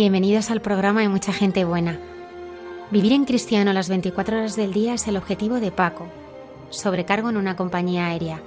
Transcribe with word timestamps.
Bienvenidos 0.00 0.50
al 0.50 0.62
programa 0.62 1.02
de 1.02 1.10
Mucha 1.10 1.30
Gente 1.30 1.66
Buena. 1.66 1.98
Vivir 2.90 3.12
en 3.12 3.26
cristiano 3.26 3.70
las 3.74 3.90
24 3.90 4.38
horas 4.38 4.56
del 4.56 4.72
día 4.72 4.94
es 4.94 5.06
el 5.06 5.18
objetivo 5.18 5.60
de 5.60 5.72
Paco, 5.72 6.06
sobrecargo 6.70 7.28
en 7.28 7.36
una 7.36 7.54
compañía 7.54 8.06
aérea. 8.06 8.40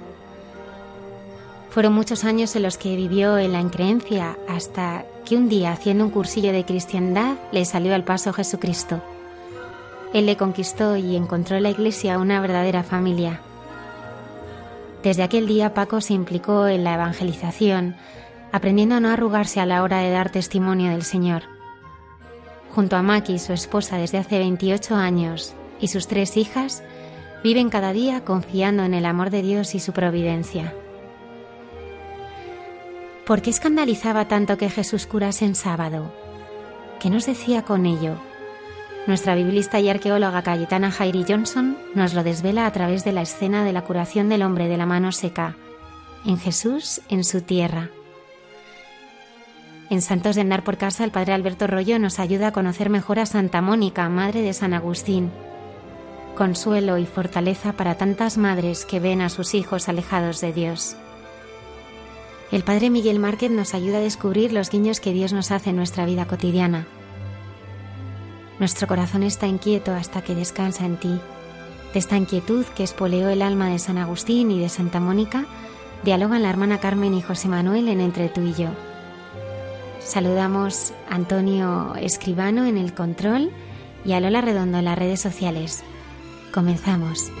Fueron 1.70 1.92
muchos 1.92 2.24
años 2.24 2.56
en 2.56 2.64
los 2.64 2.76
que 2.76 2.96
vivió 2.96 3.38
en 3.38 3.52
la 3.52 3.60
increencia 3.60 4.36
hasta 4.48 5.04
que 5.24 5.36
un 5.36 5.48
día, 5.48 5.70
haciendo 5.70 6.04
un 6.04 6.10
cursillo 6.10 6.50
de 6.50 6.64
cristiandad, 6.64 7.36
le 7.52 7.64
salió 7.64 7.94
al 7.94 8.02
paso 8.02 8.32
Jesucristo. 8.32 9.00
Él 10.12 10.26
le 10.26 10.36
conquistó 10.36 10.96
y 10.96 11.14
encontró 11.14 11.56
en 11.56 11.62
la 11.62 11.70
iglesia 11.70 12.18
una 12.18 12.40
verdadera 12.40 12.82
familia. 12.82 13.38
Desde 15.04 15.22
aquel 15.22 15.46
día 15.46 15.72
Paco 15.72 16.00
se 16.00 16.14
implicó 16.14 16.66
en 16.66 16.82
la 16.82 16.94
evangelización, 16.94 17.94
aprendiendo 18.54 18.94
a 18.94 19.00
no 19.00 19.08
arrugarse 19.08 19.58
a 19.58 19.66
la 19.66 19.82
hora 19.82 19.98
de 19.98 20.12
dar 20.12 20.30
testimonio 20.30 20.92
del 20.92 21.02
Señor. 21.02 21.42
Junto 22.72 22.94
a 22.94 23.02
Maki, 23.02 23.40
su 23.40 23.52
esposa 23.52 23.96
desde 23.96 24.18
hace 24.18 24.38
28 24.38 24.94
años, 24.94 25.56
y 25.80 25.88
sus 25.88 26.06
tres 26.06 26.36
hijas, 26.36 26.84
viven 27.42 27.68
cada 27.68 27.92
día 27.92 28.24
confiando 28.24 28.84
en 28.84 28.94
el 28.94 29.06
amor 29.06 29.30
de 29.30 29.42
Dios 29.42 29.74
y 29.74 29.80
su 29.80 29.92
providencia. 29.92 30.72
¿Por 33.26 33.42
qué 33.42 33.50
escandalizaba 33.50 34.28
tanto 34.28 34.56
que 34.56 34.70
Jesús 34.70 35.08
curase 35.08 35.44
en 35.44 35.56
sábado? 35.56 36.12
¿Qué 37.00 37.10
nos 37.10 37.26
decía 37.26 37.62
con 37.62 37.86
ello? 37.86 38.18
Nuestra 39.08 39.34
biblista 39.34 39.80
y 39.80 39.88
arqueóloga 39.88 40.42
Cayetana 40.42 40.92
Jairi 40.92 41.24
Johnson 41.28 41.76
nos 41.96 42.14
lo 42.14 42.22
desvela 42.22 42.66
a 42.66 42.72
través 42.72 43.02
de 43.02 43.10
la 43.10 43.22
escena 43.22 43.64
de 43.64 43.72
la 43.72 43.82
curación 43.82 44.28
del 44.28 44.44
hombre 44.44 44.68
de 44.68 44.76
la 44.76 44.86
mano 44.86 45.10
seca, 45.10 45.56
en 46.24 46.38
Jesús 46.38 47.00
en 47.08 47.24
su 47.24 47.40
tierra. 47.40 47.90
En 49.90 50.00
Santos 50.00 50.34
de 50.34 50.40
Andar 50.40 50.64
por 50.64 50.78
Casa, 50.78 51.04
el 51.04 51.10
padre 51.10 51.34
Alberto 51.34 51.66
Rollo 51.66 51.98
nos 51.98 52.18
ayuda 52.18 52.48
a 52.48 52.52
conocer 52.52 52.88
mejor 52.88 53.18
a 53.18 53.26
Santa 53.26 53.60
Mónica, 53.60 54.08
madre 54.08 54.40
de 54.40 54.54
San 54.54 54.72
Agustín. 54.72 55.30
Consuelo 56.36 56.96
y 56.96 57.04
fortaleza 57.04 57.74
para 57.74 57.96
tantas 57.96 58.38
madres 58.38 58.86
que 58.86 58.98
ven 58.98 59.20
a 59.20 59.28
sus 59.28 59.54
hijos 59.54 59.88
alejados 59.88 60.40
de 60.40 60.52
Dios. 60.52 60.96
El 62.50 62.64
padre 62.64 62.88
Miguel 62.88 63.18
Márquez 63.18 63.50
nos 63.50 63.74
ayuda 63.74 63.98
a 63.98 64.00
descubrir 64.00 64.52
los 64.52 64.70
guiños 64.70 65.00
que 65.00 65.12
Dios 65.12 65.32
nos 65.32 65.50
hace 65.50 65.70
en 65.70 65.76
nuestra 65.76 66.06
vida 66.06 66.26
cotidiana. 66.26 66.86
Nuestro 68.58 68.86
corazón 68.86 69.22
está 69.22 69.46
inquieto 69.46 69.92
hasta 69.92 70.22
que 70.22 70.34
descansa 70.34 70.86
en 70.86 70.96
ti. 70.96 71.20
De 71.92 71.98
esta 71.98 72.16
inquietud 72.16 72.64
que 72.74 72.84
espoleó 72.84 73.28
el 73.28 73.42
alma 73.42 73.68
de 73.68 73.78
San 73.78 73.98
Agustín 73.98 74.50
y 74.50 74.60
de 74.60 74.68
Santa 74.68 74.98
Mónica, 74.98 75.44
dialogan 76.04 76.42
la 76.42 76.50
hermana 76.50 76.80
Carmen 76.80 77.14
y 77.14 77.22
José 77.22 77.48
Manuel 77.48 77.88
en 77.88 78.00
Entre 78.00 78.28
tú 78.28 78.40
y 78.42 78.54
yo. 78.54 78.70
Saludamos 80.04 80.92
a 81.08 81.14
Antonio 81.14 81.94
Escribano 81.96 82.66
en 82.66 82.76
el 82.76 82.92
control 82.94 83.50
y 84.04 84.12
a 84.12 84.20
Lola 84.20 84.42
Redondo 84.42 84.78
en 84.78 84.84
las 84.84 84.98
redes 84.98 85.20
sociales. 85.20 85.82
Comenzamos. 86.52 87.32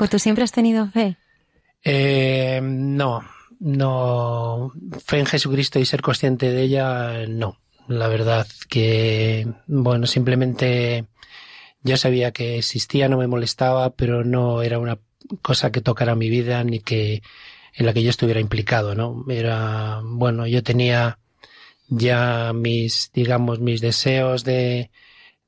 Paco, 0.00 0.12
¿tú 0.12 0.18
siempre 0.18 0.44
has 0.44 0.52
tenido 0.52 0.88
fe? 0.88 1.18
Eh, 1.84 2.58
no, 2.62 3.22
no. 3.58 4.72
Fe 5.04 5.18
en 5.18 5.26
Jesucristo 5.26 5.78
y 5.78 5.84
ser 5.84 6.00
consciente 6.00 6.50
de 6.50 6.62
ella, 6.62 7.26
no. 7.28 7.58
La 7.86 8.08
verdad 8.08 8.46
que, 8.70 9.46
bueno, 9.66 10.06
simplemente 10.06 11.04
yo 11.82 11.98
sabía 11.98 12.32
que 12.32 12.56
existía, 12.56 13.10
no 13.10 13.18
me 13.18 13.26
molestaba, 13.26 13.90
pero 13.90 14.24
no 14.24 14.62
era 14.62 14.78
una 14.78 14.98
cosa 15.42 15.70
que 15.70 15.82
tocara 15.82 16.14
mi 16.14 16.30
vida 16.30 16.64
ni 16.64 16.80
que 16.80 17.22
en 17.74 17.84
la 17.84 17.92
que 17.92 18.02
yo 18.02 18.08
estuviera 18.08 18.40
implicado, 18.40 18.94
¿no? 18.94 19.26
Era, 19.28 20.00
bueno, 20.02 20.46
yo 20.46 20.62
tenía 20.62 21.18
ya 21.88 22.52
mis, 22.54 23.10
digamos, 23.12 23.60
mis 23.60 23.82
deseos 23.82 24.44
de, 24.44 24.90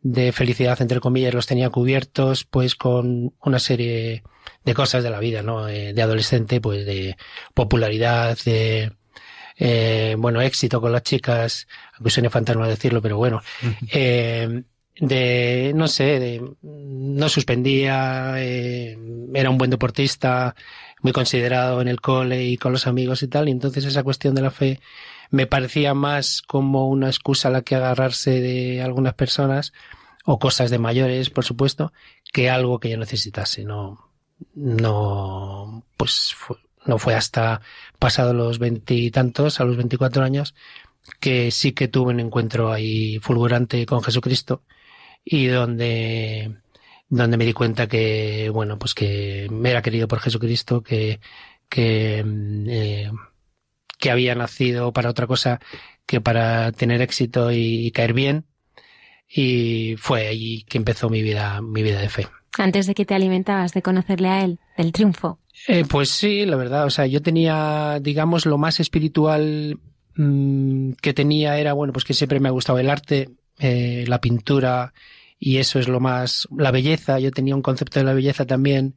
de 0.03 0.31
felicidad, 0.33 0.83
entre 0.83 1.01
comillas, 1.01 1.33
los 1.33 1.47
tenía 1.47 1.71
cubiertos, 1.71 2.45
pues 2.45 2.75
con 2.75 3.33
una 3.41 3.59
serie 3.59 4.23
de 4.65 4.75
cosas 4.75 5.03
de 5.03 5.11
la 5.11 5.21
vida, 5.21 5.43
¿no? 5.43 5.69
Eh, 5.69 5.93
de 5.93 6.03
adolescente, 6.03 6.61
pues 6.61 6.87
de 6.87 7.17
popularidad, 7.55 8.39
de, 8.45 8.93
eh, 9.57 10.17
bueno, 10.19 10.41
éxito 10.41 10.81
con 10.81 10.93
las 10.93 11.03
chicas, 11.03 11.69
aunque 11.95 12.11
suene 12.11 12.31
fantasma 12.31 12.67
decirlo, 12.67 13.03
pero 13.03 13.17
bueno, 13.17 13.43
eh, 13.93 14.63
de, 14.99 15.73
no 15.75 15.89
sé, 15.89 16.19
de, 16.19 16.43
no 16.63 17.29
suspendía, 17.29 18.35
eh, 18.39 18.99
era 19.35 19.51
un 19.51 19.59
buen 19.59 19.71
deportista, 19.71 20.55
muy 21.01 21.13
considerado 21.13 21.81
en 21.81 21.89
el 21.89 22.01
cole 22.01 22.45
y 22.45 22.57
con 22.57 22.73
los 22.73 22.87
amigos 22.87 23.23
y 23.23 23.29
tal, 23.29 23.49
y 23.49 23.53
entonces 23.53 23.85
esa 23.85 24.03
cuestión 24.03 24.35
de 24.35 24.43
la 24.43 24.51
fe 24.51 24.81
me 25.31 25.47
parecía 25.47 25.95
más 25.95 26.43
como 26.43 26.89
una 26.89 27.07
excusa 27.09 27.49
a 27.49 27.53
la 27.53 27.63
que 27.63 27.75
agarrarse 27.75 28.41
de 28.41 28.83
algunas 28.83 29.15
personas, 29.15 29.73
o 30.25 30.39
cosas 30.39 30.71
de 30.71 30.79
mayores, 30.79 31.31
por 31.31 31.45
supuesto, 31.45 31.93
que 32.33 32.49
algo 32.49 32.79
que 32.79 32.91
yo 32.91 32.97
necesitase, 32.97 33.65
no, 33.65 34.12
no, 34.55 35.85
pues 35.97 36.35
no 36.87 36.99
fue 36.99 37.15
hasta 37.15 37.61
pasado 37.99 38.35
los 38.35 38.59
veintitantos, 38.59 39.61
a 39.61 39.65
los 39.65 39.77
veinticuatro 39.77 40.25
años, 40.25 40.55
que 41.21 41.51
sí 41.51 41.73
que 41.73 41.89
tuve 41.89 42.13
un 42.13 42.21
encuentro 42.21 42.73
ahí 42.73 43.19
fulgurante 43.21 43.87
con 43.87 44.03
Jesucristo 44.03 44.63
y 45.25 45.47
donde, 45.47 46.57
donde 47.09 47.37
me 47.37 47.45
di 47.45 47.53
cuenta 47.53 47.89
que, 47.89 48.51
bueno, 48.51 48.79
pues 48.79 48.95
que 48.95 49.49
me 49.51 49.71
era 49.71 49.83
querido 49.83 50.09
por 50.09 50.21
Jesucristo, 50.21 50.83
que, 50.83 51.21
que, 51.69 52.25
eh, 52.69 53.11
que 53.99 54.11
había 54.11 54.35
nacido 54.35 54.93
para 54.93 55.11
otra 55.11 55.27
cosa 55.27 55.61
que 56.07 56.21
para 56.21 56.73
tener 56.73 57.01
éxito 57.03 57.53
y, 57.53 57.91
caer 57.93 58.13
bien. 58.15 58.47
Y 59.29 59.97
fue 59.99 60.29
ahí 60.29 60.65
que 60.65 60.79
empezó 60.79 61.09
mi 61.09 61.23
vida, 61.23 61.63
mi 61.63 61.83
vida 61.83 62.01
de 62.01 62.09
fe. 62.11 62.29
Antes 62.59 62.87
de 62.87 62.95
que 62.95 63.05
te 63.05 63.15
alimentabas 63.15 63.73
de 63.73 63.83
conocerle 63.83 64.29
a 64.29 64.45
él, 64.45 64.59
del 64.77 64.93
triunfo. 64.93 65.39
Eh, 65.69 65.85
pues 65.89 66.11
sí, 66.11 66.45
la 66.45 66.57
verdad. 66.57 66.87
O 66.87 66.91
sea, 66.91 67.07
yo 67.07 67.23
tenía, 67.23 67.99
digamos, 68.01 68.47
lo 68.47 68.59
más 68.59 68.81
espiritual 68.81 69.79
mm, 70.17 70.93
que 71.01 71.15
tenía 71.15 71.59
era, 71.59 71.73
bueno, 71.73 71.93
pues 71.93 72.05
que 72.05 72.15
siempre 72.15 72.41
me 72.41 72.49
ha 72.49 72.53
gustado 72.53 72.79
el 72.79 72.91
arte, 72.91 73.31
eh, 73.59 74.05
la 74.07 74.21
pintura 74.21 74.93
y 75.39 75.59
eso 75.59 75.79
es 75.79 75.89
lo 75.89 75.99
más, 75.99 76.47
la 76.57 76.71
belleza, 76.71 77.19
yo 77.19 77.31
tenía 77.33 77.57
un 77.57 77.63
concepto 77.63 77.99
de 77.99 78.05
la 78.05 78.15
belleza 78.15 78.47
también 78.47 78.95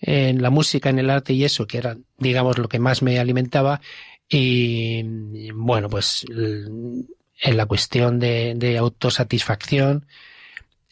en 0.00 0.40
la 0.40 0.50
música, 0.50 0.88
en 0.88 0.98
el 0.98 1.10
arte 1.10 1.32
y 1.32 1.44
eso, 1.44 1.66
que 1.66 1.78
era, 1.78 1.96
digamos, 2.18 2.58
lo 2.58 2.68
que 2.68 2.78
más 2.78 3.02
me 3.02 3.18
alimentaba 3.18 3.80
y 4.28 5.50
bueno, 5.52 5.88
pues 5.90 6.24
en 6.28 7.56
la 7.56 7.66
cuestión 7.66 8.20
de, 8.20 8.54
de 8.56 8.78
autosatisfacción, 8.78 10.06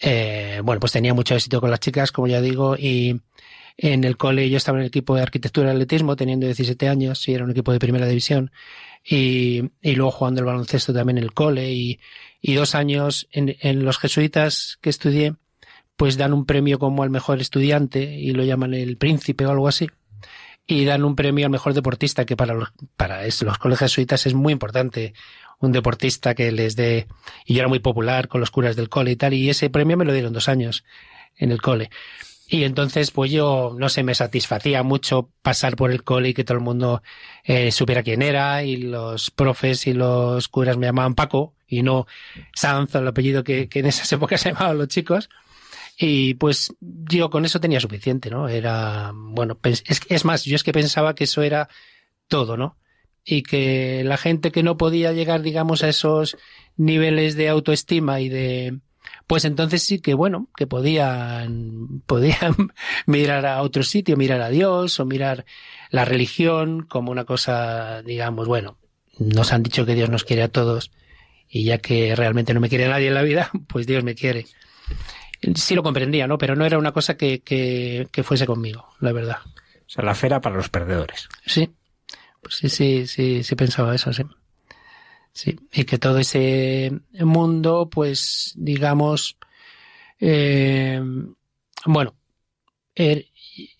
eh, 0.00 0.60
bueno, 0.64 0.80
pues 0.80 0.92
tenía 0.92 1.14
mucho 1.14 1.34
éxito 1.34 1.60
con 1.60 1.70
las 1.70 1.80
chicas, 1.80 2.12
como 2.12 2.28
ya 2.28 2.40
digo, 2.40 2.76
y 2.76 3.20
en 3.76 4.04
el 4.04 4.16
cole 4.16 4.48
yo 4.50 4.56
estaba 4.56 4.78
en 4.78 4.82
el 4.82 4.88
equipo 4.88 5.14
de 5.16 5.22
arquitectura 5.22 5.68
y 5.68 5.70
atletismo, 5.72 6.16
teniendo 6.16 6.46
17 6.46 6.88
años, 6.88 7.26
y 7.28 7.34
era 7.34 7.44
un 7.44 7.50
equipo 7.50 7.72
de 7.72 7.78
primera 7.78 8.06
división, 8.06 8.50
y, 9.04 9.70
luego 9.82 10.10
jugando 10.10 10.40
el 10.40 10.46
baloncesto 10.46 10.92
también 10.92 11.18
en 11.18 11.24
el 11.24 11.32
cole 11.32 11.72
y, 11.72 11.98
dos 12.42 12.74
años 12.74 13.28
en, 13.32 13.56
en, 13.60 13.84
los 13.84 13.98
jesuitas 13.98 14.78
que 14.80 14.90
estudié, 14.90 15.34
pues 15.96 16.16
dan 16.16 16.32
un 16.32 16.46
premio 16.46 16.78
como 16.78 17.02
al 17.02 17.10
mejor 17.10 17.40
estudiante 17.40 18.02
y 18.02 18.32
lo 18.32 18.44
llaman 18.44 18.74
el 18.74 18.96
príncipe 18.96 19.46
o 19.46 19.50
algo 19.50 19.66
así. 19.66 19.88
Y 20.66 20.84
dan 20.84 21.02
un 21.02 21.16
premio 21.16 21.46
al 21.46 21.50
mejor 21.50 21.74
deportista, 21.74 22.26
que 22.26 22.36
para 22.36 22.54
los, 22.54 22.68
para 22.96 23.24
los 23.24 23.58
colegios 23.58 23.90
jesuitas 23.90 24.26
es 24.26 24.34
muy 24.34 24.52
importante. 24.52 25.14
Un 25.60 25.72
deportista 25.72 26.34
que 26.34 26.52
les 26.52 26.76
dé, 26.76 27.06
y 27.44 27.54
yo 27.54 27.60
era 27.60 27.68
muy 27.68 27.80
popular 27.80 28.28
con 28.28 28.40
los 28.40 28.50
curas 28.50 28.76
del 28.76 28.88
cole 28.88 29.12
y 29.12 29.16
tal, 29.16 29.34
y 29.34 29.50
ese 29.50 29.70
premio 29.70 29.96
me 29.96 30.04
lo 30.04 30.12
dieron 30.12 30.32
dos 30.32 30.48
años 30.48 30.84
en 31.36 31.50
el 31.50 31.60
cole. 31.60 31.90
Y 32.50 32.64
entonces, 32.64 33.10
pues 33.10 33.30
yo, 33.30 33.74
no 33.76 33.90
sé, 33.90 34.02
me 34.02 34.14
satisfacía 34.14 34.82
mucho 34.82 35.30
pasar 35.42 35.76
por 35.76 35.90
el 35.90 36.02
cole 36.02 36.30
y 36.30 36.34
que 36.34 36.44
todo 36.44 36.56
el 36.56 36.64
mundo 36.64 37.02
eh, 37.44 37.70
supiera 37.72 38.02
quién 38.02 38.22
era 38.22 38.64
y 38.64 38.78
los 38.78 39.30
profes 39.30 39.86
y 39.86 39.92
los 39.92 40.48
curas 40.48 40.78
me 40.78 40.86
llamaban 40.86 41.14
Paco 41.14 41.54
y 41.66 41.82
no 41.82 42.06
Sanz, 42.54 42.94
el 42.94 43.06
apellido 43.06 43.44
que, 43.44 43.68
en 43.70 43.86
esas 43.86 44.10
épocas 44.14 44.40
se 44.40 44.52
llamaban 44.52 44.78
los 44.78 44.88
chicos. 44.88 45.28
Y 45.98 46.34
pues 46.34 46.72
yo 46.80 47.28
con 47.28 47.44
eso 47.44 47.60
tenía 47.60 47.80
suficiente, 47.80 48.30
¿no? 48.30 48.48
Era, 48.48 49.12
bueno, 49.14 49.58
es 49.62 50.24
más, 50.24 50.44
yo 50.44 50.56
es 50.56 50.62
que 50.62 50.72
pensaba 50.72 51.14
que 51.14 51.24
eso 51.24 51.42
era 51.42 51.68
todo, 52.28 52.56
¿no? 52.56 52.78
Y 53.30 53.42
que 53.42 54.04
la 54.04 54.16
gente 54.16 54.50
que 54.50 54.62
no 54.62 54.78
podía 54.78 55.12
llegar, 55.12 55.42
digamos, 55.42 55.82
a 55.82 55.88
esos 55.88 56.38
niveles 56.76 57.36
de 57.36 57.48
autoestima 57.48 58.20
y 58.20 58.30
de, 58.30 58.78
pues 59.26 59.44
entonces 59.44 59.82
sí 59.82 60.00
que 60.00 60.14
bueno, 60.14 60.48
que 60.56 60.66
podían, 60.66 62.02
podían 62.06 62.54
mirar 63.06 63.46
a 63.46 63.62
otro 63.62 63.82
sitio, 63.82 64.16
mirar 64.16 64.40
a 64.40 64.48
Dios 64.48 64.98
o 64.98 65.04
mirar 65.04 65.44
la 65.90 66.04
religión 66.04 66.82
como 66.82 67.12
una 67.12 67.24
cosa, 67.24 68.02
digamos, 68.02 68.48
bueno, 68.48 68.78
nos 69.18 69.52
han 69.52 69.62
dicho 69.62 69.84
que 69.84 69.94
Dios 69.94 70.08
nos 70.08 70.24
quiere 70.24 70.42
a 70.42 70.48
todos 70.48 70.90
y 71.48 71.64
ya 71.64 71.78
que 71.78 72.16
realmente 72.16 72.54
no 72.54 72.60
me 72.60 72.68
quiere 72.68 72.88
nadie 72.88 73.08
en 73.08 73.14
la 73.14 73.22
vida, 73.22 73.50
pues 73.68 73.86
Dios 73.86 74.02
me 74.02 74.14
quiere. 74.14 74.46
Sí 75.54 75.74
lo 75.74 75.82
comprendía, 75.84 76.26
¿no? 76.26 76.36
Pero 76.36 76.56
no 76.56 76.64
era 76.64 76.78
una 76.78 76.92
cosa 76.92 77.16
que, 77.16 77.40
que, 77.40 78.08
que 78.10 78.22
fuese 78.24 78.46
conmigo, 78.46 78.88
la 78.98 79.12
verdad. 79.12 79.38
O 79.46 79.90
sea, 79.90 80.04
la 80.04 80.14
fe 80.14 80.26
era 80.26 80.40
para 80.40 80.56
los 80.56 80.68
perdedores. 80.68 81.28
Sí, 81.46 81.70
pues 82.40 82.56
sí, 82.56 82.68
sí, 82.68 83.06
sí, 83.06 83.42
sí 83.42 83.54
pensaba 83.54 83.94
eso, 83.94 84.12
sí. 84.12 84.22
Sí, 85.32 85.56
y 85.72 85.84
que 85.84 85.98
todo 85.98 86.18
ese 86.18 86.90
mundo, 87.20 87.88
pues, 87.88 88.54
digamos, 88.56 89.36
eh, 90.18 91.00
bueno, 91.86 92.14
er, 92.94 93.26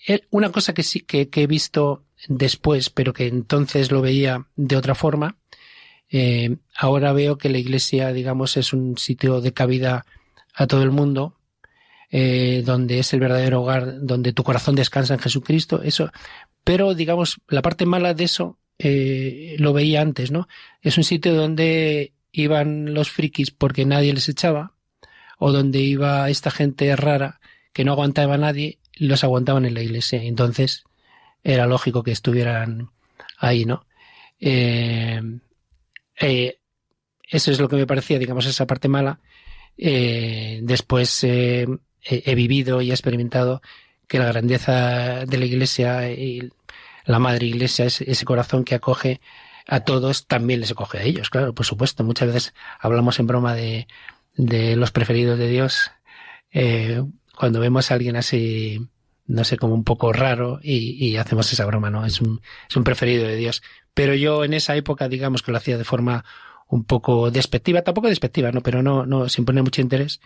er, 0.06 0.28
una 0.30 0.52
cosa 0.52 0.72
que 0.72 0.82
sí 0.82 1.00
que, 1.00 1.28
he 1.32 1.46
visto 1.46 2.04
después, 2.28 2.90
pero 2.90 3.12
que 3.12 3.26
entonces 3.26 3.90
lo 3.90 4.00
veía 4.02 4.46
de 4.54 4.76
otra 4.76 4.94
forma, 4.94 5.36
eh, 6.10 6.56
ahora 6.76 7.12
veo 7.12 7.38
que 7.38 7.48
la 7.48 7.58
iglesia, 7.58 8.12
digamos, 8.12 8.56
es 8.56 8.72
un 8.72 8.96
sitio 8.96 9.40
de 9.40 9.52
cabida 9.52 10.06
a 10.54 10.66
todo 10.66 10.82
el 10.82 10.90
mundo, 10.90 11.37
eh, 12.10 12.62
donde 12.64 13.00
es 13.00 13.12
el 13.12 13.20
verdadero 13.20 13.62
hogar, 13.62 14.04
donde 14.04 14.32
tu 14.32 14.42
corazón 14.42 14.74
descansa 14.74 15.14
en 15.14 15.20
Jesucristo, 15.20 15.82
eso, 15.82 16.10
pero 16.64 16.94
digamos, 16.94 17.40
la 17.48 17.62
parte 17.62 17.86
mala 17.86 18.14
de 18.14 18.24
eso 18.24 18.58
eh, 18.78 19.56
lo 19.58 19.72
veía 19.72 20.00
antes, 20.00 20.30
¿no? 20.30 20.48
Es 20.80 20.96
un 20.96 21.04
sitio 21.04 21.34
donde 21.34 22.12
iban 22.32 22.94
los 22.94 23.10
frikis 23.10 23.50
porque 23.50 23.84
nadie 23.84 24.14
les 24.14 24.28
echaba, 24.28 24.74
o 25.38 25.52
donde 25.52 25.80
iba 25.80 26.30
esta 26.30 26.50
gente 26.50 26.94
rara 26.96 27.40
que 27.72 27.84
no 27.84 27.92
aguantaba 27.92 28.34
a 28.34 28.38
nadie, 28.38 28.78
los 28.94 29.24
aguantaban 29.24 29.66
en 29.66 29.74
la 29.74 29.82
iglesia. 29.82 30.22
Entonces 30.22 30.84
era 31.42 31.66
lógico 31.66 32.02
que 32.02 32.12
estuvieran 32.12 32.90
ahí, 33.38 33.64
¿no? 33.64 33.86
Eh, 34.40 35.20
eh, 36.20 36.58
eso 37.28 37.50
es 37.50 37.60
lo 37.60 37.68
que 37.68 37.76
me 37.76 37.86
parecía, 37.86 38.18
digamos, 38.18 38.46
esa 38.46 38.66
parte 38.66 38.88
mala. 38.88 39.20
Después 39.76 41.24
he 42.08 42.34
vivido 42.34 42.80
y 42.80 42.90
he 42.90 42.94
experimentado 42.94 43.62
que 44.08 44.18
la 44.18 44.26
grandeza 44.26 45.26
de 45.26 45.38
la 45.38 45.44
iglesia 45.44 46.10
y 46.10 46.50
la 47.04 47.18
madre 47.18 47.46
iglesia, 47.46 47.84
ese, 47.84 48.24
corazón 48.24 48.64
que 48.64 48.74
acoge 48.74 49.20
a 49.66 49.80
todos, 49.80 50.26
también 50.26 50.60
les 50.60 50.72
acoge 50.72 50.98
a 50.98 51.02
ellos, 51.02 51.30
claro, 51.30 51.54
por 51.54 51.66
supuesto. 51.66 52.04
Muchas 52.04 52.28
veces 52.28 52.54
hablamos 52.80 53.18
en 53.18 53.26
broma 53.26 53.54
de, 53.54 53.86
de 54.36 54.76
los 54.76 54.90
preferidos 54.90 55.38
de 55.38 55.48
Dios, 55.48 55.90
eh, 56.52 57.02
cuando 57.36 57.60
vemos 57.60 57.90
a 57.90 57.94
alguien 57.94 58.16
así, 58.16 58.80
no 59.26 59.44
sé, 59.44 59.58
como 59.58 59.74
un 59.74 59.84
poco 59.84 60.12
raro 60.12 60.58
y, 60.62 61.06
y 61.06 61.16
hacemos 61.18 61.52
esa 61.52 61.66
broma, 61.66 61.90
¿no? 61.90 62.04
Es 62.06 62.20
un, 62.20 62.40
es 62.68 62.76
un 62.76 62.84
preferido 62.84 63.26
de 63.26 63.36
Dios. 63.36 63.62
Pero 63.94 64.14
yo 64.14 64.44
en 64.44 64.54
esa 64.54 64.74
época, 64.74 65.08
digamos 65.08 65.42
que 65.42 65.52
lo 65.52 65.58
hacía 65.58 65.76
de 65.76 65.84
forma 65.84 66.24
un 66.68 66.84
poco 66.84 67.30
despectiva, 67.30 67.82
tampoco 67.82 68.08
despectiva, 68.08 68.52
¿no? 68.52 68.62
Pero 68.62 68.82
no, 68.82 69.06
no, 69.06 69.28
sin 69.28 69.44
poner 69.44 69.62
mucho 69.62 69.80
interés 69.82 70.20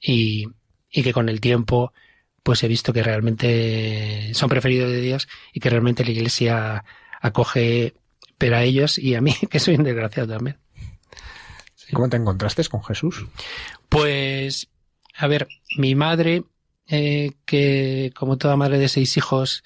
y, 0.00 0.46
y 0.92 1.02
que 1.02 1.12
con 1.12 1.28
el 1.28 1.40
tiempo, 1.40 1.92
pues 2.42 2.62
he 2.62 2.68
visto 2.68 2.92
que 2.92 3.02
realmente 3.02 4.32
son 4.34 4.48
preferidos 4.48 4.90
de 4.90 5.00
Dios 5.00 5.28
y 5.52 5.60
que 5.60 5.70
realmente 5.70 6.04
la 6.04 6.10
iglesia 6.10 6.84
acoge 7.20 7.94
pero 8.38 8.56
a 8.56 8.64
ellos 8.64 8.98
y 8.98 9.14
a 9.14 9.20
mí, 9.20 9.34
que 9.50 9.60
soy 9.60 9.76
un 9.76 9.84
desgraciado 9.84 10.34
también. 10.34 10.58
¿Cómo 11.92 12.08
te 12.08 12.16
encontraste 12.16 12.64
con 12.64 12.82
Jesús? 12.82 13.26
Pues, 13.88 14.68
a 15.14 15.26
ver, 15.26 15.46
mi 15.76 15.94
madre 15.94 16.44
eh, 16.88 17.32
que 17.44 18.12
como 18.16 18.38
toda 18.38 18.56
madre 18.56 18.78
de 18.78 18.88
seis 18.88 19.16
hijos, 19.16 19.62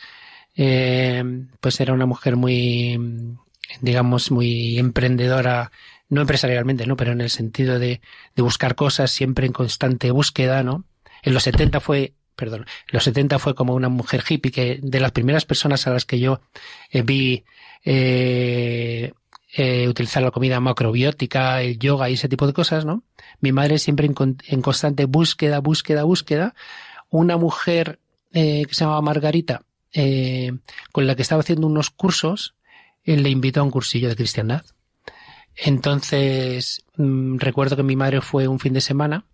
eh, 0.56 1.24
pues 1.60 1.80
era 1.80 1.92
una 1.92 2.06
mujer 2.06 2.36
muy, 2.36 2.98
digamos, 3.80 4.30
muy 4.30 4.78
emprendedora, 4.78 5.72
no 6.08 6.20
empresarialmente, 6.20 6.86
¿no? 6.86 6.96
Pero 6.96 7.12
en 7.12 7.20
el 7.20 7.30
sentido 7.30 7.78
de, 7.78 8.00
de 8.34 8.42
buscar 8.42 8.74
cosas 8.74 9.10
siempre 9.10 9.46
en 9.46 9.52
constante 9.52 10.10
búsqueda, 10.10 10.62
¿no? 10.62 10.84
En 11.22 11.34
los 11.34 11.42
70 11.42 11.80
fue 11.80 12.14
perdón, 12.34 12.66
los 12.88 13.04
70 13.04 13.38
fue 13.38 13.54
como 13.54 13.74
una 13.74 13.88
mujer 13.88 14.22
hippie 14.28 14.52
que 14.52 14.78
de 14.82 15.00
las 15.00 15.12
primeras 15.12 15.46
personas 15.46 15.86
a 15.86 15.90
las 15.90 16.04
que 16.04 16.18
yo 16.18 16.42
eh, 16.90 17.00
vi 17.00 17.44
eh, 17.82 19.12
eh, 19.58 19.88
utilizar 19.88 20.22
la 20.22 20.30
comida 20.30 20.60
macrobiótica, 20.60 21.62
el 21.62 21.78
yoga 21.78 22.10
y 22.10 22.14
ese 22.14 22.28
tipo 22.28 22.46
de 22.46 22.52
cosas, 22.52 22.84
¿no? 22.84 23.04
Mi 23.40 23.52
madre 23.52 23.78
siempre 23.78 24.06
en, 24.06 24.60
constante 24.62 25.06
búsqueda, 25.06 25.60
búsqueda, 25.60 26.02
búsqueda. 26.02 26.54
Una 27.08 27.38
mujer 27.38 27.98
eh, 28.34 28.64
que 28.66 28.74
se 28.74 28.84
llamaba 28.84 29.00
Margarita, 29.00 29.62
eh, 29.94 30.52
con 30.92 31.06
la 31.06 31.14
que 31.14 31.22
estaba 31.22 31.40
haciendo 31.40 31.66
unos 31.66 31.88
cursos, 31.88 32.54
él 33.02 33.22
le 33.22 33.30
invitó 33.30 33.60
a 33.60 33.62
un 33.62 33.70
cursillo 33.70 34.10
de 34.10 34.16
cristiandad. 34.16 34.62
Entonces, 35.54 36.84
mmm, 36.96 37.38
recuerdo 37.38 37.76
que 37.76 37.82
mi 37.82 37.96
madre 37.96 38.20
fue 38.20 38.48
un 38.48 38.58
fin 38.58 38.74
de 38.74 38.82
semana. 38.82 39.24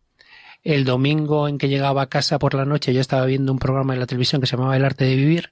El 0.63 0.85
domingo 0.85 1.49
en 1.49 1.59
que 1.59 1.69
llegaba 1.69 2.03
a 2.03 2.09
casa 2.09 2.39
por 2.39 2.55
la 2.55 2.65
noche 2.65 2.95
yo 2.95 3.01
estaba 3.01 3.27
viendo 3.27 3.53
un 3.53 3.59
programa 3.59 3.95
en 3.95 4.01
la 4.01 4.07
televisión 4.07 4.41
que 4.41 4.47
se 4.47 4.57
llamaba 4.57 4.77
El 4.77 4.85
arte 4.85 5.05
de 5.05 5.17
vivir 5.17 5.51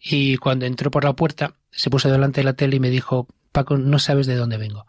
y 0.00 0.36
cuando 0.36 0.66
entró 0.66 0.90
por 0.90 1.04
la 1.04 1.14
puerta 1.14 1.54
se 1.70 1.90
puso 1.90 2.10
delante 2.10 2.40
de 2.40 2.44
la 2.44 2.52
tele 2.52 2.76
y 2.76 2.80
me 2.80 2.90
dijo, 2.90 3.26
Paco, 3.52 3.76
no 3.76 3.98
sabes 3.98 4.26
de 4.26 4.36
dónde 4.36 4.56
vengo, 4.56 4.86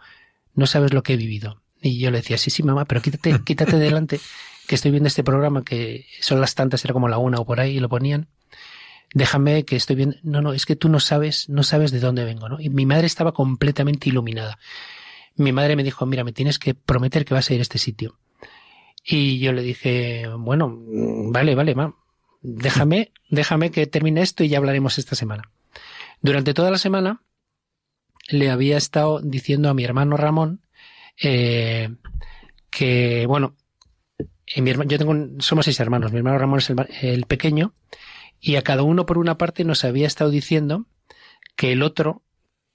no 0.53 0.67
sabes 0.67 0.93
lo 0.93 1.03
que 1.03 1.13
he 1.13 1.17
vivido. 1.17 1.61
Y 1.81 1.99
yo 1.99 2.11
le 2.11 2.17
decía, 2.17 2.37
sí, 2.37 2.49
sí, 2.49 2.63
mamá, 2.63 2.85
pero 2.85 3.01
quítate, 3.01 3.39
quítate 3.45 3.77
delante, 3.77 4.19
que 4.67 4.75
estoy 4.75 4.91
viendo 4.91 5.07
este 5.07 5.23
programa 5.23 5.63
que 5.63 6.05
son 6.21 6.41
las 6.41 6.55
tantas, 6.55 6.83
era 6.85 6.93
como 6.93 7.07
la 7.07 7.17
una 7.17 7.39
o 7.39 7.45
por 7.45 7.59
ahí, 7.59 7.77
y 7.77 7.79
lo 7.79 7.89
ponían. 7.89 8.27
Déjame 9.13 9.65
que 9.65 9.75
estoy 9.75 9.95
viendo. 9.95 10.17
No, 10.21 10.41
no, 10.41 10.53
es 10.53 10.65
que 10.65 10.75
tú 10.75 10.89
no 10.89 10.99
sabes, 10.99 11.49
no 11.49 11.63
sabes 11.63 11.91
de 11.91 11.99
dónde 11.99 12.25
vengo, 12.25 12.47
¿no? 12.47 12.59
Y 12.59 12.69
mi 12.69 12.85
madre 12.85 13.07
estaba 13.07 13.31
completamente 13.31 14.09
iluminada. 14.09 14.59
Mi 15.35 15.51
madre 15.51 15.75
me 15.75 15.83
dijo, 15.83 16.05
mira, 16.05 16.23
me 16.23 16.33
tienes 16.33 16.59
que 16.59 16.75
prometer 16.75 17.25
que 17.25 17.33
vas 17.33 17.49
a 17.49 17.53
ir 17.53 17.59
a 17.59 17.63
este 17.63 17.79
sitio. 17.79 18.19
Y 19.03 19.39
yo 19.39 19.53
le 19.53 19.61
dije, 19.61 20.27
bueno, 20.37 20.77
vale, 21.31 21.55
vale, 21.55 21.75
ma, 21.75 21.95
déjame, 22.41 23.11
déjame 23.29 23.71
que 23.71 23.87
termine 23.87 24.21
esto 24.21 24.43
y 24.43 24.49
ya 24.49 24.57
hablaremos 24.57 24.97
esta 24.97 25.15
semana. 25.15 25.49
Durante 26.21 26.53
toda 26.53 26.71
la 26.71 26.77
semana 26.77 27.21
le 28.27 28.49
había 28.49 28.77
estado 28.77 29.19
diciendo 29.21 29.69
a 29.69 29.73
mi 29.73 29.83
hermano 29.83 30.17
Ramón 30.17 30.61
eh, 31.21 31.89
que, 32.69 33.25
bueno, 33.25 33.55
mi 34.57 34.69
hermano, 34.69 34.89
yo 34.89 34.97
tengo, 34.97 35.13
somos 35.39 35.65
seis 35.65 35.79
hermanos, 35.79 36.11
mi 36.11 36.19
hermano 36.19 36.37
Ramón 36.37 36.59
es 36.59 36.69
el, 36.69 36.77
el, 37.01 37.25
pequeño, 37.25 37.73
y 38.39 38.55
a 38.55 38.63
cada 38.63 38.83
uno 38.83 39.05
por 39.05 39.17
una 39.17 39.37
parte 39.37 39.63
nos 39.63 39.83
había 39.83 40.07
estado 40.07 40.29
diciendo 40.29 40.85
que 41.55 41.71
el 41.71 41.83
otro 41.83 42.23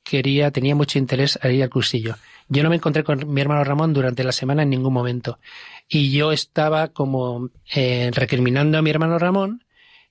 quería, 0.04 0.50
tenía 0.52 0.76
mucho 0.76 0.98
interés 0.98 1.38
a 1.42 1.48
ir 1.48 1.62
al 1.62 1.70
cursillo. 1.70 2.16
Yo 2.48 2.62
no 2.62 2.70
me 2.70 2.76
encontré 2.76 3.02
con 3.02 3.32
mi 3.32 3.40
hermano 3.40 3.64
Ramón 3.64 3.92
durante 3.92 4.22
la 4.22 4.32
semana 4.32 4.62
en 4.62 4.70
ningún 4.70 4.92
momento. 4.92 5.38
Y 5.88 6.12
yo 6.12 6.30
estaba 6.30 6.88
como 6.88 7.50
eh, 7.74 8.10
recriminando 8.14 8.78
a 8.78 8.82
mi 8.82 8.90
hermano 8.90 9.18
Ramón 9.18 9.64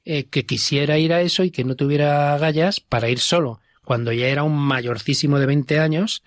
eh, 0.03 0.25
que 0.25 0.45
quisiera 0.45 0.97
ir 0.97 1.13
a 1.13 1.21
eso 1.21 1.43
y 1.43 1.51
que 1.51 1.63
no 1.63 1.75
tuviera 1.75 2.38
gallas 2.38 2.81
para 2.81 3.09
ir 3.09 3.19
solo, 3.19 3.62
cuando 3.85 4.12
ya 4.12 4.27
era 4.27 4.43
un 4.43 4.57
mayorcísimo 4.57 5.39
de 5.39 5.45
20 5.45 5.79
años 5.79 6.23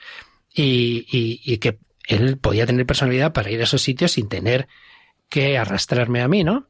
y, 0.54 1.58
que 1.58 1.78
él 2.08 2.38
podía 2.38 2.64
tener 2.66 2.86
personalidad 2.86 3.34
para 3.34 3.50
ir 3.50 3.60
a 3.60 3.64
esos 3.64 3.82
sitios 3.82 4.12
sin 4.12 4.28
tener 4.28 4.68
que 5.28 5.58
arrastrarme 5.58 6.22
a 6.22 6.28
mí, 6.28 6.42
¿no? 6.42 6.68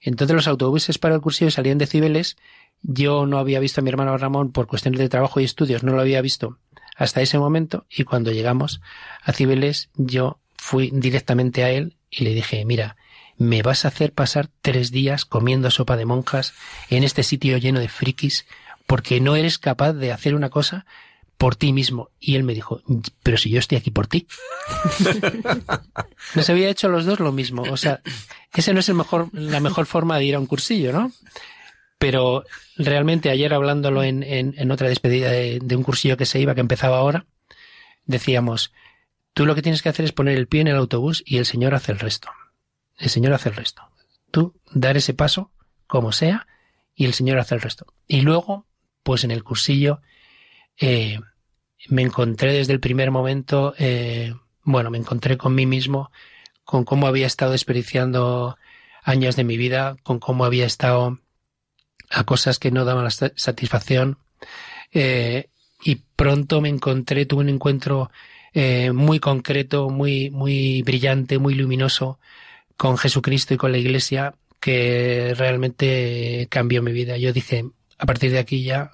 Entonces 0.00 0.34
los 0.34 0.48
autobuses 0.48 0.98
para 0.98 1.14
el 1.14 1.20
cursillo 1.20 1.50
salían 1.50 1.78
de 1.78 1.86
Cibeles. 1.86 2.36
Yo 2.82 3.26
no 3.26 3.38
había 3.38 3.60
visto 3.60 3.80
a 3.80 3.84
mi 3.84 3.90
hermano 3.90 4.16
Ramón 4.16 4.52
por 4.52 4.66
cuestiones 4.66 5.00
de 5.00 5.08
trabajo 5.08 5.40
y 5.40 5.44
estudios, 5.44 5.82
no 5.82 5.92
lo 5.92 6.00
había 6.00 6.20
visto 6.20 6.58
hasta 6.96 7.22
ese 7.22 7.38
momento 7.38 7.86
y 7.88 8.04
cuando 8.04 8.32
llegamos 8.32 8.80
a 9.22 9.32
Cibeles 9.32 9.88
yo 9.94 10.40
fui 10.56 10.90
directamente 10.92 11.62
a 11.62 11.70
él 11.70 11.96
y 12.10 12.24
le 12.24 12.34
dije, 12.34 12.64
mira, 12.64 12.96
me 13.36 13.62
vas 13.62 13.84
a 13.84 13.88
hacer 13.88 14.12
pasar 14.12 14.50
tres 14.62 14.90
días 14.90 15.24
comiendo 15.24 15.70
sopa 15.70 15.96
de 15.96 16.06
monjas 16.06 16.54
en 16.90 17.04
este 17.04 17.22
sitio 17.22 17.56
lleno 17.56 17.78
de 17.78 17.88
frikis 17.88 18.46
porque 18.86 19.20
no 19.20 19.36
eres 19.36 19.58
capaz 19.58 19.92
de 19.92 20.12
hacer 20.12 20.34
una 20.34 20.50
cosa 20.50 20.86
por 21.36 21.54
ti 21.54 21.72
mismo. 21.72 22.10
Y 22.18 22.34
él 22.34 22.42
me 22.42 22.52
dijo, 22.52 22.82
pero 23.22 23.36
si 23.36 23.48
yo 23.48 23.60
estoy 23.60 23.78
aquí 23.78 23.92
por 23.92 24.08
ti. 24.08 24.26
Nos 26.34 26.50
había 26.50 26.68
hecho 26.68 26.88
los 26.88 27.06
dos 27.06 27.20
lo 27.20 27.30
mismo. 27.30 27.62
O 27.70 27.76
sea, 27.76 28.00
ese 28.52 28.74
no 28.74 28.80
es 28.80 28.88
el 28.88 28.96
mejor, 28.96 29.28
la 29.32 29.60
mejor 29.60 29.86
forma 29.86 30.18
de 30.18 30.24
ir 30.24 30.34
a 30.34 30.40
un 30.40 30.46
cursillo, 30.46 30.92
¿no? 30.92 31.12
Pero 31.98 32.44
realmente 32.76 33.30
ayer 33.30 33.52
hablándolo 33.52 34.02
en, 34.02 34.22
en, 34.22 34.54
en 34.56 34.70
otra 34.70 34.88
despedida 34.88 35.30
de, 35.30 35.76
un 35.76 35.82
cursillo 35.82 36.16
que 36.16 36.26
se 36.26 36.40
iba, 36.40 36.54
que 36.54 36.60
empezaba 36.60 36.98
ahora, 36.98 37.26
decíamos, 38.04 38.72
tú 39.34 39.46
lo 39.46 39.54
que 39.54 39.62
tienes 39.62 39.82
que 39.82 39.88
hacer 39.88 40.04
es 40.04 40.12
poner 40.12 40.36
el 40.36 40.46
pie 40.46 40.60
en 40.60 40.68
el 40.68 40.76
autobús 40.76 41.22
y 41.26 41.38
el 41.38 41.46
Señor 41.46 41.74
hace 41.74 41.92
el 41.92 41.98
resto. 41.98 42.28
El 42.96 43.10
Señor 43.10 43.32
hace 43.32 43.48
el 43.48 43.56
resto. 43.56 43.82
Tú 44.30 44.54
dar 44.72 44.96
ese 44.96 45.14
paso, 45.14 45.50
como 45.86 46.12
sea, 46.12 46.46
y 46.94 47.04
el 47.04 47.14
Señor 47.14 47.38
hace 47.38 47.54
el 47.54 47.60
resto. 47.60 47.86
Y 48.06 48.20
luego, 48.20 48.66
pues 49.02 49.24
en 49.24 49.30
el 49.30 49.42
cursillo, 49.42 50.00
eh, 50.76 51.18
me 51.88 52.02
encontré 52.02 52.52
desde 52.52 52.72
el 52.72 52.80
primer 52.80 53.10
momento, 53.10 53.74
eh, 53.78 54.34
bueno, 54.62 54.90
me 54.90 54.98
encontré 54.98 55.36
con 55.36 55.54
mí 55.54 55.66
mismo, 55.66 56.10
con 56.64 56.84
cómo 56.84 57.06
había 57.06 57.26
estado 57.26 57.52
desperdiciando 57.52 58.56
años 59.02 59.36
de 59.36 59.44
mi 59.44 59.56
vida, 59.56 59.96
con 60.02 60.18
cómo 60.18 60.44
había 60.44 60.66
estado 60.66 61.18
a 62.10 62.24
cosas 62.24 62.58
que 62.58 62.70
no 62.70 62.84
daban 62.84 63.04
la 63.04 63.10
satisfacción. 63.10 64.18
Eh, 64.92 65.48
y 65.82 65.96
pronto 66.16 66.60
me 66.60 66.68
encontré, 66.68 67.26
tuve 67.26 67.42
un 67.42 67.48
encuentro 67.48 68.10
eh, 68.52 68.92
muy 68.92 69.20
concreto, 69.20 69.90
muy, 69.90 70.30
muy 70.30 70.82
brillante, 70.82 71.38
muy 71.38 71.54
luminoso 71.54 72.18
con 72.76 72.98
Jesucristo 72.98 73.54
y 73.54 73.56
con 73.56 73.72
la 73.72 73.78
Iglesia 73.78 74.34
que 74.60 75.34
realmente 75.36 76.48
cambió 76.50 76.82
mi 76.82 76.92
vida. 76.92 77.16
Yo 77.16 77.32
dije, 77.32 77.64
a 77.98 78.06
partir 78.06 78.32
de 78.32 78.38
aquí 78.38 78.64
ya 78.64 78.92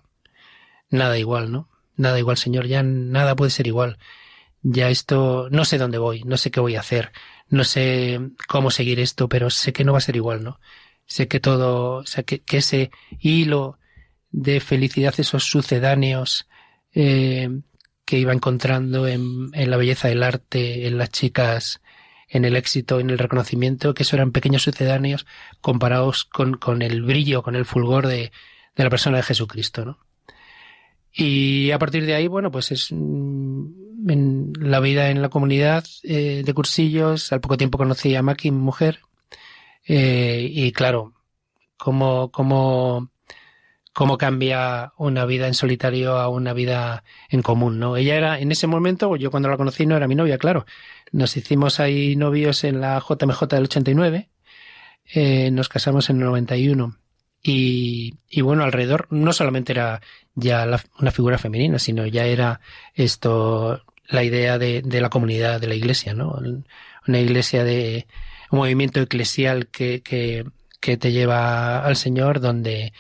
nada 0.91 1.19
igual, 1.19 1.51
¿no? 1.53 1.69
Nada 1.97 2.19
igual, 2.19 2.37
Señor, 2.37 2.67
ya 2.67 2.83
nada 2.83 3.37
puede 3.37 3.51
ser 3.51 3.67
igual. 3.67 3.99
Ya 4.63 4.91
esto, 4.91 5.49
no 5.51 5.65
sé 5.65 5.79
dónde 5.79 5.99
voy, 5.99 6.23
no 6.25 6.37
sé 6.37 6.51
qué 6.51 6.61
voy 6.61 6.77
a 6.77 6.81
hacer, 6.81 7.13
no 7.49 7.65
sé 7.65 8.21
cómo 8.49 8.71
seguir 8.71 8.99
esto, 9.01 9.29
pero 9.29 9.51
sé 9.51 9.73
que 9.73 9.85
no 9.85 9.93
va 9.93 9.99
a 9.99 10.01
ser 10.01 10.17
igual, 10.17 10.43
¿no? 10.43 10.59
Sé 11.07 11.29
que 11.29 11.41
todo, 11.41 11.97
o 11.97 12.07
sea, 12.07 12.25
que, 12.25 12.43
ese 12.51 12.91
hilo 13.19 13.79
de 14.31 14.61
felicidad, 14.61 15.15
esos 15.19 15.45
sucedáneos 15.45 16.49
eh, 16.93 17.49
que 18.05 18.19
iba 18.19 18.33
encontrando 18.33 19.07
en, 19.07 19.51
en, 19.53 19.71
la 19.71 19.77
belleza 19.77 20.09
del 20.09 20.23
arte, 20.23 20.87
en 20.87 20.99
las 20.99 21.11
chicas, 21.11 21.81
en 22.29 22.45
el 22.45 22.57
éxito, 22.57 23.01
en 23.01 23.11
el 23.11 23.19
reconocimiento, 23.19 23.95
que 23.95 24.03
eso 24.03 24.17
eran 24.17 24.33
pequeños 24.33 24.63
sucedáneos 24.63 25.27
comparados 25.61 26.25
con, 26.25 26.55
con 26.55 26.83
el 26.83 27.03
brillo, 27.03 27.43
con 27.43 27.55
el 27.55 27.65
fulgor 27.65 28.07
de, 28.07 28.33
de 28.77 28.85
la 28.85 28.91
persona 28.91 29.19
de 29.19 29.23
Jesucristo, 29.23 29.85
¿no? 29.85 29.99
Y 31.17 31.71
a 31.71 31.79
partir 31.79 32.05
de 32.07 32.15
ahí, 32.15 32.27
bueno, 32.27 32.51
pues 32.51 32.73
es 32.73 32.89
mm, 32.91 34.11
en 34.11 34.53
la 34.59 34.81
vida 34.81 35.11
en 35.11 35.23
la 35.23 35.29
comunidad 35.29 35.85
eh, 36.03 36.43
de 36.45 36.55
cursillos. 36.55 37.33
Al 37.33 37.41
poco 37.41 37.57
tiempo 37.57 37.79
conocí 37.79 38.17
a 38.17 38.23
Maki, 38.23 38.51
mujer, 38.51 38.99
eh, 39.87 40.49
y 40.51 40.73
claro, 40.73 41.13
cómo, 41.77 42.31
cómo, 42.31 43.11
cómo 43.93 44.19
cambia 44.19 44.93
una 44.97 45.27
vida 45.27 45.47
en 45.47 45.55
solitario 45.55 46.17
a 46.17 46.29
una 46.29 46.53
vida 46.53 47.05
en 47.29 47.43
común, 47.43 47.79
¿no? 47.79 47.97
Ella 47.97 48.17
era, 48.17 48.39
en 48.41 48.53
ese 48.53 48.67
momento, 48.67 49.17
yo 49.17 49.31
cuando 49.31 49.49
la 49.49 49.57
conocí 49.57 49.87
no 49.87 49.97
era 49.97 50.09
mi 50.09 50.15
novia, 50.15 50.39
claro. 50.39 50.67
Nos 51.13 51.37
hicimos 51.37 51.81
ahí 51.81 52.17
novios 52.17 52.65
en 52.65 52.81
la 52.81 52.99
JMJ 53.01 53.47
del 53.49 53.65
89, 53.65 54.31
eh, 55.13 55.51
nos 55.51 55.69
casamos 55.69 56.11
en 56.11 56.17
el 56.17 56.25
91. 56.25 56.99
Y, 57.47 58.15
y 58.31 58.41
bueno, 58.41 58.65
alrededor 58.65 59.07
no 59.11 59.33
solamente 59.35 59.73
era 59.73 60.01
ya 60.35 60.65
la, 60.65 60.83
una 60.99 61.11
figura 61.11 61.37
femenina, 61.37 61.79
sino 61.79 62.07
ya 62.07 62.25
era 62.25 62.61
esto, 62.95 63.85
la 64.09 64.25
idea 64.25 64.59
de, 64.59 64.81
de 64.83 65.01
la 65.03 65.11
comunidad, 65.11 65.61
de 65.61 65.67
la 65.69 65.75
iglesia, 65.75 66.15
¿no? 66.15 66.41
Una 67.07 67.21
iglesia 67.21 67.63
de, 67.65 68.07
un 68.55 68.61
movimiento 68.61 69.01
eclesial 69.01 69.67
que, 69.67 70.01
que, 70.03 70.47
que 70.81 70.97
te 70.97 71.13
lleva 71.13 71.85
al 71.85 71.97
Señor, 71.97 72.41
donde 72.41 72.93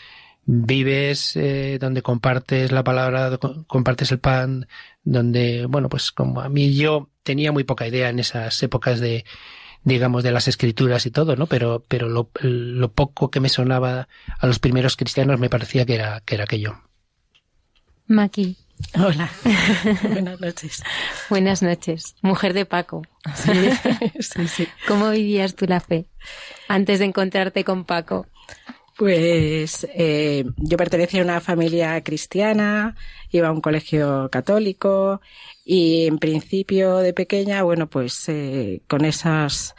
vives, 0.46 1.36
eh, 1.36 1.78
donde 1.80 2.02
compartes 2.02 2.72
la 2.72 2.82
palabra, 2.82 3.38
compartes 3.66 4.10
el 4.10 4.18
pan, 4.18 4.66
donde, 5.04 5.66
bueno, 5.66 5.88
pues 5.88 6.10
como 6.12 6.40
a 6.40 6.48
mí 6.48 6.74
yo 6.74 7.08
tenía 7.22 7.52
muy 7.52 7.64
poca 7.64 7.86
idea 7.86 8.08
en 8.08 8.18
esas 8.18 8.60
épocas 8.62 8.98
de, 9.00 9.24
digamos, 9.84 10.24
de 10.24 10.32
las 10.32 10.48
escrituras 10.48 11.06
y 11.06 11.12
todo, 11.12 11.36
¿no? 11.36 11.46
Pero, 11.46 11.84
pero 11.86 12.08
lo, 12.08 12.30
lo 12.42 12.92
poco 12.92 13.30
que 13.30 13.40
me 13.40 13.48
sonaba 13.48 14.08
a 14.38 14.46
los 14.46 14.58
primeros 14.58 14.96
cristianos 14.96 15.38
me 15.38 15.48
parecía 15.48 15.86
que 15.86 15.94
era, 15.94 16.20
que 16.20 16.34
era 16.34 16.44
aquello. 16.44 16.80
Maki, 18.08 18.56
Hola, 18.92 19.30
buenas 20.02 20.40
noches. 20.40 20.82
Buenas 21.28 21.62
noches, 21.62 22.14
mujer 22.22 22.52
de 22.52 22.64
Paco. 22.64 23.02
Sí, 23.34 23.52
sí, 24.20 24.48
sí. 24.48 24.68
¿Cómo 24.86 25.10
vivías 25.10 25.54
tú 25.54 25.66
la 25.66 25.80
fe 25.80 26.06
antes 26.68 26.98
de 27.00 27.06
encontrarte 27.06 27.64
con 27.64 27.84
Paco? 27.84 28.26
Pues 28.96 29.86
eh, 29.94 30.44
yo 30.56 30.76
pertenecía 30.76 31.20
a 31.20 31.24
una 31.24 31.40
familia 31.40 32.00
cristiana, 32.04 32.94
iba 33.38 33.48
a 33.48 33.52
un 33.52 33.60
colegio 33.60 34.28
católico 34.30 35.20
y 35.64 36.06
en 36.06 36.18
principio 36.18 36.98
de 36.98 37.14
pequeña, 37.14 37.62
bueno, 37.62 37.88
pues 37.88 38.28
eh, 38.28 38.82
con 38.86 39.04
esas 39.04 39.74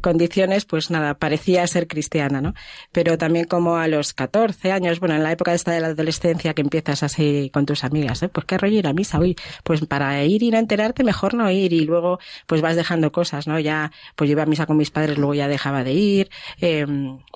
condiciones, 0.00 0.64
pues 0.64 0.90
nada, 0.90 1.14
parecía 1.18 1.66
ser 1.66 1.86
cristiana, 1.86 2.40
¿no? 2.40 2.54
Pero 2.90 3.18
también 3.18 3.44
como 3.44 3.76
a 3.76 3.86
los 3.86 4.14
14 4.14 4.72
años, 4.72 4.98
bueno, 4.98 5.14
en 5.14 5.22
la 5.22 5.32
época 5.32 5.52
esta 5.52 5.72
de 5.72 5.80
la 5.80 5.88
adolescencia 5.88 6.54
que 6.54 6.62
empiezas 6.62 7.02
así 7.02 7.50
con 7.52 7.66
tus 7.66 7.84
amigas, 7.84 8.22
¿eh? 8.22 8.28
Pues 8.30 8.46
qué 8.46 8.56
rollo 8.56 8.78
ir 8.78 8.86
a 8.86 8.94
misa, 8.94 9.18
hoy 9.18 9.36
pues 9.62 9.84
para 9.84 10.24
ir 10.24 10.42
y 10.42 10.54
a 10.54 10.58
enterarte 10.58 11.04
mejor 11.04 11.34
no 11.34 11.50
ir 11.50 11.72
y 11.74 11.84
luego 11.84 12.18
pues 12.46 12.62
vas 12.62 12.74
dejando 12.74 13.12
cosas, 13.12 13.46
¿no? 13.46 13.58
Ya, 13.60 13.92
pues 14.16 14.28
yo 14.28 14.32
iba 14.32 14.44
a 14.44 14.46
misa 14.46 14.66
con 14.66 14.78
mis 14.78 14.90
padres, 14.90 15.18
luego 15.18 15.34
ya 15.34 15.48
dejaba 15.48 15.84
de 15.84 15.92
ir, 15.92 16.30
eh, 16.60 16.86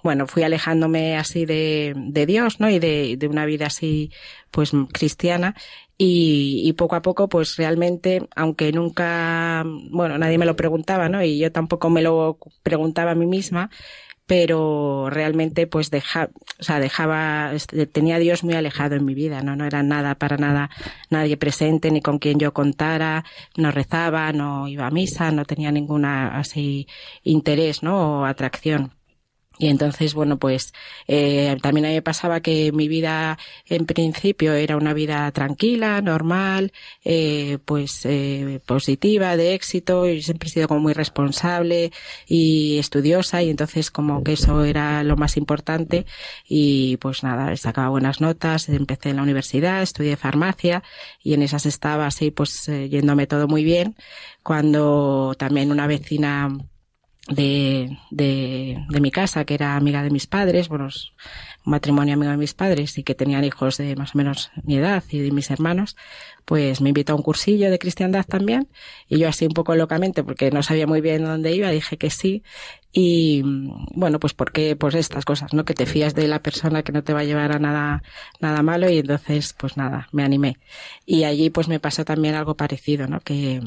bueno, 0.03 0.27
fui 0.27 0.43
alejándome 0.43 1.17
así 1.17 1.45
de, 1.45 1.93
de 1.97 2.27
Dios, 2.27 2.61
¿no? 2.61 2.71
Y 2.71 2.79
de, 2.79 3.17
de 3.19 3.29
una 3.29 3.45
vida 3.45 3.67
así, 3.67 4.11
pues 4.51 4.73
cristiana 4.93 5.55
y, 6.03 6.73
poco 6.79 6.97
a 6.97 7.03
poco, 7.03 7.29
pues 7.29 7.57
realmente, 7.57 8.27
aunque 8.35 8.73
nunca, 8.73 9.65
bueno, 9.91 10.17
nadie 10.17 10.39
me 10.39 10.47
lo 10.47 10.57
preguntaba, 10.57 11.11
¿no? 11.11 11.23
Y 11.23 11.39
yo 11.39 11.53
tampoco 11.53 11.91
me 11.91 12.01
lo 12.01 12.39
preguntaba 12.63 13.11
a 13.11 13.15
mí 13.15 13.27
misma, 13.27 13.69
pero 14.27 15.11
realmente 15.11 15.67
pues 15.67 15.91
deja, 15.91 16.31
o 16.59 16.63
sea, 16.63 16.81
dejaba, 16.81 17.53
este, 17.53 17.87
tenía 17.87 18.17
a 18.17 18.19
Dios 18.19 18.45
muy 18.45 18.55
alejado 18.55 18.95
en 18.95 19.05
mi 19.05 19.13
vida, 19.15 19.43
¿no? 19.43 19.57
No 19.57 19.67
era 19.67 19.83
nada, 19.83 20.15
para 20.15 20.39
nada, 20.39 20.71
nadie 21.11 21.37
presente, 21.37 21.91
ni 21.91 22.01
con 22.01 22.19
quien 22.19 22.39
yo 22.39 22.55
contara, 22.55 23.25
no 23.57 23.71
rezaba, 23.71 24.33
no 24.33 24.69
iba 24.69 24.87
a 24.87 24.91
misa, 24.91 25.33
no 25.33 25.45
tenía 25.45 25.71
ninguna 25.73 26.39
así 26.39 26.87
interés, 27.25 27.83
¿no? 27.83 28.21
O 28.21 28.25
atracción. 28.25 29.00
Y 29.61 29.69
entonces, 29.69 30.15
bueno, 30.15 30.39
pues 30.39 30.73
eh, 31.07 31.55
también 31.61 31.85
a 31.85 31.89
mí 31.89 31.95
me 31.97 32.01
pasaba 32.03 32.41
que 32.41 32.73
mi 32.73 32.89
vida 32.89 33.39
en 33.67 33.85
principio 33.85 34.55
era 34.55 34.79
una 34.79 34.95
vida 34.95 35.31
tranquila, 35.33 36.01
normal, 36.01 36.73
eh, 37.05 37.59
pues 37.67 38.07
eh, 38.07 38.61
positiva, 38.65 39.37
de 39.37 39.53
éxito, 39.53 40.09
y 40.09 40.23
siempre 40.23 40.49
he 40.49 40.53
sido 40.53 40.67
como 40.67 40.81
muy 40.81 40.95
responsable 40.95 41.93
y 42.27 42.79
estudiosa 42.79 43.43
y 43.43 43.51
entonces 43.51 43.91
como 43.91 44.25
que 44.25 44.33
eso 44.33 44.65
era 44.65 45.05
lo 45.05 45.19
más 45.19 45.37
importante. 45.37 46.07
Y 46.49 46.97
pues 46.97 47.23
nada, 47.23 47.55
sacaba 47.59 47.91
buenas 47.91 48.23
notas, 48.23 48.67
empecé 48.71 49.11
en 49.11 49.17
la 49.17 49.23
universidad, 49.25 49.83
estudié 49.83 50.17
farmacia 50.17 50.83
y 51.23 51.35
en 51.35 51.43
esas 51.43 51.67
estaba 51.67 52.07
así 52.07 52.31
pues 52.31 52.67
eh, 52.71 52.89
yéndome 52.89 53.27
todo 53.27 53.47
muy 53.47 53.63
bien 53.63 53.95
cuando 54.43 55.35
también 55.39 55.71
una 55.71 55.87
vecina 55.87 56.49
de, 57.31 57.97
de, 58.11 58.85
de, 58.89 59.01
mi 59.01 59.11
casa, 59.11 59.45
que 59.45 59.55
era 59.55 59.77
amiga 59.77 60.03
de 60.03 60.11
mis 60.11 60.27
padres, 60.27 60.69
bueno, 60.69 60.89
un 61.65 61.71
matrimonio 61.71 62.15
amigo 62.15 62.31
de 62.33 62.37
mis 62.37 62.55
padres 62.55 62.99
y 62.99 63.05
que 63.05 63.15
tenían 63.15 63.45
hijos 63.45 63.77
de 63.77 63.95
más 63.95 64.15
o 64.15 64.19
menos 64.19 64.51
mi 64.65 64.77
edad 64.77 65.05
y 65.11 65.21
de 65.21 65.31
mis 65.31 65.51
hermanos, 65.51 65.97
pues 66.45 66.81
me 66.81 66.89
invitó 66.89 67.13
a 67.13 67.17
un 67.17 67.23
cursillo 67.23 67.71
de 67.71 67.79
cristiandad 67.79 68.27
también 68.27 68.69
y 69.09 69.19
yo 69.19 69.29
así 69.29 69.47
un 69.47 69.53
poco 69.53 69.77
locamente, 69.77 70.25
porque 70.25 70.51
no 70.51 70.63
sabía 70.63 70.89
muy 70.89 71.01
bien 71.01 71.25
dónde 71.25 71.55
iba, 71.55 71.71
dije 71.71 71.97
que 71.97 72.11
sí 72.11 72.43
y 72.93 73.43
bueno, 73.95 74.19
pues 74.19 74.35
porque, 74.35 74.75
pues 74.75 74.97
estas 74.97 75.25
cosas, 75.25 75.55
¿no? 75.55 75.65
Que 75.65 75.75
te 75.75 75.87
fías 75.87 76.15
de 76.17 76.27
la 76.27 76.43
persona 76.43 76.83
que 76.83 76.91
no 76.91 77.05
te 77.05 77.13
va 77.13 77.21
a 77.21 77.25
llevar 77.25 77.53
a 77.53 77.61
nada, 77.61 78.03
nada 78.41 78.63
malo 78.63 78.91
y 78.91 78.99
entonces, 78.99 79.55
pues 79.57 79.77
nada, 79.77 80.09
me 80.11 80.25
animé. 80.25 80.57
Y 81.07 81.23
allí 81.25 81.51
pues 81.51 81.69
me 81.69 81.79
pasó 81.79 82.05
también 82.05 82.35
algo 82.35 82.57
parecido, 82.57 83.07
¿no? 83.07 83.21
Que, 83.21 83.61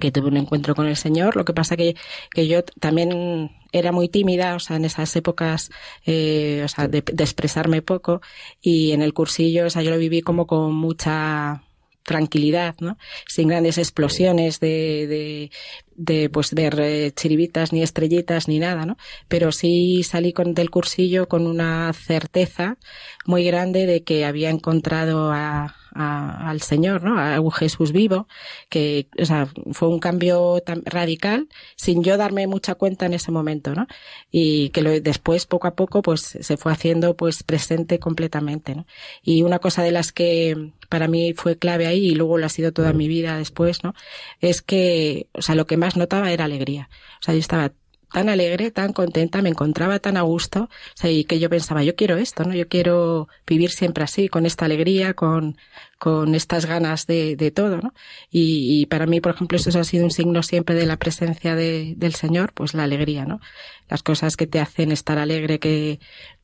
que 0.00 0.10
tuve 0.10 0.28
un 0.28 0.36
encuentro 0.36 0.74
con 0.74 0.86
el 0.86 0.96
Señor. 0.96 1.36
Lo 1.36 1.44
que 1.44 1.52
pasa 1.52 1.76
que, 1.76 1.96
que 2.30 2.48
yo 2.48 2.62
también 2.80 3.50
era 3.72 3.92
muy 3.92 4.08
tímida, 4.08 4.54
o 4.54 4.58
sea, 4.58 4.76
en 4.76 4.84
esas 4.84 5.14
épocas, 5.16 5.70
eh, 6.06 6.62
o 6.64 6.68
sea, 6.68 6.88
de, 6.88 6.98
expresarme 6.98 7.82
poco 7.82 8.20
y 8.60 8.92
en 8.92 9.02
el 9.02 9.14
cursillo, 9.14 9.66
o 9.66 9.70
sea, 9.70 9.82
yo 9.82 9.90
lo 9.90 9.98
viví 9.98 10.22
como 10.22 10.46
con 10.46 10.74
mucha 10.74 11.62
tranquilidad, 12.02 12.74
¿no? 12.80 12.98
Sin 13.26 13.48
grandes 13.48 13.78
explosiones 13.78 14.60
de, 14.60 15.50
de 15.96 16.30
pues 16.30 16.54
ver 16.54 16.78
eh, 16.80 17.12
chiribitas 17.14 17.72
ni 17.72 17.82
estrellitas 17.82 18.48
ni 18.48 18.58
nada, 18.58 18.86
¿no? 18.86 18.96
Pero 19.28 19.52
sí 19.52 20.02
salí 20.02 20.32
con, 20.32 20.54
del 20.54 20.70
cursillo 20.70 21.28
con 21.28 21.46
una 21.46 21.92
certeza 21.92 22.78
muy 23.26 23.44
grande 23.44 23.86
de 23.86 24.02
que 24.02 24.24
había 24.24 24.50
encontrado 24.50 25.32
a, 25.32 25.76
al 25.94 26.60
Señor, 26.62 27.02
¿no? 27.02 27.18
A 27.18 27.38
un 27.40 27.50
Jesús 27.50 27.92
vivo, 27.92 28.26
que, 28.68 29.08
o 29.20 29.24
sea, 29.24 29.48
fue 29.72 29.88
un 29.88 29.98
cambio 29.98 30.60
tan 30.64 30.82
radical 30.84 31.48
sin 31.76 32.02
yo 32.02 32.16
darme 32.16 32.46
mucha 32.46 32.74
cuenta 32.74 33.06
en 33.06 33.14
ese 33.14 33.30
momento, 33.30 33.74
¿no? 33.74 33.86
Y 34.30 34.70
que 34.70 34.82
después, 35.00 35.46
poco 35.46 35.66
a 35.66 35.74
poco, 35.74 36.02
pues 36.02 36.22
se 36.40 36.56
fue 36.56 36.72
haciendo, 36.72 37.16
pues, 37.16 37.42
presente 37.42 37.98
completamente, 37.98 38.74
¿no? 38.74 38.86
Y 39.22 39.42
una 39.42 39.58
cosa 39.58 39.82
de 39.82 39.92
las 39.92 40.12
que 40.12 40.72
para 40.88 41.08
mí 41.08 41.32
fue 41.34 41.56
clave 41.56 41.86
ahí 41.86 42.08
y 42.08 42.14
luego 42.14 42.38
lo 42.38 42.46
ha 42.46 42.50
sido 42.50 42.72
toda 42.72 42.92
mi 42.92 43.08
vida 43.08 43.36
después, 43.38 43.84
¿no? 43.84 43.94
Es 44.40 44.62
que, 44.62 45.26
o 45.32 45.42
sea, 45.42 45.54
lo 45.54 45.66
que 45.66 45.76
más 45.76 45.91
notaba 45.96 46.32
era 46.32 46.44
alegría. 46.44 46.88
O 47.20 47.24
sea, 47.24 47.34
yo 47.34 47.40
estaba 47.40 47.72
tan 48.12 48.28
alegre, 48.28 48.70
tan 48.70 48.92
contenta, 48.92 49.42
me 49.42 49.48
encontraba 49.48 49.98
tan 49.98 50.16
a 50.16 50.22
gusto, 50.22 50.64
o 50.64 50.68
sea, 50.94 51.10
y 51.10 51.24
que 51.24 51.38
yo 51.40 51.48
pensaba, 51.48 51.82
yo 51.82 51.96
quiero 51.96 52.18
esto, 52.18 52.44
¿no? 52.44 52.54
Yo 52.54 52.68
quiero 52.68 53.28
vivir 53.46 53.70
siempre 53.70 54.04
así, 54.04 54.28
con 54.28 54.44
esta 54.44 54.66
alegría, 54.66 55.14
con, 55.14 55.56
con 55.98 56.34
estas 56.34 56.66
ganas 56.66 57.06
de, 57.06 57.36
de 57.36 57.50
todo, 57.50 57.78
¿no? 57.78 57.94
Y, 58.30 58.86
para 58.86 59.06
mí, 59.06 59.20
por 59.20 59.34
ejemplo, 59.34 59.56
eso 59.56 59.76
ha 59.78 59.84
sido 59.84 60.04
un 60.04 60.10
signo 60.10 60.42
siempre 60.42 60.74
de 60.74 60.86
la 60.86 60.98
presencia 60.98 61.56
de, 61.56 61.94
del 61.96 62.14
Señor, 62.14 62.52
pues 62.52 62.74
la 62.74 62.84
alegría, 62.84 63.24
¿no? 63.24 63.40
Las 63.88 64.02
cosas 64.02 64.36
que 64.36 64.46
te 64.46 64.60
hacen 64.60 64.92
estar 64.92 65.18
alegre, 65.18 65.58
que, 65.58 65.98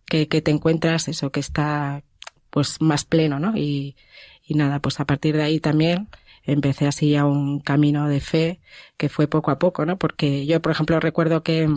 que, 0.06 0.26
que 0.26 0.40
te 0.40 0.50
encuentras, 0.50 1.06
eso, 1.08 1.30
que 1.30 1.40
está, 1.40 2.02
pues, 2.50 2.80
más 2.80 3.04
pleno, 3.04 3.38
¿no? 3.38 3.56
Y, 3.56 3.94
y 4.42 4.54
nada, 4.54 4.80
pues 4.80 5.00
a 5.00 5.04
partir 5.04 5.36
de 5.36 5.42
ahí 5.42 5.60
también, 5.60 6.08
empecé 6.48 6.86
así 6.86 7.14
a 7.16 7.24
un 7.26 7.60
camino 7.60 8.08
de 8.08 8.20
fe 8.20 8.60
que 8.96 9.08
fue 9.08 9.28
poco 9.28 9.50
a 9.50 9.58
poco, 9.58 9.86
¿no? 9.86 9.98
Porque 9.98 10.46
yo, 10.46 10.60
por 10.60 10.72
ejemplo, 10.72 10.98
recuerdo 10.98 11.42
que 11.42 11.68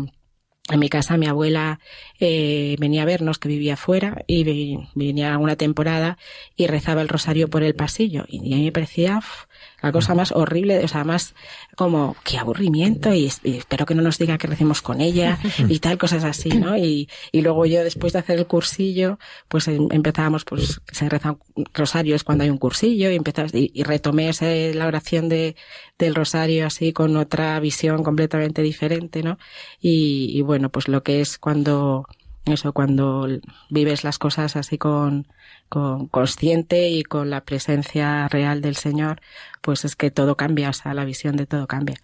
en 0.70 0.80
mi 0.80 0.90
casa 0.90 1.18
mi 1.18 1.28
abuela 1.28 1.80
eh, 2.20 2.76
venía 2.80 3.04
a 3.04 3.06
vernos 3.06 3.40
que 3.40 3.50
vivía 3.50 3.76
fuera 3.76 4.24
y 4.28 4.78
venía 4.96 5.38
una 5.38 5.56
temporada 5.56 6.18
y 6.56 6.68
rezaba 6.68 7.02
el 7.02 7.10
rosario 7.10 7.50
por 7.50 7.64
el 7.64 7.76
pasillo 7.76 8.26
y 8.28 8.54
a 8.54 8.58
mí 8.58 8.66
me 8.66 8.72
parecía 8.72 9.22
la 9.82 9.92
cosa 9.92 10.14
más 10.16 10.32
horrible, 10.32 10.84
o 10.84 10.88
sea, 10.88 11.04
más 11.04 11.34
como, 11.76 12.16
qué 12.24 12.38
aburrimiento 12.38 13.14
y, 13.14 13.32
y, 13.44 13.58
espero 13.58 13.86
que 13.86 13.96
no 13.96 14.02
nos 14.02 14.18
diga 14.18 14.38
que 14.38 14.48
recemos 14.48 14.82
con 14.82 15.02
ella 15.02 15.40
y 15.68 15.80
tal, 15.80 15.98
cosas 15.98 16.24
así, 16.24 16.50
¿no? 16.50 16.78
Y, 16.78 17.10
y 17.32 17.42
luego 17.42 17.66
yo 17.66 17.84
después 17.84 18.14
de 18.14 18.20
hacer 18.20 18.38
el 18.40 18.48
cursillo, 18.48 19.18
pues 19.48 19.68
em, 19.68 19.88
empezábamos, 19.92 20.46
pues 20.46 20.82
se 20.92 21.10
rezan 21.10 21.38
rosarios 21.74 22.24
cuando 22.24 22.44
hay 22.44 22.50
un 22.50 22.58
cursillo 22.58 23.10
y 23.10 23.16
empezás, 23.16 23.54
y, 23.54 23.72
y 23.74 23.84
retomé 23.84 24.30
ese, 24.30 24.74
la 24.74 24.88
oración 24.88 25.30
de, 25.30 25.56
del 25.98 26.16
rosario 26.16 26.66
así 26.68 26.94
con 26.94 27.16
otra 27.18 27.60
visión 27.60 28.04
completamente 28.04 28.62
diferente, 28.62 29.24
¿no? 29.24 29.38
Y, 29.80 30.32
y 30.38 30.42
bueno, 30.42 30.70
pues 30.70 30.88
lo 30.88 31.04
que 31.04 31.22
es 31.22 31.38
cuando, 31.38 32.06
eso, 32.46 32.74
cuando 32.74 33.28
vives 33.70 34.04
las 34.04 34.18
cosas 34.18 34.56
así 34.56 34.78
con, 34.78 35.28
con 35.70 36.08
consciente 36.08 36.90
y 36.90 37.04
con 37.04 37.30
la 37.30 37.42
presencia 37.42 38.28
real 38.28 38.62
del 38.62 38.76
Señor, 38.76 39.22
pues 39.62 39.86
es 39.86 39.96
que 39.96 40.12
todo 40.12 40.36
cambia, 40.36 40.70
o 40.70 40.74
sea, 40.74 40.94
la 40.94 41.06
visión 41.06 41.36
de 41.36 41.46
todo 41.46 41.68
cambia. 41.68 41.98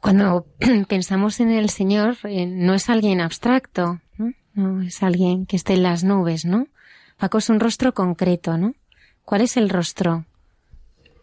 Cuando 0.00 0.46
pensamos 0.88 1.40
en 1.40 1.50
el 1.50 1.70
Señor, 1.70 2.18
eh, 2.24 2.46
no 2.46 2.74
es 2.74 2.90
alguien 2.90 3.20
abstracto, 3.20 4.00
¿no? 4.18 4.32
no 4.54 4.82
es 4.82 5.02
alguien 5.02 5.46
que 5.46 5.56
esté 5.56 5.74
en 5.74 5.82
las 5.82 6.04
nubes, 6.04 6.44
¿no? 6.44 6.68
Paco 7.16 7.38
es 7.38 7.48
un 7.48 7.60
rostro 7.60 7.94
concreto, 7.94 8.58
¿no? 8.58 8.74
¿Cuál 9.24 9.40
es 9.40 9.56
el 9.56 9.70
rostro 9.70 10.26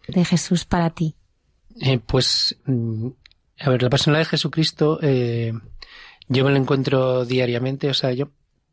de 0.08 0.24
Jesús 0.24 0.64
para 0.64 0.90
ti? 0.90 1.14
Eh, 1.80 2.00
pues, 2.04 2.56
a 3.60 3.70
ver, 3.70 3.82
la 3.82 3.90
personalidad 3.90 4.26
de 4.26 4.30
Jesucristo, 4.30 4.98
eh, 5.00 5.52
yo 6.28 6.44
me 6.44 6.50
lo 6.50 6.56
encuentro 6.56 7.24
diariamente, 7.24 7.88
o 7.88 7.94
sea, 7.94 8.12
yo, 8.12 8.30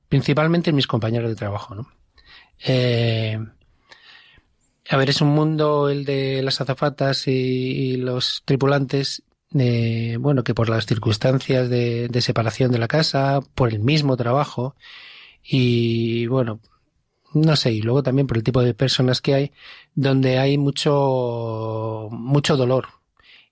principalmente 0.08 0.70
en 0.70 0.76
mis 0.76 0.88
compañeros 0.88 1.30
de 1.30 1.36
trabajo, 1.36 1.76
¿no? 1.76 1.88
Eh, 2.66 3.40
a 4.90 4.98
ver, 4.98 5.10
es 5.10 5.22
un 5.22 5.30
mundo 5.30 5.90
el 5.90 6.04
de 6.06 6.42
las 6.42 6.62
azafatas 6.62 7.28
y, 7.28 7.98
los 7.98 8.42
tripulantes, 8.46 9.24
eh, 9.58 10.18
bueno, 10.20 10.44
que 10.44 10.54
por 10.54 10.70
las 10.70 10.86
circunstancias 10.86 11.70
de, 11.70 12.08
de, 12.08 12.22
separación 12.22 12.72
de 12.72 12.80
la 12.80 12.88
casa, 12.88 13.40
por 13.56 13.70
el 13.70 13.80
mismo 13.80 14.18
trabajo 14.18 14.76
y 15.44 16.28
bueno, 16.28 16.60
no 17.34 17.56
sé, 17.56 17.72
y 17.72 17.82
luego 17.82 18.04
también 18.04 18.28
por 18.28 18.38
el 18.38 18.44
tipo 18.44 18.62
de 18.62 18.74
personas 18.74 19.22
que 19.22 19.34
hay, 19.36 19.52
donde 19.94 20.40
hay 20.40 20.58
mucho, 20.58 22.10
mucho 22.12 22.58
dolor 22.58 22.88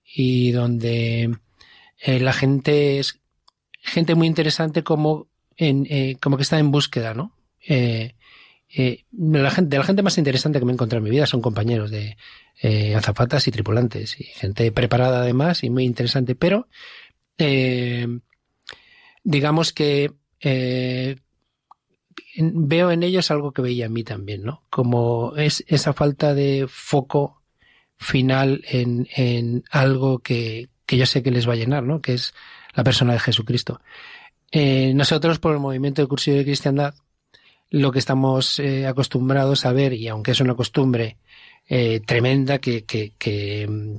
y 0.04 0.50
donde 0.52 1.38
eh, 2.00 2.20
la 2.20 2.32
gente 2.32 2.98
es 2.98 3.20
gente 3.80 4.14
muy 4.14 4.26
interesante 4.26 4.82
como 4.82 5.28
en, 5.56 5.86
eh, 5.90 6.16
como 6.20 6.36
que 6.36 6.42
está 6.42 6.58
en 6.58 6.70
búsqueda, 6.70 7.14
¿no? 7.14 7.32
Eh, 7.66 8.14
eh, 8.76 9.04
de 9.10 9.38
la 9.42 9.50
gente 9.50 10.02
más 10.02 10.18
interesante 10.18 10.58
que 10.58 10.64
me 10.64 10.72
he 10.72 10.74
encontrado 10.74 10.98
en 10.98 11.04
mi 11.04 11.10
vida 11.10 11.26
son 11.26 11.40
compañeros 11.40 11.90
de 11.90 12.16
azafatas 12.96 13.46
y 13.46 13.50
tripulantes 13.50 14.20
y 14.20 14.24
gente 14.24 14.70
preparada 14.72 15.20
además 15.20 15.62
y 15.62 15.70
muy 15.70 15.84
interesante, 15.84 16.34
pero 16.34 16.68
digamos 19.22 19.72
que 19.72 20.12
veo 22.36 22.90
en 22.90 23.02
ellos 23.04 23.30
algo 23.30 23.52
que 23.52 23.62
veía 23.62 23.86
en 23.86 23.92
mí 23.92 24.04
también, 24.04 24.42
¿no? 24.42 24.64
Como 24.70 25.34
es 25.36 25.64
esa 25.68 25.92
falta 25.92 26.34
de 26.34 26.66
foco 26.68 27.42
final 27.96 28.62
en, 28.68 29.08
en 29.14 29.64
algo 29.70 30.18
que, 30.18 30.68
que 30.84 30.96
yo 30.96 31.06
sé 31.06 31.22
que 31.22 31.30
les 31.30 31.48
va 31.48 31.52
a 31.52 31.56
llenar, 31.56 31.84
¿no? 31.84 32.00
Que 32.00 32.14
es 32.14 32.34
la 32.78 32.84
persona 32.84 33.12
de 33.12 33.18
Jesucristo. 33.18 33.80
Eh, 34.52 34.92
nosotros, 34.94 35.40
por 35.40 35.52
el 35.52 35.58
movimiento 35.58 36.00
de 36.00 36.06
cursillo 36.06 36.36
de 36.36 36.44
cristiandad, 36.44 36.94
lo 37.70 37.90
que 37.90 37.98
estamos 37.98 38.60
eh, 38.60 38.86
acostumbrados 38.86 39.66
a 39.66 39.72
ver, 39.72 39.94
y 39.94 40.06
aunque 40.06 40.30
es 40.30 40.40
una 40.40 40.54
costumbre 40.54 41.18
eh, 41.68 41.98
tremenda 42.06 42.60
que, 42.60 42.84
que, 42.84 43.66
mm, 43.68 43.96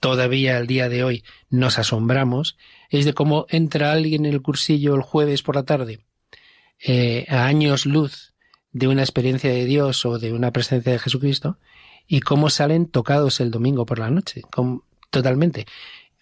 todavía 0.00 0.58
al 0.58 0.66
día 0.66 0.90
de 0.90 1.02
hoy 1.02 1.24
nos 1.48 1.78
asombramos, 1.78 2.58
es 2.90 3.06
de 3.06 3.14
cómo 3.14 3.46
entra 3.48 3.92
alguien 3.92 4.26
en 4.26 4.34
el 4.34 4.42
cursillo 4.42 4.94
el 4.94 5.02
jueves 5.02 5.42
por 5.42 5.54
la 5.54 5.62
tarde, 5.62 6.00
a 7.28 7.46
años 7.46 7.86
luz 7.86 8.34
de 8.72 8.86
una 8.86 9.02
experiencia 9.02 9.50
de 9.50 9.64
Dios 9.64 10.04
o 10.04 10.18
de 10.18 10.34
una 10.34 10.52
presencia 10.52 10.92
de 10.92 10.98
Jesucristo, 10.98 11.58
y 12.06 12.20
cómo 12.20 12.50
salen 12.50 12.86
tocados 12.86 13.40
el 13.40 13.50
domingo 13.50 13.86
por 13.86 13.98
la 13.98 14.10
noche, 14.10 14.42
totalmente. 15.10 15.66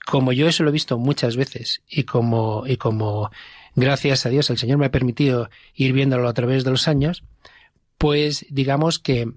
Como 0.09 0.33
yo 0.33 0.49
eso 0.49 0.63
lo 0.63 0.71
he 0.71 0.73
visto 0.73 0.97
muchas 0.97 1.37
veces, 1.37 1.83
y 1.87 2.05
como, 2.05 2.67
y 2.67 2.79
como 2.79 3.31
gracias 3.75 4.25
a 4.25 4.31
Dios 4.31 4.49
el 4.49 4.57
Señor 4.57 4.79
me 4.79 4.87
ha 4.87 4.91
permitido 4.91 5.51
ir 5.75 5.93
viéndolo 5.93 6.27
a 6.31 6.33
través 6.33 6.65
de 6.65 6.71
los 6.71 6.89
años, 6.89 7.25
pues 7.99 8.47
digamos 8.49 8.99
que, 8.99 9.31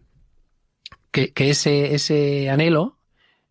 que, 1.12 1.34
ese, 1.36 1.94
ese 1.94 2.50
anhelo 2.50 2.98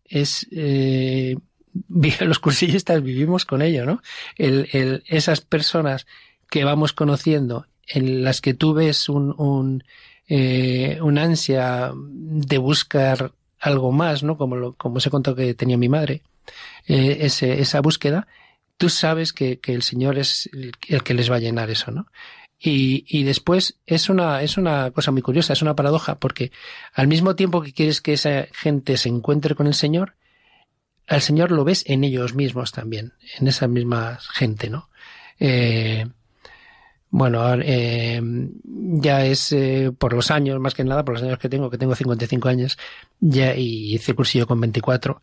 es, 0.03 0.47
eh, 0.51 1.35
los 2.21 2.39
cursillistas 2.39 3.03
vivimos 3.03 3.45
con 3.45 3.61
ello, 3.61 3.85
¿no? 3.85 4.01
El, 4.35 4.67
el, 4.71 5.03
esas 5.05 5.41
personas 5.41 6.07
que 6.49 6.63
vamos 6.63 6.91
conociendo, 6.91 7.67
en 7.85 8.23
las 8.23 8.41
que 8.41 8.55
tú 8.55 8.73
ves 8.73 9.09
un, 9.09 9.39
un, 9.39 9.83
eh, 10.27 10.99
ansia 11.19 11.91
de 11.93 12.57
buscar 12.57 13.31
algo 13.59 13.91
más, 13.91 14.23
¿no? 14.23 14.37
Como, 14.37 14.55
lo, 14.55 14.73
como 14.73 14.99
se 14.99 15.11
contó 15.11 15.35
que 15.35 15.53
tenía 15.53 15.77
mi 15.77 15.87
madre, 15.87 16.23
eh, 16.87 17.17
ese, 17.21 17.61
esa 17.61 17.81
búsqueda, 17.81 18.27
tú 18.77 18.89
sabes 18.89 19.33
que, 19.33 19.59
que 19.59 19.73
el 19.73 19.83
Señor 19.83 20.17
es 20.17 20.49
el, 20.53 21.03
que 21.03 21.13
les 21.13 21.31
va 21.31 21.35
a 21.35 21.39
llenar 21.39 21.69
eso, 21.69 21.91
¿no? 21.91 22.07
Y, 22.59 23.05
y 23.07 23.23
después 23.23 23.79
es 23.87 24.09
una, 24.09 24.43
es 24.43 24.57
una 24.57 24.91
cosa 24.91 25.11
muy 25.11 25.21
curiosa, 25.21 25.53
es 25.53 25.61
una 25.61 25.75
paradoja, 25.75 26.19
porque 26.19 26.51
al 26.93 27.07
mismo 27.07 27.35
tiempo 27.35 27.61
que 27.61 27.73
quieres 27.73 28.01
que 28.01 28.13
esa 28.13 28.47
gente 28.53 28.97
se 28.97 29.09
encuentre 29.09 29.55
con 29.55 29.65
el 29.65 29.73
Señor, 29.73 30.15
al 31.07 31.21
Señor 31.21 31.51
lo 31.51 31.63
ves 31.63 31.83
en 31.87 32.03
ellos 32.03 32.35
mismos 32.35 32.71
también, 32.71 33.13
en 33.39 33.47
esa 33.47 33.67
misma 33.67 34.19
gente, 34.33 34.69
¿no? 34.69 34.89
Eh, 35.39 36.05
bueno, 37.09 37.43
eh, 37.61 38.21
ya 38.63 39.25
es 39.25 39.51
eh, 39.51 39.91
por 39.97 40.13
los 40.13 40.31
años, 40.31 40.59
más 40.61 40.73
que 40.73 40.85
nada 40.85 41.03
por 41.03 41.15
los 41.15 41.23
años 41.23 41.39
que 41.39 41.49
tengo, 41.49 41.69
que 41.69 41.77
tengo 41.77 41.93
55 41.93 42.47
años, 42.47 42.77
ya 43.19 43.53
y 43.53 43.95
hice 43.95 44.13
cursillo 44.13 44.47
con 44.47 44.61
24, 44.61 45.21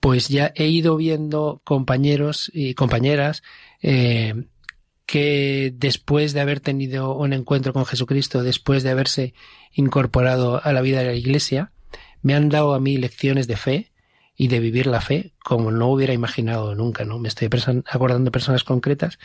pues 0.00 0.28
ya 0.28 0.52
he 0.56 0.66
ido 0.66 0.96
viendo 0.96 1.60
compañeros 1.64 2.50
y 2.54 2.74
compañeras 2.74 3.42
eh, 3.82 4.46
que 5.06 5.72
después 5.76 6.32
de 6.32 6.40
haber 6.40 6.60
tenido 6.60 7.14
un 7.14 7.32
encuentro 7.32 7.72
con 7.72 7.84
Jesucristo, 7.84 8.42
después 8.42 8.82
de 8.82 8.90
haberse 8.90 9.34
incorporado 9.72 10.64
a 10.64 10.72
la 10.72 10.80
vida 10.80 11.00
de 11.00 11.06
la 11.06 11.14
Iglesia, 11.14 11.72
me 12.22 12.34
han 12.34 12.48
dado 12.48 12.74
a 12.74 12.80
mí 12.80 12.96
lecciones 12.96 13.46
de 13.46 13.56
fe 13.56 13.92
y 14.36 14.48
de 14.48 14.60
vivir 14.60 14.86
la 14.86 15.02
fe 15.02 15.34
como 15.44 15.70
no 15.70 15.88
hubiera 15.88 16.14
imaginado 16.14 16.74
nunca, 16.74 17.04
¿no? 17.04 17.18
Me 17.18 17.28
estoy 17.28 17.50
acordando 17.86 18.32
personas 18.32 18.64
concretas 18.64 19.18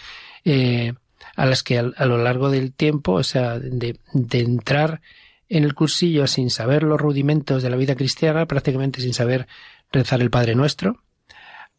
eh, 0.44 0.94
a 1.36 1.46
las 1.46 1.64
que 1.64 1.78
a, 1.78 1.92
a, 1.96 2.06
lo 2.06 2.18
largo 2.18 2.50
del 2.50 2.74
tiempo, 2.74 3.14
o 3.14 3.24
sea, 3.24 3.60
de, 3.60 3.98
de 4.14 4.40
entrar 4.40 5.02
en 5.50 5.64
el 5.64 5.76
cursillo 5.76 6.28
sin 6.28 6.50
saber 6.50 6.84
los 6.84 7.00
rudimentos 7.00 7.62
de 7.64 7.70
la 7.70 7.78
vida 7.78 7.96
cristiana, 7.96 8.46
prácticamente 8.46 9.02
sin 9.02 9.14
saber 9.14 9.48
rezar 9.92 10.22
el 10.22 10.30
Padre 10.32 10.56
Nuestro, 10.56 11.04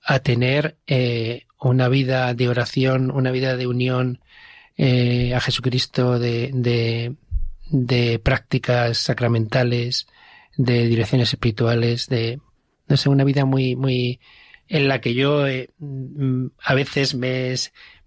a 0.02 0.20
tener 0.20 0.76
eh, 0.86 1.46
una 1.60 1.88
vida 1.88 2.32
de 2.34 2.48
oración, 2.48 3.10
una 3.10 3.30
vida 3.30 3.56
de 3.56 3.66
unión 3.66 4.20
eh, 4.76 5.34
a 5.34 5.40
Jesucristo, 5.40 6.18
de, 6.18 7.16
de, 7.70 8.18
prácticas 8.20 8.98
sacramentales, 8.98 10.06
de 10.56 10.86
direcciones 10.86 11.32
espirituales, 11.32 12.08
de, 12.08 12.40
no 12.86 12.96
sé, 12.96 13.08
una 13.08 13.24
vida 13.24 13.44
muy, 13.44 13.74
muy, 13.74 14.20
en 14.68 14.86
la 14.86 15.00
que 15.00 15.14
yo 15.14 15.46
eh, 15.46 15.70
a 16.62 16.74
veces 16.74 17.14
me, 17.14 17.54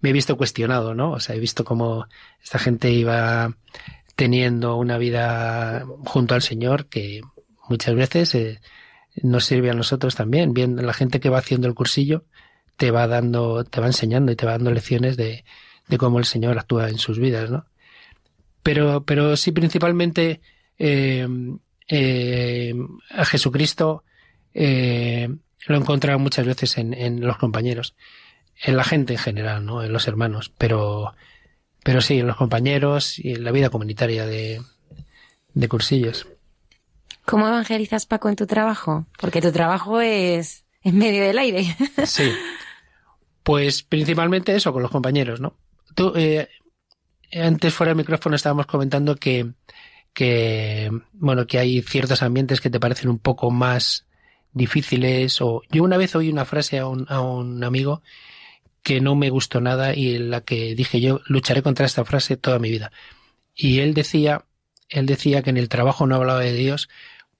me, 0.00 0.10
he 0.10 0.12
visto 0.12 0.36
cuestionado, 0.36 0.94
¿no? 0.94 1.12
O 1.12 1.20
sea, 1.20 1.36
he 1.36 1.40
visto 1.40 1.64
cómo 1.64 2.06
esta 2.42 2.58
gente 2.58 2.90
iba 2.90 3.56
teniendo 4.20 4.76
una 4.76 4.98
vida 4.98 5.86
junto 6.04 6.34
al 6.34 6.42
Señor 6.42 6.90
que 6.90 7.22
muchas 7.70 7.94
veces 7.94 8.34
eh, 8.34 8.60
nos 9.22 9.46
sirve 9.46 9.70
a 9.70 9.74
nosotros 9.74 10.14
también. 10.14 10.52
Bien, 10.52 10.76
la 10.76 10.92
gente 10.92 11.20
que 11.20 11.30
va 11.30 11.38
haciendo 11.38 11.66
el 11.66 11.74
cursillo 11.74 12.26
te 12.76 12.90
va 12.90 13.06
dando, 13.06 13.64
te 13.64 13.80
va 13.80 13.86
enseñando 13.86 14.30
y 14.30 14.36
te 14.36 14.44
va 14.44 14.52
dando 14.52 14.72
lecciones 14.72 15.16
de, 15.16 15.46
de 15.88 15.96
cómo 15.96 16.18
el 16.18 16.26
Señor 16.26 16.58
actúa 16.58 16.90
en 16.90 16.98
sus 16.98 17.18
vidas, 17.18 17.50
¿no? 17.50 17.64
Pero, 18.62 19.06
pero 19.06 19.38
sí 19.38 19.52
principalmente 19.52 20.42
eh, 20.78 21.26
eh, 21.88 22.74
a 23.12 23.24
Jesucristo 23.24 24.04
lo 24.52 24.60
he 25.76 26.16
muchas 26.18 26.44
veces 26.44 26.76
en, 26.76 26.92
en, 26.92 27.22
los 27.22 27.38
compañeros, 27.38 27.94
en 28.62 28.76
la 28.76 28.84
gente 28.84 29.14
en 29.14 29.18
general, 29.18 29.64
¿no? 29.64 29.82
En 29.82 29.94
los 29.94 30.06
hermanos, 30.06 30.52
pero, 30.58 31.14
pero 31.82 32.00
sí, 32.00 32.18
en 32.18 32.26
los 32.26 32.36
compañeros 32.36 33.18
y 33.18 33.32
en 33.32 33.44
la 33.44 33.52
vida 33.52 33.70
comunitaria 33.70 34.26
de, 34.26 34.62
de 35.54 35.68
cursillos. 35.68 36.26
¿Cómo 37.24 37.46
evangelizas, 37.46 38.06
Paco, 38.06 38.28
en 38.28 38.36
tu 38.36 38.46
trabajo? 38.46 39.06
Porque 39.18 39.40
tu 39.40 39.52
trabajo 39.52 40.00
es 40.00 40.64
en 40.82 40.98
medio 40.98 41.22
del 41.22 41.38
aire. 41.38 41.76
Sí. 42.04 42.32
Pues 43.42 43.82
principalmente 43.82 44.54
eso, 44.54 44.72
con 44.72 44.82
los 44.82 44.90
compañeros, 44.90 45.40
¿no? 45.40 45.54
Tú, 45.94 46.12
eh, 46.14 46.48
antes 47.32 47.72
fuera 47.74 47.90
del 47.90 47.96
micrófono 47.96 48.36
estábamos 48.36 48.66
comentando 48.66 49.16
que, 49.16 49.52
que, 50.12 50.90
bueno, 51.12 51.46
que 51.46 51.58
hay 51.58 51.82
ciertos 51.82 52.22
ambientes 52.22 52.60
que 52.60 52.70
te 52.70 52.80
parecen 52.80 53.08
un 53.08 53.18
poco 53.18 53.50
más 53.50 54.06
difíciles 54.52 55.40
o 55.40 55.62
yo 55.70 55.82
una 55.84 55.96
vez 55.96 56.14
oí 56.16 56.28
una 56.28 56.44
frase 56.44 56.78
a 56.78 56.86
un, 56.86 57.06
a 57.08 57.20
un 57.20 57.64
amigo 57.64 58.02
que 58.82 59.00
no 59.00 59.14
me 59.14 59.30
gustó 59.30 59.60
nada 59.60 59.94
y 59.94 60.14
en 60.16 60.30
la 60.30 60.42
que 60.42 60.74
dije 60.74 61.00
yo 61.00 61.20
lucharé 61.26 61.62
contra 61.62 61.86
esta 61.86 62.04
frase 62.04 62.36
toda 62.36 62.58
mi 62.58 62.70
vida. 62.70 62.92
Y 63.54 63.80
él 63.80 63.94
decía, 63.94 64.44
él 64.88 65.06
decía 65.06 65.42
que 65.42 65.50
en 65.50 65.56
el 65.56 65.68
trabajo 65.68 66.06
no 66.06 66.16
hablaba 66.16 66.40
de 66.40 66.54
Dios 66.54 66.88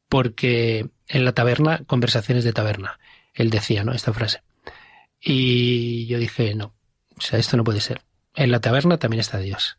porque 0.09 0.89
en 1.09 1.25
la 1.25 1.33
taberna, 1.33 1.83
conversaciones 1.87 2.45
de 2.45 2.53
taberna. 2.53 2.99
Él 3.33 3.51
decía, 3.51 3.85
¿no? 3.85 3.93
Esta 3.93 4.13
frase. 4.13 4.43
Y 5.21 6.07
yo 6.07 6.19
dije, 6.19 6.55
no, 6.55 6.75
o 7.17 7.21
sea, 7.21 7.39
esto 7.39 7.57
no 7.57 7.65
puede 7.65 7.81
ser. 7.81 8.03
En 8.35 8.51
la 8.51 8.61
taberna 8.61 8.99
también 8.99 9.21
está 9.21 9.39
Dios. 9.39 9.79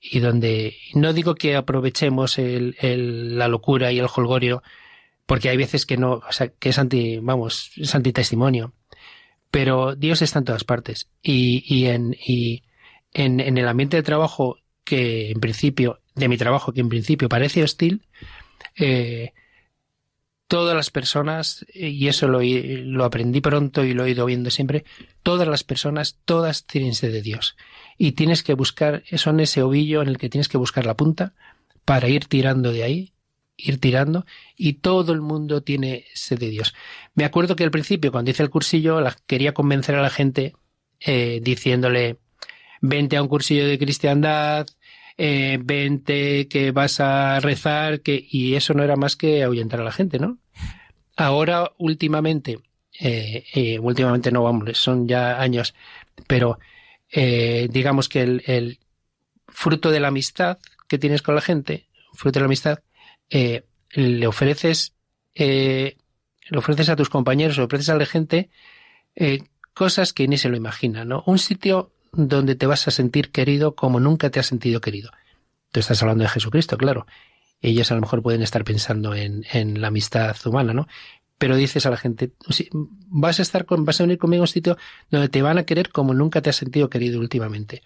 Y 0.00 0.20
donde, 0.20 0.76
no 0.94 1.12
digo 1.12 1.34
que 1.34 1.56
aprovechemos 1.56 2.38
el, 2.38 2.76
el, 2.80 3.38
la 3.38 3.48
locura 3.48 3.92
y 3.92 3.98
el 3.98 4.08
holgorio 4.14 4.62
porque 5.30 5.48
hay 5.48 5.56
veces 5.56 5.86
que 5.86 5.96
no, 5.96 6.14
o 6.14 6.32
sea, 6.32 6.48
que 6.48 6.70
es 6.70 6.78
anti, 6.80 7.18
vamos, 7.18 7.70
es 7.76 7.94
antitestimonio. 7.94 8.74
Pero 9.50 9.96
Dios 9.96 10.22
está 10.22 10.38
en 10.38 10.44
todas 10.44 10.64
partes. 10.64 11.08
Y, 11.22 11.64
y, 11.66 11.86
en, 11.86 12.14
y 12.14 12.62
en, 13.12 13.40
en 13.40 13.58
el 13.58 13.68
ambiente 13.68 13.96
de 13.96 14.02
trabajo 14.02 14.58
que 14.84 15.30
en 15.30 15.40
principio, 15.40 16.00
de 16.14 16.28
mi 16.28 16.36
trabajo 16.36 16.72
que 16.72 16.80
en 16.80 16.88
principio 16.88 17.28
parece 17.28 17.62
hostil, 17.62 18.06
eh, 18.76 19.32
todas 20.48 20.74
las 20.74 20.90
personas, 20.90 21.64
y 21.72 22.08
eso 22.08 22.26
lo, 22.26 22.40
lo, 22.42 23.04
aprendí 23.04 23.40
pronto 23.40 23.84
y 23.84 23.94
lo 23.94 24.04
he 24.04 24.10
ido 24.10 24.26
viendo 24.26 24.50
siempre, 24.50 24.84
todas 25.22 25.46
las 25.46 25.62
personas, 25.62 26.18
todas 26.24 26.66
tienen 26.66 26.92
de 27.00 27.22
Dios. 27.22 27.56
Y 27.96 28.12
tienes 28.12 28.42
que 28.42 28.54
buscar, 28.54 29.04
son 29.16 29.38
ese 29.38 29.62
ovillo 29.62 30.02
en 30.02 30.08
el 30.08 30.18
que 30.18 30.28
tienes 30.28 30.48
que 30.48 30.58
buscar 30.58 30.86
la 30.86 30.96
punta 30.96 31.34
para 31.84 32.08
ir 32.08 32.24
tirando 32.24 32.72
de 32.72 32.82
ahí 32.82 33.12
ir 33.62 33.80
tirando 33.80 34.26
y 34.56 34.74
todo 34.74 35.12
el 35.12 35.20
mundo 35.20 35.62
tiene 35.62 36.04
sed 36.14 36.38
de 36.38 36.50
Dios. 36.50 36.74
Me 37.14 37.24
acuerdo 37.24 37.56
que 37.56 37.64
al 37.64 37.70
principio, 37.70 38.12
cuando 38.12 38.30
hice 38.30 38.42
el 38.42 38.50
cursillo, 38.50 39.02
quería 39.26 39.54
convencer 39.54 39.94
a 39.94 40.02
la 40.02 40.10
gente 40.10 40.54
eh, 41.00 41.40
diciéndole, 41.42 42.18
vente 42.80 43.16
a 43.16 43.22
un 43.22 43.28
cursillo 43.28 43.66
de 43.66 43.78
cristiandad, 43.78 44.66
eh, 45.22 45.58
vente 45.62 46.48
que 46.48 46.70
vas 46.70 46.98
a 46.98 47.40
rezar, 47.40 48.00
que, 48.00 48.26
y 48.30 48.54
eso 48.54 48.72
no 48.72 48.82
era 48.82 48.96
más 48.96 49.16
que 49.16 49.42
ahuyentar 49.42 49.80
a 49.80 49.84
la 49.84 49.92
gente, 49.92 50.18
¿no? 50.18 50.38
Ahora, 51.14 51.72
últimamente, 51.76 52.58
eh, 52.98 53.44
eh, 53.52 53.78
últimamente 53.78 54.32
no 54.32 54.42
vamos, 54.42 54.78
son 54.78 55.06
ya 55.06 55.40
años, 55.40 55.74
pero 56.26 56.58
digamos 57.12 58.08
que 58.08 58.22
el 58.22 58.78
fruto 59.48 59.90
de 59.90 59.98
la 59.98 60.08
amistad 60.08 60.58
que 60.88 60.96
tienes 60.96 61.22
con 61.22 61.34
la 61.34 61.40
gente, 61.40 61.88
fruto 62.14 62.38
de 62.38 62.42
la 62.42 62.46
amistad, 62.46 62.78
eh, 63.30 63.64
le 63.92 64.26
ofreces, 64.26 64.94
eh, 65.34 65.96
le 66.48 66.58
ofreces 66.58 66.88
a 66.88 66.96
tus 66.96 67.08
compañeros, 67.08 67.56
le 67.56 67.64
ofreces 67.64 67.88
a 67.88 67.96
la 67.96 68.06
gente 68.06 68.50
eh, 69.14 69.44
cosas 69.72 70.12
que 70.12 70.26
ni 70.28 70.36
se 70.36 70.48
lo 70.48 70.56
imagina, 70.56 71.04
¿no? 71.04 71.22
Un 71.26 71.38
sitio 71.38 71.92
donde 72.12 72.56
te 72.56 72.66
vas 72.66 72.88
a 72.88 72.90
sentir 72.90 73.30
querido 73.30 73.76
como 73.76 74.00
nunca 74.00 74.30
te 74.30 74.40
has 74.40 74.46
sentido 74.46 74.80
querido. 74.80 75.10
Tú 75.70 75.80
estás 75.80 76.02
hablando 76.02 76.24
de 76.24 76.30
Jesucristo, 76.30 76.76
claro. 76.76 77.06
Ellos 77.60 77.90
a 77.92 77.94
lo 77.94 78.00
mejor 78.00 78.22
pueden 78.22 78.42
estar 78.42 78.64
pensando 78.64 79.14
en, 79.14 79.44
en 79.52 79.80
la 79.80 79.88
amistad 79.88 80.36
humana, 80.44 80.74
¿no? 80.74 80.88
Pero 81.38 81.56
dices 81.56 81.86
a 81.86 81.90
la 81.90 81.96
gente, 81.96 82.32
vas 83.06 83.38
a 83.38 83.42
estar 83.42 83.64
con, 83.64 83.84
vas 83.84 84.00
a 84.00 84.04
venir 84.04 84.18
conmigo 84.18 84.42
a 84.42 84.44
un 84.44 84.48
sitio 84.48 84.76
donde 85.10 85.28
te 85.28 85.40
van 85.40 85.58
a 85.58 85.62
querer 85.62 85.90
como 85.90 86.14
nunca 86.14 86.42
te 86.42 86.50
has 86.50 86.56
sentido 86.56 86.90
querido 86.90 87.20
últimamente. 87.20 87.82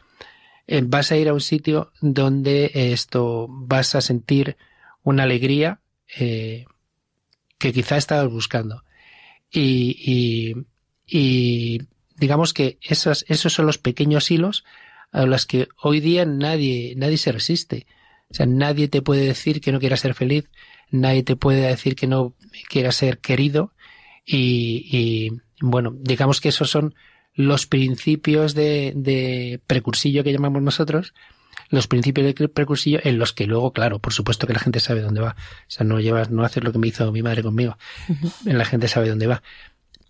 Vas 0.84 1.12
a 1.12 1.16
ir 1.16 1.28
a 1.28 1.34
un 1.34 1.40
sitio 1.40 1.92
donde 2.00 2.70
esto 2.74 3.46
vas 3.48 3.94
a 3.94 4.00
sentir 4.00 4.56
una 5.04 5.22
alegría 5.22 5.80
eh, 6.18 6.64
que 7.58 7.72
quizá 7.72 7.96
estabas 7.96 8.32
buscando. 8.32 8.82
Y, 9.50 10.56
y, 11.06 11.82
digamos 12.16 12.52
que 12.52 12.78
esos, 12.82 13.24
esos 13.28 13.52
son 13.52 13.66
los 13.66 13.78
pequeños 13.78 14.30
hilos 14.30 14.64
a 15.12 15.26
los 15.26 15.46
que 15.46 15.68
hoy 15.80 16.00
día 16.00 16.24
nadie, 16.24 16.94
nadie 16.96 17.18
se 17.18 17.30
resiste. 17.30 17.86
O 18.30 18.34
sea, 18.34 18.46
nadie 18.46 18.88
te 18.88 19.02
puede 19.02 19.24
decir 19.24 19.60
que 19.60 19.70
no 19.70 19.78
quiera 19.78 19.96
ser 19.96 20.14
feliz, 20.14 20.50
nadie 20.90 21.22
te 21.22 21.36
puede 21.36 21.68
decir 21.68 21.94
que 21.94 22.08
no 22.08 22.34
quiera 22.68 22.90
ser 22.90 23.18
querido. 23.18 23.72
Y, 24.26 24.88
y 24.90 25.30
bueno, 25.60 25.94
digamos 26.00 26.40
que 26.40 26.48
esos 26.48 26.70
son 26.70 26.94
los 27.34 27.66
principios 27.66 28.54
de, 28.54 28.92
de 28.96 29.60
precursillo 29.66 30.24
que 30.24 30.32
llamamos 30.32 30.62
nosotros, 30.62 31.14
los 31.68 31.86
principios 31.86 32.34
de 32.34 32.48
precursillo 32.48 33.00
en 33.02 33.18
los 33.18 33.32
que 33.32 33.46
luego, 33.46 33.72
claro, 33.72 33.98
por 33.98 34.12
supuesto 34.12 34.46
que 34.46 34.52
la 34.52 34.58
gente 34.58 34.80
sabe 34.80 35.00
dónde 35.00 35.20
va. 35.20 35.36
O 35.38 35.70
sea, 35.70 35.84
no 35.86 36.00
llevas, 36.00 36.30
no 36.30 36.44
haces 36.44 36.62
lo 36.62 36.72
que 36.72 36.78
me 36.78 36.88
hizo 36.88 37.10
mi 37.12 37.22
madre 37.22 37.42
conmigo. 37.42 37.76
La 38.44 38.64
gente 38.64 38.88
sabe 38.88 39.08
dónde 39.08 39.26
va. 39.26 39.42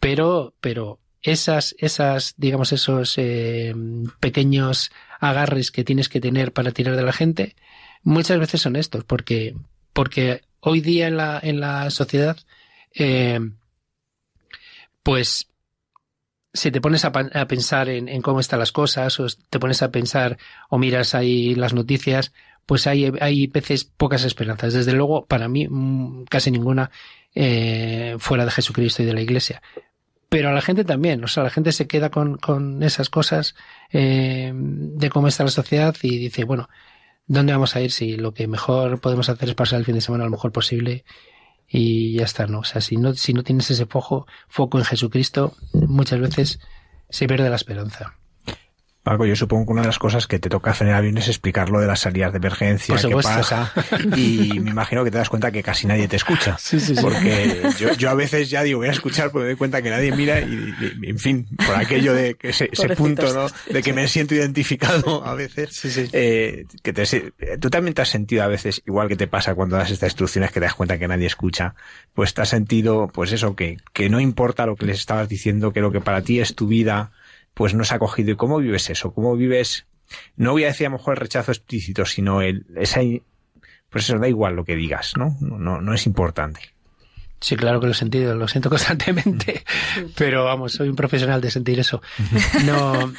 Pero, 0.01 0.55
pero 0.61 1.01
esas, 1.23 1.75
esas, 1.79 2.35
digamos, 2.37 2.73
esos 2.73 3.17
eh, 3.17 3.75
pequeños 4.21 4.93
agarres 5.21 5.71
que 5.71 5.85
tienes 5.85 6.09
que 6.09 6.21
tener 6.21 6.53
para 6.53 6.73
tirar 6.73 6.97
de 6.97 7.03
la 7.03 7.13
gente, 7.13 7.57
muchas 8.03 8.39
veces 8.39 8.61
son 8.61 8.77
estos, 8.77 9.05
porque, 9.05 9.57
porque 9.93 10.43
hoy 10.61 10.81
día 10.81 11.09
en 11.09 11.17
la, 11.17 11.41
en 11.43 11.61
la 11.61 11.91
sociedad, 11.91 12.37
eh, 12.95 13.41
pues 15.03 15.49
si 16.55 16.71
te 16.71 16.81
pones 16.81 17.05
a, 17.05 17.13
pensar 17.13 17.89
en, 17.89 18.23
cómo 18.23 18.39
están 18.39 18.61
las 18.61 18.71
cosas, 18.71 19.19
o 19.19 19.27
te 19.51 19.59
pones 19.59 19.83
a 19.83 19.91
pensar 19.91 20.39
o 20.71 20.79
miras 20.79 21.17
ahí 21.17 21.57
las 21.57 21.75
noticias, 21.75 22.33
pues 22.65 22.87
hay, 22.87 23.13
hay 23.21 23.49
veces 23.49 23.85
pocas 23.85 24.25
esperanzas. 24.25 24.73
Desde 24.73 24.93
luego, 24.93 25.27
para 25.27 25.49
mí, 25.49 25.67
mm, 25.69 26.25
casi 26.31 26.53
ninguna 26.53 26.93
eh, 27.35 28.15
fuera 28.21 28.45
de 28.45 28.53
Jesucristo 28.53 29.03
y 29.03 29.07
de 29.07 29.15
la 29.15 29.21
Iglesia. 29.21 29.61
Pero 30.29 30.49
a 30.49 30.53
la 30.53 30.63
gente 30.63 30.85
también, 30.85 31.23
o 31.25 31.29
sea, 31.29 31.43
la 31.43 31.51
gente 31.51 31.73
se 31.73 31.89
queda 31.89 32.11
con, 32.11 32.39
con 32.39 32.83
esas 32.85 33.11
cosas 33.11 33.57
eh, 33.93 34.53
de 34.55 35.11
cómo 35.11 35.27
está 35.29 35.43
la 35.43 35.51
sociedad 35.51 35.95
y 36.03 36.19
dice, 36.19 36.45
bueno, 36.45 36.69
¿dónde 37.27 37.53
vamos 37.53 37.75
a 37.75 37.81
ir 37.81 37.91
si 37.91 38.17
lo 38.17 38.33
que 38.33 38.47
mejor 38.47 39.01
podemos 39.01 39.29
hacer 39.29 39.49
es 39.49 39.55
pasar 39.57 39.81
el 39.81 39.85
fin 39.85 39.97
de 39.97 40.01
semana 40.01 40.25
lo 40.25 40.31
mejor 40.31 40.53
posible 40.53 41.05
y 41.69 42.15
ya 42.15 42.25
está, 42.25 42.47
¿no? 42.47 42.61
O 42.61 42.65
sea, 42.65 42.81
si 42.81 42.97
no, 42.97 43.15
si 43.15 43.33
no 43.33 43.43
tienes 43.43 43.71
ese 43.71 43.87
foco, 43.87 44.27
foco 44.49 44.79
en 44.79 44.85
Jesucristo, 44.85 45.55
muchas 45.73 46.21
veces 46.21 46.61
se 47.09 47.27
pierde 47.27 47.51
la 47.51 47.57
esperanza. 47.57 48.17
Paco, 49.05 49.27
yo 49.27 49.37
supongo 49.37 49.67
que 49.67 49.73
una 49.73 49.83
de 49.83 49.89
las 49.89 49.99
cosas 49.99 50.27
que 50.27 50.39
te 50.39 50.49
toca 50.49 50.71
hacer 50.71 50.89
en 50.89 50.95
avión 50.95 51.19
es 51.19 51.29
explicar 51.29 51.69
lo 51.69 51.79
de 51.79 51.87
las 51.87 52.01
salidas 52.01 52.33
de 52.33 52.39
emergencia, 52.39 52.97
qué 52.97 53.15
pasa, 53.15 53.71
y 54.17 54.59
me 54.61 54.71
imagino 54.71 55.05
que 55.05 55.11
te 55.11 55.19
das 55.19 55.29
cuenta 55.29 55.53
que 55.53 55.63
casi 55.63 55.87
nadie 55.87 56.09
te 56.09 56.17
escucha. 56.17 56.57
Sí, 56.59 56.81
sí, 56.81 56.97
sí. 56.97 57.03
Porque 57.03 57.61
yo, 57.79 57.93
yo, 57.93 58.09
a 58.09 58.15
veces 58.15 58.49
ya 58.49 58.63
digo, 58.63 58.79
voy 58.79 58.89
a 58.89 58.93
escuchar 58.93 59.31
porque 59.31 59.41
me 59.41 59.49
doy 59.51 59.57
cuenta 59.57 59.83
que 59.83 59.91
nadie 59.91 60.11
mira 60.17 60.41
y, 60.41 60.75
en 61.03 61.19
fin, 61.19 61.47
por 61.67 61.77
aquello 61.77 62.15
de 62.15 62.35
que 62.37 62.49
ese, 62.49 62.71
ese 62.73 62.97
punto, 62.97 63.31
¿no? 63.35 63.47
De 63.71 63.83
que 63.83 63.93
me 63.93 64.09
siento 64.09 64.35
identificado 64.35 65.23
a 65.23 65.35
veces. 65.35 65.75
Sí, 65.77 65.91
sí. 65.91 66.09
Eh, 66.15 66.65
que 66.83 66.95
te, 66.95 67.05
tú 67.61 67.69
también 67.69 67.93
te 67.93 68.01
has 68.01 68.09
sentido 68.09 68.43
a 68.43 68.47
veces, 68.47 68.81
igual 68.87 69.09
que 69.09 69.17
te 69.17 69.27
pasa 69.27 69.55
cuando 69.55 69.77
das 69.77 69.91
estas 69.91 70.13
instrucciones 70.13 70.51
que 70.51 70.61
te 70.61 70.67
das 70.67 70.75
cuenta 70.75 70.99
que 70.99 71.07
nadie 71.07 71.27
escucha, 71.27 71.75
pues 72.15 72.33
te 72.33 72.41
has 72.41 72.49
sentido, 72.49 73.11
pues 73.13 73.33
eso, 73.33 73.55
que, 73.55 73.77
que 73.93 74.09
no 74.09 74.19
importa 74.19 74.65
lo 74.65 74.77
que 74.77 74.87
les 74.87 74.99
estabas 74.99 75.29
diciendo, 75.29 75.75
que 75.75 75.83
lo 75.83 75.93
que 75.93 76.01
para 76.01 76.23
ti 76.23 76.41
es 76.41 76.55
tu 76.55 76.69
vida, 76.69 77.13
pues 77.55 77.75
no 77.75 77.85
se 77.85 77.95
ha 77.95 77.99
cogido. 77.99 78.33
¿Y 78.33 78.37
cómo 78.37 78.59
vives 78.59 78.91
eso? 78.91 79.13
¿Cómo 79.13 79.37
vives? 79.37 79.87
No 80.37 80.53
voy 80.53 80.65
a 80.65 80.69
decir 80.69 80.87
a 80.87 80.91
lo 80.91 80.99
mejor 80.99 81.15
el 81.15 81.21
rechazo 81.21 81.53
explícito, 81.53 82.05
sino 82.05 82.43
el, 82.43 82.67
esa, 82.77 83.01
pues 83.89 84.05
eso 84.05 84.19
da 84.19 84.29
igual 84.29 84.55
lo 84.55 84.65
que 84.65 84.77
digas, 84.77 85.15
¿no? 85.17 85.37
No, 85.41 85.81
no 85.81 85.95
es 85.95 86.07
importante. 86.07 86.75
Sí, 87.41 87.57
claro 87.57 87.79
que 87.79 87.87
lo 87.87 87.93
he 87.93 87.97
sentido, 87.97 88.35
lo 88.35 88.49
siento 88.49 88.71
constantemente, 88.71 89.65
pero 90.17 90.45
vamos, 90.45 90.73
soy 90.73 90.89
un 90.89 90.97
profesional 90.97 91.41
de 91.41 91.51
sentir 91.51 91.79
eso. 91.79 92.01
No, 92.65 93.13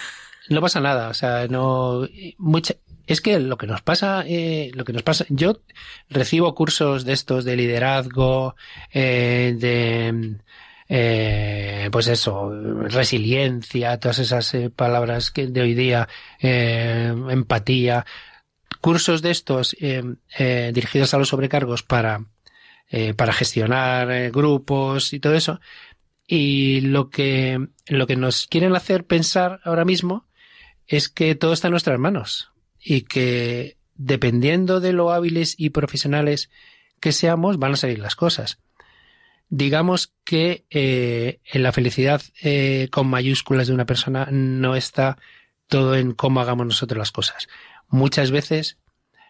no 0.50 0.62
pasa 0.62 0.80
nada, 0.80 1.10
o 1.10 1.14
sea, 1.14 1.48
no, 1.48 2.08
mucha, 2.38 2.74
es 3.08 3.22
que 3.22 3.40
lo 3.40 3.58
que 3.58 3.68
nos 3.68 3.82
pasa, 3.82 4.24
eh, 4.26 4.72
lo 4.74 4.84
que 4.84 4.94
nos 4.94 5.04
pasa, 5.04 5.26
yo 5.30 5.62
recibo 6.10 6.56
cursos 6.56 7.06
de 7.06 7.14
estos 7.14 7.46
de 7.46 7.56
liderazgo, 7.56 8.56
eh, 8.92 9.56
de, 9.60 10.38
eh, 10.88 11.90
pues 11.92 12.08
eso, 12.08 12.52
resiliencia, 12.52 14.00
todas 14.00 14.20
esas 14.20 14.54
eh, 14.54 14.70
palabras 14.70 15.32
que 15.32 15.48
de 15.48 15.62
hoy 15.62 15.74
día, 15.74 16.08
eh, 16.40 17.14
empatía, 17.30 18.06
cursos 18.82 19.22
de 19.22 19.32
estos 19.32 19.76
eh, 19.80 20.04
dirigidos 20.74 21.14
a 21.14 21.18
los 21.18 21.30
sobrecargos 21.30 21.82
para, 21.82 22.24
para 23.16 23.34
gestionar 23.34 24.30
grupos 24.32 25.12
y 25.14 25.20
todo 25.20 25.34
eso. 25.34 25.60
Y 26.28 26.82
lo 26.82 27.10
que, 27.10 27.68
lo 27.88 28.06
que 28.06 28.16
nos 28.16 28.46
quieren 28.46 28.76
hacer 28.76 29.06
pensar 29.06 29.60
ahora 29.64 29.86
mismo 29.86 30.28
es 30.86 31.10
que 31.10 31.34
todo 31.34 31.54
está 31.54 31.68
en 31.68 31.72
nuestras 31.72 32.00
manos 32.00 32.52
y 32.80 33.02
que 33.02 33.78
dependiendo 33.96 34.80
de 34.82 34.94
lo 34.94 35.12
hábiles 35.12 35.56
y 35.58 35.72
profesionales 35.72 36.52
que 37.00 37.12
seamos, 37.12 37.58
van 37.58 37.74
a 37.74 37.78
salir 37.78 37.98
las 37.98 38.16
cosas 38.16 38.60
digamos 39.50 40.14
que 40.24 40.66
eh, 40.70 41.40
en 41.46 41.64
la 41.64 41.72
felicidad 41.72 42.22
eh, 42.42 42.90
con 42.92 43.08
mayúsculas 43.08 43.68
de 43.68 43.74
una 43.74 43.86
persona 43.86 44.28
no 44.32 44.76
está 44.76 45.18
todo 45.68 45.96
en 45.96 46.14
cómo 46.14 46.42
hagamos 46.42 46.66
nosotros 46.66 46.98
las 46.98 47.12
cosas. 47.12 47.48
Muchas 47.88 48.32
veces 48.32 48.78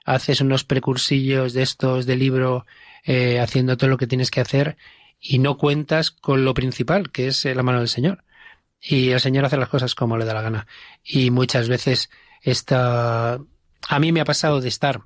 haces 0.06 0.42
unos 0.42 0.64
precursillos 0.64 1.54
de 1.54 1.64
estos 1.64 2.06
de 2.06 2.16
libro 2.16 2.66
eh, 3.04 3.40
haciendo 3.40 3.78
todo 3.78 3.90
lo 3.90 3.98
que 3.98 4.08
tienes 4.08 4.32
que 4.32 4.42
hacer 4.42 4.78
y 5.20 5.40
no 5.40 5.58
cuentas 5.58 6.12
con 6.12 6.46
lo 6.46 6.54
principal, 6.54 7.12
que 7.12 7.28
es 7.28 7.46
la 7.46 7.64
mano 7.64 7.80
del 7.80 7.90
Señor. 7.90 8.24
Y 8.80 9.10
el 9.10 9.20
Señor 9.20 9.46
hace 9.46 9.58
las 9.58 9.70
cosas 9.70 9.96
como 9.96 10.18
le 10.18 10.26
da 10.26 10.34
la 10.34 10.42
gana. 10.42 10.68
Y 11.04 11.32
muchas 11.32 11.68
veces 11.68 12.12
está... 12.42 13.40
A 13.88 14.00
mí 14.00 14.12
me 14.12 14.22
ha 14.22 14.26
pasado 14.26 14.62
de 14.62 14.68
estar 14.68 15.02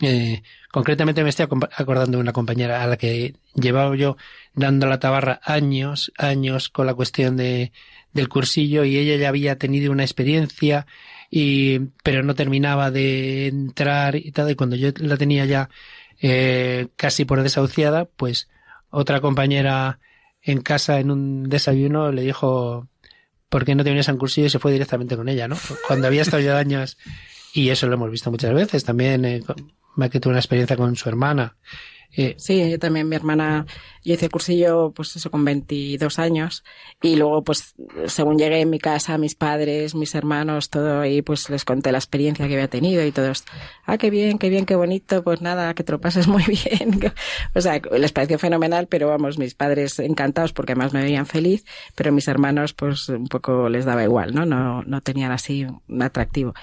eh, 0.00 0.42
concretamente 0.72 1.22
me 1.22 1.30
estoy 1.30 1.46
acordando 1.76 2.18
de 2.18 2.22
una 2.22 2.32
compañera 2.32 2.82
a 2.82 2.86
la 2.86 2.96
que 2.96 3.34
llevaba 3.54 3.94
yo 3.96 4.16
dando 4.54 4.86
la 4.86 4.98
tabarra 4.98 5.40
años, 5.44 6.12
años 6.18 6.68
con 6.68 6.86
la 6.86 6.94
cuestión 6.94 7.36
de, 7.36 7.72
del 8.12 8.28
cursillo 8.28 8.84
y 8.84 8.96
ella 8.96 9.16
ya 9.16 9.28
había 9.28 9.56
tenido 9.56 9.92
una 9.92 10.02
experiencia 10.02 10.86
y, 11.30 11.78
pero 12.02 12.22
no 12.22 12.34
terminaba 12.34 12.90
de 12.90 13.48
entrar 13.48 14.16
y 14.16 14.32
tal. 14.32 14.50
Y 14.50 14.54
cuando 14.56 14.76
yo 14.76 14.90
la 14.96 15.16
tenía 15.16 15.44
ya 15.44 15.68
eh, 16.20 16.88
casi 16.96 17.24
por 17.24 17.42
desahuciada, 17.42 18.06
pues 18.06 18.48
otra 18.90 19.20
compañera 19.20 20.00
en 20.42 20.60
casa 20.60 21.00
en 21.00 21.10
un 21.10 21.48
desayuno 21.48 22.12
le 22.12 22.22
dijo, 22.22 22.88
¿por 23.48 23.64
qué 23.64 23.74
no 23.74 23.84
te 23.84 23.90
vienes 23.90 24.08
a 24.08 24.12
un 24.12 24.18
cursillo? 24.18 24.46
Y 24.46 24.50
se 24.50 24.58
fue 24.58 24.72
directamente 24.72 25.16
con 25.16 25.28
ella, 25.28 25.48
¿no? 25.48 25.56
Cuando 25.86 26.06
había 26.06 26.22
estado 26.22 26.42
ya 26.42 26.58
años 26.58 26.98
y 27.52 27.70
eso 27.70 27.86
lo 27.86 27.94
hemos 27.94 28.10
visto 28.10 28.30
muchas 28.30 28.52
veces 28.52 28.84
también, 28.84 29.24
eh, 29.24 29.42
que 30.10 30.20
tuvo 30.20 30.30
una 30.30 30.40
experiencia 30.40 30.76
con 30.76 30.96
su 30.96 31.08
hermana. 31.08 31.56
Eh, 32.16 32.34
sí, 32.38 32.70
yo 32.70 32.78
también 32.78 33.08
mi 33.08 33.16
hermana, 33.16 33.66
yo 34.04 34.14
hice 34.14 34.26
el 34.26 34.30
cursillo, 34.30 34.92
pues 34.92 35.16
eso, 35.16 35.30
con 35.30 35.44
22 35.44 36.18
años. 36.18 36.64
Y 37.02 37.16
luego, 37.16 37.42
pues, 37.42 37.74
según 38.06 38.38
llegué 38.38 38.60
en 38.60 38.70
mi 38.70 38.78
casa, 38.78 39.18
mis 39.18 39.34
padres, 39.34 39.94
mis 39.94 40.14
hermanos, 40.14 40.70
todo, 40.70 41.00
ahí 41.00 41.22
pues 41.22 41.50
les 41.50 41.64
conté 41.64 41.90
la 41.90 41.98
experiencia 41.98 42.46
que 42.46 42.54
había 42.54 42.68
tenido 42.68 43.04
y 43.04 43.10
todos, 43.10 43.44
ah, 43.84 43.98
qué 43.98 44.10
bien, 44.10 44.38
qué 44.38 44.48
bien, 44.48 44.64
qué 44.64 44.76
bonito, 44.76 45.24
pues 45.24 45.40
nada, 45.40 45.74
que 45.74 45.82
te 45.82 45.92
lo 45.92 46.00
pases 46.00 46.28
muy 46.28 46.44
bien. 46.44 47.00
o 47.54 47.60
sea, 47.60 47.80
les 47.98 48.12
pareció 48.12 48.38
fenomenal, 48.38 48.86
pero 48.86 49.08
vamos, 49.08 49.38
mis 49.38 49.54
padres 49.54 49.98
encantados 49.98 50.52
porque 50.52 50.72
además 50.72 50.92
me 50.92 51.02
veían 51.02 51.26
feliz, 51.26 51.64
pero 51.96 52.12
mis 52.12 52.28
hermanos, 52.28 52.74
pues, 52.74 53.08
un 53.08 53.26
poco 53.26 53.68
les 53.68 53.84
daba 53.84 54.04
igual, 54.04 54.34
¿no? 54.34 54.46
No, 54.46 54.82
no 54.84 55.00
tenían 55.00 55.32
así 55.32 55.66
un 55.88 56.02
atractivo 56.02 56.54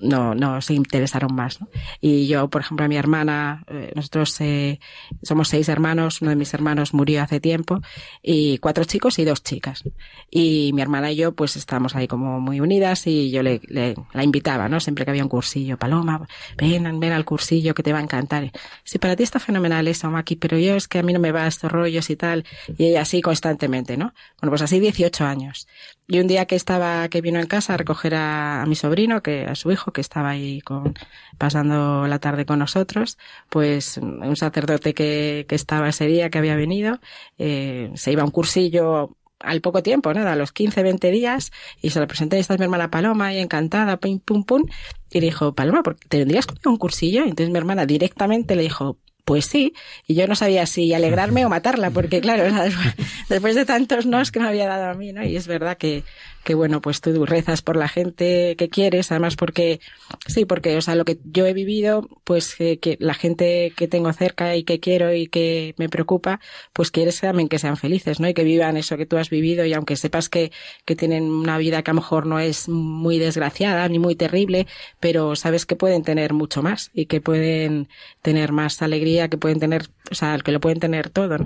no, 0.00 0.34
no 0.34 0.60
se 0.60 0.74
interesaron 0.74 1.34
más. 1.34 1.60
¿no? 1.60 1.68
Y 2.00 2.26
yo, 2.26 2.48
por 2.48 2.62
ejemplo, 2.62 2.84
a 2.86 2.88
mi 2.88 2.96
hermana, 2.96 3.64
eh, 3.68 3.92
nosotros 3.94 4.40
eh, 4.40 4.80
somos 5.22 5.48
seis 5.48 5.68
hermanos, 5.68 6.22
uno 6.22 6.30
de 6.30 6.36
mis 6.36 6.52
hermanos 6.54 6.94
murió 6.94 7.22
hace 7.22 7.40
tiempo, 7.40 7.80
y 8.22 8.58
cuatro 8.58 8.84
chicos 8.84 9.18
y 9.18 9.24
dos 9.24 9.42
chicas. 9.42 9.84
Y 10.30 10.72
mi 10.74 10.82
hermana 10.82 11.12
y 11.12 11.16
yo, 11.16 11.32
pues 11.32 11.56
estábamos 11.56 11.94
ahí 11.96 12.06
como 12.06 12.40
muy 12.40 12.60
unidas 12.60 13.06
y 13.06 13.30
yo 13.30 13.42
le, 13.42 13.60
le 13.68 13.94
la 14.12 14.24
invitaba, 14.24 14.68
¿no? 14.68 14.80
Siempre 14.80 15.04
que 15.04 15.10
había 15.10 15.22
un 15.22 15.28
cursillo, 15.28 15.78
Paloma, 15.78 16.26
ven, 16.56 17.00
ven 17.00 17.12
al 17.12 17.24
cursillo 17.24 17.74
que 17.74 17.82
te 17.82 17.92
va 17.92 17.98
a 17.98 18.02
encantar. 18.02 18.50
Sí, 18.84 18.98
para 18.98 19.16
ti 19.16 19.22
está 19.22 19.38
fenomenal 19.38 19.86
eso, 19.88 20.10
Maki, 20.10 20.36
pero 20.36 20.58
yo 20.58 20.76
es 20.76 20.88
que 20.88 20.98
a 20.98 21.02
mí 21.02 21.12
no 21.12 21.20
me 21.20 21.32
va 21.32 21.46
estos 21.46 21.70
rollos 21.70 22.10
y 22.10 22.16
tal. 22.16 22.44
Y 22.78 22.94
así 22.96 23.20
constantemente, 23.20 23.96
¿no? 23.96 24.12
Bueno, 24.40 24.50
pues 24.50 24.62
así 24.62 24.80
18 24.80 25.24
años. 25.24 25.66
Y 26.10 26.18
un 26.18 26.26
día 26.26 26.44
que 26.46 26.56
estaba, 26.56 27.08
que 27.08 27.20
vino 27.20 27.38
en 27.38 27.46
casa 27.46 27.74
a 27.74 27.76
recoger 27.76 28.16
a, 28.16 28.64
mi 28.66 28.74
sobrino, 28.74 29.22
que 29.22 29.44
a 29.46 29.54
su 29.54 29.70
hijo, 29.70 29.92
que 29.92 30.00
estaba 30.00 30.30
ahí 30.30 30.60
con, 30.60 30.94
pasando 31.38 32.08
la 32.08 32.18
tarde 32.18 32.44
con 32.44 32.58
nosotros, 32.58 33.16
pues 33.48 33.96
un 33.96 34.34
sacerdote 34.34 34.92
que, 34.92 35.46
que 35.48 35.54
estaba 35.54 35.88
ese 35.88 36.06
día, 36.06 36.28
que 36.28 36.38
había 36.38 36.56
venido, 36.56 36.98
eh, 37.38 37.92
se 37.94 38.10
iba 38.10 38.22
a 38.22 38.24
un 38.24 38.32
cursillo 38.32 39.16
al 39.38 39.60
poco 39.60 39.84
tiempo, 39.84 40.12
nada, 40.12 40.32
a 40.32 40.36
los 40.36 40.50
15, 40.52 40.82
20 40.82 41.10
días, 41.12 41.52
y 41.80 41.90
se 41.90 42.00
lo 42.00 42.08
presenté, 42.08 42.40
esta 42.40 42.54
es 42.54 42.60
mi 42.60 42.64
hermana 42.64 42.90
Paloma, 42.90 43.32
y 43.32 43.38
encantada, 43.38 43.96
pum, 43.98 44.18
pum, 44.18 44.44
pum, 44.44 44.64
y 45.12 45.20
le 45.20 45.26
dijo, 45.26 45.54
Paloma, 45.54 45.82
¿te 46.08 46.18
tendrías 46.18 46.46
un 46.66 46.76
cursillo? 46.76 47.22
Entonces 47.22 47.50
mi 47.50 47.58
hermana 47.58 47.86
directamente 47.86 48.56
le 48.56 48.62
dijo, 48.62 48.98
pues 49.30 49.46
sí, 49.46 49.74
y 50.08 50.16
yo 50.16 50.26
no 50.26 50.34
sabía 50.34 50.66
si 50.66 50.92
alegrarme 50.92 51.46
o 51.46 51.48
matarla, 51.48 51.90
porque 51.90 52.20
claro, 52.20 52.52
después 53.28 53.54
de 53.54 53.64
tantos 53.64 54.04
nos 54.04 54.32
que 54.32 54.40
me 54.40 54.48
había 54.48 54.66
dado 54.66 54.90
a 54.90 54.94
mí, 54.94 55.12
¿no? 55.12 55.24
Y 55.24 55.36
es 55.36 55.46
verdad 55.46 55.78
que, 55.78 56.02
que 56.42 56.54
bueno, 56.54 56.80
pues 56.80 57.00
tú 57.00 57.26
rezas 57.26 57.62
por 57.62 57.76
la 57.76 57.86
gente 57.86 58.56
que 58.56 58.68
quieres, 58.68 59.12
además 59.12 59.36
porque, 59.36 59.80
sí, 60.26 60.46
porque, 60.46 60.76
o 60.76 60.80
sea, 60.80 60.94
lo 60.94 61.04
que 61.04 61.18
yo 61.24 61.46
he 61.46 61.52
vivido, 61.52 62.08
pues 62.24 62.56
eh, 62.60 62.78
que 62.78 62.96
la 62.98 63.14
gente 63.14 63.72
que 63.76 63.86
tengo 63.88 64.12
cerca 64.12 64.56
y 64.56 64.64
que 64.64 64.80
quiero 64.80 65.14
y 65.14 65.26
que 65.26 65.74
me 65.76 65.88
preocupa, 65.88 66.40
pues 66.72 66.90
quieres 66.90 67.20
también 67.20 67.48
que 67.48 67.58
sean 67.58 67.76
felices, 67.76 68.20
¿no? 68.20 68.28
Y 68.28 68.34
que 68.34 68.42
vivan 68.42 68.76
eso 68.76 68.96
que 68.96 69.06
tú 69.06 69.18
has 69.18 69.30
vivido 69.30 69.64
y 69.66 69.74
aunque 69.74 69.96
sepas 69.96 70.28
que, 70.28 70.50
que 70.84 70.96
tienen 70.96 71.24
una 71.24 71.58
vida 71.58 71.82
que 71.82 71.90
a 71.90 71.94
lo 71.94 72.00
mejor 72.00 72.26
no 72.26 72.40
es 72.40 72.68
muy 72.68 73.18
desgraciada 73.18 73.86
ni 73.88 73.98
muy 73.98 74.16
terrible, 74.16 74.66
pero 74.98 75.36
sabes 75.36 75.66
que 75.66 75.76
pueden 75.76 76.02
tener 76.02 76.32
mucho 76.32 76.62
más 76.62 76.90
y 76.94 77.06
que 77.06 77.20
pueden 77.20 77.88
tener 78.22 78.52
más 78.52 78.80
alegría, 78.82 79.19
que 79.28 79.38
pueden 79.38 79.60
tener, 79.60 79.88
o 80.10 80.14
sea, 80.14 80.38
que 80.38 80.52
lo 80.52 80.60
pueden 80.60 80.80
tener 80.80 81.10
todo. 81.10 81.36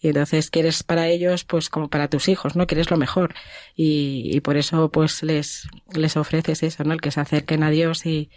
Y 0.00 0.08
entonces 0.08 0.50
quieres 0.50 0.82
para 0.82 1.08
ellos, 1.08 1.44
pues 1.44 1.68
como 1.68 1.88
para 1.88 2.08
tus 2.08 2.28
hijos, 2.28 2.56
¿no? 2.56 2.66
Quieres 2.66 2.90
lo 2.90 2.96
mejor. 2.96 3.34
Y, 3.76 4.40
por 4.40 4.56
eso 4.56 4.90
pues 4.90 5.22
les, 5.22 5.68
les 5.92 6.16
ofreces 6.16 6.62
eso, 6.62 6.84
¿no? 6.84 6.92
El 6.94 7.00
que 7.00 7.10
se 7.10 7.20
acerquen 7.20 7.62
a 7.62 7.70
Dios 7.70 8.06
y, 8.06 8.30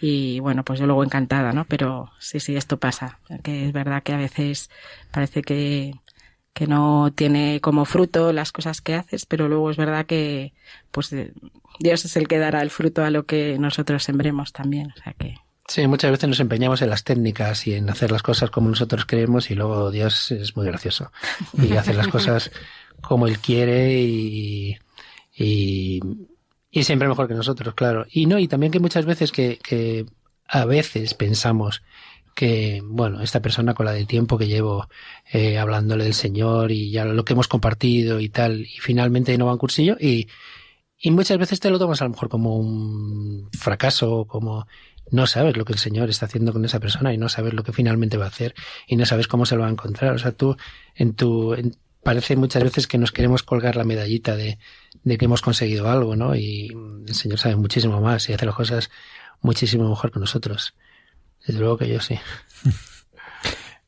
y 0.00 0.40
bueno, 0.40 0.64
pues 0.64 0.80
yo 0.80 0.86
luego 0.86 1.04
encantada, 1.04 1.52
¿no? 1.52 1.64
Pero 1.66 2.10
sí, 2.18 2.40
sí, 2.40 2.56
esto 2.56 2.78
pasa, 2.78 3.20
que 3.42 3.66
es 3.66 3.72
verdad 3.72 4.02
que 4.02 4.12
a 4.12 4.18
veces 4.18 4.70
parece 5.12 5.42
que, 5.42 5.94
que 6.58 6.66
no 6.66 7.12
tiene 7.14 7.60
como 7.60 7.84
fruto 7.84 8.32
las 8.32 8.52
cosas 8.52 8.80
que 8.80 8.94
haces, 8.94 9.26
pero 9.26 9.48
luego 9.48 9.70
es 9.70 9.76
verdad 9.76 10.06
que 10.06 10.54
pues 10.90 11.14
Dios 11.78 12.04
es 12.04 12.16
el 12.16 12.26
que 12.28 12.38
dará 12.38 12.62
el 12.62 12.70
fruto 12.70 13.04
a 13.04 13.10
lo 13.10 13.26
que 13.26 13.58
nosotros 13.58 14.02
sembremos 14.02 14.52
también, 14.52 14.90
o 14.90 15.02
sea 15.02 15.12
que 15.12 15.36
Sí, 15.68 15.86
muchas 15.86 16.10
veces 16.10 16.30
nos 16.30 16.40
empeñamos 16.40 16.80
en 16.80 16.88
las 16.88 17.04
técnicas 17.04 17.66
y 17.66 17.74
en 17.74 17.90
hacer 17.90 18.10
las 18.10 18.22
cosas 18.22 18.50
como 18.50 18.70
nosotros 18.70 19.04
queremos 19.04 19.50
y 19.50 19.54
luego 19.54 19.90
Dios 19.90 20.30
es 20.30 20.56
muy 20.56 20.64
gracioso 20.64 21.12
y 21.52 21.76
hace 21.76 21.92
las 21.92 22.08
cosas 22.08 22.50
como 23.02 23.26
Él 23.26 23.38
quiere 23.38 24.00
y, 24.00 24.78
y, 25.36 26.00
y 26.70 26.82
siempre 26.84 27.06
mejor 27.06 27.28
que 27.28 27.34
nosotros, 27.34 27.74
claro. 27.74 28.06
Y 28.10 28.24
no, 28.24 28.38
y 28.38 28.48
también 28.48 28.72
que 28.72 28.80
muchas 28.80 29.04
veces 29.04 29.30
que, 29.30 29.58
que 29.58 30.06
a 30.46 30.64
veces 30.64 31.12
pensamos 31.12 31.82
que, 32.34 32.80
bueno, 32.82 33.20
esta 33.20 33.42
persona 33.42 33.74
con 33.74 33.84
la 33.84 33.92
de 33.92 34.06
tiempo 34.06 34.38
que 34.38 34.46
llevo 34.46 34.88
eh, 35.30 35.58
hablándole 35.58 36.04
del 36.04 36.14
Señor 36.14 36.72
y 36.72 36.90
ya 36.90 37.04
lo 37.04 37.26
que 37.26 37.34
hemos 37.34 37.48
compartido 37.48 38.20
y 38.20 38.30
tal, 38.30 38.62
y 38.62 38.78
finalmente 38.80 39.36
no 39.36 39.44
va 39.44 39.50
a 39.50 39.54
un 39.54 39.58
cursillo 39.58 39.98
y, 40.00 40.28
y 40.98 41.10
muchas 41.10 41.36
veces 41.36 41.60
te 41.60 41.68
lo 41.68 41.78
tomas 41.78 42.00
a 42.00 42.04
lo 42.04 42.10
mejor 42.10 42.30
como 42.30 42.56
un 42.56 43.50
fracaso, 43.52 44.24
como 44.24 44.66
no 45.10 45.26
sabes 45.26 45.56
lo 45.56 45.64
que 45.64 45.72
el 45.72 45.78
Señor 45.78 46.10
está 46.10 46.26
haciendo 46.26 46.52
con 46.52 46.64
esa 46.64 46.80
persona 46.80 47.12
y 47.12 47.18
no 47.18 47.28
sabes 47.28 47.54
lo 47.54 47.62
que 47.62 47.72
finalmente 47.72 48.16
va 48.16 48.26
a 48.26 48.28
hacer 48.28 48.54
y 48.86 48.96
no 48.96 49.06
sabes 49.06 49.28
cómo 49.28 49.46
se 49.46 49.56
lo 49.56 49.62
va 49.62 49.68
a 49.68 49.72
encontrar. 49.72 50.14
O 50.14 50.18
sea, 50.18 50.32
tú 50.32 50.56
en 50.94 51.14
tu, 51.14 51.56
parece 52.02 52.36
muchas 52.36 52.62
veces 52.62 52.86
que 52.86 52.98
nos 52.98 53.12
queremos 53.12 53.42
colgar 53.42 53.76
la 53.76 53.84
medallita 53.84 54.36
de, 54.36 54.58
de 55.04 55.18
que 55.18 55.24
hemos 55.26 55.42
conseguido 55.42 55.88
algo, 55.88 56.16
¿no? 56.16 56.34
Y 56.34 56.68
el 57.06 57.14
Señor 57.14 57.38
sabe 57.38 57.56
muchísimo 57.56 58.00
más 58.00 58.28
y 58.28 58.32
hace 58.32 58.46
las 58.46 58.54
cosas 58.54 58.90
muchísimo 59.40 59.88
mejor 59.88 60.12
que 60.12 60.20
nosotros. 60.20 60.74
Desde 61.46 61.60
luego 61.60 61.78
que 61.78 61.88
yo 61.88 62.00
sí. 62.00 62.18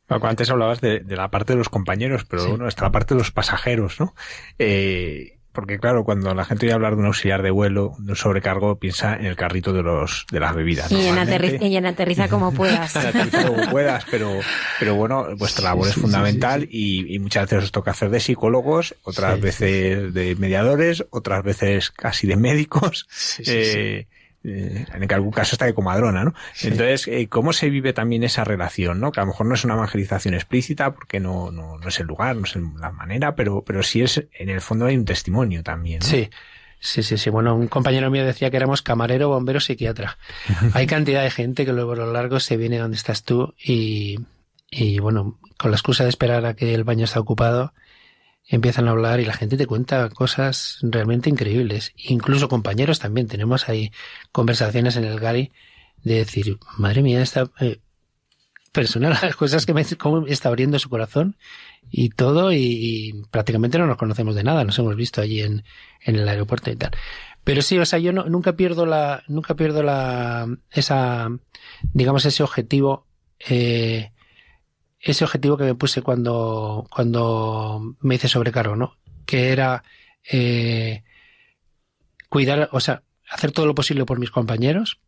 Antes 0.09 0.51
hablabas 0.51 0.81
de, 0.81 1.01
de, 1.01 1.17
la 1.17 1.31
parte 1.31 1.53
de 1.53 1.59
los 1.59 1.69
compañeros, 1.69 2.25
pero 2.25 2.49
bueno, 2.49 2.67
está 2.67 2.83
la 2.83 2.91
parte 2.91 3.15
de 3.15 3.21
los 3.21 3.31
pasajeros, 3.31 4.01
¿no? 4.01 4.15
Eh, 4.59 5.40
porque 5.53 5.79
claro, 5.79 6.05
cuando 6.05 6.35
la 6.35 6.45
gente 6.45 6.67
oye 6.67 6.75
hablar 6.75 6.95
de 6.95 7.01
un 7.01 7.07
auxiliar 7.07 7.43
de 7.43 7.51
vuelo, 7.51 7.95
de 7.99 8.13
un 8.13 8.17
sobrecargo, 8.17 8.79
piensa 8.79 9.17
en 9.17 9.27
el 9.27 9.37
carrito 9.37 9.73
de 9.73 9.83
los 9.83 10.27
de 10.31 10.41
las 10.41 10.55
bebidas. 10.55 10.93
Y, 10.93 11.07
en, 11.07 11.19
aterriza, 11.19 11.65
y 11.65 11.77
en 11.77 11.87
aterriza 11.87 12.29
como 12.29 12.53
puedas. 12.55 12.95
aterriza 12.95 13.47
como 13.49 13.71
puedas, 13.71 14.05
pero, 14.11 14.31
pero 14.79 14.95
bueno, 14.95 15.27
vuestra 15.37 15.65
labor 15.65 15.89
es 15.89 15.95
fundamental 15.95 16.69
y, 16.71 17.15
y, 17.15 17.19
muchas 17.19 17.51
veces 17.51 17.65
os 17.65 17.73
toca 17.73 17.91
hacer 17.91 18.11
de 18.11 18.21
psicólogos, 18.21 18.95
otras 19.03 19.41
veces 19.41 20.15
de 20.15 20.37
mediadores, 20.37 21.05
otras 21.11 21.43
veces 21.43 21.91
casi 21.91 22.27
de 22.27 22.37
médicos. 22.37 23.09
Eh, 23.47 24.07
eh, 24.43 24.87
en 24.93 25.13
algún 25.13 25.33
caso 25.33 25.55
está 25.55 25.67
de 25.67 25.75
comadrona, 25.75 26.25
¿no? 26.25 26.35
Sí. 26.55 26.69
Entonces, 26.69 27.09
eh, 27.09 27.29
¿cómo 27.29 27.53
se 27.53 27.69
vive 27.69 27.93
también 27.93 28.23
esa 28.23 28.45
relación, 28.45 29.01
no? 29.01 29.13
Que 29.13 29.21
a 29.21 29.25
lo 29.25 29.29
mejor 29.29 29.47
no 29.47 29.55
es 29.55 29.65
una 29.65 29.75
evangelización 29.75 30.35
explícita, 30.35 30.95
porque 30.95 31.21
no, 31.21 31.51
no, 31.51 31.79
no 31.79 31.89
es 31.89 32.01
el 32.01 32.07
lugar, 32.07 32.37
no 32.37 32.45
es 32.45 32.57
la 32.57 32.91
manera, 32.91 33.35
pero, 33.35 33.63
pero 33.65 33.83
sí 33.83 34.03
es, 34.03 34.27
en 34.33 34.49
el 34.49 34.61
fondo 34.61 34.87
hay 34.87 34.97
un 34.97 35.05
testimonio 35.05 35.63
también, 35.63 36.01
¿no? 36.01 36.07
Sí. 36.07 36.31
Sí, 36.83 37.03
sí, 37.03 37.19
sí. 37.19 37.29
Bueno, 37.29 37.55
un 37.55 37.69
compañero 37.69 38.11
mío 38.11 38.25
decía 38.25 38.51
que 38.51 38.57
éramos 38.57 38.81
camarero, 38.81 39.29
bombero, 39.29 39.61
psiquiatra. 39.61 40.17
Hay 40.73 40.87
cantidad 40.87 41.23
de 41.23 41.31
gente 41.31 41.67
que 41.67 41.75
luego 41.75 41.93
a 41.93 41.97
lo 41.97 42.11
largo 42.11 42.41
se 42.41 42.57
viene 42.57 42.79
donde 42.79 42.97
estás 42.97 43.23
tú 43.23 43.55
y, 43.63 44.19
y 44.71 44.99
bueno, 44.99 45.39
con 45.59 45.71
la 45.71 45.77
excusa 45.77 46.05
de 46.05 46.09
esperar 46.09 46.47
a 46.47 46.55
que 46.55 46.73
el 46.73 46.85
baño 46.85 47.05
está 47.05 47.21
ocupado, 47.21 47.75
empiezan 48.51 48.89
a 48.89 48.91
hablar 48.91 49.21
y 49.21 49.25
la 49.25 49.33
gente 49.33 49.57
te 49.57 49.67
cuenta 49.67 50.11
cosas 50.11 50.79
realmente 50.83 51.31
increíbles. 51.31 51.93
Incluso 51.97 52.49
compañeros 52.49 52.99
también. 52.99 53.29
Tenemos 53.29 53.69
ahí 53.69 53.93
conversaciones 54.33 54.97
en 54.97 55.05
el 55.05 55.21
Gary 55.21 55.53
de 56.03 56.17
decir, 56.17 56.59
madre 56.77 57.03
mía, 57.03 57.23
esta 57.23 57.51
eh, 57.61 57.79
persona, 58.73 59.11
las 59.23 59.37
cosas 59.37 59.67
que 59.67 59.73
me 59.73 59.85
cómo 59.97 60.27
está 60.27 60.49
abriendo 60.49 60.79
su 60.79 60.91
corazón 60.91 61.37
y 61.91 62.11
todo, 62.11 62.53
y, 62.53 63.25
prácticamente 63.31 63.79
no 63.79 63.87
nos 63.87 63.97
conocemos 63.97 64.35
de 64.35 64.45
nada, 64.45 64.65
nos 64.65 64.79
hemos 64.79 64.97
visto 64.97 65.21
allí 65.21 65.41
en, 65.41 65.65
en 66.03 66.17
el 66.17 66.29
aeropuerto 66.29 66.71
y 66.71 66.77
tal. 66.77 66.91
Pero 67.45 67.63
sí, 67.63 67.79
o 67.79 67.87
sea, 67.87 67.99
yo 67.99 68.13
nunca 68.13 68.55
pierdo 68.55 68.85
la, 68.85 69.23
nunca 69.29 69.55
pierdo 69.55 69.83
la, 69.83 70.47
esa, 70.71 71.29
digamos, 71.93 72.25
ese 72.27 72.43
objetivo, 72.43 73.07
eh, 73.49 74.13
ese 75.01 75.25
objetivo 75.25 75.57
que 75.57 75.65
me 75.65 75.75
puse 75.75 76.03
cuando, 76.03 76.87
cuando 76.91 77.97
me 78.01 78.17
hice 78.17 78.29
sobrecargo, 78.29 78.77
¿no? 78.77 78.97
Que 79.27 79.51
era 79.51 79.83
eh, 80.31 81.03
cuidar, 82.29 82.69
o 82.73 82.81
sea, 82.81 83.03
hacer 83.29 83.53
todo 83.53 83.67
lo 83.67 83.75
posible 83.75 84.05
por 84.05 84.19
mis 84.19 84.31
compañeros 84.31 85.01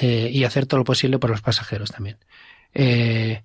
eh, 0.00 0.30
y 0.32 0.44
hacer 0.44 0.66
todo 0.66 0.78
lo 0.78 0.84
posible 0.84 1.18
por 1.18 1.30
los 1.30 1.42
pasajeros 1.42 1.90
también. 1.92 2.18
Eh, 2.74 3.44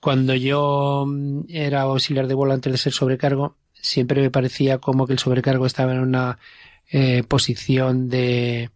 cuando 0.00 0.34
yo 0.34 1.06
era 1.48 1.82
auxiliar 1.82 2.26
de 2.26 2.34
vuelo 2.34 2.54
antes 2.54 2.72
de 2.72 2.78
ser 2.78 2.92
sobrecargo, 2.92 3.56
siempre 3.74 4.22
me 4.22 4.30
parecía 4.30 4.78
como 4.78 5.06
que 5.06 5.12
el 5.12 5.18
sobrecargo 5.18 5.66
estaba 5.66 5.92
en 5.92 6.00
una 6.00 6.38
eh, 6.90 7.22
posición 7.24 8.08
de, 8.08 8.70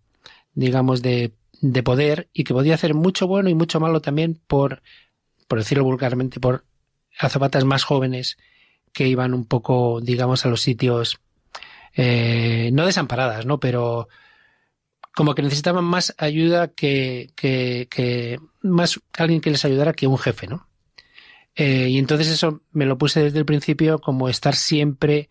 digamos, 0.55 1.00
de, 1.00 1.32
de 1.61 1.82
poder 1.82 2.28
y 2.32 2.44
que 2.44 2.55
podía 2.55 2.74
hacer 2.74 2.94
mucho 2.94 3.26
bueno 3.26 3.48
y 3.48 3.55
mucho 3.55 3.80
malo 3.80 4.03
también 4.03 4.40
por 4.46 4.82
por 5.53 5.59
decirlo 5.59 5.84
vulgarmente, 5.84 6.40
por 6.40 6.64
azafatas 7.18 7.66
más 7.66 7.84
jóvenes 7.84 8.38
que 8.94 9.07
iban 9.07 9.34
un 9.34 9.44
poco, 9.44 10.00
digamos, 10.00 10.46
a 10.46 10.48
los 10.48 10.62
sitios, 10.62 11.20
eh, 11.94 12.70
no 12.72 12.86
desamparadas, 12.86 13.44
¿no? 13.44 13.61
Pero 13.61 14.09
como 15.14 15.34
que 15.34 15.42
necesitaban 15.42 15.84
más 15.84 16.14
ayuda 16.16 16.68
que, 16.68 17.32
que, 17.36 17.86
que 17.90 18.40
más 18.62 18.98
alguien 19.12 19.42
que 19.42 19.50
les 19.50 19.62
ayudara 19.66 19.92
que 19.92 20.07
un 20.07 20.16
jefe, 20.16 20.46
¿no? 20.46 20.70
Eh, 21.55 21.88
y 21.90 21.98
entonces 21.98 22.28
eso 22.28 22.62
me 22.70 22.86
lo 22.86 22.96
puse 22.96 23.22
desde 23.22 23.38
el 23.38 23.44
principio 23.44 23.98
como 23.98 24.30
estar 24.30 24.55
siempre 24.55 25.28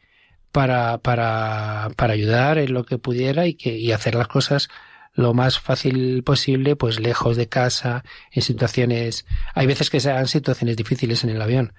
para, 0.52 1.00
para, 1.00 1.90
para 1.96 2.14
ayudar 2.14 2.60
en 2.60 2.76
lo 2.76 2.84
que 2.86 3.00
pudiera 3.00 3.48
y 3.48 3.56
que, 3.56 3.76
y 3.76 3.92
hacer 3.92 4.14
las 4.14 4.28
cosas 4.28 4.70
lo 5.14 5.34
más 5.34 5.60
fácil 5.60 6.24
posible, 6.24 6.76
pues 6.76 7.00
lejos 7.00 7.38
de 7.38 7.48
casa, 7.48 8.04
en 8.32 8.42
situaciones, 8.42 9.26
hay 9.54 9.68
veces 9.68 9.90
que 9.90 10.00
sean 10.00 10.28
situaciones 10.28 10.78
difíciles 10.78 11.24
en 11.24 11.32
el 11.32 11.42
avión, 11.42 11.74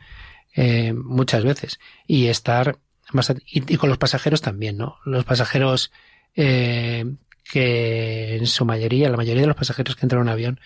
eh, 0.55 0.93
muchas 0.93 1.45
veces, 1.45 1.80
y 2.07 2.26
estar 2.26 2.78
más, 3.12 3.33
y, 3.47 3.76
con 3.76 3.89
los 3.89 3.99
pasajeros 3.99 4.43
también, 4.43 4.76
¿no? 4.76 4.97
Los 5.05 5.24
pasajeros, 5.24 5.93
eh, 6.35 7.05
que 7.51 8.37
en 8.37 8.47
su 8.47 8.64
mayoría, 8.64 9.09
la 9.09 9.16
mayoría 9.16 9.43
de 9.43 9.49
los 9.49 9.57
pasajeros 9.57 9.97
que 9.97 10.07
entran 10.07 10.20
en 10.20 10.28
un 10.28 10.33
avión, 10.33 10.61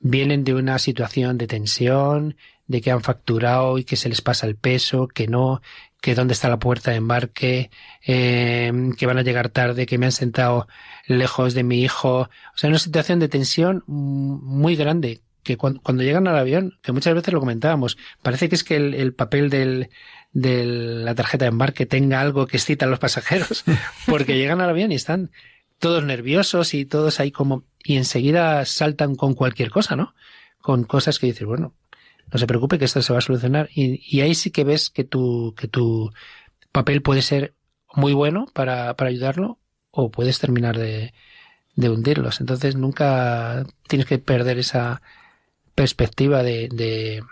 vienen 0.00 0.44
de 0.44 0.54
una 0.54 0.78
situación 0.78 1.38
de 1.38 1.46
tensión, 1.46 2.36
de 2.66 2.80
que 2.80 2.90
han 2.90 3.02
facturado 3.02 3.78
y 3.78 3.84
que 3.84 3.96
se 3.96 4.08
les 4.08 4.20
pasa 4.20 4.46
el 4.46 4.56
peso, 4.56 5.08
que 5.08 5.26
no, 5.26 5.62
que 6.04 6.14
dónde 6.14 6.34
está 6.34 6.50
la 6.50 6.58
puerta 6.58 6.90
de 6.90 6.98
embarque, 6.98 7.70
eh, 8.06 8.70
que 8.98 9.06
van 9.06 9.16
a 9.16 9.22
llegar 9.22 9.48
tarde, 9.48 9.86
que 9.86 9.96
me 9.96 10.04
han 10.04 10.12
sentado 10.12 10.68
lejos 11.06 11.54
de 11.54 11.62
mi 11.62 11.80
hijo. 11.80 12.28
O 12.28 12.56
sea, 12.56 12.68
una 12.68 12.78
situación 12.78 13.20
de 13.20 13.28
tensión 13.28 13.84
muy 13.86 14.76
grande 14.76 15.22
que 15.42 15.56
cuando, 15.56 16.02
llegan 16.02 16.28
al 16.28 16.36
avión, 16.36 16.78
que 16.82 16.92
muchas 16.92 17.14
veces 17.14 17.32
lo 17.32 17.40
comentábamos, 17.40 17.96
parece 18.20 18.50
que 18.50 18.54
es 18.54 18.64
que 18.64 18.76
el, 18.76 19.14
papel 19.14 19.48
del, 19.48 19.88
de 20.32 20.66
la 20.66 21.14
tarjeta 21.14 21.46
de 21.46 21.52
embarque 21.52 21.86
tenga 21.86 22.20
algo 22.20 22.46
que 22.46 22.58
excita 22.58 22.84
a 22.84 22.88
los 22.88 22.98
pasajeros, 22.98 23.64
porque 24.06 24.36
llegan 24.36 24.60
al 24.60 24.68
avión 24.68 24.92
y 24.92 24.96
están 24.96 25.30
todos 25.78 26.04
nerviosos 26.04 26.74
y 26.74 26.84
todos 26.84 27.18
ahí 27.18 27.32
como, 27.32 27.64
y 27.82 27.96
enseguida 27.96 28.66
saltan 28.66 29.14
con 29.14 29.32
cualquier 29.32 29.70
cosa, 29.70 29.96
¿no? 29.96 30.14
Con 30.58 30.84
cosas 30.84 31.18
que 31.18 31.28
dices, 31.28 31.46
bueno, 31.46 31.74
no 32.32 32.38
se 32.38 32.46
preocupe 32.46 32.78
que 32.78 32.84
esto 32.84 33.02
se 33.02 33.12
va 33.12 33.18
a 33.18 33.22
solucionar. 33.22 33.68
Y, 33.74 34.00
y 34.04 34.20
ahí 34.20 34.34
sí 34.34 34.50
que 34.50 34.64
ves 34.64 34.90
que 34.90 35.04
tu, 35.04 35.54
que 35.56 35.68
tu 35.68 36.12
papel 36.72 37.02
puede 37.02 37.22
ser 37.22 37.54
muy 37.92 38.12
bueno 38.12 38.46
para, 38.52 38.94
para 38.94 39.10
ayudarlo 39.10 39.58
o 39.90 40.10
puedes 40.10 40.38
terminar 40.38 40.76
de, 40.76 41.14
de 41.76 41.90
hundirlos. 41.90 42.40
Entonces 42.40 42.76
nunca 42.76 43.64
tienes 43.88 44.06
que 44.06 44.18
perder 44.18 44.58
esa 44.58 45.02
perspectiva 45.74 46.42
de, 46.42 46.68
de 46.68 47.22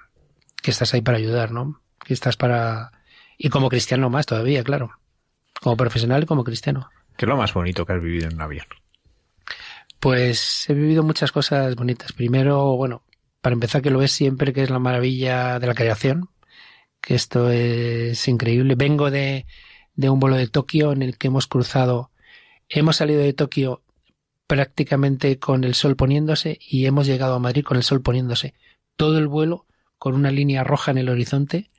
que 0.63 0.71
estás 0.71 0.95
ahí 0.95 1.01
para 1.01 1.19
ayudar, 1.19 1.51
¿no? 1.53 1.81
Que 2.05 2.15
estás 2.15 2.37
para... 2.37 2.93
Y 3.39 3.49
como 3.49 3.69
cristiano 3.69 4.11
más 4.11 4.27
todavía, 4.27 4.63
claro. 4.63 4.93
Como 5.61 5.77
profesional 5.77 6.23
y 6.23 6.27
como 6.27 6.45
cristiano. 6.45 6.89
¿Qué 7.17 7.25
es 7.25 7.29
lo 7.29 7.37
más 7.37 7.53
bonito 7.53 7.85
que 7.85 7.93
has 7.93 8.03
vivido 8.03 8.29
en 8.29 8.35
un 8.35 8.41
avión? 8.41 8.67
Pues 9.99 10.69
he 10.69 10.75
vivido 10.75 11.03
muchas 11.03 11.31
cosas 11.31 11.75
bonitas. 11.77 12.13
Primero, 12.13 12.77
bueno, 12.77 13.03
para 13.43 13.55
empezar 13.55 13.83
que 13.83 13.91
lo 13.91 13.99
ves 13.99 14.13
siempre, 14.13 14.55
que 14.55 14.63
es 14.63 14.71
la 14.71 14.79
maravilla 14.79 15.59
de 15.59 15.67
la 15.67 15.75
creación, 15.75 16.31
que 17.03 17.15
esto 17.15 17.51
es 17.51 18.27
increíble. 18.29 18.75
Vengo 18.77 19.11
de, 19.11 19.47
de 19.95 20.09
un 20.09 20.21
vuelo 20.21 20.37
de 20.37 20.49
Tokio 20.49 20.93
en 20.93 21.03
el 21.03 21.19
que 21.19 21.27
hemos 21.27 21.47
cruzado, 21.47 22.11
hemos 22.71 22.97
salido 22.97 23.21
de 23.21 23.35
Tokio 23.35 23.83
prácticamente 24.47 25.39
con 25.39 25.65
el 25.65 25.75
sol 25.75 25.97
poniéndose 25.97 26.59
y 26.61 26.87
hemos 26.87 27.07
llegado 27.07 27.35
a 27.35 27.39
Madrid 27.39 27.65
con 27.65 27.77
el 27.77 27.83
sol 27.83 28.03
poniéndose. 28.03 28.55
Todo 28.97 29.19
el 29.19 29.29
vuelo 29.29 29.67
con 29.99 30.15
una 30.15 30.31
línea 30.31 30.65
roja 30.65 30.91
en 30.91 30.99
el 30.99 31.09
horizonte, 31.09 31.71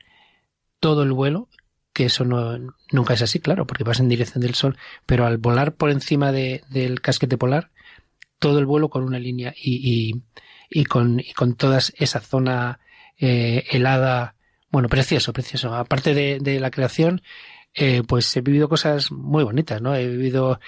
todo 0.80 1.02
el 1.02 1.12
vuelo, 1.12 1.48
que 1.92 2.06
eso 2.06 2.24
no, 2.24 2.58
nunca 2.90 3.14
es 3.14 3.22
así, 3.22 3.38
claro, 3.38 3.66
porque 3.66 3.84
vas 3.84 4.00
en 4.00 4.08
dirección 4.08 4.42
del 4.42 4.54
sol, 4.54 4.76
pero 5.06 5.24
al 5.24 5.38
volar 5.38 5.74
por 5.74 5.90
encima 5.90 6.32
de, 6.32 6.62
del 6.68 7.00
casquete 7.00 7.38
polar, 7.38 7.70
todo 8.38 8.58
el 8.58 8.66
vuelo 8.66 8.90
con 8.90 9.04
una 9.04 9.18
línea 9.18 9.54
y, 9.56 10.22
y 10.74 10.84
con, 10.86 11.20
y 11.20 11.32
con 11.34 11.54
toda 11.54 11.78
esa 11.78 12.18
zona 12.18 12.80
eh, 13.16 13.64
helada, 13.70 14.34
bueno, 14.70 14.88
precioso, 14.88 15.32
precioso. 15.32 15.72
Aparte 15.72 16.14
de, 16.14 16.40
de 16.40 16.58
la 16.58 16.72
creación, 16.72 17.22
eh, 17.74 18.02
pues 18.06 18.36
he 18.36 18.40
vivido 18.40 18.68
cosas 18.68 19.12
muy 19.12 19.44
bonitas, 19.44 19.80
¿no? 19.80 19.94
He 19.94 20.08
vivido 20.08 20.58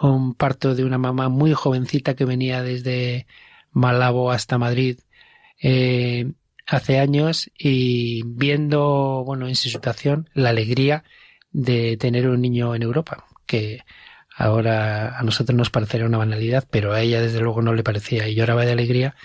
un 0.00 0.34
parto 0.34 0.74
de 0.74 0.84
una 0.84 0.96
mamá 0.96 1.28
muy 1.28 1.52
jovencita 1.52 2.14
que 2.14 2.24
venía 2.24 2.62
desde 2.62 3.26
Malabo 3.70 4.30
hasta 4.30 4.56
Madrid 4.56 5.00
eh, 5.62 6.32
hace 6.66 6.98
años 6.98 7.50
y 7.58 8.22
viendo, 8.24 9.24
bueno, 9.26 9.46
en 9.46 9.56
su 9.56 9.68
situación, 9.68 10.30
la 10.32 10.50
alegría 10.50 11.04
de 11.52 11.98
tener 11.98 12.28
un 12.28 12.40
niño 12.40 12.74
en 12.74 12.82
Europa, 12.82 13.26
que 13.44 13.82
ahora 14.34 15.18
a 15.18 15.22
nosotros 15.22 15.54
nos 15.54 15.68
parecerá 15.68 16.06
una 16.06 16.16
banalidad, 16.16 16.66
pero 16.70 16.94
a 16.94 17.02
ella 17.02 17.20
desde 17.20 17.40
luego 17.40 17.60
no 17.60 17.74
le 17.74 17.82
parecía 17.82 18.26
y 18.26 18.34
lloraba 18.34 18.64
de 18.64 18.72
alegría. 18.72 19.16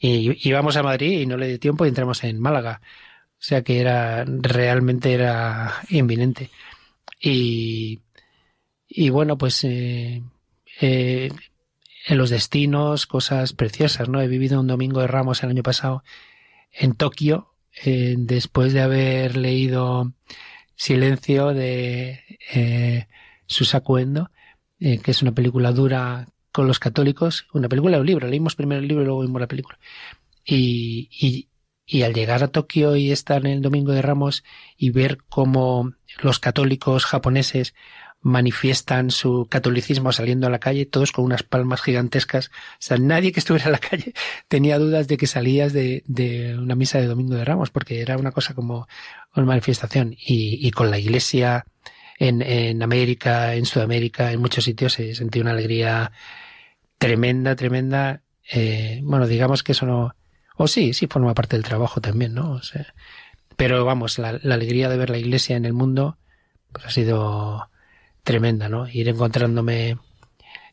Y 0.00 0.48
íbamos 0.48 0.76
a 0.76 0.82
Madrid 0.82 1.20
y 1.20 1.26
no 1.26 1.36
le 1.36 1.46
di 1.46 1.58
tiempo 1.58 1.84
y 1.84 1.88
entramos 1.88 2.24
en 2.24 2.40
Málaga. 2.40 2.80
O 3.32 3.42
sea 3.42 3.62
que 3.62 3.80
era, 3.80 4.24
realmente 4.26 5.12
era 5.12 5.74
inminente. 5.90 6.50
Y, 7.20 8.00
y 8.88 9.10
bueno, 9.10 9.36
pues 9.38 9.62
eh, 9.64 10.22
eh, 10.80 11.30
en 12.06 12.18
los 12.18 12.30
destinos, 12.30 13.06
cosas 13.06 13.52
preciosas, 13.52 14.08
¿no? 14.08 14.20
He 14.20 14.28
vivido 14.28 14.60
un 14.60 14.66
domingo 14.66 15.00
de 15.00 15.06
Ramos 15.06 15.42
el 15.42 15.50
año 15.50 15.62
pasado 15.62 16.02
en 16.72 16.94
Tokio, 16.94 17.54
eh, 17.84 18.14
después 18.18 18.72
de 18.72 18.80
haber 18.80 19.36
leído 19.36 20.12
Silencio 20.74 21.52
de 21.52 22.20
eh, 22.54 23.06
eh, 24.80 24.98
que 24.98 25.10
es 25.10 25.22
una 25.22 25.32
película 25.32 25.72
dura 25.72 26.26
con 26.52 26.66
los 26.66 26.78
católicos, 26.78 27.46
una 27.52 27.68
película 27.68 27.98
o 27.98 28.00
un 28.00 28.06
libro, 28.06 28.28
leímos 28.28 28.56
primero 28.56 28.80
el 28.80 28.88
libro 28.88 29.02
y 29.02 29.06
luego 29.06 29.22
vimos 29.22 29.40
la 29.40 29.48
película. 29.48 29.78
Y, 30.44 31.08
y, 31.10 31.48
y 31.86 32.02
al 32.02 32.14
llegar 32.14 32.42
a 32.42 32.48
Tokio 32.48 32.96
y 32.96 33.12
estar 33.12 33.44
en 33.44 33.52
el 33.52 33.62
Domingo 33.62 33.92
de 33.92 34.02
Ramos 34.02 34.44
y 34.76 34.90
ver 34.90 35.18
cómo 35.28 35.92
los 36.22 36.38
católicos 36.38 37.04
japoneses 37.04 37.74
manifiestan 38.22 39.10
su 39.10 39.46
catolicismo 39.48 40.12
saliendo 40.12 40.46
a 40.46 40.50
la 40.50 40.58
calle, 40.58 40.84
todos 40.84 41.12
con 41.12 41.24
unas 41.24 41.42
palmas 41.42 41.80
gigantescas. 41.80 42.48
O 42.48 42.76
sea, 42.78 42.98
nadie 42.98 43.32
que 43.32 43.40
estuviera 43.40 43.66
en 43.66 43.72
la 43.72 43.78
calle 43.78 44.12
tenía 44.48 44.78
dudas 44.78 45.08
de 45.08 45.16
que 45.16 45.26
salías 45.26 45.72
de, 45.72 46.04
de 46.06 46.56
una 46.58 46.74
misa 46.74 46.98
de 46.98 47.06
Domingo 47.06 47.34
de 47.34 47.44
Ramos, 47.44 47.70
porque 47.70 48.00
era 48.00 48.18
una 48.18 48.32
cosa 48.32 48.54
como 48.54 48.88
una 49.34 49.46
manifestación. 49.46 50.12
Y, 50.12 50.58
y 50.66 50.70
con 50.70 50.90
la 50.90 50.98
iglesia 50.98 51.64
en, 52.20 52.42
en 52.42 52.82
América, 52.82 53.54
en 53.54 53.64
Sudamérica, 53.64 54.30
en 54.30 54.40
muchos 54.40 54.64
sitios 54.64 54.92
se 54.92 55.14
sentía 55.14 55.42
una 55.42 55.52
alegría 55.52 56.12
tremenda, 56.98 57.56
tremenda. 57.56 58.20
Eh, 58.52 59.00
bueno, 59.02 59.26
digamos 59.26 59.62
que 59.62 59.72
eso 59.72 59.86
no, 59.86 60.14
o 60.56 60.68
sí, 60.68 60.92
sí 60.92 61.06
forma 61.08 61.34
parte 61.34 61.56
del 61.56 61.64
trabajo 61.64 62.00
también, 62.02 62.34
¿no? 62.34 62.52
O 62.52 62.62
sea, 62.62 62.94
pero 63.56 63.84
vamos, 63.86 64.18
la, 64.18 64.38
la 64.42 64.54
alegría 64.54 64.90
de 64.90 64.98
ver 64.98 65.08
la 65.08 65.16
iglesia 65.16 65.56
en 65.56 65.64
el 65.64 65.72
mundo, 65.72 66.18
pues 66.72 66.84
ha 66.84 66.90
sido 66.90 67.70
tremenda, 68.22 68.68
¿no? 68.68 68.86
Ir 68.86 69.08
encontrándome 69.08 69.96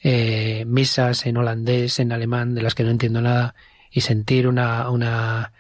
eh, 0.04 0.66
misas 0.68 1.26
en 1.26 1.38
holandés, 1.38 2.00
en 2.00 2.12
alemán, 2.12 2.56
de 2.56 2.62
las 2.62 2.76
que 2.76 2.84
no 2.84 2.90
entiendo 2.90 3.22
nada, 3.22 3.56
y 3.90 4.02
sentir 4.02 4.50
una, 4.50 4.90
una, 4.90 5.54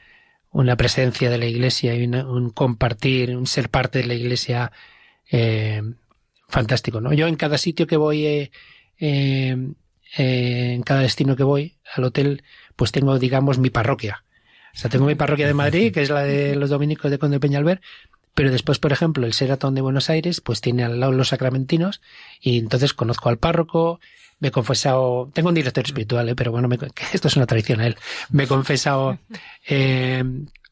una 0.51 0.75
presencia 0.75 1.29
de 1.29 1.38
la 1.38 1.45
iglesia 1.45 1.95
y 1.95 2.03
un 2.05 2.49
compartir, 2.49 3.38
un 3.38 3.47
ser 3.47 3.69
parte 3.69 3.99
de 3.99 4.07
la 4.07 4.15
iglesia 4.15 4.73
eh, 5.32 5.82
fantástico, 6.47 7.01
¿no? 7.01 7.13
Yo 7.13 7.28
en 7.28 7.36
cada 7.36 7.57
sitio 7.57 7.88
que 7.88 7.97
voy, 7.97 8.25
eh, 8.25 8.51
eh, 8.99 9.67
en 10.17 10.84
cada 10.84 11.01
destino 11.01 11.36
que 11.36 11.43
voy 11.43 11.78
al 11.93 12.05
hotel, 12.05 12.43
pues 12.75 12.91
tengo, 12.91 13.17
digamos, 13.19 13.57
mi 13.57 13.69
parroquia. 13.69 14.23
O 14.73 14.78
sea, 14.78 14.89
tengo 14.89 15.05
mi 15.05 15.15
parroquia 15.15 15.47
de 15.47 15.53
Madrid, 15.53 15.93
que 15.93 16.01
es 16.01 16.09
la 16.09 16.23
de 16.23 16.55
los 16.55 16.69
dominicos 16.69 17.09
de 17.09 17.17
Conde 17.17 17.39
Peñalver, 17.39 17.82
pero 18.34 18.51
después, 18.51 18.78
por 18.78 18.91
ejemplo, 18.91 19.25
el 19.25 19.34
Seratón 19.34 19.73
de 19.73 19.82
Buenos 19.82 20.09
Aires, 20.09 20.41
pues 20.41 20.61
tiene 20.61 20.84
al 20.84 20.99
lado 20.99 21.11
los 21.11 21.30
sacramentinos 21.30 22.01
y 22.39 22.59
entonces 22.59 22.93
conozco 22.93 23.30
al 23.30 23.39
párroco, 23.39 23.99
me 24.39 24.49
he 24.49 24.51
confesado, 24.51 25.32
tengo 25.34 25.49
un 25.49 25.55
director 25.55 25.84
espiritual, 25.84 26.36
pero 26.36 26.51
bueno, 26.51 26.69
esto 27.13 27.28
es 27.28 27.36
una 27.36 27.47
tradición 27.47 27.82
a 27.82 27.88
él, 27.88 27.97
me 28.30 28.43
he 28.43 28.47
confesado 28.47 29.17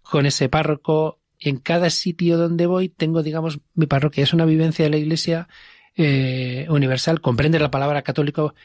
con 0.04 0.26
ese 0.26 0.50
párroco. 0.50 1.20
En 1.46 1.58
cada 1.58 1.92
sitio 1.92 2.38
donde 2.38 2.66
voy 2.66 2.90
tengo, 2.90 3.22
digamos, 3.22 3.60
mi 3.76 3.86
parroquia. 3.86 4.24
Es 4.24 4.34
una 4.34 4.46
vivencia 4.46 4.84
de 4.84 4.90
la 4.90 4.98
Iglesia 4.98 5.48
eh, 5.96 6.66
universal, 6.70 7.22
comprende 7.22 7.60
la 7.60 7.70
palabra 7.70 8.02
católico 8.02 8.56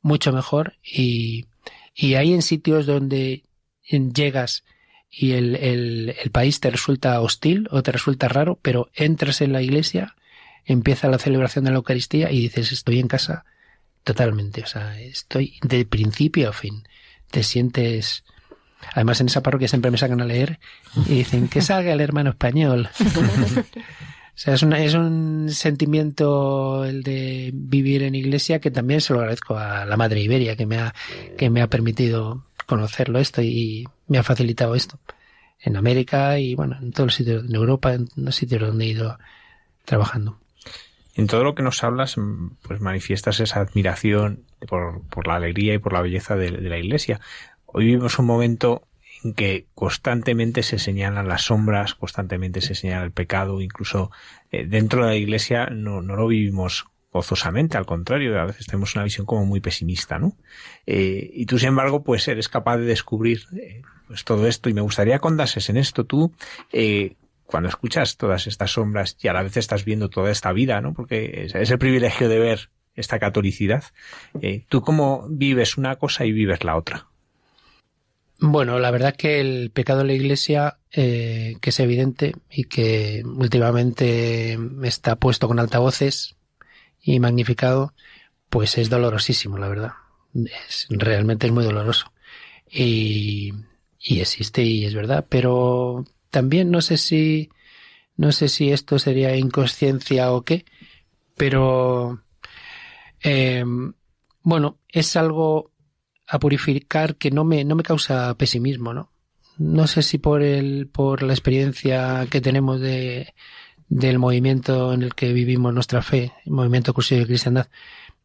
mucho 0.00 0.32
mejor 0.32 0.76
y, 0.82 1.46
y 1.94 2.14
hay 2.14 2.32
en 2.32 2.40
sitios 2.40 2.86
donde 2.86 3.44
llegas 3.90 4.64
y 5.10 5.32
el, 5.32 5.54
el, 5.56 6.16
el, 6.18 6.30
país 6.30 6.60
te 6.60 6.70
resulta 6.70 7.20
hostil 7.20 7.68
o 7.70 7.82
te 7.82 7.92
resulta 7.92 8.28
raro, 8.28 8.58
pero 8.62 8.90
entras 8.94 9.42
en 9.42 9.52
la 9.52 9.60
iglesia, 9.60 10.16
empieza 10.64 11.08
la 11.08 11.18
celebración 11.18 11.64
de 11.64 11.72
la 11.72 11.76
Eucaristía 11.76 12.30
y 12.30 12.40
dices, 12.40 12.72
estoy 12.72 13.00
en 13.00 13.08
casa 13.08 13.44
totalmente, 14.02 14.62
o 14.62 14.66
sea, 14.66 14.98
estoy 14.98 15.58
de 15.62 15.84
principio 15.84 16.48
a 16.48 16.52
fin. 16.52 16.84
Te 17.30 17.42
sientes... 17.42 18.24
Además, 18.94 19.20
en 19.20 19.28
esa 19.28 19.42
parroquia 19.42 19.68
siempre 19.68 19.90
me 19.90 19.98
sacan 19.98 20.20
a 20.20 20.24
leer 20.24 20.58
y 21.06 21.16
dicen 21.16 21.48
que 21.48 21.62
salga 21.62 21.92
el 21.92 22.00
hermano 22.00 22.30
español. 22.30 22.88
o 22.98 23.62
sea, 24.34 24.54
es, 24.54 24.62
una, 24.62 24.82
es 24.82 24.94
un 24.94 25.48
sentimiento 25.50 26.84
el 26.84 27.02
de 27.02 27.50
vivir 27.52 28.02
en 28.02 28.14
iglesia 28.14 28.60
que 28.60 28.70
también 28.70 29.00
se 29.00 29.12
lo 29.12 29.20
agradezco 29.20 29.56
a 29.56 29.84
la 29.84 29.96
Madre 29.96 30.20
Iberia 30.20 30.56
que 30.56 30.66
me 30.66 30.78
ha, 30.78 30.94
que 31.36 31.50
me 31.50 31.62
ha 31.62 31.68
permitido 31.68 32.44
conocerlo 32.66 33.18
esto 33.18 33.42
y 33.42 33.86
me 34.08 34.18
ha 34.18 34.22
facilitado 34.22 34.74
esto. 34.74 34.98
En 35.62 35.76
América 35.76 36.38
y 36.38 36.54
bueno, 36.54 36.78
en 36.80 36.92
todos 36.92 37.08
los 37.08 37.14
sitios, 37.14 37.44
en 37.44 37.54
Europa, 37.54 37.92
en 37.92 38.08
los 38.16 38.34
sitios 38.34 38.62
donde 38.62 38.86
he 38.86 38.88
ido 38.88 39.18
trabajando. 39.84 40.38
En 41.14 41.26
todo 41.26 41.44
lo 41.44 41.54
que 41.54 41.62
nos 41.62 41.84
hablas, 41.84 42.16
pues 42.62 42.80
manifiestas 42.80 43.40
esa 43.40 43.60
admiración 43.60 44.44
por, 44.66 45.02
por 45.08 45.26
la 45.26 45.34
alegría 45.34 45.74
y 45.74 45.78
por 45.78 45.92
la 45.92 46.00
belleza 46.00 46.36
de, 46.36 46.50
de 46.50 46.68
la 46.68 46.78
iglesia. 46.78 47.20
Hoy 47.72 47.84
vivimos 47.84 48.18
un 48.18 48.26
momento 48.26 48.88
en 49.22 49.34
que 49.34 49.66
constantemente 49.74 50.62
se 50.62 50.78
señalan 50.78 51.28
las 51.28 51.42
sombras, 51.42 51.94
constantemente 51.94 52.60
se 52.60 52.74
señala 52.74 53.04
el 53.04 53.12
pecado, 53.12 53.60
incluso 53.60 54.10
eh, 54.50 54.66
dentro 54.66 55.04
de 55.04 55.10
la 55.10 55.16
iglesia 55.16 55.66
no, 55.66 56.02
no 56.02 56.16
lo 56.16 56.26
vivimos 56.26 56.86
gozosamente, 57.12 57.76
al 57.76 57.86
contrario, 57.86 58.40
a 58.40 58.46
veces 58.46 58.66
tenemos 58.66 58.94
una 58.94 59.04
visión 59.04 59.26
como 59.26 59.44
muy 59.44 59.60
pesimista, 59.60 60.18
¿no? 60.18 60.36
Eh, 60.86 61.30
y 61.32 61.46
tú, 61.46 61.58
sin 61.58 61.68
embargo, 61.68 62.02
pues 62.02 62.26
eres 62.28 62.48
capaz 62.48 62.78
de 62.78 62.86
descubrir 62.86 63.42
eh, 63.60 63.82
pues 64.06 64.24
todo 64.24 64.46
esto 64.46 64.68
y 64.68 64.74
me 64.74 64.80
gustaría 64.80 65.18
contases 65.18 65.68
en 65.70 65.76
esto 65.76 66.04
tú, 66.04 66.32
cuando 67.46 67.68
escuchas 67.68 68.16
todas 68.16 68.46
estas 68.46 68.72
sombras 68.72 69.16
y 69.20 69.28
a 69.28 69.32
la 69.32 69.42
vez 69.42 69.56
estás 69.56 69.84
viendo 69.84 70.08
toda 70.08 70.30
esta 70.30 70.52
vida, 70.52 70.80
¿no? 70.80 70.94
Porque 70.94 71.44
es, 71.44 71.54
es 71.54 71.70
el 71.70 71.78
privilegio 71.78 72.28
de 72.28 72.38
ver 72.38 72.70
esta 72.94 73.18
catolicidad. 73.18 73.84
¿Tú 74.68 74.82
cómo 74.82 75.26
vives 75.28 75.76
una 75.76 75.96
cosa 75.96 76.24
y 76.24 76.32
vives 76.32 76.64
la 76.64 76.76
otra? 76.76 77.10
Bueno, 78.42 78.78
la 78.78 78.90
verdad 78.90 79.14
que 79.14 79.38
el 79.40 79.70
pecado 79.70 79.98
de 79.98 80.06
la 80.06 80.12
Iglesia, 80.14 80.78
eh, 80.92 81.56
que 81.60 81.70
es 81.70 81.78
evidente 81.78 82.34
y 82.50 82.64
que 82.64 83.22
últimamente 83.26 84.58
está 84.82 85.16
puesto 85.16 85.46
con 85.46 85.58
altavoces 85.58 86.36
y 87.02 87.20
magnificado, 87.20 87.92
pues 88.48 88.78
es 88.78 88.88
dolorosísimo, 88.88 89.58
la 89.58 89.68
verdad. 89.68 89.92
Es, 90.34 90.86
realmente 90.88 91.48
es 91.48 91.52
muy 91.52 91.64
doloroso. 91.64 92.12
Y, 92.66 93.52
y 93.98 94.20
existe 94.20 94.62
y 94.62 94.86
es 94.86 94.94
verdad, 94.94 95.26
pero 95.28 96.06
también 96.30 96.70
no 96.70 96.80
sé 96.80 96.96
si, 96.96 97.50
no 98.16 98.32
sé 98.32 98.48
si 98.48 98.72
esto 98.72 98.98
sería 98.98 99.36
inconsciencia 99.36 100.32
o 100.32 100.44
qué, 100.44 100.64
pero, 101.36 102.22
eh, 103.22 103.64
bueno, 104.42 104.78
es 104.88 105.16
algo 105.16 105.72
a 106.30 106.38
purificar 106.38 107.16
que 107.16 107.32
no 107.32 107.44
me, 107.44 107.64
no 107.64 107.74
me 107.74 107.82
causa 107.82 108.32
pesimismo, 108.36 108.94
¿no? 108.94 109.10
No 109.58 109.88
sé 109.88 110.02
si 110.02 110.18
por 110.18 110.42
el, 110.42 110.86
por 110.86 111.22
la 111.24 111.32
experiencia 111.32 112.26
que 112.30 112.40
tenemos 112.40 112.80
de, 112.80 113.34
del 113.88 114.20
movimiento 114.20 114.92
en 114.92 115.02
el 115.02 115.14
que 115.14 115.32
vivimos 115.32 115.74
nuestra 115.74 116.02
fe, 116.02 116.32
el 116.46 116.52
movimiento 116.52 116.94
cursillo 116.94 117.22
de 117.22 117.26
cristiandad, 117.26 117.68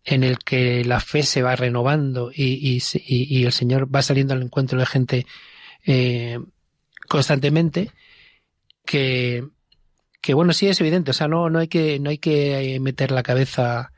en 0.03 0.24
el 0.24 0.38
que 0.38 0.86
la 0.86 0.99
fe 0.99 1.24
se 1.24 1.41
va 1.41 1.56
renovando 1.56 2.32
y, 2.32 2.78
y, 2.78 2.80
y, 2.93 3.43
el 3.43 3.51
Señor 3.51 3.93
va 3.93 4.03
saliendo 4.03 4.36
al 4.36 4.43
encuentro 4.43 4.80
de 4.80 4.86
gente 4.86 5.26
eh, 5.84 6.39
constantemente, 7.08 7.89
que, 8.86 9.43
que 10.22 10.36
bueno, 10.36 10.53
sí 10.53 10.68
es 10.68 10.80
evidente, 10.80 11.10
o 11.10 11.14
sea, 11.16 11.28
no, 11.28 11.49
no 11.49 11.58
hay 11.58 11.68
que, 11.68 11.99
no 11.99 12.12
hay 12.12 12.20
que 12.20 12.78
meter 12.80 13.10
la 13.10 13.24
cabeza 13.24 13.91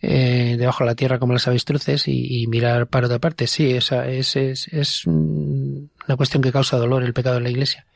eh, 0.00 0.56
debajo 0.58 0.84
de 0.84 0.90
la 0.90 0.94
tierra 0.94 1.18
como 1.18 1.32
las 1.32 1.48
avestruces 1.48 2.06
y, 2.06 2.46
mirar 2.46 2.86
para 2.86 3.06
otra 3.06 3.18
parte. 3.18 3.46
Sí, 3.46 3.72
esa 3.72 4.08
es, 4.08 4.36
es, 4.36 4.68
es 4.68 5.06
una 5.06 6.16
cuestión 6.16 6.42
que 6.42 6.52
causa 6.52 6.76
dolor 6.76 7.02
el 7.02 7.14
pecado 7.14 7.38
en 7.38 7.44
la 7.44 7.50
iglesia. 7.50 7.86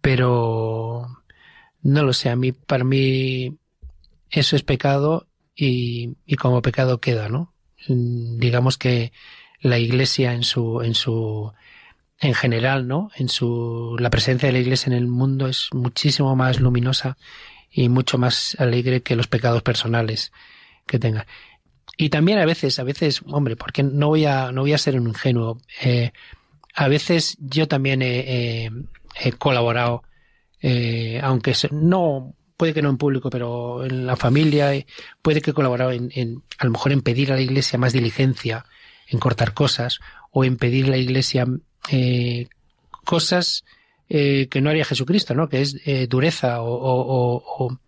Pero 0.00 1.22
no 1.82 2.02
lo 2.02 2.12
sé, 2.12 2.30
a 2.30 2.36
mí, 2.36 2.52
para 2.52 2.84
mí, 2.84 3.56
eso 4.30 4.56
es 4.56 4.62
pecado 4.62 5.26
y, 5.54 6.16
y 6.26 6.36
como 6.36 6.62
pecado 6.62 7.00
queda, 7.00 7.28
¿no? 7.28 7.52
Digamos 7.88 8.78
que 8.78 9.12
la 9.60 9.78
iglesia 9.78 10.32
en 10.32 10.42
su, 10.42 10.82
en 10.82 10.94
su, 10.94 11.52
en 12.20 12.34
general, 12.34 12.88
¿no? 12.88 13.10
En 13.16 13.28
su, 13.28 13.96
la 14.00 14.10
presencia 14.10 14.48
de 14.48 14.52
la 14.52 14.58
iglesia 14.58 14.90
en 14.90 14.96
el 14.96 15.06
mundo 15.06 15.46
es 15.46 15.68
muchísimo 15.72 16.34
más 16.34 16.60
luminosa 16.60 17.16
y 17.70 17.88
mucho 17.88 18.18
más 18.18 18.56
alegre 18.58 19.02
que 19.02 19.16
los 19.16 19.28
pecados 19.28 19.62
personales 19.62 20.32
que 20.86 20.98
tenga. 20.98 21.26
Y 21.96 22.10
también 22.10 22.38
a 22.38 22.46
veces, 22.46 22.78
a 22.78 22.84
veces, 22.84 23.22
hombre, 23.26 23.56
porque 23.56 23.82
no 23.82 24.08
voy 24.08 24.26
a, 24.26 24.52
no 24.52 24.62
voy 24.62 24.72
a 24.72 24.78
ser 24.78 25.00
un 25.00 25.08
ingenuo. 25.08 25.58
Eh, 25.82 26.12
a 26.74 26.88
veces 26.88 27.36
yo 27.40 27.68
también 27.68 28.02
he, 28.02 28.70
colaborado, 29.38 30.02
eh, 30.60 31.20
aunque 31.22 31.54
no, 31.70 32.34
puede 32.56 32.74
que 32.74 32.82
no 32.82 32.90
en 32.90 32.96
público, 32.96 33.30
pero 33.30 33.84
en 33.84 34.06
la 34.06 34.16
familia, 34.16 34.74
eh, 34.74 34.86
puede 35.22 35.40
que 35.40 35.50
he 35.50 35.54
colaborado 35.54 35.90
en, 35.92 36.10
en, 36.14 36.42
a 36.58 36.64
lo 36.64 36.70
mejor 36.70 36.92
en 36.92 37.02
pedir 37.02 37.32
a 37.32 37.36
la 37.36 37.42
iglesia 37.42 37.78
más 37.78 37.92
diligencia, 37.92 38.64
en 39.08 39.18
cortar 39.18 39.54
cosas, 39.54 40.00
o 40.30 40.44
en 40.44 40.56
pedir 40.56 40.86
a 40.86 40.90
la 40.90 40.96
iglesia 40.96 41.46
eh, 41.90 42.48
cosas 43.04 43.64
eh, 44.08 44.48
que 44.50 44.60
no 44.60 44.70
haría 44.70 44.84
Jesucristo, 44.84 45.34
¿no? 45.34 45.48
Que 45.48 45.62
es 45.62 45.76
dureza 46.08 46.62
o, 46.62 47.78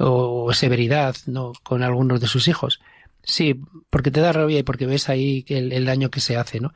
o 0.00 0.52
severidad 0.54 1.14
¿no? 1.26 1.52
con 1.62 1.82
algunos 1.82 2.20
de 2.20 2.26
sus 2.26 2.48
hijos. 2.48 2.80
Sí, 3.22 3.60
porque 3.90 4.10
te 4.10 4.20
da 4.20 4.32
rabia 4.32 4.60
y 4.60 4.62
porque 4.62 4.86
ves 4.86 5.08
ahí 5.08 5.44
el, 5.48 5.84
daño 5.84 6.10
que 6.10 6.20
se 6.20 6.36
hace, 6.36 6.58
¿no? 6.58 6.72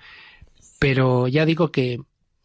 Pero 0.78 1.26
ya 1.26 1.46
digo 1.46 1.72
que 1.72 1.98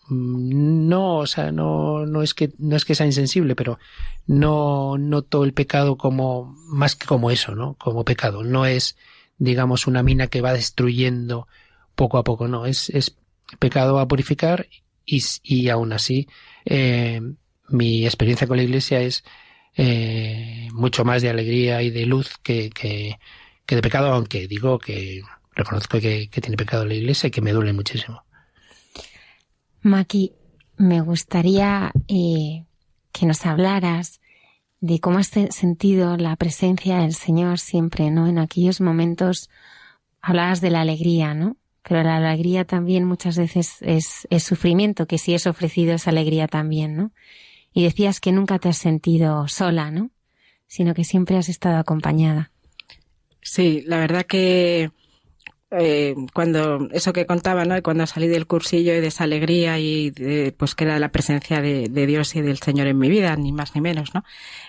mm, 0.07 0.87
no, 0.87 1.17
o 1.17 1.27
sea, 1.27 1.51
no, 1.51 2.05
no 2.05 2.23
es 2.23 2.33
que, 2.33 2.51
no 2.57 2.77
es 2.77 2.85
que 2.85 2.95
sea 2.95 3.05
insensible, 3.05 3.55
pero 3.55 3.77
no 4.25 4.97
noto 4.97 5.43
el 5.43 5.53
pecado 5.53 5.97
como, 5.97 6.55
más 6.67 6.95
que 6.95 7.05
como 7.05 7.29
eso, 7.29 7.55
¿no? 7.55 7.73
Como 7.73 8.05
pecado. 8.05 8.43
No 8.43 8.65
es, 8.65 8.95
digamos, 9.37 9.85
una 9.85 10.01
mina 10.01 10.27
que 10.27 10.41
va 10.41 10.53
destruyendo 10.53 11.47
poco 11.95 12.17
a 12.17 12.23
poco, 12.23 12.47
no. 12.47 12.65
Es, 12.65 12.89
es 12.89 13.17
pecado 13.59 13.99
a 13.99 14.07
purificar 14.07 14.67
y, 15.05 15.21
y 15.43 15.69
aún 15.69 15.91
así, 15.91 16.29
eh, 16.63 17.21
mi 17.67 18.05
experiencia 18.05 18.47
con 18.47 18.57
la 18.57 18.63
iglesia 18.63 19.01
es 19.01 19.25
eh, 19.75 20.67
mucho 20.73 21.05
más 21.05 21.21
de 21.21 21.29
alegría 21.29 21.81
y 21.81 21.89
de 21.89 22.05
luz 22.05 22.37
que, 22.43 22.69
que, 22.69 23.17
de 23.67 23.81
pecado, 23.81 24.13
aunque 24.13 24.47
digo 24.47 24.79
que 24.79 25.21
reconozco 25.55 25.99
que, 25.99 26.29
que 26.29 26.41
tiene 26.41 26.57
pecado 26.57 26.85
la 26.85 26.95
iglesia 26.95 27.27
y 27.27 27.31
que 27.31 27.41
me 27.41 27.51
duele 27.51 27.73
muchísimo. 27.73 28.23
Maki, 29.81 30.33
me 30.77 31.01
gustaría 31.01 31.91
eh, 32.07 32.65
que 33.11 33.25
nos 33.25 33.45
hablaras 33.45 34.21
de 34.81 34.99
cómo 34.99 35.19
has 35.19 35.27
sentido 35.27 36.17
la 36.17 36.35
presencia 36.35 36.99
del 36.99 37.13
Señor 37.13 37.59
siempre, 37.59 38.11
¿no? 38.11 38.27
En 38.27 38.39
aquellos 38.39 38.79
momentos 38.79 39.49
hablabas 40.21 40.61
de 40.61 40.69
la 40.69 40.81
alegría, 40.81 41.33
¿no? 41.33 41.57
Pero 41.83 42.03
la 42.03 42.17
alegría 42.17 42.65
también 42.65 43.03
muchas 43.03 43.37
veces 43.37 43.77
es, 43.81 44.27
es 44.29 44.43
sufrimiento, 44.43 45.05
que 45.05 45.17
si 45.17 45.33
es 45.33 45.47
ofrecido 45.47 45.93
es 45.93 46.07
alegría 46.07 46.47
también, 46.47 46.95
¿no? 46.95 47.11
Y 47.73 47.83
decías 47.83 48.19
que 48.19 48.31
nunca 48.31 48.59
te 48.59 48.69
has 48.69 48.77
sentido 48.77 49.47
sola, 49.47 49.91
¿no? 49.91 50.11
Sino 50.67 50.93
que 50.93 51.03
siempre 51.03 51.37
has 51.37 51.49
estado 51.49 51.77
acompañada. 51.77 52.51
Sí, 53.41 53.83
la 53.85 53.97
verdad 53.97 54.25
que 54.25 54.91
eh, 55.71 56.15
cuando 56.33 56.89
eso 56.91 57.13
que 57.13 57.27
contaba, 57.27 57.63
¿no? 57.63 57.81
Cuando 57.83 58.07
salí 58.07 58.27
del 58.27 58.47
cursillo 58.47 58.93
y 58.95 59.01
de 59.01 59.07
esa 59.07 59.25
alegría 59.25 59.77
y 59.77 60.09
de, 60.09 60.51
pues 60.51 60.73
que 60.73 60.85
era 60.85 60.97
la 60.97 61.11
presencia 61.11 61.61
de, 61.61 61.89
de, 61.89 62.07
Dios 62.07 62.35
y 62.35 62.41
del 62.41 62.57
Señor 62.57 62.87
en 62.87 62.97
mi 62.97 63.07
vida, 63.07 63.35
ni 63.35 63.51
más 63.51 63.75
ni 63.75 63.81
menos, 63.81 64.15
¿no? 64.15 64.23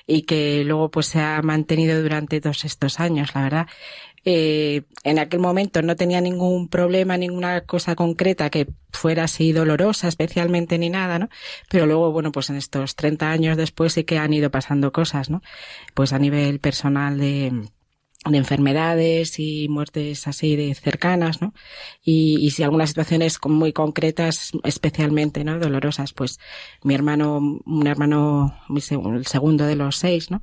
Y 0.07 0.22
que 0.22 0.62
luego 0.64 0.90
pues 0.90 1.07
se 1.07 1.20
ha 1.20 1.40
mantenido 1.40 2.03
durante 2.03 2.40
todos 2.40 2.66
estos 2.66 3.01
años, 3.01 3.34
la 3.34 3.42
verdad 3.42 3.66
eh, 4.25 4.83
en 5.05 5.18
aquel 5.18 5.41
momento 5.41 5.83
no 5.83 5.97
tenía 5.97 6.21
ningún 6.21 6.68
problema, 6.68 7.16
ninguna 7.16 7.62
cosa 7.62 7.95
concreta 7.95 8.51
que 8.51 8.68
fuera 8.93 9.25
así 9.25 9.53
dolorosa 9.53 10.09
especialmente 10.09 10.79
ni 10.79 10.91
nada, 10.91 11.18
¿no? 11.18 11.29
Pero 11.68 11.87
luego, 11.87 12.12
bueno, 12.12 12.33
pues 12.33 12.51
en 12.51 12.57
estos 12.57 12.97
30 12.97 13.31
años 13.31 13.57
después 13.57 13.93
sí 13.95 14.05
que 14.05 14.18
han 14.18 14.33
ido 14.33 14.51
pasando 14.51 14.93
cosas, 14.93 15.31
¿no? 15.31 15.43
Pues 15.95 16.12
a 16.12 16.18
nivel 16.18 16.61
personal 16.61 17.18
de, 17.18 17.68
de 18.27 18.37
enfermedades 18.37 19.39
y 19.39 19.68
muertes 19.71 20.29
así 20.29 20.55
de 20.55 20.75
cercanas, 20.75 21.41
¿no? 21.41 21.55
Y, 22.05 22.39
y 22.41 22.51
si 22.51 22.62
algunas 22.62 22.91
situaciones 22.91 23.39
muy 23.47 23.73
concretas, 23.73 24.53
especialmente, 24.64 25.45
¿no? 25.45 25.59
Dolorosas, 25.59 26.12
pues 26.12 26.39
mi 26.83 26.95
hermano, 26.95 27.39
un 27.39 27.87
hermano, 27.87 28.55
el 28.68 29.27
segundo 29.27 29.64
de 29.64 29.77
los 29.77 29.97
seis, 29.97 30.31
¿no? 30.31 30.43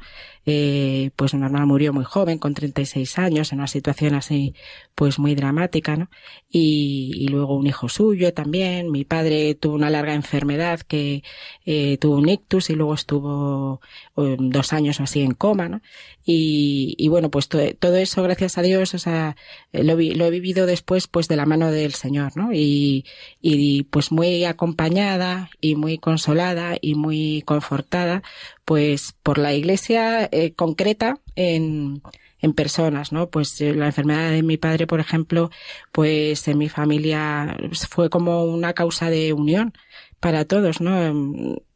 Eh, 0.50 1.12
pues 1.18 1.34
hermano 1.34 1.68
murió 1.68 1.92
muy 1.92 2.06
joven, 2.06 2.40
con 2.40 2.54
36 2.54 3.20
años, 3.20 3.52
en 3.52 3.60
una 3.60 3.68
situación 3.68 4.16
así, 4.16 4.56
pues 4.96 5.20
muy 5.20 5.36
dramática, 5.36 5.98
¿no? 5.98 6.10
Y, 6.50 7.12
y 7.18 7.28
luego 7.28 7.58
un 7.58 7.68
hijo 7.68 7.90
suyo 7.90 8.34
también. 8.34 8.90
Mi 8.90 9.04
padre 9.04 9.56
tuvo 9.56 9.76
una 9.76 9.90
larga 9.90 10.14
enfermedad 10.14 10.80
que 10.80 11.22
eh, 11.66 11.98
tuvo 11.98 12.16
un 12.16 12.30
ictus 12.30 12.70
y 12.70 12.76
luego 12.76 12.94
estuvo 12.94 13.82
um, 14.16 14.50
dos 14.50 14.72
años 14.72 15.02
así 15.02 15.22
en 15.22 15.34
coma, 15.34 15.68
¿no? 15.68 15.82
Y, 16.26 16.96
y 16.98 17.10
bueno, 17.10 17.30
pues 17.30 17.50
to 17.50 17.60
todo 17.76 17.98
eso, 17.98 18.24
gracias 18.24 18.58
a 18.58 18.62
Dios, 18.62 18.94
o 18.94 19.00
sea, 19.00 19.36
lo, 19.74 19.98
vi 19.98 20.14
lo, 20.14 20.26
he 20.26 20.30
vivido 20.30 20.66
después, 20.66 21.08
pues 21.08 21.28
de 21.28 21.36
la 21.36 21.46
mano 21.46 21.72
del 21.72 21.94
Señor, 21.94 22.38
¿no? 22.38 22.54
Y, 22.54 23.06
y 23.42 23.84
pues 23.84 24.12
muy 24.14 24.46
acompañada 24.46 25.50
y 25.60 25.76
muy 25.76 25.98
consolada 25.98 26.78
y 26.82 26.96
muy 26.96 27.44
confortada, 27.46 28.24
pues 28.68 29.16
por 29.24 29.38
la 29.38 29.54
iglesia 29.54 30.28
eh, 30.30 30.54
concreta 30.54 31.22
en, 31.36 32.02
en 32.42 32.52
personas, 32.52 33.14
¿no? 33.14 33.30
Pues 33.30 33.62
eh, 33.62 33.74
la 33.74 33.86
enfermedad 33.86 34.30
de 34.30 34.44
mi 34.44 34.58
padre, 34.58 34.88
por 34.88 35.00
ejemplo, 35.00 35.52
pues 35.94 36.46
en 36.50 36.58
mi 36.58 36.68
familia 36.68 37.56
fue 37.90 38.10
como 38.10 38.44
una 38.44 38.74
causa 38.74 39.10
de 39.10 39.32
unión 39.32 39.72
para 40.20 40.44
todos, 40.44 40.82
¿no? 40.82 41.02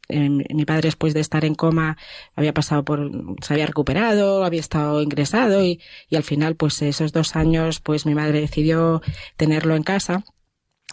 Em, 0.08 0.44
mi 0.52 0.64
padre 0.66 0.88
después 0.88 1.14
de 1.14 1.20
estar 1.20 1.46
en 1.46 1.54
coma 1.54 1.96
había 2.36 2.52
pasado 2.52 2.84
por, 2.84 3.10
se 3.40 3.54
había 3.54 3.64
recuperado, 3.64 4.44
había 4.44 4.60
estado 4.60 5.00
ingresado 5.00 5.64
y, 5.64 5.80
y 6.10 6.16
al 6.16 6.24
final 6.24 6.56
pues 6.56 6.82
esos 6.82 7.14
dos 7.14 7.36
años 7.36 7.80
pues 7.80 8.04
mi 8.04 8.14
madre 8.14 8.42
decidió 8.42 9.00
tenerlo 9.38 9.76
en 9.76 9.82
casa 9.82 10.24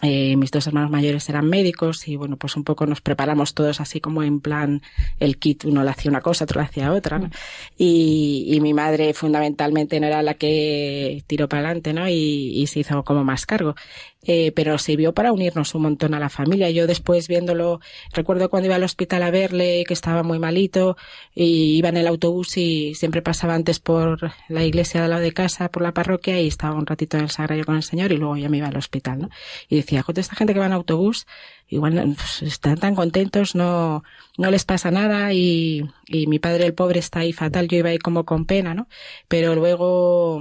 eh, 0.02 0.36
mis 0.36 0.50
dos 0.50 0.66
hermanos 0.66 0.90
mayores 0.90 1.28
eran 1.28 1.48
médicos 1.48 2.08
y 2.08 2.16
bueno, 2.16 2.36
pues 2.36 2.56
un 2.56 2.64
poco 2.64 2.86
nos 2.86 3.00
preparamos 3.00 3.54
todos 3.54 3.80
así 3.80 4.00
como 4.00 4.22
en 4.22 4.40
plan 4.40 4.82
el 5.18 5.38
kit, 5.38 5.64
uno 5.64 5.82
le 5.84 5.90
hacía 5.90 6.10
una 6.10 6.20
cosa, 6.20 6.44
otro 6.44 6.60
le 6.60 6.66
hacía 6.66 6.92
otra, 6.92 7.18
¿no? 7.18 7.30
y, 7.76 8.46
y, 8.48 8.60
mi 8.60 8.74
madre 8.74 9.14
fundamentalmente 9.14 10.00
no 10.00 10.06
era 10.06 10.22
la 10.22 10.34
que 10.34 11.22
tiró 11.26 11.48
para 11.48 11.66
adelante, 11.66 11.92
¿no? 11.92 12.08
Y, 12.08 12.52
y 12.54 12.66
se 12.66 12.80
hizo 12.80 13.04
como 13.04 13.24
más 13.24 13.46
cargo 13.46 13.74
eh, 14.22 14.52
pero 14.52 14.78
sirvió 14.78 15.12
para 15.14 15.32
unirnos 15.32 15.74
un 15.74 15.82
montón 15.82 16.14
a 16.14 16.20
la 16.20 16.28
familia. 16.28 16.70
Yo 16.70 16.86
después 16.86 17.28
viéndolo, 17.28 17.80
recuerdo 18.12 18.50
cuando 18.50 18.66
iba 18.66 18.76
al 18.76 18.84
hospital 18.84 19.22
a 19.22 19.30
verle, 19.30 19.84
que 19.86 19.94
estaba 19.94 20.22
muy 20.22 20.38
malito, 20.38 20.96
y 21.34 21.76
iba 21.76 21.88
en 21.90 21.98
el 21.98 22.06
autobús 22.06 22.56
y 22.56 22.94
siempre 22.94 23.22
pasaba 23.22 23.54
antes 23.54 23.80
por 23.80 24.32
la 24.48 24.64
iglesia 24.64 25.02
de 25.02 25.08
lado 25.08 25.22
de 25.22 25.32
casa, 25.32 25.70
por 25.70 25.82
la 25.82 25.92
parroquia, 25.92 26.40
y 26.40 26.48
estaba 26.48 26.74
un 26.74 26.86
ratito 26.86 27.16
en 27.16 27.24
el 27.24 27.30
sagrario 27.30 27.64
con 27.64 27.76
el 27.76 27.82
Señor 27.82 28.12
y 28.12 28.16
luego 28.16 28.36
ya 28.36 28.48
me 28.48 28.58
iba 28.58 28.68
al 28.68 28.76
hospital, 28.76 29.20
¿no? 29.20 29.30
Y 29.68 29.76
decía 29.76 29.90
decía, 29.90 30.02
joder, 30.02 30.20
esta 30.20 30.36
gente 30.36 30.54
que 30.54 30.60
va 30.60 30.66
en 30.66 30.72
autobús, 30.72 31.26
igual 31.68 32.14
pues, 32.16 32.42
están 32.42 32.78
tan 32.78 32.94
contentos, 32.94 33.54
no, 33.56 34.04
no 34.38 34.50
les 34.50 34.64
pasa 34.64 34.90
nada 34.90 35.32
y, 35.32 35.82
y 36.06 36.26
mi 36.28 36.38
padre 36.38 36.66
el 36.66 36.74
pobre 36.74 37.00
está 37.00 37.20
ahí 37.20 37.32
fatal, 37.32 37.66
yo 37.66 37.78
iba 37.78 37.90
ahí 37.90 37.98
como 37.98 38.24
con 38.24 38.44
pena, 38.44 38.72
¿no? 38.74 38.86
Pero 39.28 39.54
luego 39.56 40.40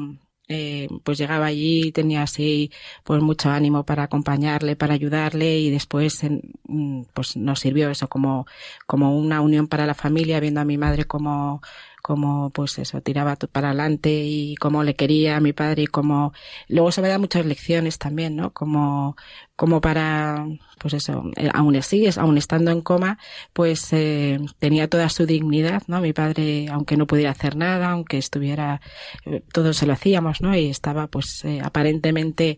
eh, 0.50 0.88
pues 1.04 1.20
llegaba 1.20 1.46
allí 1.46 1.92
tenía 1.92 2.24
así 2.24 2.72
pues 3.04 3.22
mucho 3.22 3.50
ánimo 3.52 3.86
para 3.86 4.04
acompañarle, 4.04 4.76
para 4.76 4.96
ayudarle 4.96 5.60
y 5.60 5.70
después 5.70 6.22
mm, 6.64 7.04
pues 7.14 7.38
nos 7.38 7.60
sirvió 7.60 7.90
eso 7.92 8.10
como, 8.10 8.48
como 8.88 9.16
una 9.16 9.42
unión 9.42 9.68
para 9.68 9.86
la 9.86 9.94
familia, 9.94 10.40
viendo 10.40 10.60
a 10.62 10.66
mi 10.66 10.78
madre 10.78 11.06
como 11.06 11.62
como 12.10 12.50
pues 12.50 12.80
eso, 12.80 13.02
tiraba 13.02 13.36
para 13.36 13.68
adelante 13.68 14.10
y 14.10 14.56
cómo 14.56 14.84
le 14.84 14.96
quería 14.96 15.38
a 15.38 15.40
mi 15.40 15.54
padre 15.54 15.84
y 15.84 15.86
cómo 15.86 16.34
luego 16.68 16.92
se 16.92 17.04
me 17.04 17.08
da 17.08 17.20
muchas 17.20 17.46
lecciones 17.46 18.00
también, 18.00 18.36
¿no? 18.36 18.52
Como, 18.52 19.16
como 19.56 19.80
para, 19.80 20.48
pues 20.80 20.96
eso, 20.96 21.22
eh, 21.36 21.52
aún 21.54 21.76
así, 21.76 22.08
aún 22.18 22.40
estando 22.40 22.72
en 22.72 22.82
coma, 22.82 23.20
pues 23.54 23.94
eh, 23.94 24.40
tenía 24.58 24.90
toda 24.90 25.08
su 25.10 25.28
dignidad, 25.28 25.84
¿no? 25.86 26.02
Mi 26.02 26.12
padre, 26.12 26.66
aunque 26.72 26.98
no 26.98 27.06
pudiera 27.06 27.30
hacer 27.30 27.56
nada, 27.56 27.92
aunque 27.92 28.18
estuviera, 28.18 28.82
eh, 29.28 29.44
todos 29.54 29.78
se 29.78 29.86
lo 29.86 29.94
hacíamos, 29.94 30.42
¿no? 30.42 30.56
Y 30.56 30.68
estaba 30.68 31.06
pues 31.06 31.46
eh, 31.46 31.62
aparentemente 31.64 32.58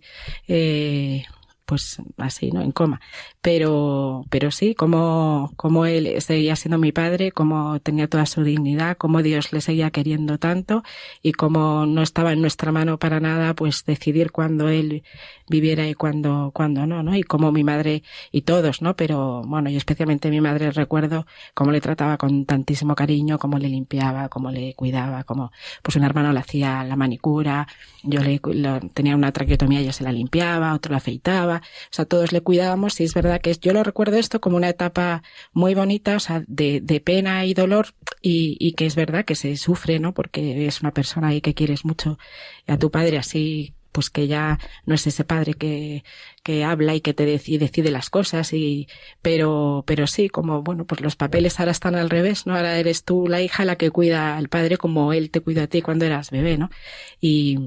pues 1.65 2.01
así, 2.17 2.51
¿no? 2.51 2.61
En 2.61 2.71
coma. 2.71 2.99
Pero, 3.41 4.23
pero 4.29 4.51
sí, 4.51 4.75
como, 4.75 5.51
como 5.55 5.87
él 5.87 6.21
seguía 6.21 6.55
siendo 6.55 6.77
mi 6.77 6.91
padre, 6.91 7.31
como 7.31 7.79
tenía 7.79 8.07
toda 8.07 8.27
su 8.27 8.43
dignidad, 8.43 8.97
como 8.97 9.23
Dios 9.23 9.51
le 9.51 9.61
seguía 9.61 9.89
queriendo 9.89 10.37
tanto 10.37 10.83
y 11.23 11.31
como 11.31 11.87
no 11.87 12.03
estaba 12.03 12.33
en 12.33 12.41
nuestra 12.41 12.71
mano 12.71 12.99
para 12.99 13.19
nada, 13.19 13.55
pues 13.55 13.83
decidir 13.83 14.31
cuándo 14.31 14.69
él 14.69 15.03
viviera 15.49 15.87
y 15.87 15.95
cuándo, 15.95 16.51
cuándo 16.53 16.85
no, 16.85 17.01
¿no? 17.03 17.15
Y 17.15 17.23
como 17.23 17.51
mi 17.51 17.63
madre 17.63 18.03
y 18.31 18.41
todos, 18.43 18.81
¿no? 18.81 18.95
Pero 18.95 19.41
bueno, 19.45 19.69
yo 19.69 19.77
especialmente 19.77 20.29
mi 20.29 20.39
madre 20.41 20.71
recuerdo 20.71 21.25
cómo 21.53 21.71
le 21.71 21.81
trataba 21.81 22.17
con 22.17 22.45
tantísimo 22.45 22.95
cariño, 22.95 23.39
cómo 23.39 23.57
le 23.57 23.69
limpiaba, 23.69 24.29
cómo 24.29 24.51
le 24.51 24.75
cuidaba, 24.75 25.23
como, 25.23 25.51
pues 25.81 25.95
un 25.95 26.03
hermano 26.03 26.31
le 26.31 26.39
hacía 26.39 26.83
la 26.83 26.95
manicura, 26.95 27.67
yo 28.03 28.21
le, 28.21 28.39
lo, 28.43 28.79
tenía 28.93 29.15
una 29.15 29.31
traqueotomía, 29.31 29.81
yo 29.81 29.91
se 29.91 30.03
la 30.03 30.11
limpiaba, 30.11 30.73
otro 30.73 30.91
la 30.91 30.97
afeitaba, 30.97 31.57
o 31.57 31.89
sea, 31.91 32.05
todos 32.05 32.31
le 32.31 32.41
cuidábamos 32.41 32.99
y 32.99 33.03
es 33.03 33.13
verdad 33.13 33.30
que 33.39 33.53
yo 33.53 33.73
lo 33.73 33.83
recuerdo 33.83 34.17
esto 34.17 34.41
como 34.41 34.57
una 34.57 34.69
etapa 34.69 35.23
muy 35.53 35.75
bonita, 35.75 36.15
o 36.15 36.19
sea, 36.19 36.43
de, 36.47 36.81
de 36.81 36.99
pena 36.99 37.45
y 37.45 37.53
dolor 37.53 37.87
y, 38.21 38.57
y, 38.59 38.73
que 38.73 38.85
es 38.85 38.95
verdad 38.95 39.25
que 39.25 39.35
se 39.35 39.55
sufre, 39.57 39.99
¿no? 39.99 40.13
Porque 40.13 40.67
es 40.67 40.81
una 40.81 40.93
persona 40.93 41.29
ahí 41.29 41.41
que 41.41 41.53
quieres 41.53 41.85
mucho 41.85 42.17
y 42.67 42.71
a 42.71 42.77
tu 42.77 42.91
padre 42.91 43.17
así 43.17 43.73
pues 43.91 44.09
que 44.09 44.27
ya 44.27 44.59
no 44.85 44.95
es 44.95 45.05
ese 45.07 45.23
padre 45.23 45.53
que, 45.53 46.03
que 46.43 46.63
habla 46.63 46.95
y 46.95 47.01
que 47.01 47.13
te 47.13 47.25
decide, 47.25 47.59
decide 47.65 47.91
las 47.91 48.09
cosas 48.09 48.53
y 48.53 48.87
pero 49.21 49.83
pero 49.85 50.07
sí 50.07 50.29
como 50.29 50.61
bueno 50.63 50.85
pues 50.85 51.01
los 51.01 51.15
papeles 51.15 51.59
ahora 51.59 51.71
están 51.71 51.95
al 51.95 52.09
revés 52.09 52.45
no 52.45 52.55
ahora 52.55 52.77
eres 52.77 53.03
tú 53.03 53.27
la 53.27 53.41
hija 53.41 53.65
la 53.65 53.75
que 53.75 53.91
cuida 53.91 54.37
al 54.37 54.49
padre 54.49 54.77
como 54.77 55.13
él 55.13 55.29
te 55.29 55.41
cuida 55.41 55.63
a 55.63 55.67
ti 55.67 55.81
cuando 55.81 56.05
eras 56.05 56.31
bebé 56.31 56.57
no 56.57 56.69
y 57.19 57.57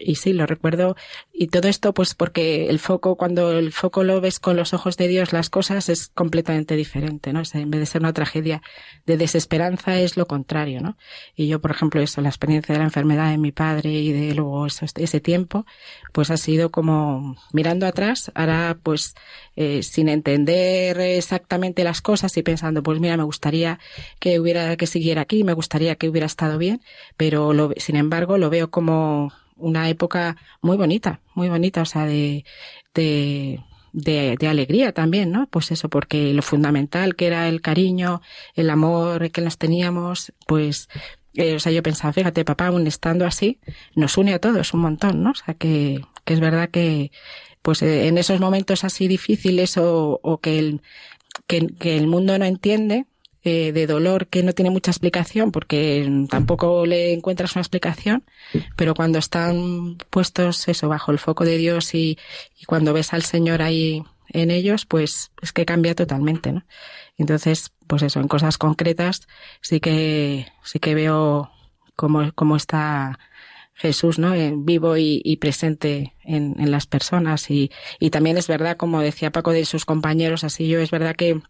y 0.00 0.16
sí, 0.16 0.32
lo 0.32 0.46
recuerdo. 0.46 0.96
Y 1.32 1.48
todo 1.48 1.68
esto, 1.68 1.94
pues 1.94 2.14
porque 2.14 2.68
el 2.68 2.78
foco, 2.78 3.16
cuando 3.16 3.52
el 3.58 3.72
foco 3.72 4.04
lo 4.04 4.20
ves 4.20 4.40
con 4.40 4.56
los 4.56 4.74
ojos 4.74 4.96
de 4.96 5.08
Dios, 5.08 5.32
las 5.32 5.50
cosas 5.50 5.88
es 5.88 6.08
completamente 6.08 6.76
diferente, 6.76 7.32
¿no? 7.32 7.40
O 7.40 7.44
sea, 7.44 7.60
en 7.60 7.70
vez 7.70 7.80
de 7.80 7.86
ser 7.86 8.00
una 8.02 8.12
tragedia 8.12 8.62
de 9.06 9.16
desesperanza, 9.16 9.98
es 10.00 10.16
lo 10.16 10.26
contrario, 10.26 10.80
¿no? 10.80 10.96
Y 11.34 11.48
yo, 11.48 11.60
por 11.60 11.70
ejemplo, 11.70 12.00
eso, 12.00 12.20
la 12.20 12.28
experiencia 12.28 12.72
de 12.72 12.78
la 12.78 12.84
enfermedad 12.84 13.30
de 13.30 13.38
mi 13.38 13.52
padre 13.52 13.90
y 13.90 14.12
de 14.12 14.34
luego 14.34 14.66
eso, 14.66 14.84
ese 14.84 15.20
tiempo, 15.20 15.66
pues 16.12 16.30
ha 16.30 16.36
sido 16.36 16.70
como 16.70 17.36
mirando 17.52 17.86
atrás, 17.86 18.30
ahora 18.34 18.78
pues 18.82 19.14
eh, 19.56 19.82
sin 19.82 20.08
entender 20.08 20.98
exactamente 21.00 21.84
las 21.84 22.00
cosas 22.00 22.36
y 22.36 22.42
pensando, 22.42 22.82
pues 22.82 23.00
mira, 23.00 23.16
me 23.16 23.24
gustaría 23.24 23.78
que 24.18 24.40
hubiera, 24.40 24.76
que 24.76 24.86
siguiera 24.86 25.22
aquí, 25.22 25.44
me 25.44 25.52
gustaría 25.52 25.96
que 25.96 26.08
hubiera 26.08 26.26
estado 26.26 26.58
bien, 26.58 26.80
pero 27.16 27.52
lo, 27.52 27.72
sin 27.76 27.96
embargo 27.96 28.38
lo 28.38 28.50
veo 28.50 28.70
como 28.70 29.32
una 29.60 29.88
época 29.88 30.36
muy 30.62 30.76
bonita, 30.76 31.20
muy 31.34 31.48
bonita, 31.48 31.82
o 31.82 31.84
sea, 31.84 32.06
de, 32.06 32.44
de, 32.94 33.60
de, 33.92 34.48
alegría 34.48 34.92
también, 34.92 35.30
¿no? 35.32 35.46
Pues 35.48 35.70
eso, 35.70 35.88
porque 35.88 36.32
lo 36.34 36.42
fundamental 36.42 37.16
que 37.16 37.26
era 37.26 37.48
el 37.48 37.60
cariño, 37.60 38.22
el 38.54 38.70
amor 38.70 39.30
que 39.30 39.40
nos 39.40 39.58
teníamos, 39.58 40.32
pues, 40.46 40.88
eh, 41.34 41.54
o 41.56 41.60
sea, 41.60 41.72
yo 41.72 41.82
pensaba, 41.82 42.12
fíjate, 42.12 42.44
papá, 42.44 42.68
aún 42.68 42.86
estando 42.86 43.26
así, 43.26 43.60
nos 43.94 44.16
une 44.16 44.34
a 44.34 44.38
todos 44.40 44.74
un 44.74 44.80
montón, 44.80 45.22
¿no? 45.22 45.30
O 45.30 45.34
sea, 45.34 45.54
que, 45.54 46.00
que 46.24 46.34
es 46.34 46.40
verdad 46.40 46.70
que, 46.70 47.12
pues 47.62 47.82
eh, 47.82 48.08
en 48.08 48.18
esos 48.18 48.40
momentos 48.40 48.84
así 48.84 49.08
difíciles 49.08 49.76
o, 49.76 50.20
o 50.22 50.38
que 50.38 50.58
el, 50.58 50.82
que 51.46 51.96
el 51.96 52.06
mundo 52.06 52.38
no 52.38 52.44
entiende, 52.44 53.06
eh, 53.42 53.72
de 53.72 53.86
dolor 53.86 54.26
que 54.26 54.42
no 54.42 54.52
tiene 54.52 54.68
mucha 54.68 54.90
explicación 54.90 55.50
porque 55.50 56.26
tampoco 56.28 56.84
le 56.84 57.14
encuentras 57.14 57.54
una 57.56 57.62
explicación, 57.62 58.22
pero 58.76 58.94
cuando 58.94 59.18
están 59.18 59.96
puestos 60.10 60.68
eso 60.68 60.90
bajo 60.90 61.10
el 61.10 61.18
foco 61.18 61.46
de 61.46 61.56
Dios 61.56 61.94
y, 61.94 62.18
cuando 62.66 62.92
ves 62.92 63.14
al 63.14 63.22
Señor 63.22 63.62
ahí 63.62 64.04
en 64.28 64.50
ellos, 64.50 64.84
pues 64.84 65.32
es 65.40 65.52
que 65.52 65.64
cambia 65.64 65.94
totalmente, 65.94 66.52
¿no? 66.52 66.64
Entonces, 67.16 67.72
pues 67.86 68.02
eso, 68.02 68.20
en 68.20 68.28
cosas 68.28 68.58
concretas 68.58 69.26
sí 69.62 69.80
que 69.80 70.46
sí 70.62 70.78
que 70.78 70.94
veo 70.94 71.50
cómo, 71.96 72.30
cómo 72.34 72.56
está 72.56 73.18
Jesús, 73.72 74.18
¿no? 74.18 74.34
En 74.34 74.66
vivo 74.66 74.98
y, 74.98 75.22
y 75.24 75.38
presente 75.38 76.14
en, 76.24 76.56
en, 76.60 76.70
las 76.70 76.86
personas 76.86 77.50
y, 77.50 77.70
y 77.98 78.10
también 78.10 78.36
es 78.36 78.48
verdad, 78.48 78.76
como 78.76 79.00
decía 79.00 79.32
Paco 79.32 79.52
de 79.52 79.64
sus 79.64 79.86
compañeros, 79.86 80.44
así 80.44 80.68
yo 80.68 80.78
es 80.80 80.90
verdad 80.90 81.16
que 81.16 81.40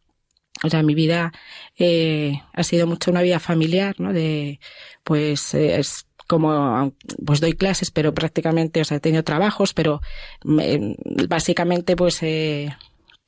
o 0.62 0.68
sea, 0.70 0.82
mi 0.82 0.94
vida 0.94 1.32
eh, 1.78 2.42
ha 2.52 2.62
sido 2.62 2.86
mucho 2.86 3.10
una 3.10 3.22
vida 3.22 3.40
familiar, 3.40 3.94
¿no? 3.98 4.12
De, 4.12 4.60
pues, 5.04 5.54
eh, 5.54 5.78
es 5.78 6.06
como, 6.26 6.94
pues 7.26 7.40
doy 7.40 7.54
clases, 7.54 7.90
pero 7.90 8.14
prácticamente, 8.14 8.80
o 8.80 8.84
sea, 8.84 8.98
he 8.98 9.00
tenido 9.00 9.24
trabajos, 9.24 9.74
pero 9.74 10.00
me, 10.44 10.96
básicamente, 11.28 11.96
pues, 11.96 12.22
eh, 12.22 12.76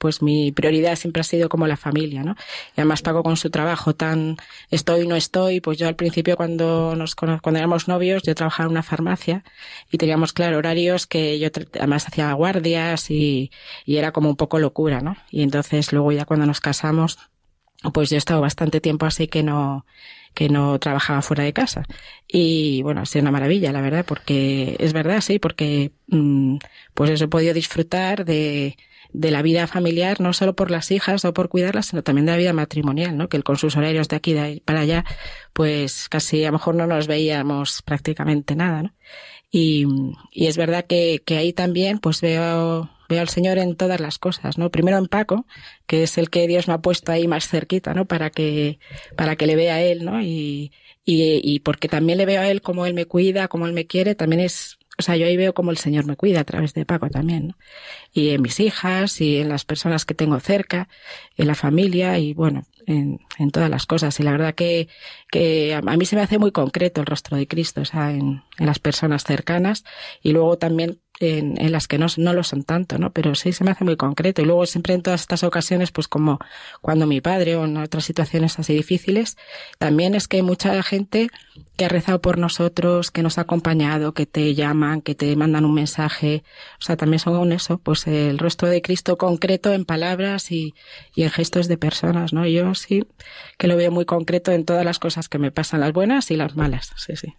pues 0.02 0.20
mi 0.20 0.50
prioridad 0.50 0.96
siempre 0.96 1.20
ha 1.20 1.22
sido 1.22 1.48
como 1.48 1.68
la 1.68 1.76
familia, 1.76 2.24
¿no? 2.24 2.34
Y 2.76 2.80
además 2.80 3.02
pago 3.02 3.22
con 3.22 3.36
su 3.36 3.50
trabajo 3.50 3.94
tan 3.94 4.36
estoy, 4.68 5.06
no 5.06 5.14
estoy, 5.14 5.60
pues 5.60 5.78
yo 5.78 5.86
al 5.86 5.94
principio 5.94 6.36
cuando 6.36 6.96
nos 6.96 7.14
cuando 7.14 7.56
éramos 7.56 7.86
novios, 7.86 8.24
yo 8.24 8.34
trabajaba 8.34 8.66
en 8.66 8.72
una 8.72 8.82
farmacia 8.82 9.44
y 9.92 9.98
teníamos, 9.98 10.32
claro, 10.32 10.58
horarios 10.58 11.06
que 11.06 11.38
yo 11.38 11.50
además 11.74 12.08
hacía 12.08 12.32
guardias 12.32 13.12
y, 13.12 13.52
y 13.86 13.98
era 13.98 14.10
como 14.10 14.28
un 14.28 14.34
poco 14.34 14.58
locura, 14.58 15.00
¿no? 15.02 15.16
Y 15.30 15.42
entonces 15.44 15.92
luego 15.92 16.10
ya 16.10 16.24
cuando 16.24 16.46
nos 16.46 16.58
casamos, 16.58 17.20
pues 17.94 18.10
yo 18.10 18.16
he 18.16 18.18
estado 18.18 18.40
bastante 18.40 18.80
tiempo 18.80 19.06
así 19.06 19.28
que 19.28 19.44
no, 19.44 19.86
que 20.34 20.48
no 20.48 20.80
trabajaba 20.80 21.22
fuera 21.22 21.44
de 21.44 21.52
casa. 21.52 21.84
Y 22.26 22.82
bueno, 22.82 23.02
ha 23.02 23.06
sido 23.06 23.22
una 23.22 23.30
maravilla, 23.30 23.70
la 23.70 23.82
verdad, 23.82 24.04
porque 24.04 24.74
es 24.80 24.92
verdad, 24.92 25.20
sí, 25.20 25.38
porque 25.38 25.92
mmm, 26.08 26.56
pues 26.92 27.10
eso 27.10 27.26
he 27.26 27.28
podido 27.28 27.54
disfrutar 27.54 28.24
de, 28.24 28.76
de 29.12 29.30
la 29.30 29.42
vida 29.42 29.66
familiar, 29.66 30.20
no 30.20 30.32
solo 30.32 30.54
por 30.54 30.70
las 30.70 30.90
hijas 30.90 31.24
o 31.24 31.34
por 31.34 31.48
cuidarlas, 31.48 31.86
sino 31.86 32.02
también 32.02 32.26
de 32.26 32.32
la 32.32 32.38
vida 32.38 32.52
matrimonial, 32.52 33.16
¿no? 33.16 33.28
Que 33.28 33.42
con 33.42 33.56
sus 33.56 33.76
horarios 33.76 34.08
de 34.08 34.16
aquí 34.16 34.34
para 34.64 34.80
allá, 34.80 35.04
pues 35.52 36.08
casi 36.08 36.44
a 36.44 36.48
lo 36.48 36.52
mejor 36.52 36.74
no 36.74 36.86
nos 36.86 37.06
veíamos 37.06 37.82
prácticamente 37.82 38.56
nada, 38.56 38.82
¿no? 38.84 38.94
Y, 39.50 39.86
y 40.32 40.46
es 40.46 40.56
verdad 40.56 40.86
que, 40.86 41.22
que 41.24 41.36
ahí 41.36 41.52
también 41.52 41.98
pues 41.98 42.22
veo, 42.22 42.90
veo 43.08 43.20
al 43.20 43.28
Señor 43.28 43.58
en 43.58 43.76
todas 43.76 44.00
las 44.00 44.18
cosas, 44.18 44.56
¿no? 44.56 44.70
Primero 44.70 44.96
en 44.96 45.06
Paco, 45.06 45.46
que 45.86 46.04
es 46.04 46.16
el 46.16 46.30
que 46.30 46.46
Dios 46.46 46.68
me 46.68 46.74
ha 46.74 46.78
puesto 46.78 47.12
ahí 47.12 47.28
más 47.28 47.48
cerquita, 47.48 47.92
¿no? 47.92 48.06
Para 48.06 48.30
que, 48.30 48.78
para 49.14 49.36
que 49.36 49.46
le 49.46 49.56
vea 49.56 49.74
a 49.74 49.82
él, 49.82 50.06
¿no? 50.06 50.22
Y, 50.22 50.72
y, 51.04 51.40
y 51.44 51.60
porque 51.60 51.88
también 51.88 52.16
le 52.16 52.24
veo 52.26 52.40
a 52.40 52.48
él 52.48 52.62
como 52.62 52.86
él 52.86 52.94
me 52.94 53.04
cuida, 53.04 53.48
como 53.48 53.66
él 53.66 53.74
me 53.74 53.86
quiere, 53.86 54.14
también 54.14 54.40
es 54.40 54.78
o 55.02 55.04
sea, 55.04 55.16
yo 55.16 55.26
ahí 55.26 55.36
veo 55.36 55.52
como 55.52 55.72
el 55.72 55.78
Señor 55.78 56.06
me 56.06 56.16
cuida 56.16 56.40
a 56.40 56.44
través 56.44 56.74
de 56.74 56.86
Paco 56.86 57.10
también, 57.10 57.48
¿no? 57.48 57.54
Y 58.12 58.30
en 58.30 58.40
mis 58.40 58.60
hijas 58.60 59.20
y 59.20 59.38
en 59.38 59.48
las 59.48 59.64
personas 59.64 60.04
que 60.04 60.14
tengo 60.14 60.38
cerca, 60.38 60.88
en 61.36 61.48
la 61.48 61.56
familia 61.56 62.18
y 62.20 62.34
bueno, 62.34 62.64
en, 62.86 63.18
todas 63.50 63.68
las 63.68 63.84
cosas. 63.86 64.20
Y 64.20 64.22
la 64.22 64.30
verdad 64.30 64.54
que, 64.54 64.88
que 65.28 65.74
a, 65.74 65.80
mí 65.82 66.06
se 66.06 66.14
me 66.14 66.22
hace 66.22 66.38
muy 66.38 66.52
concreto 66.52 67.00
el 67.00 67.06
rostro 67.06 67.36
de 67.36 67.48
Cristo, 67.48 67.80
o 67.80 67.84
sea, 67.84 68.12
en 68.12 68.44
las 68.58 68.78
personas 68.78 69.24
cercanas 69.24 69.84
y 70.22 70.30
luego 70.30 70.56
también 70.56 71.00
en, 71.22 71.72
las 71.72 71.86
que 71.86 71.98
no, 71.98 72.06
no 72.16 72.32
lo 72.32 72.42
son 72.42 72.64
tanto, 72.64 72.98
¿no? 72.98 73.12
Pero 73.12 73.34
sí 73.34 73.52
se 73.52 73.64
me 73.64 73.70
hace 73.70 73.84
muy 73.84 73.96
concreto. 73.96 74.42
Y 74.42 74.44
luego 74.44 74.66
siempre 74.66 74.94
en 74.94 75.02
todas 75.02 75.20
estas 75.20 75.44
ocasiones, 75.44 75.92
pues 75.92 76.08
como 76.08 76.38
cuando 76.80 77.06
mi 77.06 77.20
padre 77.20 77.56
o 77.56 77.64
en 77.64 77.76
otras 77.76 78.04
situaciones 78.04 78.58
así 78.58 78.74
difíciles, 78.74 79.36
también 79.78 80.14
es 80.14 80.28
que 80.28 80.38
hay 80.38 80.42
mucha 80.42 80.82
gente 80.82 81.28
que 81.76 81.84
ha 81.84 81.88
rezado 81.88 82.20
por 82.20 82.38
nosotros, 82.38 83.10
que 83.10 83.22
nos 83.22 83.38
ha 83.38 83.42
acompañado, 83.42 84.12
que 84.14 84.26
te 84.26 84.54
llaman, 84.54 85.00
que 85.00 85.14
te 85.14 85.34
mandan 85.36 85.64
un 85.64 85.74
mensaje. 85.74 86.42
O 86.80 86.82
sea, 86.82 86.96
también 86.96 87.20
son 87.20 87.52
eso, 87.52 87.78
pues 87.78 88.06
el 88.06 88.38
rostro 88.38 88.68
de 88.68 88.82
Cristo 88.82 89.16
concreto 89.16 89.72
en 89.72 89.84
palabras 89.84 90.50
y, 90.50 90.74
y 91.14 91.22
en 91.22 91.30
gestos 91.30 91.68
de 91.68 91.78
personas, 91.78 92.32
¿no? 92.32 92.46
Yo 92.46 92.74
sí 92.74 93.04
que 93.58 93.68
lo 93.68 93.76
veo 93.76 93.90
muy 93.90 94.04
concreto 94.04 94.52
en 94.52 94.64
todas 94.64 94.84
las 94.84 94.98
cosas 94.98 95.28
que 95.28 95.38
me 95.38 95.52
pasan, 95.52 95.80
las 95.80 95.92
buenas 95.92 96.30
y 96.30 96.36
las 96.36 96.56
malas, 96.56 96.92
sí, 96.96 97.16
sí. 97.16 97.34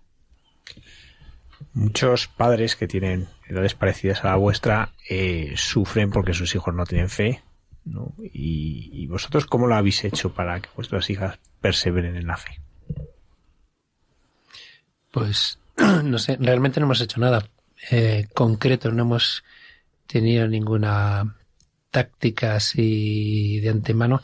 Muchos 1.73 2.27
padres 2.27 2.75
que 2.75 2.87
tienen 2.87 3.27
edades 3.47 3.73
parecidas 3.73 4.23
a 4.23 4.29
la 4.29 4.35
vuestra 4.35 4.93
eh, 5.09 5.53
sufren 5.55 6.11
porque 6.11 6.33
sus 6.33 6.53
hijos 6.53 6.73
no 6.73 6.85
tienen 6.85 7.09
fe. 7.09 7.41
¿no? 7.85 8.13
Y, 8.21 9.07
vosotros 9.07 9.45
cómo 9.45 9.67
lo 9.67 9.75
habéis 9.75 10.03
hecho 10.03 10.33
para 10.33 10.59
que 10.59 10.69
vuestras 10.75 11.09
hijas 11.09 11.37
perseveren 11.61 12.15
en 12.15 12.27
la 12.27 12.37
fe? 12.37 12.59
Pues 15.11 15.59
no 16.03 16.17
sé, 16.17 16.37
realmente 16.39 16.79
no 16.79 16.85
hemos 16.87 17.01
hecho 17.01 17.19
nada 17.19 17.47
eh, 17.91 18.27
concreto, 18.33 18.91
no 18.91 19.03
hemos 19.03 19.43
tenido 20.07 20.47
ninguna 20.47 21.35
táctica 21.91 22.55
así 22.55 23.59
de 23.59 23.69
antemano. 23.69 24.21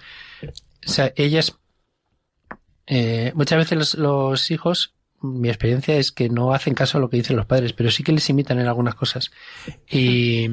O 0.85 0.89
sea, 0.89 1.13
ellas, 1.15 1.57
eh, 2.87 3.31
muchas 3.35 3.59
veces 3.59 3.95
los 3.95 4.49
hijos 4.49 4.93
mi 5.21 5.49
experiencia 5.49 5.95
es 5.95 6.11
que 6.11 6.29
no 6.29 6.53
hacen 6.53 6.73
caso 6.73 6.97
a 6.97 7.01
lo 7.01 7.09
que 7.09 7.17
dicen 7.17 7.35
los 7.35 7.45
padres, 7.45 7.73
pero 7.73 7.91
sí 7.91 8.03
que 8.03 8.11
les 8.11 8.29
imitan 8.29 8.59
en 8.59 8.67
algunas 8.67 8.95
cosas. 8.95 9.31
Y, 9.87 10.49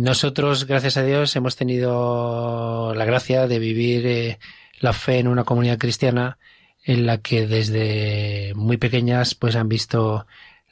nosotros, 0.00 0.66
gracias 0.66 0.96
a 0.96 1.02
Dios, 1.02 1.34
hemos 1.34 1.56
tenido 1.56 2.94
la 2.94 3.04
gracia 3.04 3.46
de 3.48 3.58
vivir 3.58 4.06
eh, 4.06 4.38
la 4.78 4.92
fe 4.92 5.18
en 5.18 5.28
una 5.28 5.44
comunidad 5.44 5.78
cristiana 5.78 6.38
en 6.84 7.06
la 7.06 7.18
que 7.18 7.46
desde 7.46 8.52
muy 8.54 8.76
pequeñas 8.76 9.34
pues 9.34 9.56
han 9.56 9.68
visto 9.68 10.26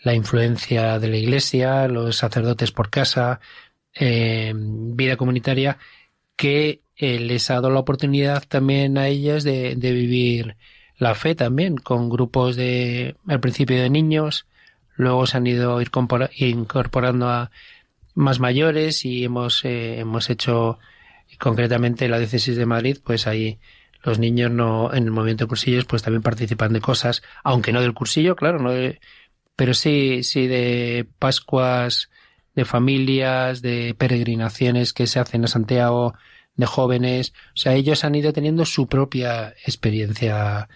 la 0.05 0.15
influencia 0.15 0.99
de 0.99 1.09
la 1.09 1.17
iglesia, 1.17 1.89
los 1.89 2.17
sacerdotes 2.17 2.71
por 2.71 2.91
casa, 2.91 3.41
eh, 3.95 4.53
vida 4.55 5.17
comunitaria, 5.17 5.79
que 6.37 6.83
eh, 6.97 7.19
les 7.19 7.51
ha 7.51 7.55
dado 7.55 7.71
la 7.71 7.81
oportunidad 7.81 8.45
también 8.47 8.97
a 8.99 9.09
ellas 9.09 9.43
de 9.43 9.75
vivir 9.75 10.57
la 10.99 11.15
fe 11.15 11.35
también, 11.35 11.77
con 11.77 12.09
grupos 12.09 12.57
de, 12.57 13.17
al 13.27 13.41
principio 13.41 13.81
de 13.81 13.91
niños, 13.91 14.47
luego 14.97 15.27
se 15.27 15.37
han 15.37 15.47
ido 15.47 15.81
incorporando 15.81 17.29
a 17.29 17.51
más 18.15 18.41
mayores 18.41 19.05
y 19.05 19.25
hemos, 19.25 19.65
eh, 19.65 19.99
hemos 19.99 20.31
hecho 20.31 20.79
concretamente 21.39 22.09
la 22.09 22.19
diócesis 22.19 22.57
de 22.57 22.67
Madrid, 22.67 22.99
pues 23.03 23.27
ahí 23.27 23.59
los 24.05 24.19
niños 24.19 24.51
no, 24.51 24.93
en 24.93 25.05
el 25.05 25.11
movimiento 25.11 25.45
de 25.45 25.49
cursillos, 25.49 25.85
pues 25.85 26.03
también 26.03 26.23
participan 26.23 26.73
de 26.73 26.81
cosas, 26.81 27.23
aunque 27.45 27.73
no 27.73 27.81
del 27.81 27.95
cursillo, 27.95 28.37
claro, 28.37 28.59
no 28.59 28.71
de, 28.71 29.01
pero 29.57 29.75
sí, 29.75 30.23
sí 30.23 30.47
de 30.47 31.07
Pascuas, 31.19 32.11
de 32.55 32.65
familias, 32.65 33.63
de 33.63 33.95
peregrinaciones 33.97 34.93
que 34.93 35.07
se 35.07 35.21
hacen 35.21 35.45
a 35.45 35.49
Santiago, 35.49 36.15
de 36.55 36.67
jóvenes, 36.67 37.33
o 37.55 37.57
sea, 37.57 37.75
ellos 37.75 38.05
han 38.05 38.15
ido 38.15 38.33
teniendo 38.33 38.65
su 38.65 38.87
propia 38.87 39.55
experiencia 39.65 40.69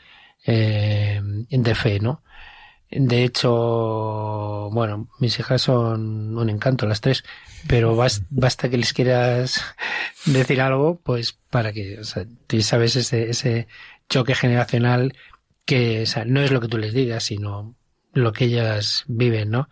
eh, 0.46 1.20
de 1.22 1.74
fe, 1.74 2.00
¿no? 2.00 2.22
De 2.90 3.24
hecho, 3.24 4.70
bueno, 4.72 5.08
mis 5.18 5.38
hijas 5.40 5.60
son 5.62 6.38
un 6.38 6.48
encanto 6.48 6.86
las 6.86 7.00
tres, 7.00 7.24
pero 7.66 7.96
basta 8.30 8.68
que 8.70 8.78
les 8.78 8.92
quieras 8.92 9.60
decir 10.24 10.60
algo, 10.60 11.00
pues 11.02 11.32
para 11.50 11.72
que, 11.72 11.98
o 11.98 12.04
sea, 12.04 12.24
tú 12.46 12.60
sabes 12.62 12.94
ese, 12.96 13.28
ese 13.30 13.66
choque 14.08 14.34
generacional 14.34 15.14
que, 15.64 16.02
o 16.02 16.06
sea, 16.06 16.24
no 16.24 16.40
es 16.40 16.52
lo 16.52 16.60
que 16.60 16.68
tú 16.68 16.78
les 16.78 16.94
digas, 16.94 17.24
sino 17.24 17.74
lo 18.12 18.32
que 18.32 18.44
ellas 18.46 19.04
viven, 19.08 19.50
¿no? 19.50 19.68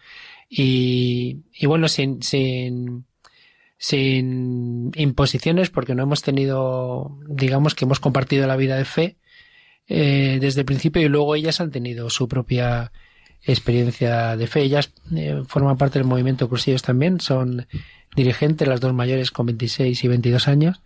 Y, 0.48 1.44
y 1.52 1.66
bueno, 1.66 1.88
sin, 1.88 2.22
sin, 2.22 3.06
sin 3.84 4.92
imposiciones, 4.94 5.68
porque 5.68 5.94
no 5.94 6.04
hemos 6.04 6.22
tenido, 6.22 7.18
digamos 7.28 7.74
que 7.74 7.84
hemos 7.84 8.00
compartido 8.00 8.46
la 8.46 8.56
vida 8.56 8.78
de 8.78 8.86
fe 8.86 9.18
eh, 9.88 10.38
desde 10.40 10.60
el 10.60 10.64
principio 10.64 11.02
y 11.02 11.08
luego 11.10 11.34
ellas 11.34 11.60
han 11.60 11.70
tenido 11.70 12.08
su 12.08 12.26
propia 12.26 12.92
experiencia 13.42 14.38
de 14.38 14.46
fe. 14.46 14.62
Ellas 14.62 14.94
eh, 15.14 15.42
forman 15.46 15.76
parte 15.76 15.98
del 15.98 16.08
movimiento 16.08 16.48
Crucillos 16.48 16.80
también, 16.80 17.20
son 17.20 17.66
dirigentes, 18.16 18.66
las 18.66 18.80
dos 18.80 18.94
mayores 18.94 19.30
con 19.30 19.44
26 19.44 20.02
y 20.02 20.08
22 20.08 20.48
años, 20.48 20.80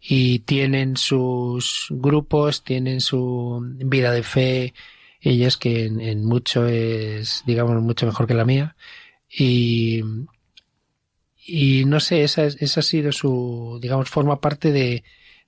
y 0.00 0.40
tienen 0.40 0.96
sus 0.96 1.86
grupos, 1.90 2.64
tienen 2.64 3.00
su 3.00 3.64
vida 3.84 4.10
de 4.10 4.24
fe, 4.24 4.74
ellas 5.20 5.56
que 5.56 5.84
en, 5.84 6.24
mucho 6.24 6.66
es, 6.66 7.44
digamos, 7.46 7.80
mucho 7.80 8.04
mejor 8.04 8.26
que 8.26 8.34
la 8.34 8.44
mía. 8.44 8.74
Y, 9.30 10.02
y 11.44 11.84
no 11.84 12.00
sé, 12.00 12.22
esa, 12.22 12.44
esa 12.44 12.80
ha 12.80 12.82
sido 12.82 13.12
su, 13.12 13.78
digamos, 13.82 14.08
forma 14.08 14.40
parte 14.40 14.70
de, 14.72 15.02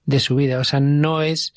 de 0.05 0.21
su 0.21 0.37
vida. 0.37 0.59
O 0.59 0.65
sea, 0.65 0.81
no 0.81 1.23
es 1.23 1.55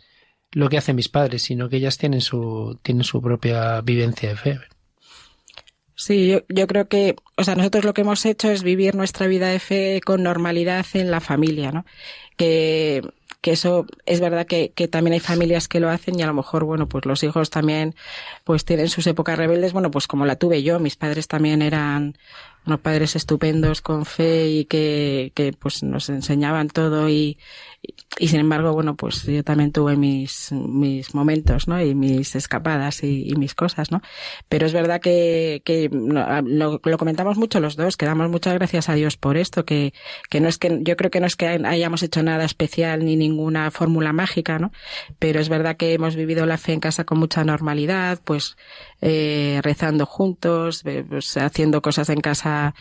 lo 0.52 0.70
que 0.70 0.78
hacen 0.78 0.96
mis 0.96 1.10
padres, 1.10 1.44
sino 1.44 1.70
que 1.70 1.78
ellas 1.78 1.98
tienen 1.98 2.22
su, 2.22 2.80
tienen 2.84 3.04
su 3.04 3.22
propia 3.22 3.82
vivencia 3.82 4.30
de 4.30 4.36
fe. 4.36 4.60
Sí, 5.96 6.28
yo, 6.28 6.42
yo, 6.48 6.68
creo 6.68 6.88
que, 6.88 7.16
o 7.38 7.44
sea, 7.44 7.56
nosotros 7.56 7.84
lo 7.84 7.94
que 7.94 8.02
hemos 8.02 8.24
hecho 8.26 8.52
es 8.52 8.62
vivir 8.62 8.94
nuestra 8.94 9.26
vida 9.26 9.48
de 9.48 9.60
fe 9.60 10.00
con 10.06 10.22
normalidad 10.22 10.86
en 10.94 11.10
la 11.10 11.20
familia, 11.20 11.72
¿no? 11.72 11.86
Que, 12.38 13.02
que 13.42 13.52
eso 13.52 13.88
es 14.06 14.20
verdad 14.20 14.46
que, 14.46 14.72
que 14.74 14.88
también 14.88 15.14
hay 15.14 15.20
familias 15.20 15.68
que 15.68 15.80
lo 15.80 15.90
hacen 15.90 16.20
y 16.20 16.22
a 16.22 16.28
lo 16.28 16.36
mejor, 16.36 16.66
bueno, 16.66 16.88
pues 16.88 17.06
los 17.08 17.24
hijos 17.24 17.50
también, 17.50 17.96
pues 18.44 18.64
tienen 18.64 18.90
sus 18.90 19.08
épocas 19.08 19.40
rebeldes, 19.40 19.74
bueno, 19.74 19.90
pues 19.90 20.06
como 20.06 20.28
la 20.28 20.36
tuve 20.36 20.62
yo, 20.62 20.80
mis 20.80 20.96
padres 20.96 21.28
también 21.28 21.64
eran 21.64 22.16
unos 22.68 22.82
padres 22.82 23.15
estupendos 23.15 23.82
con 23.82 24.05
fe 24.05 24.47
y 24.49 24.65
que, 24.65 25.32
que 25.34 25.53
pues 25.53 25.84
nos 25.84 26.09
enseñaban 26.09 26.68
todo 26.68 27.09
y, 27.09 27.39
y 28.20 28.30
sin 28.30 28.40
embargo, 28.40 28.74
bueno, 28.74 28.96
pues 28.96 29.24
yo 29.24 29.44
también 29.44 29.72
tuve 29.72 29.96
mis, 29.96 30.52
mis 30.52 31.14
momentos, 31.14 31.68
¿no? 31.68 31.82
Y 31.82 31.94
mis 31.94 32.36
escapadas 32.36 33.04
y, 33.04 33.30
y 33.30 33.36
mis 33.36 33.54
cosas, 33.54 33.92
¿no? 33.92 34.02
Pero 34.50 34.66
es 34.66 34.74
verdad 34.74 35.00
que, 35.00 35.62
que 35.64 35.90
lo, 35.92 36.80
lo, 36.84 36.98
comentamos 36.98 37.38
mucho 37.38 37.60
los 37.60 37.76
dos, 37.76 37.96
que 37.96 38.06
damos 38.06 38.30
muchas 38.30 38.56
gracias 38.56 38.90
a 38.90 38.96
Dios 38.96 39.18
por 39.18 39.38
esto, 39.38 39.66
que, 39.66 39.94
que 40.30 40.42
no 40.42 40.48
es 40.48 40.58
que, 40.58 40.80
yo 40.82 40.98
creo 40.98 41.12
que 41.12 41.20
no 41.20 41.28
es 41.28 41.36
que 41.36 41.48
hayamos 41.48 42.02
hecho 42.02 42.24
nada 42.24 42.44
especial 42.44 43.06
ni 43.06 43.16
ninguna 43.16 43.70
fórmula 43.70 44.14
mágica, 44.14 44.58
¿no? 44.58 44.72
Pero 45.20 45.40
es 45.40 45.50
verdad 45.50 45.78
que 45.78 45.94
hemos 45.94 46.16
vivido 46.16 46.46
la 46.46 46.58
fe 46.58 46.74
en 46.74 46.80
casa 46.80 47.04
con 47.04 47.20
mucha 47.20 47.44
normalidad, 47.44 48.20
pues, 48.24 48.58
eh, 49.02 49.60
rezando 49.64 50.06
juntos, 50.08 50.84
pues, 51.08 51.38
haciendo 51.38 51.82
cosas 51.84 52.10
en 52.10 52.22
casa 52.22 52.74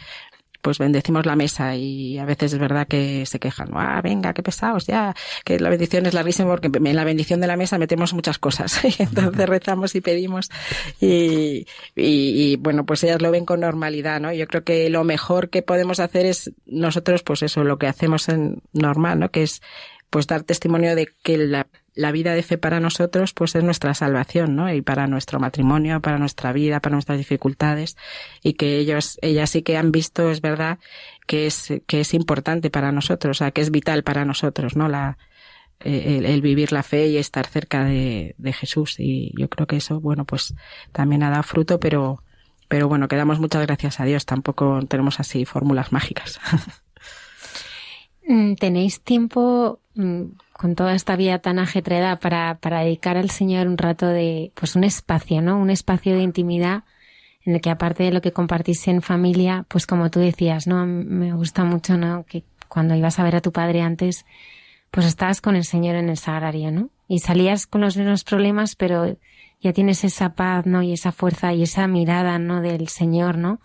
pues 0.66 0.78
bendecimos 0.78 1.24
la 1.26 1.36
mesa 1.36 1.76
y 1.76 2.18
a 2.18 2.24
veces 2.24 2.54
es 2.54 2.58
verdad 2.58 2.88
que 2.88 3.24
se 3.24 3.38
quejan, 3.38 3.68
ah, 3.74 4.00
venga, 4.02 4.34
qué 4.34 4.42
pesados 4.42 4.84
ya, 4.84 5.14
que 5.44 5.60
la 5.60 5.68
bendición 5.68 6.06
es 6.06 6.12
larguísima 6.12 6.50
porque 6.50 6.68
en 6.74 6.96
la 6.96 7.04
bendición 7.04 7.40
de 7.40 7.46
la 7.46 7.56
mesa 7.56 7.78
metemos 7.78 8.12
muchas 8.14 8.38
cosas 8.38 8.84
y 8.98 9.00
entonces 9.00 9.48
rezamos 9.48 9.94
y 9.94 10.00
pedimos 10.00 10.50
y, 11.00 11.68
y, 11.94 12.52
y, 12.52 12.56
bueno, 12.56 12.84
pues 12.84 13.04
ellas 13.04 13.22
lo 13.22 13.30
ven 13.30 13.44
con 13.44 13.60
normalidad, 13.60 14.20
¿no? 14.20 14.32
Yo 14.32 14.48
creo 14.48 14.64
que 14.64 14.90
lo 14.90 15.04
mejor 15.04 15.50
que 15.50 15.62
podemos 15.62 16.00
hacer 16.00 16.26
es 16.26 16.50
nosotros, 16.66 17.22
pues 17.22 17.44
eso, 17.44 17.62
lo 17.62 17.78
que 17.78 17.86
hacemos 17.86 18.28
en 18.28 18.60
normal, 18.72 19.20
¿no? 19.20 19.30
Que 19.30 19.44
es 19.44 19.62
pues 20.10 20.26
dar 20.26 20.42
testimonio 20.42 20.94
de 20.94 21.08
que 21.22 21.38
la 21.38 21.66
la 21.96 22.12
vida 22.12 22.34
de 22.34 22.42
fe 22.42 22.58
para 22.58 22.78
nosotros 22.78 23.32
pues 23.32 23.56
es 23.56 23.64
nuestra 23.64 23.94
salvación, 23.94 24.54
¿no? 24.54 24.72
Y 24.72 24.82
para 24.82 25.06
nuestro 25.08 25.40
matrimonio, 25.40 26.00
para 26.00 26.18
nuestra 26.18 26.52
vida, 26.52 26.78
para 26.80 26.94
nuestras 26.94 27.18
dificultades 27.18 27.96
y 28.42 28.52
que 28.52 28.78
ellos, 28.78 29.18
ellas 29.22 29.50
sí 29.50 29.62
que 29.62 29.78
han 29.78 29.90
visto, 29.92 30.30
es 30.30 30.42
verdad, 30.42 30.78
que 31.26 31.46
es, 31.46 31.72
que 31.86 32.00
es 32.00 32.14
importante 32.14 32.70
para 32.70 32.92
nosotros, 32.92 33.38
o 33.38 33.38
sea, 33.38 33.50
que 33.50 33.62
es 33.62 33.70
vital 33.70 34.04
para 34.04 34.26
nosotros, 34.26 34.76
¿no? 34.76 34.88
La, 34.88 35.16
el, 35.80 36.26
el, 36.26 36.42
vivir 36.42 36.70
la 36.70 36.82
fe 36.82 37.06
y 37.08 37.16
estar 37.16 37.46
cerca 37.46 37.84
de, 37.84 38.34
de, 38.36 38.52
Jesús. 38.52 38.96
Y 38.98 39.32
yo 39.38 39.48
creo 39.48 39.66
que 39.66 39.76
eso, 39.76 40.00
bueno, 40.00 40.26
pues 40.26 40.54
también 40.92 41.22
ha 41.22 41.30
dado 41.30 41.42
fruto, 41.42 41.80
pero, 41.80 42.22
pero 42.68 42.88
bueno, 42.88 43.08
que 43.08 43.16
damos 43.16 43.40
muchas 43.40 43.62
gracias 43.62 44.00
a 44.00 44.04
Dios. 44.04 44.26
Tampoco 44.26 44.80
tenemos 44.86 45.18
así 45.18 45.46
fórmulas 45.46 45.92
mágicas. 45.92 46.40
Mm, 48.26 48.54
¿Tenéis 48.56 49.00
tiempo 49.02 49.80
mm, 49.94 50.22
con 50.52 50.74
toda 50.74 50.94
esta 50.94 51.16
vida 51.16 51.38
tan 51.38 51.58
ajetreada 51.58 52.18
para, 52.18 52.58
dedicar 52.80 53.16
al 53.16 53.30
Señor 53.30 53.68
un 53.68 53.78
rato 53.78 54.06
de, 54.06 54.52
pues 54.54 54.74
un 54.74 54.84
espacio, 54.84 55.42
¿no? 55.42 55.58
Un 55.58 55.70
espacio 55.70 56.14
de 56.14 56.22
intimidad 56.22 56.84
en 57.44 57.54
el 57.54 57.60
que 57.60 57.70
aparte 57.70 58.02
de 58.02 58.10
lo 58.10 58.20
que 58.20 58.32
compartís 58.32 58.88
en 58.88 59.02
familia, 59.02 59.64
pues 59.68 59.86
como 59.86 60.10
tú 60.10 60.18
decías, 60.18 60.66
¿no? 60.66 60.84
Me 60.86 61.32
gusta 61.34 61.62
mucho, 61.64 61.96
¿no? 61.96 62.24
Que 62.24 62.42
cuando 62.68 62.96
ibas 62.96 63.20
a 63.20 63.22
ver 63.24 63.36
a 63.36 63.40
tu 63.40 63.52
padre 63.52 63.82
antes, 63.82 64.26
pues 64.90 65.06
estabas 65.06 65.40
con 65.40 65.54
el 65.54 65.64
Señor 65.64 65.94
en 65.94 66.08
el 66.08 66.16
sagrario, 66.16 66.72
¿no? 66.72 66.90
Y 67.06 67.20
salías 67.20 67.68
con 67.68 67.80
los 67.82 67.96
mismos 67.96 68.24
problemas, 68.24 68.74
pero 68.74 69.16
ya 69.60 69.72
tienes 69.72 70.02
esa 70.02 70.34
paz, 70.34 70.66
¿no? 70.66 70.82
Y 70.82 70.92
esa 70.92 71.12
fuerza 71.12 71.52
y 71.52 71.62
esa 71.62 71.86
mirada, 71.86 72.40
¿no? 72.40 72.60
Del 72.60 72.88
Señor, 72.88 73.38
¿no? 73.38 73.60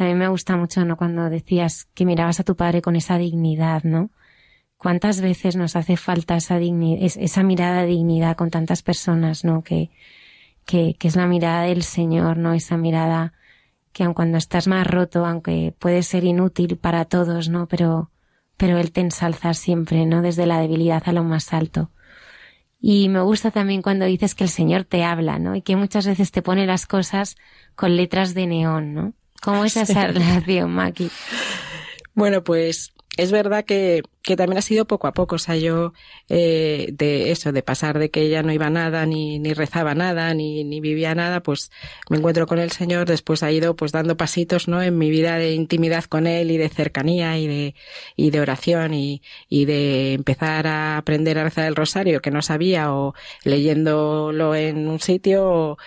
También 0.00 0.16
me 0.16 0.28
gusta 0.28 0.56
mucho, 0.56 0.82
¿no? 0.86 0.96
Cuando 0.96 1.28
decías 1.28 1.84
que 1.92 2.06
mirabas 2.06 2.40
a 2.40 2.42
tu 2.42 2.56
padre 2.56 2.80
con 2.80 2.96
esa 2.96 3.18
dignidad, 3.18 3.82
¿no? 3.84 4.08
¿Cuántas 4.78 5.20
veces 5.20 5.56
nos 5.56 5.76
hace 5.76 5.98
falta 5.98 6.36
esa 6.36 6.58
dignidad, 6.58 7.02
esa 7.02 7.42
mirada 7.42 7.82
de 7.82 7.88
dignidad 7.88 8.34
con 8.34 8.48
tantas 8.48 8.82
personas, 8.82 9.44
¿no? 9.44 9.62
Que, 9.62 9.90
que, 10.64 10.94
que 10.98 11.06
es 11.06 11.16
la 11.16 11.26
mirada 11.26 11.64
del 11.64 11.82
Señor, 11.82 12.38
¿no? 12.38 12.54
Esa 12.54 12.78
mirada 12.78 13.34
que 13.92 14.04
aun 14.04 14.14
cuando 14.14 14.38
estás 14.38 14.68
más 14.68 14.86
roto, 14.86 15.26
aunque 15.26 15.74
puede 15.78 16.02
ser 16.02 16.24
inútil 16.24 16.78
para 16.78 17.04
todos, 17.04 17.50
¿no? 17.50 17.68
Pero, 17.68 18.10
pero 18.56 18.78
Él 18.78 18.92
te 18.92 19.02
ensalza 19.02 19.52
siempre, 19.52 20.06
¿no? 20.06 20.22
Desde 20.22 20.46
la 20.46 20.60
debilidad 20.60 21.02
a 21.04 21.12
lo 21.12 21.24
más 21.24 21.52
alto. 21.52 21.90
Y 22.80 23.10
me 23.10 23.20
gusta 23.20 23.50
también 23.50 23.82
cuando 23.82 24.06
dices 24.06 24.34
que 24.34 24.44
el 24.44 24.50
Señor 24.50 24.84
te 24.84 25.04
habla, 25.04 25.38
¿no? 25.38 25.56
Y 25.56 25.60
que 25.60 25.76
muchas 25.76 26.06
veces 26.06 26.32
te 26.32 26.40
pone 26.40 26.64
las 26.64 26.86
cosas 26.86 27.36
con 27.74 27.98
letras 27.98 28.32
de 28.32 28.46
neón, 28.46 28.94
¿no? 28.94 29.12
¿Cómo 29.40 29.64
es 29.64 29.76
esa 29.76 30.06
relación, 30.08 30.70
Maki? 30.70 31.10
Bueno, 32.14 32.44
pues 32.44 32.92
es 33.16 33.32
verdad 33.32 33.64
que, 33.64 34.02
que, 34.22 34.36
también 34.36 34.58
ha 34.58 34.62
sido 34.62 34.86
poco 34.86 35.06
a 35.06 35.12
poco. 35.12 35.36
O 35.36 35.38
sea, 35.38 35.56
yo 35.56 35.92
eh, 36.28 36.90
de 36.92 37.30
eso, 37.32 37.52
de 37.52 37.62
pasar 37.62 37.98
de 37.98 38.10
que 38.10 38.22
ella 38.22 38.42
no 38.42 38.52
iba 38.52 38.70
nada, 38.70 39.04
ni, 39.04 39.38
ni 39.38 39.52
rezaba 39.52 39.94
nada, 39.94 40.32
ni, 40.32 40.64
ni 40.64 40.80
vivía 40.80 41.14
nada, 41.14 41.42
pues 41.42 41.70
me 42.08 42.18
encuentro 42.18 42.46
con 42.46 42.58
el 42.58 42.70
Señor. 42.70 43.06
Después 43.06 43.42
ha 43.42 43.52
ido 43.52 43.74
pues 43.76 43.92
dando 43.92 44.16
pasitos, 44.16 44.68
¿no? 44.68 44.82
En 44.82 44.96
mi 44.96 45.10
vida 45.10 45.36
de 45.36 45.52
intimidad 45.52 46.04
con 46.04 46.26
Él 46.26 46.50
y 46.50 46.56
de 46.56 46.68
cercanía 46.68 47.36
y 47.38 47.46
de, 47.46 47.74
y 48.16 48.30
de 48.30 48.40
oración 48.40 48.94
y, 48.94 49.22
y 49.48 49.64
de 49.64 50.14
empezar 50.14 50.66
a 50.66 50.96
aprender 50.96 51.38
a 51.38 51.44
rezar 51.44 51.66
el 51.66 51.76
rosario 51.76 52.20
que 52.20 52.30
no 52.30 52.42
sabía 52.42 52.92
o 52.94 53.14
leyéndolo 53.44 54.54
en 54.54 54.88
un 54.88 55.00
sitio 55.00 55.46
o, 55.46 55.78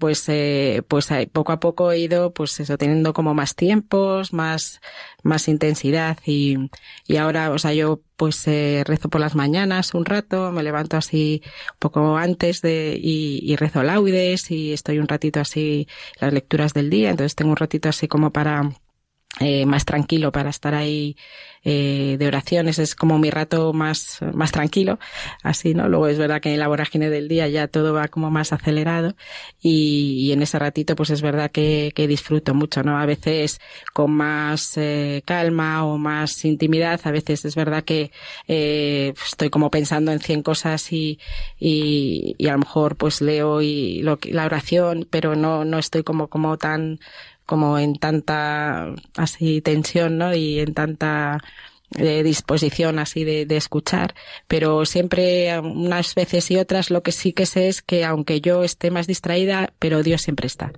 pues 0.00 0.28
eh, 0.28 0.82
pues 0.88 1.10
eh, 1.12 1.30
poco 1.32 1.52
a 1.52 1.60
poco 1.60 1.92
he 1.92 2.00
ido 2.00 2.32
pues 2.34 2.58
eso 2.58 2.76
teniendo 2.78 3.12
como 3.12 3.34
más 3.34 3.54
tiempos 3.54 4.32
más 4.32 4.80
más 5.22 5.46
intensidad 5.46 6.18
y, 6.26 6.56
y 7.06 7.18
ahora 7.18 7.50
o 7.52 7.58
sea 7.58 7.74
yo 7.74 8.00
pues 8.16 8.48
eh, 8.48 8.82
rezo 8.86 9.08
por 9.10 9.20
las 9.20 9.36
mañanas 9.36 9.94
un 9.94 10.06
rato 10.06 10.50
me 10.50 10.64
levanto 10.64 10.96
así 10.96 11.42
un 11.74 11.78
poco 11.78 12.16
antes 12.16 12.62
de 12.62 12.98
y, 13.00 13.40
y 13.44 13.56
rezo 13.56 13.82
laudes 13.84 14.50
y 14.50 14.72
estoy 14.72 14.98
un 14.98 15.06
ratito 15.06 15.38
así 15.38 15.86
las 16.20 16.32
lecturas 16.32 16.74
del 16.74 16.90
día 16.90 17.10
entonces 17.10 17.36
tengo 17.36 17.52
un 17.52 17.56
ratito 17.56 17.88
así 17.90 18.08
como 18.08 18.32
para 18.32 18.72
eh, 19.38 19.64
más 19.64 19.84
tranquilo 19.84 20.32
para 20.32 20.50
estar 20.50 20.74
ahí 20.74 21.16
eh, 21.62 22.16
de 22.18 22.26
oraciones. 22.26 22.78
Es 22.78 22.94
como 22.94 23.18
mi 23.18 23.30
rato 23.30 23.72
más 23.72 24.18
más 24.34 24.52
tranquilo 24.52 24.98
así 25.42 25.74
no 25.74 25.88
luego 25.88 26.08
es 26.08 26.18
verdad 26.18 26.40
que 26.40 26.52
en 26.52 26.60
la 26.60 26.68
vorágine 26.68 27.10
del 27.10 27.28
día 27.28 27.48
ya 27.48 27.68
todo 27.68 27.92
va 27.92 28.08
como 28.08 28.30
más 28.30 28.52
acelerado 28.52 29.14
y, 29.60 30.26
y 30.26 30.32
en 30.32 30.42
ese 30.42 30.58
ratito 30.58 30.96
pues 30.96 31.10
es 31.10 31.22
verdad 31.22 31.50
que, 31.50 31.92
que, 31.94 32.06
disfruto 32.06 32.54
mucho 32.54 32.82
no 32.82 32.98
a 32.98 33.06
veces 33.06 33.60
con 33.92 34.12
más 34.12 34.76
eh, 34.76 35.22
calma 35.24 35.84
o 35.84 35.98
más 35.98 36.44
intimidad 36.44 37.00
a 37.04 37.10
veces 37.10 37.44
es 37.44 37.54
verdad 37.54 37.84
que 37.84 38.10
eh, 38.48 39.12
estoy 39.26 39.50
como 39.50 39.70
pensando 39.70 40.12
en 40.12 40.20
cien 40.20 40.42
cosas 40.42 40.92
y, 40.92 41.18
y, 41.58 42.34
y 42.38 42.48
a 42.48 42.52
lo 42.52 42.58
mejor 42.58 42.96
pues 42.96 43.20
leo 43.20 43.62
y 43.62 44.02
lo, 44.02 44.18
la 44.24 44.46
oración 44.46 45.06
pero 45.10 45.36
no 45.36 45.64
no 45.64 45.78
estoy 45.78 46.02
como 46.02 46.28
como 46.28 46.56
tan 46.58 47.00
como 47.50 47.80
en 47.80 47.96
tanta 47.96 48.94
así 49.16 49.60
tensión, 49.60 50.18
¿no? 50.18 50.32
Y 50.32 50.60
en 50.60 50.72
tanta 50.72 51.42
eh, 51.98 52.22
disposición 52.22 53.00
así 53.00 53.24
de, 53.24 53.44
de, 53.44 53.56
escuchar, 53.56 54.14
pero 54.46 54.84
siempre 54.84 55.58
unas 55.58 56.14
veces 56.14 56.48
y 56.52 56.58
otras 56.58 56.90
lo 56.90 57.02
que 57.02 57.10
sí 57.10 57.32
que 57.32 57.46
sé 57.46 57.66
es 57.66 57.82
que 57.82 58.04
aunque 58.04 58.40
yo 58.40 58.62
esté 58.62 58.92
más 58.92 59.08
distraída, 59.08 59.72
pero 59.80 60.04
Dios 60.04 60.22
siempre 60.22 60.46
está. 60.46 60.70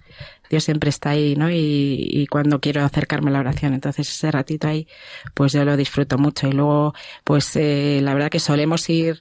Dios 0.48 0.64
siempre 0.64 0.88
está 0.88 1.10
ahí, 1.10 1.36
¿no? 1.36 1.50
Y, 1.50 2.08
y 2.10 2.26
cuando 2.26 2.58
quiero 2.60 2.82
acercarme 2.82 3.28
a 3.28 3.32
la 3.34 3.40
oración, 3.40 3.74
entonces 3.74 4.08
ese 4.08 4.30
ratito 4.30 4.68
ahí, 4.68 4.86
pues 5.34 5.52
yo 5.52 5.64
lo 5.66 5.76
disfruto 5.76 6.16
mucho. 6.16 6.46
Y 6.46 6.52
luego, 6.52 6.94
pues 7.24 7.54
eh, 7.56 8.00
la 8.02 8.14
verdad 8.14 8.30
que 8.30 8.40
solemos 8.40 8.88
ir 8.88 9.20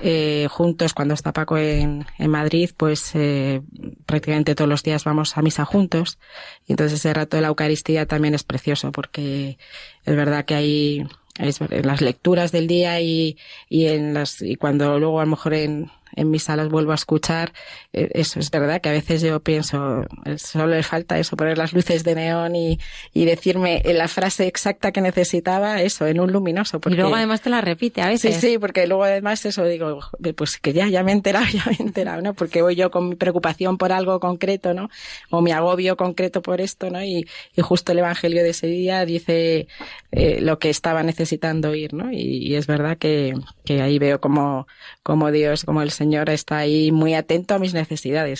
eh, 0.00 0.48
juntos 0.50 0.94
cuando 0.94 1.14
está 1.14 1.32
Paco 1.32 1.58
en, 1.58 2.06
en 2.18 2.30
Madrid, 2.30 2.70
pues 2.76 3.12
eh, 3.14 3.60
prácticamente 4.06 4.54
todos 4.54 4.68
los 4.68 4.82
días 4.82 5.04
vamos 5.04 5.36
a 5.36 5.42
misa 5.42 5.64
juntos. 5.64 6.18
Y 6.66 6.72
entonces 6.72 6.98
ese 6.98 7.12
rato 7.12 7.36
de 7.36 7.42
la 7.42 7.48
Eucaristía 7.48 8.06
también 8.06 8.34
es 8.34 8.44
precioso 8.44 8.92
porque 8.92 9.58
es 10.04 10.16
verdad 10.16 10.44
que 10.44 10.54
hay 10.54 11.06
es, 11.38 11.60
en 11.60 11.86
las 11.86 12.00
lecturas 12.00 12.52
del 12.52 12.66
día 12.66 13.00
y, 13.00 13.36
y 13.68 13.86
en 13.86 14.14
las 14.14 14.42
y 14.42 14.56
cuando 14.56 14.98
luego 14.98 15.20
a 15.20 15.24
lo 15.24 15.30
mejor 15.30 15.54
en, 15.54 15.90
en 16.14 16.30
mis 16.30 16.44
salas 16.44 16.68
vuelvo 16.68 16.92
a 16.92 16.96
escuchar, 16.96 17.52
eso 17.92 18.40
es 18.40 18.50
verdad 18.50 18.80
que 18.80 18.88
a 18.88 18.92
veces 18.92 19.22
yo 19.22 19.40
pienso, 19.40 20.04
solo 20.36 20.66
le 20.66 20.82
falta 20.82 21.18
eso, 21.18 21.36
poner 21.36 21.58
las 21.58 21.72
luces 21.72 22.04
de 22.04 22.14
neón 22.14 22.54
y, 22.54 22.78
y 23.12 23.24
decirme 23.24 23.82
la 23.84 24.08
frase 24.08 24.46
exacta 24.46 24.92
que 24.92 25.00
necesitaba, 25.00 25.82
eso, 25.82 26.06
en 26.06 26.20
un 26.20 26.32
luminoso. 26.32 26.80
Porque... 26.80 26.94
Y 26.94 27.00
luego 27.00 27.16
además 27.16 27.40
te 27.40 27.50
la 27.50 27.60
repite 27.60 28.02
a 28.02 28.08
veces. 28.08 28.36
Sí, 28.36 28.52
sí, 28.52 28.58
porque 28.58 28.86
luego 28.86 29.04
además 29.04 29.44
eso 29.44 29.64
digo, 29.64 30.00
pues 30.36 30.58
que 30.58 30.72
ya, 30.72 30.88
ya 30.88 31.02
me 31.02 31.12
he 31.12 31.14
enterado, 31.14 31.46
ya 31.52 31.64
me 31.66 31.76
he 31.78 31.82
enterado, 31.82 32.22
¿no? 32.22 32.34
Porque 32.34 32.62
voy 32.62 32.76
yo 32.76 32.90
con 32.90 33.08
mi 33.08 33.14
preocupación 33.16 33.78
por 33.78 33.92
algo 33.92 34.20
concreto, 34.20 34.74
¿no? 34.74 34.90
O 35.30 35.40
mi 35.40 35.52
agobio 35.52 35.96
concreto 35.96 36.42
por 36.42 36.60
esto, 36.60 36.90
¿no? 36.90 37.02
Y, 37.02 37.26
y 37.56 37.62
justo 37.62 37.92
el 37.92 37.98
Evangelio 37.98 38.42
de 38.42 38.50
ese 38.50 38.66
día 38.66 39.04
dice 39.04 39.66
eh, 40.12 40.40
lo 40.40 40.58
que 40.58 40.70
estaba 40.70 41.02
necesitando 41.02 41.70
oír, 41.70 41.94
¿no? 41.94 42.12
Y, 42.12 42.46
y 42.46 42.54
es 42.54 42.66
verdad 42.66 42.96
que, 42.96 43.34
que 43.64 43.82
ahí 43.82 43.98
veo 43.98 44.20
como, 44.20 44.66
como 45.02 45.30
Dios, 45.30 45.64
como 45.64 45.82
el 45.82 45.90
Señor 45.90 46.02
Señor 46.12 46.28
está 46.30 46.58
ahí 46.58 46.90
muy 46.90 47.14
atento 47.14 47.54
a 47.54 47.58
mis 47.58 47.72
necesidades. 47.72 47.81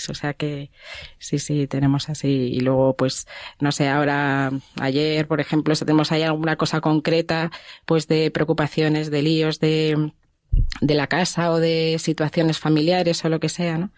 O 0.09 0.13
sea 0.15 0.33
que 0.33 0.71
sí, 1.19 1.39
sí, 1.39 1.67
tenemos 1.67 2.09
así. 2.09 2.27
Y 2.27 2.59
luego, 2.59 2.95
pues, 2.95 3.27
no 3.59 3.71
sé, 3.71 3.87
ahora, 3.89 4.51
ayer, 4.79 5.27
por 5.27 5.41
ejemplo, 5.41 5.75
si 5.75 5.85
tenemos 5.85 6.11
ahí 6.11 6.23
alguna 6.23 6.55
cosa 6.55 6.81
concreta, 6.81 7.51
pues 7.85 8.07
de 8.07 8.31
preocupaciones, 8.31 9.11
de 9.11 9.21
líos, 9.21 9.59
de 9.59 10.11
de 10.81 10.95
la 10.95 11.07
casa 11.07 11.51
o 11.51 11.59
de 11.59 11.97
situaciones 11.99 12.59
familiares 12.59 13.23
o 13.23 13.29
lo 13.29 13.39
que 13.39 13.49
sea, 13.49 13.77
¿no? 13.77 13.91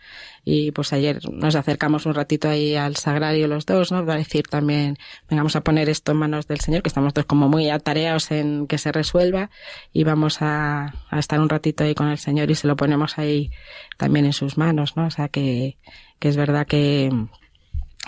Y 0.44 0.72
pues 0.72 0.94
ayer 0.94 1.20
nos 1.32 1.56
acercamos 1.56 2.06
un 2.06 2.14
ratito 2.14 2.48
ahí 2.48 2.76
al 2.76 2.96
sagrario 2.96 3.48
los 3.48 3.66
dos, 3.66 3.92
¿no? 3.92 4.06
Va 4.06 4.14
a 4.14 4.18
decir 4.18 4.48
también, 4.48 4.98
vengamos 5.30 5.56
a 5.56 5.62
poner 5.62 5.90
esto 5.90 6.12
en 6.12 6.20
manos 6.20 6.48
del 6.48 6.60
Señor, 6.60 6.84
que 6.84 6.90
estamos 6.90 7.14
todos 7.14 7.26
como 7.26 7.50
muy 7.50 7.70
atareados 7.70 8.30
en 8.32 8.68
que 8.68 8.78
se 8.78 8.92
resuelva 8.92 9.50
y 9.92 10.04
vamos 10.04 10.42
a, 10.42 10.94
a 11.10 11.20
estar 11.20 11.40
un 11.40 11.50
ratito 11.50 11.84
ahí 11.84 11.96
con 11.96 12.10
el 12.10 12.20
Señor 12.20 12.52
y 12.52 12.56
se 12.56 12.68
lo 12.68 12.76
ponemos 12.76 13.18
ahí 13.18 13.52
también 13.98 14.26
en 14.26 14.34
sus 14.34 14.58
manos, 14.58 14.96
¿no? 14.96 15.08
O 15.08 15.12
sea 15.12 15.30
que, 15.30 15.78
que 16.20 16.30
es 16.30 16.38
verdad 16.38 16.68
que, 16.68 17.10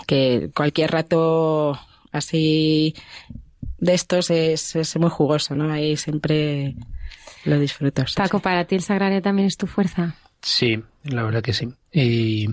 que 0.06 0.50
cualquier 0.54 0.92
rato 0.92 1.78
así 2.12 2.94
de 3.78 3.94
estos 3.94 4.30
es, 4.30 4.76
es 4.76 4.96
muy 4.96 5.10
jugoso, 5.10 5.54
¿no? 5.56 5.72
Ahí 5.72 5.96
siempre 5.96 6.76
lo 7.44 7.58
disfrutas. 7.58 8.14
Paco, 8.14 8.40
¿para 8.40 8.64
ti 8.64 8.74
el 8.76 8.82
sagrario 8.82 9.22
también 9.22 9.46
es 9.46 9.56
tu 9.56 9.66
fuerza? 9.66 10.14
Sí, 10.40 10.82
la 11.04 11.24
verdad 11.24 11.42
que 11.42 11.52
sí. 11.52 11.68
Y 11.92 12.48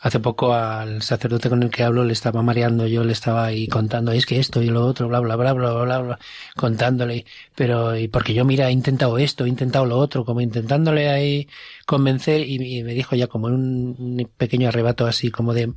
hace 0.00 0.20
poco 0.20 0.52
al 0.54 1.02
sacerdote 1.02 1.48
con 1.48 1.62
el 1.62 1.70
que 1.70 1.82
hablo 1.82 2.04
le 2.04 2.12
estaba 2.12 2.42
mareando, 2.42 2.86
yo 2.86 3.02
le 3.02 3.12
estaba 3.12 3.44
ahí 3.44 3.66
contando, 3.66 4.12
es 4.12 4.26
que 4.26 4.38
esto 4.38 4.62
y 4.62 4.68
lo 4.68 4.86
otro, 4.86 5.08
bla, 5.08 5.18
bla, 5.20 5.34
bla, 5.34 5.52
bla, 5.52 5.72
bla, 5.72 5.98
bla, 5.98 6.18
contándole, 6.54 7.24
pero, 7.54 7.96
y 7.96 8.06
porque 8.06 8.34
yo, 8.34 8.44
mira, 8.44 8.68
he 8.68 8.72
intentado 8.72 9.18
esto, 9.18 9.44
he 9.44 9.48
intentado 9.48 9.86
lo 9.86 9.98
otro, 9.98 10.24
como 10.24 10.40
intentándole 10.40 11.08
ahí 11.08 11.48
convencer, 11.86 12.42
y, 12.42 12.78
y 12.78 12.84
me 12.84 12.94
dijo 12.94 13.16
ya 13.16 13.26
como 13.26 13.48
en 13.48 13.54
un, 13.54 13.96
un 13.98 14.30
pequeño 14.36 14.68
arrebato 14.68 15.06
así 15.06 15.30
como 15.30 15.54
de 15.54 15.72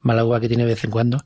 malagua 0.00 0.40
que 0.40 0.48
tiene 0.48 0.64
de 0.64 0.70
vez 0.70 0.84
en 0.84 0.90
cuando, 0.90 1.24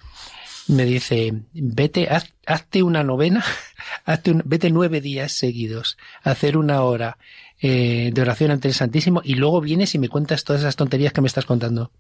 me 0.69 0.85
dice, 0.85 1.43
vete, 1.53 2.09
haz, 2.09 2.33
hazte 2.47 2.83
una 2.83 3.05
novena, 3.05 3.45
hazte 4.05 4.31
un, 4.31 4.43
vete 4.45 4.71
nueve 4.71 5.01
días 5.01 5.33
seguidos, 5.33 5.99
hacer 6.23 6.57
una 6.57 6.83
hora 6.83 7.19
eh, 7.61 8.11
de 8.13 8.23
oración 8.23 8.51
ante 8.51 8.69
el 8.69 8.75
Santísimo 8.75 9.21
y 9.25 9.35
luego 9.35 9.61
vienes 9.61 9.95
y 9.95 9.99
me 9.99 10.09
cuentas 10.09 10.45
todas 10.45 10.63
esas 10.63 10.77
tonterías 10.77 11.13
que 11.13 11.21
me 11.21 11.29
estás 11.29 11.45
contando. 11.45 11.91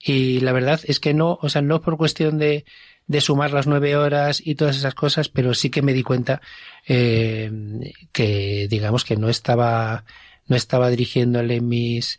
Y 0.00 0.40
la 0.40 0.52
verdad 0.52 0.80
es 0.84 1.00
que 1.00 1.12
no, 1.12 1.38
o 1.42 1.48
sea, 1.48 1.60
no 1.60 1.80
por 1.80 1.96
cuestión 1.96 2.38
de, 2.38 2.64
de 3.06 3.20
sumar 3.20 3.52
las 3.52 3.66
nueve 3.66 3.96
horas 3.96 4.40
y 4.44 4.54
todas 4.54 4.76
esas 4.76 4.94
cosas, 4.94 5.28
pero 5.28 5.54
sí 5.54 5.70
que 5.70 5.82
me 5.82 5.92
di 5.92 6.02
cuenta 6.02 6.40
eh, 6.86 7.50
que, 8.12 8.68
digamos, 8.70 9.04
que 9.04 9.16
no 9.16 9.28
estaba, 9.28 10.04
no 10.46 10.54
estaba 10.54 10.88
dirigiéndole 10.90 11.60
mis, 11.60 12.18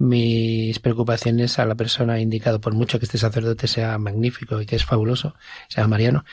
mis 0.00 0.78
preocupaciones 0.78 1.58
a 1.58 1.66
la 1.66 1.74
persona 1.74 2.20
indicada, 2.20 2.58
por 2.58 2.72
mucho 2.72 2.98
que 2.98 3.04
este 3.04 3.18
sacerdote 3.18 3.68
sea 3.68 3.98
magnífico 3.98 4.58
y 4.58 4.64
que 4.64 4.76
es 4.76 4.84
fabuloso, 4.86 5.34
sea 5.68 5.86
Mariano, 5.86 6.24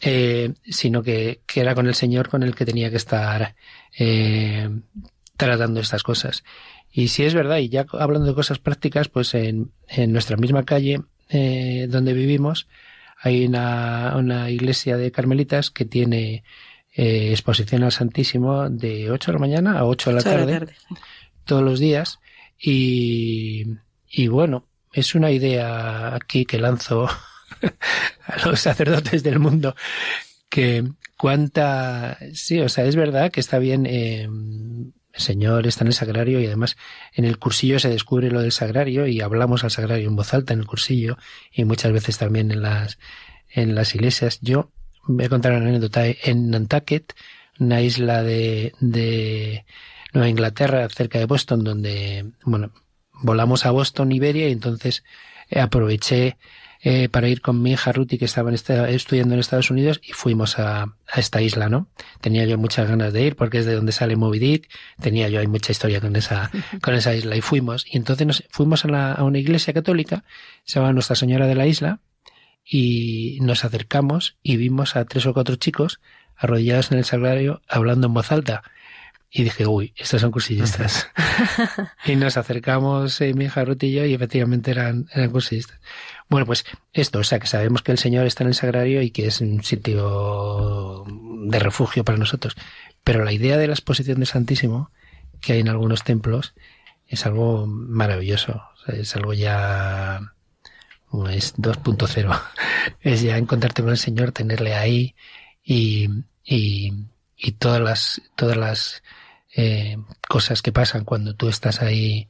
eh, 0.00 0.54
sino 0.64 1.04
que, 1.04 1.40
que, 1.46 1.60
era 1.60 1.76
con 1.76 1.86
el 1.86 1.94
Señor 1.94 2.28
con 2.28 2.42
el 2.42 2.56
que 2.56 2.66
tenía 2.66 2.90
que 2.90 2.96
estar 2.96 3.54
eh, 3.96 4.68
tratando 5.36 5.78
estas 5.78 6.02
cosas. 6.02 6.42
Y 6.90 7.08
si 7.08 7.22
es 7.22 7.32
verdad, 7.32 7.58
y 7.58 7.68
ya 7.68 7.86
hablando 7.92 8.26
de 8.26 8.34
cosas 8.34 8.58
prácticas, 8.58 9.08
pues 9.08 9.34
en, 9.34 9.70
en 9.86 10.12
nuestra 10.12 10.36
misma 10.36 10.64
calle 10.64 11.02
eh, 11.28 11.86
donde 11.88 12.14
vivimos 12.14 12.66
hay 13.20 13.46
una, 13.46 14.14
una, 14.16 14.50
iglesia 14.50 14.96
de 14.96 15.12
carmelitas 15.12 15.70
que 15.70 15.84
tiene 15.84 16.42
eh, 16.96 17.30
exposición 17.30 17.84
al 17.84 17.92
Santísimo 17.92 18.68
de 18.68 19.12
8 19.12 19.30
de 19.30 19.32
la 19.32 19.38
mañana 19.38 19.78
a 19.78 19.84
8 19.84 20.10
de 20.10 20.14
la, 20.14 20.20
8 20.20 20.28
tarde, 20.28 20.46
de 20.46 20.52
la 20.52 20.58
tarde, 20.58 20.74
todos 21.44 21.62
los 21.62 21.78
días 21.78 22.18
y, 22.62 23.64
y 24.08 24.28
bueno, 24.28 24.68
es 24.92 25.14
una 25.14 25.30
idea 25.30 26.14
aquí 26.14 26.44
que 26.44 26.58
lanzo 26.58 27.08
a 28.26 28.46
los 28.46 28.60
sacerdotes 28.60 29.22
del 29.22 29.38
mundo 29.38 29.74
que 30.48 30.84
cuánta 31.16 32.18
sí 32.34 32.60
o 32.60 32.68
sea 32.68 32.84
es 32.84 32.94
verdad 32.94 33.30
que 33.30 33.40
está 33.40 33.58
bien 33.58 33.86
eh, 33.86 34.28
el 35.12 35.20
señor 35.20 35.66
está 35.66 35.84
en 35.84 35.88
el 35.88 35.94
sagrario 35.94 36.40
y 36.40 36.46
además 36.46 36.76
en 37.14 37.24
el 37.24 37.38
cursillo 37.38 37.78
se 37.78 37.88
descubre 37.88 38.30
lo 38.30 38.42
del 38.42 38.52
sagrario 38.52 39.06
y 39.06 39.20
hablamos 39.20 39.64
al 39.64 39.70
sagrario 39.70 40.08
en 40.08 40.16
voz 40.16 40.32
alta 40.34 40.52
en 40.52 40.60
el 40.60 40.66
cursillo 40.66 41.16
y 41.52 41.64
muchas 41.64 41.92
veces 41.92 42.18
también 42.18 42.50
en 42.50 42.62
las 42.62 42.98
en 43.50 43.74
las 43.74 43.94
iglesias. 43.94 44.38
Yo 44.40 44.70
voy 45.04 45.26
a 45.26 45.28
contar 45.28 45.52
una 45.52 45.68
anécdota 45.68 46.06
en 46.06 46.50
Nantucket 46.50 47.14
una 47.58 47.80
isla 47.80 48.22
de, 48.22 48.72
de 48.80 49.64
Nueva 50.12 50.28
Inglaterra, 50.28 50.88
cerca 50.88 51.18
de 51.18 51.26
Boston, 51.26 51.64
donde, 51.64 52.32
bueno, 52.44 52.72
volamos 53.12 53.66
a 53.66 53.70
Boston, 53.70 54.12
Iberia, 54.12 54.48
y 54.48 54.52
entonces 54.52 55.04
eh, 55.48 55.60
aproveché 55.60 56.36
eh, 56.84 57.08
para 57.08 57.28
ir 57.28 57.40
con 57.40 57.62
mi 57.62 57.72
hija 57.72 57.92
Ruti, 57.92 58.18
que 58.18 58.24
estaba 58.24 58.50
estudiando 58.52 59.34
en 59.34 59.40
Estados 59.40 59.70
Unidos, 59.70 60.00
y 60.02 60.12
fuimos 60.12 60.58
a, 60.58 60.82
a, 60.82 61.20
esta 61.20 61.40
isla, 61.40 61.68
¿no? 61.68 61.88
Tenía 62.20 62.44
yo 62.44 62.58
muchas 62.58 62.88
ganas 62.88 63.12
de 63.12 63.22
ir 63.22 63.36
porque 63.36 63.58
es 63.58 63.66
de 63.66 63.74
donde 63.74 63.92
sale 63.92 64.16
Moby 64.16 64.40
Dick, 64.40 64.68
tenía 65.00 65.28
yo 65.28 65.38
hay 65.38 65.46
mucha 65.46 65.70
historia 65.70 66.00
con 66.00 66.16
esa, 66.16 66.50
con 66.82 66.94
esa 66.94 67.14
isla, 67.14 67.36
y 67.36 67.40
fuimos. 67.40 67.86
Y 67.88 67.96
entonces 67.96 68.26
nos 68.26 68.44
fuimos 68.50 68.84
a, 68.84 68.88
la, 68.88 69.12
a 69.12 69.22
una 69.22 69.38
iglesia 69.38 69.72
católica, 69.72 70.24
se 70.64 70.80
llama 70.80 70.92
Nuestra 70.92 71.14
Señora 71.16 71.46
de 71.46 71.54
la 71.54 71.66
Isla, 71.66 72.00
y 72.64 73.38
nos 73.40 73.64
acercamos 73.64 74.36
y 74.42 74.56
vimos 74.56 74.96
a 74.96 75.04
tres 75.04 75.26
o 75.26 75.34
cuatro 75.34 75.56
chicos 75.56 76.00
arrodillados 76.36 76.92
en 76.92 76.98
el 76.98 77.04
sagrario 77.04 77.62
hablando 77.68 78.08
en 78.08 78.14
voz 78.14 78.32
alta. 78.32 78.62
Y 79.34 79.44
dije, 79.44 79.66
uy, 79.66 79.94
estos 79.96 80.20
son 80.20 80.30
cursillistas. 80.30 81.08
y 82.04 82.16
nos 82.16 82.36
acercamos, 82.36 83.18
eh, 83.22 83.32
mi 83.32 83.46
hija 83.46 83.64
Ruth 83.64 83.82
y 83.84 83.92
yo, 83.92 84.04
y 84.04 84.12
efectivamente 84.12 84.70
eran, 84.70 85.08
eran 85.14 85.30
cursillistas. 85.30 85.80
Bueno, 86.28 86.44
pues 86.44 86.66
esto, 86.92 87.20
o 87.20 87.24
sea, 87.24 87.38
que 87.38 87.46
sabemos 87.46 87.80
que 87.80 87.92
el 87.92 87.98
Señor 87.98 88.26
está 88.26 88.44
en 88.44 88.48
el 88.48 88.54
sagrario 88.54 89.00
y 89.00 89.10
que 89.10 89.26
es 89.26 89.40
un 89.40 89.64
sitio 89.64 91.06
de 91.46 91.58
refugio 91.58 92.04
para 92.04 92.18
nosotros. 92.18 92.56
Pero 93.04 93.24
la 93.24 93.32
idea 93.32 93.56
de 93.56 93.66
la 93.66 93.72
exposición 93.72 94.20
de 94.20 94.26
Santísimo 94.26 94.90
que 95.40 95.54
hay 95.54 95.60
en 95.60 95.68
algunos 95.68 96.04
templos 96.04 96.54
es 97.08 97.24
algo 97.26 97.66
maravilloso. 97.66 98.62
es 98.86 99.16
algo 99.16 99.32
ya 99.32 100.20
es 101.30 101.56
2.0. 101.56 102.42
Es 103.00 103.22
ya 103.22 103.36
encontrarte 103.36 103.82
con 103.82 103.92
el 103.92 103.98
Señor, 103.98 104.32
tenerle 104.32 104.74
ahí 104.74 105.14
y, 105.64 106.08
y, 106.44 106.92
y 107.36 107.52
todas 107.52 107.80
las, 107.80 108.22
todas 108.34 108.56
las 108.56 109.02
eh, 109.54 109.98
cosas 110.28 110.62
que 110.62 110.72
pasan 110.72 111.04
cuando 111.04 111.34
tú 111.34 111.48
estás 111.48 111.82
ahí 111.82 112.28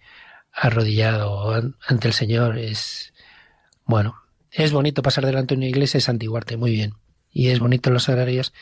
arrodillado 0.52 1.52
ante 1.86 2.08
el 2.08 2.14
Señor 2.14 2.58
es, 2.58 3.14
bueno, 3.84 4.16
es 4.50 4.72
bonito 4.72 5.02
pasar 5.02 5.24
delante 5.24 5.54
de 5.54 5.58
una 5.58 5.68
iglesia, 5.68 5.98
es 5.98 6.08
antiguarte 6.08 6.56
muy 6.56 6.72
bien. 6.72 6.94
Y 7.30 7.48
es 7.48 7.60
bonito 7.60 7.90
los 7.90 8.08
agrarios 8.08 8.52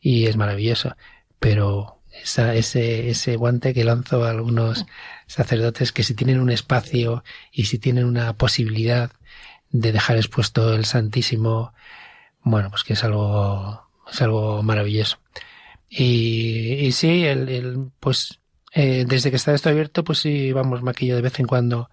y 0.00 0.26
es 0.26 0.36
maravilloso. 0.36 0.96
Pero 1.40 2.00
esa, 2.12 2.54
ese, 2.54 3.10
ese 3.10 3.36
guante 3.36 3.74
que 3.74 3.84
lanzo 3.84 4.24
a 4.24 4.30
algunos 4.30 4.86
sacerdotes 5.26 5.92
que 5.92 6.04
si 6.04 6.14
tienen 6.14 6.40
un 6.40 6.50
espacio 6.50 7.24
y 7.50 7.64
si 7.64 7.78
tienen 7.78 8.04
una 8.04 8.34
posibilidad 8.34 9.10
de 9.70 9.92
dejar 9.92 10.16
expuesto 10.16 10.74
el 10.74 10.84
Santísimo, 10.84 11.72
bueno, 12.42 12.70
pues 12.70 12.84
que 12.84 12.92
es 12.92 13.04
algo, 13.04 13.88
es 14.10 14.22
algo 14.22 14.62
maravilloso. 14.62 15.18
Y, 15.90 16.86
y 16.86 16.92
sí, 16.92 17.24
el, 17.26 17.48
el 17.48 17.90
pues 17.98 18.40
eh, 18.72 19.04
desde 19.06 19.30
que 19.30 19.36
está 19.36 19.52
esto 19.52 19.68
abierto, 19.68 20.04
pues 20.04 20.20
sí, 20.20 20.52
vamos 20.52 20.82
maquillo 20.82 21.16
de 21.16 21.22
vez 21.22 21.38
en 21.40 21.46
cuando. 21.46 21.90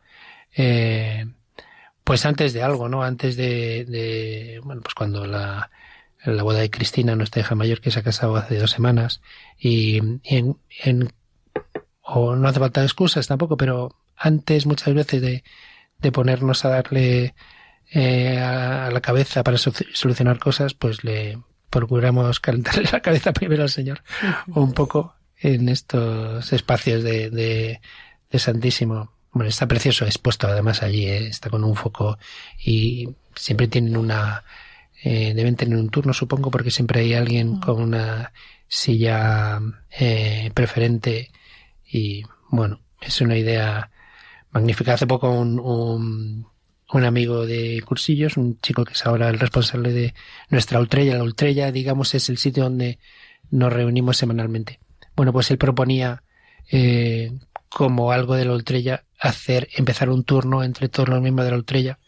Eh, 0.56 1.26
pues 2.04 2.26
antes 2.26 2.54
de 2.54 2.64
algo, 2.64 2.88
¿no? 2.88 3.04
Antes 3.04 3.36
de, 3.36 4.62
bueno, 4.64 4.82
pues 4.82 4.96
cuando 4.96 5.26
la, 5.26 5.72
la 6.24 6.44
boda 6.44 6.60
de 6.60 6.70
Cristina, 6.70 7.16
nuestra 7.16 7.42
hija 7.42 7.56
mayor, 7.56 7.82
que 7.82 7.92
se 7.92 8.00
ha 8.00 8.04
casado 8.04 8.36
hace 8.38 8.58
dos 8.58 8.72
semanas, 8.72 9.22
y, 9.58 9.98
en, 10.24 10.58
en, 10.84 11.14
o 12.02 12.36
no 12.36 12.48
hace 12.48 12.60
falta 12.60 12.84
excusas 12.84 13.28
tampoco, 13.28 13.58
pero 13.58 13.96
antes 14.16 14.66
muchas 14.66 14.94
veces 14.94 15.22
de, 15.22 15.44
de 16.00 16.12
ponernos 16.12 16.64
a 16.66 16.70
darle 16.70 17.36
eh, 17.92 18.40
a, 18.40 18.90
la 18.92 19.02
cabeza 19.02 19.44
para 19.44 19.58
solucionar 19.58 20.40
cosas, 20.40 20.74
pues 20.74 21.04
le, 21.04 21.40
procuramos 21.70 22.40
calentarle 22.40 22.90
la 22.92 23.02
cabeza 23.02 23.34
primero 23.34 23.64
al 23.64 23.70
Señor 23.70 24.04
un 24.48 24.74
poco 24.74 25.16
en 25.40 25.70
estos 25.70 26.52
espacios 26.54 27.04
de, 27.04 27.30
de, 27.30 27.82
de 28.32 28.40
Santísimo. 28.40 29.12
Bueno, 29.32 29.50
está 29.50 29.68
precioso 29.68 30.06
expuesto 30.06 30.48
además 30.48 30.82
allí, 30.82 31.06
¿eh? 31.06 31.28
está 31.28 31.50
con 31.50 31.64
un 31.64 31.76
foco 31.76 32.18
y 32.64 33.10
siempre 33.36 33.68
tienen 33.68 33.98
una, 33.98 34.44
eh, 35.04 35.34
deben 35.36 35.56
tener 35.56 35.78
un 35.78 35.90
turno 35.90 36.14
supongo 36.14 36.50
porque 36.50 36.72
siempre 36.72 37.02
hay 37.02 37.14
alguien 37.14 37.60
con 37.60 37.82
una 37.82 38.34
silla 38.68 39.60
eh, 39.92 40.52
preferente 40.54 41.32
y 41.90 42.24
bueno, 42.50 42.80
es 43.02 43.22
una 43.22 43.38
idea 43.38 43.92
magnífica. 44.52 44.94
Hace 44.94 45.08
poco 45.08 45.30
un, 45.30 45.60
un 45.60 46.48
un 46.92 47.04
amigo 47.04 47.46
de 47.46 47.82
cursillos, 47.86 48.38
un 48.38 48.60
chico 48.62 48.86
que 48.86 48.94
es 48.94 49.06
ahora 49.06 49.30
el 49.30 49.40
responsable 49.40 49.92
de 49.92 50.14
nuestra 50.50 50.80
Ultrella. 50.80 51.18
La 51.18 51.24
Ultrella, 51.24 51.72
digamos, 51.72 52.14
es 52.16 52.30
el 52.30 52.38
sitio 52.38 52.64
donde 52.64 53.00
nos 53.52 53.74
reunimos 53.74 54.18
semanalmente. 54.18 54.80
Bueno, 55.16 55.34
pues 55.34 55.52
él 55.52 55.58
proponía 55.58 56.24
eh, 56.72 57.32
como 57.70 58.12
algo 58.12 58.36
de 58.36 58.46
la 58.46 58.54
Ultrella 58.54 59.04
hacer, 59.20 59.68
empezar 59.76 60.10
un 60.10 60.24
turno 60.24 60.64
entre 60.64 60.90
todos 60.90 61.10
los 61.10 61.22
miembros 61.22 61.46
de 61.46 61.52
la 61.52 61.58
Ultrella 61.58 62.00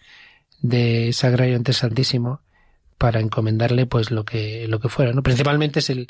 de 0.62 1.12
Sagrario 1.14 1.56
ante 1.56 1.74
Santísimo 1.74 2.42
para 2.98 3.20
encomendarle 3.20 3.86
pues 3.86 4.12
lo 4.12 4.26
que, 4.26 4.68
lo 4.68 4.80
que 4.80 4.90
fuera, 4.90 5.14
¿no? 5.14 5.24
Principalmente 5.24 5.80
es 5.80 5.90
el, 5.90 6.08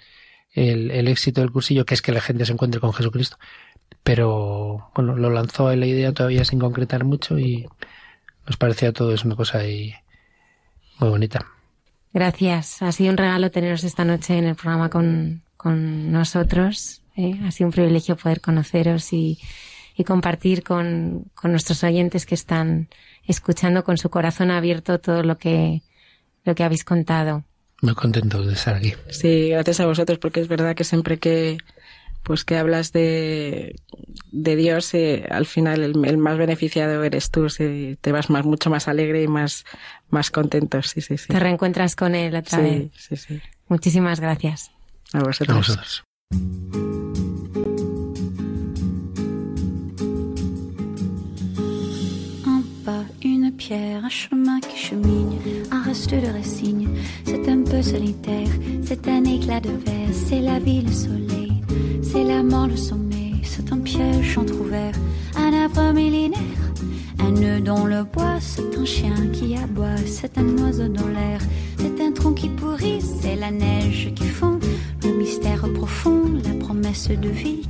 el, 0.53 0.91
el 0.91 1.07
éxito 1.07 1.41
del 1.41 1.51
cursillo, 1.51 1.85
que 1.85 1.93
es 1.93 2.01
que 2.01 2.11
la 2.11 2.21
gente 2.21 2.45
se 2.45 2.53
encuentre 2.53 2.79
con 2.79 2.93
Jesucristo. 2.93 3.37
Pero, 4.03 4.91
bueno, 4.95 5.15
lo 5.15 5.29
lanzó 5.29 5.75
la 5.75 5.85
idea 5.85 6.13
todavía 6.13 6.45
sin 6.45 6.59
concretar 6.59 7.03
mucho 7.03 7.37
y, 7.37 7.67
nos 8.49 8.57
parecía 8.57 8.91
todo 8.91 9.13
es 9.13 9.23
una 9.23 9.35
cosa 9.35 9.59
ahí 9.59 9.93
muy 10.97 11.09
bonita. 11.09 11.45
Gracias. 12.11 12.81
Ha 12.81 12.91
sido 12.91 13.11
un 13.11 13.17
regalo 13.17 13.51
teneros 13.51 13.83
esta 13.83 14.03
noche 14.03 14.39
en 14.39 14.45
el 14.45 14.55
programa 14.55 14.89
con, 14.89 15.43
con 15.55 16.11
nosotros. 16.11 17.03
¿eh? 17.15 17.39
Ha 17.45 17.51
sido 17.51 17.67
un 17.67 17.73
privilegio 17.73 18.17
poder 18.17 18.41
conoceros 18.41 19.13
y, 19.13 19.37
y 19.95 20.03
compartir 20.03 20.63
con, 20.63 21.25
con, 21.35 21.51
nuestros 21.51 21.83
oyentes 21.83 22.25
que 22.25 22.33
están 22.33 22.89
escuchando 23.23 23.83
con 23.83 23.99
su 23.99 24.09
corazón 24.09 24.49
abierto 24.49 24.99
todo 24.99 25.21
lo 25.21 25.37
que, 25.37 25.83
lo 26.43 26.55
que 26.55 26.63
habéis 26.63 26.83
contado. 26.83 27.43
Muy 27.83 27.93
contento 27.93 28.41
de 28.41 28.53
estar 28.53 28.77
aquí. 28.77 28.95
Sí, 29.11 29.49
gracias 29.49 29.79
a 29.79 29.85
vosotros 29.85 30.17
porque 30.17 30.39
es 30.39 30.47
verdad 30.47 30.75
que 30.75 30.83
siempre 30.83 31.19
que, 31.19 31.59
pues 32.23 32.45
que 32.45 32.57
hablas 32.57 32.91
de, 32.91 33.75
de 34.31 34.55
Dios, 34.55 34.93
eh, 34.93 35.27
al 35.29 35.45
final 35.45 35.81
el, 35.83 36.05
el, 36.05 36.17
más 36.17 36.37
beneficiado 36.37 37.03
eres 37.03 37.31
tú, 37.31 37.49
sí, 37.49 37.97
te 38.01 38.11
vas 38.11 38.29
más, 38.29 38.45
mucho 38.45 38.69
más 38.69 38.87
alegre 38.87 39.23
y 39.23 39.27
más, 39.27 39.65
más 40.09 40.31
contento, 40.31 40.81
sí, 40.81 41.01
sí, 41.01 41.17
sí. 41.17 41.27
Te 41.27 41.39
reencuentras 41.39 41.95
con 41.95 42.15
él 42.15 42.35
otra 42.35 42.59
sí, 42.59 42.63
vez. 42.63 42.91
Sí, 42.95 43.15
sí. 43.15 43.41
Muchísimas 43.67 44.19
gracias. 44.19 44.71
A 45.13 45.19
vosotros. 45.19 45.55
A 45.55 45.57
vosotros. 45.57 46.03
pierre, 53.59 54.01
un 54.01 54.09
chemin 54.09 54.61
qui 54.61 54.77
chemine, 54.77 55.37
un 55.71 55.83
reste 55.83 56.15
de 56.15 56.31
racine. 56.31 56.87
C'est 57.25 57.47
un 57.49 57.63
peu 57.63 57.81
solitaire, 57.81 58.49
c'est 58.83 59.07
un 59.07 59.25
éclat 59.25 59.59
de 59.59 59.71
verre, 59.85 60.13
c'est 60.13 60.41
la 60.41 60.59
vie, 60.59 60.81
le 60.81 60.91
soleil. 60.91 61.48
C'est 62.11 62.23
la 62.23 62.41
mort, 62.41 62.67
le 62.67 62.75
sommet, 62.75 63.33
c'est 63.43 63.71
un 63.71 63.77
piège 63.77 64.37
entrouvert, 64.37 64.95
un 65.35 65.53
arbre 65.53 65.93
millénaire, 65.93 66.39
un 67.19 67.31
nœud 67.31 67.59
dans 67.61 67.85
le 67.85 68.03
bois, 68.03 68.39
c'est 68.39 68.75
un 68.77 68.85
chien 68.85 69.15
qui 69.31 69.55
aboie, 69.55 69.97
c'est 70.07 70.37
un 70.39 70.57
oiseau 70.57 70.87
dans 70.87 71.07
l'air, 71.07 71.39
c'est 71.77 72.01
un 72.01 72.11
tronc 72.11 72.33
qui 72.33 72.49
pourrit, 72.49 73.01
c'est 73.01 73.35
la 73.35 73.51
neige 73.51 74.11
qui 74.15 74.27
fond, 74.27 74.59
le 75.03 75.11
mystère 75.17 75.71
profond, 75.73 76.23
la 76.43 76.53
promesse 76.65 77.09
de 77.09 77.29
vie, 77.29 77.61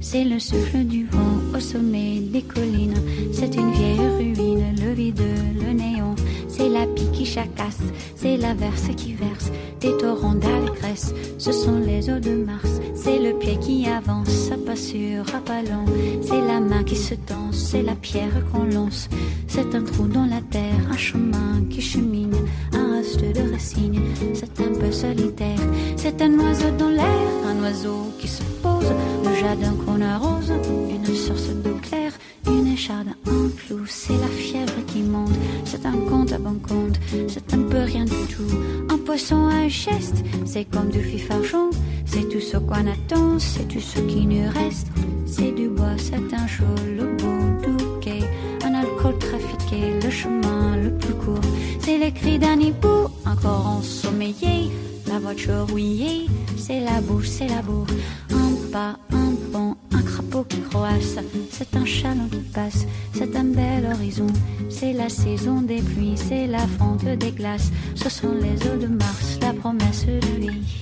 c'est 0.00 0.24
le 0.24 0.40
souffle 0.40 0.84
du 0.84 1.06
vent 1.06 1.56
au 1.56 1.60
sommet 1.60 2.18
des 2.20 2.42
collines, 2.42 3.00
c'est 3.32 3.54
une 3.54 3.70
vieille 3.70 4.08
ruine, 4.18 4.74
le 4.84 4.92
vide, 4.92 5.22
le 5.54 5.72
néant, 5.72 6.16
c'est 6.56 6.68
la 6.68 6.86
pie 6.86 7.10
qui 7.12 7.26
chacasse, 7.26 7.80
c'est 8.14 8.36
l'averse 8.36 8.88
qui 8.96 9.14
verse 9.14 9.50
des 9.80 9.96
torrents 9.96 10.34
d'allégresse. 10.34 11.12
Ce 11.38 11.52
sont 11.52 11.78
les 11.78 12.08
eaux 12.10 12.20
de 12.20 12.44
Mars, 12.44 12.80
c'est 12.94 13.18
le 13.18 13.36
pied 13.38 13.56
qui 13.58 13.86
avance, 13.88 14.28
ça 14.28 14.56
pas 14.56 14.76
sur 14.76 15.22
à 15.34 15.40
pas 15.40 15.62
long. 15.62 15.84
C'est 16.22 16.40
la 16.40 16.60
main 16.60 16.84
qui 16.84 16.96
se 16.96 17.14
tend, 17.14 17.50
c'est 17.50 17.82
la 17.82 17.96
pierre 17.96 18.44
qu'on 18.52 18.64
lance. 18.64 19.08
C'est 19.48 19.74
un 19.74 19.82
trou 19.82 20.06
dans 20.06 20.26
la 20.26 20.40
terre, 20.42 20.80
un 20.90 20.96
chemin 20.96 21.62
qui 21.70 21.80
chemine, 21.80 22.36
un 22.72 22.96
reste 22.96 23.20
de 23.20 23.52
racines. 23.52 24.00
C'est 24.32 24.60
un 24.60 24.78
peu 24.78 24.92
solitaire, 24.92 25.64
c'est 25.96 26.22
un 26.22 26.38
oiseau 26.38 26.70
dans 26.78 26.90
l'air, 26.90 27.30
un 27.48 27.62
oiseau 27.62 28.12
qui 28.20 28.28
se 28.28 28.42
pose, 28.62 28.92
le 29.24 29.34
jardin 29.40 29.74
qu'on 29.84 30.00
arrose, 30.00 30.52
une 30.88 31.14
source 31.14 31.48
d'eau 31.62 31.76
claire 31.82 32.12
une 32.46 32.68
écharde, 32.72 33.08
un 33.26 33.48
clou, 33.48 33.80
c'est 33.86 34.16
la 34.16 34.28
fièvre 34.28 34.84
qui 34.86 35.02
monte. 35.02 35.32
C'est 35.64 35.86
un 35.86 35.96
compte 36.08 36.32
à 36.32 36.38
bon 36.38 36.58
compte, 36.58 36.98
c'est 37.28 37.54
un 37.54 37.62
peu 37.62 37.78
rien 37.78 38.04
du 38.04 38.26
tout. 38.34 38.56
Un 38.90 38.98
poisson 38.98 39.36
un 39.36 39.68
geste, 39.68 40.24
c'est 40.44 40.64
comme 40.64 40.88
du 40.90 41.00
fifarchon. 41.00 41.70
C'est 42.06 42.28
tout 42.28 42.40
ce 42.40 42.56
qu'on 42.56 42.86
attend, 42.86 43.38
c'est 43.38 43.66
tout 43.68 43.80
ce 43.80 44.00
qui 44.00 44.26
nous 44.26 44.50
reste. 44.50 44.88
C'est 45.26 45.52
du 45.52 45.68
bois, 45.68 45.96
c'est 45.98 46.34
un 46.34 46.46
chaud, 46.46 46.64
le 46.96 47.16
beau 47.16 47.98
quai. 48.00 48.20
Un 48.64 48.74
alcool 48.74 49.18
trafiqué, 49.18 49.98
le 50.02 50.10
chemin 50.10 50.76
le 50.76 50.90
plus 50.96 51.14
court. 51.14 51.40
C'est 51.80 51.98
les 51.98 52.12
cris 52.12 52.38
d'un 52.38 52.58
hibou, 52.60 53.08
encore 53.26 53.66
ensommeillé. 53.66 54.70
La 55.06 55.18
voiture 55.18 55.66
rouillée, 55.68 56.26
c'est 56.56 56.80
la 56.80 57.00
bouche, 57.00 57.28
c'est 57.28 57.48
la 57.48 57.62
boue. 57.62 57.86
Un 58.30 58.70
pas, 58.72 58.96
un 59.12 59.34
pont, 59.52 59.76
crapaud 60.04 60.44
passe, 60.44 61.18
c'est 61.50 61.76
un 61.76 61.84
chaland 61.84 62.28
qui 62.30 62.38
passe, 62.52 62.86
c'est 63.12 63.34
un 63.36 63.44
bel 63.44 63.86
horizon. 63.92 64.26
C'est 64.68 64.92
la 64.92 65.08
saison 65.08 65.62
des 65.62 65.80
pluies, 65.80 66.16
c'est 66.16 66.46
la 66.46 66.66
fonte 66.66 67.04
des 67.04 67.32
glaces. 67.32 67.70
Ce 67.94 68.08
sont 68.08 68.34
les 68.34 68.56
eaux 68.68 68.76
de 68.76 68.86
Mars, 68.86 69.38
la 69.40 69.52
promesse 69.52 70.06
de 70.06 70.40
lui. 70.40 70.80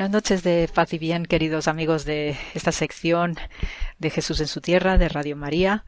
Buenas 0.00 0.12
noches 0.14 0.42
de 0.42 0.66
paz 0.72 0.94
y 0.94 0.98
bien, 0.98 1.26
queridos 1.26 1.68
amigos 1.68 2.06
de 2.06 2.34
esta 2.54 2.72
sección 2.72 3.36
de 3.98 4.08
Jesús 4.08 4.40
en 4.40 4.46
su 4.46 4.62
tierra, 4.62 4.96
de 4.96 5.10
Radio 5.10 5.36
María. 5.36 5.84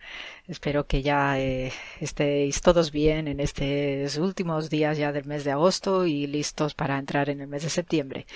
Espero 0.47 0.87
que 0.87 1.01
ya 1.01 1.41
eh, 1.41 1.73
estéis 1.99 2.61
todos 2.61 2.93
bien 2.93 3.27
en 3.27 3.41
estos 3.41 4.19
últimos 4.19 4.69
días 4.69 4.99
ya 4.99 5.13
del 5.13 5.25
mes 5.25 5.45
de 5.45 5.53
agosto 5.53 6.05
y 6.05 6.27
listos 6.27 6.75
para 6.75 6.99
entrar 6.99 7.31
en 7.31 7.41
el 7.41 7.47
mes 7.49 7.63
de 7.63 7.71
septiembre. 7.71 8.27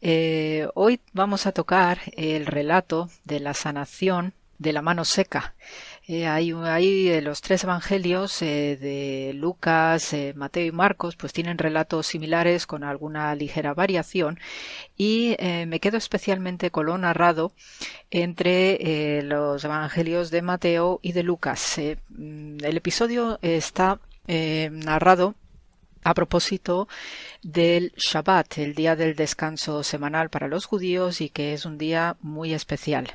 Eh, 0.00 0.66
hoy 0.74 0.98
vamos 1.12 1.46
a 1.46 1.52
tocar 1.52 2.00
el 2.16 2.44
relato 2.44 3.08
de 3.22 3.38
la 3.38 3.54
sanación 3.54 4.34
de 4.58 4.72
la 4.72 4.82
mano 4.82 5.04
seca. 5.04 5.54
Eh, 6.06 6.26
hay, 6.26 6.52
los 7.22 7.40
tres 7.40 7.64
evangelios 7.64 8.42
eh, 8.42 8.76
de 8.78 9.32
Lucas, 9.34 10.12
eh, 10.12 10.34
Mateo 10.36 10.66
y 10.66 10.72
Marcos, 10.72 11.16
pues 11.16 11.32
tienen 11.32 11.56
relatos 11.56 12.06
similares 12.08 12.66
con 12.66 12.84
alguna 12.84 13.34
ligera 13.34 13.72
variación 13.72 14.38
y 14.98 15.34
me 15.66 15.80
quedo 15.80 15.96
especialmente 15.96 16.70
con 16.70 16.86
lo 16.86 16.98
narrado 16.98 17.52
entre 18.10 19.22
los 19.22 19.64
evangelios 19.64 20.30
de 20.30 20.42
Mateo 20.42 21.00
y 21.02 21.12
de 21.12 21.22
Lucas. 21.22 21.80
Mm, 22.10 22.58
el 22.62 22.76
episodio 22.76 23.38
está 23.42 23.98
narrado 24.26 25.34
a 26.04 26.14
propósito 26.14 26.86
del 27.42 27.92
Shabbat, 27.96 28.58
el 28.58 28.74
día 28.74 28.94
del 28.94 29.16
descanso 29.16 29.82
semanal 29.82 30.28
para 30.28 30.48
los 30.48 30.66
judíos 30.66 31.20
y 31.22 31.30
que 31.30 31.54
es 31.54 31.64
un 31.64 31.78
día 31.78 32.16
muy 32.20 32.52
especial 32.52 33.14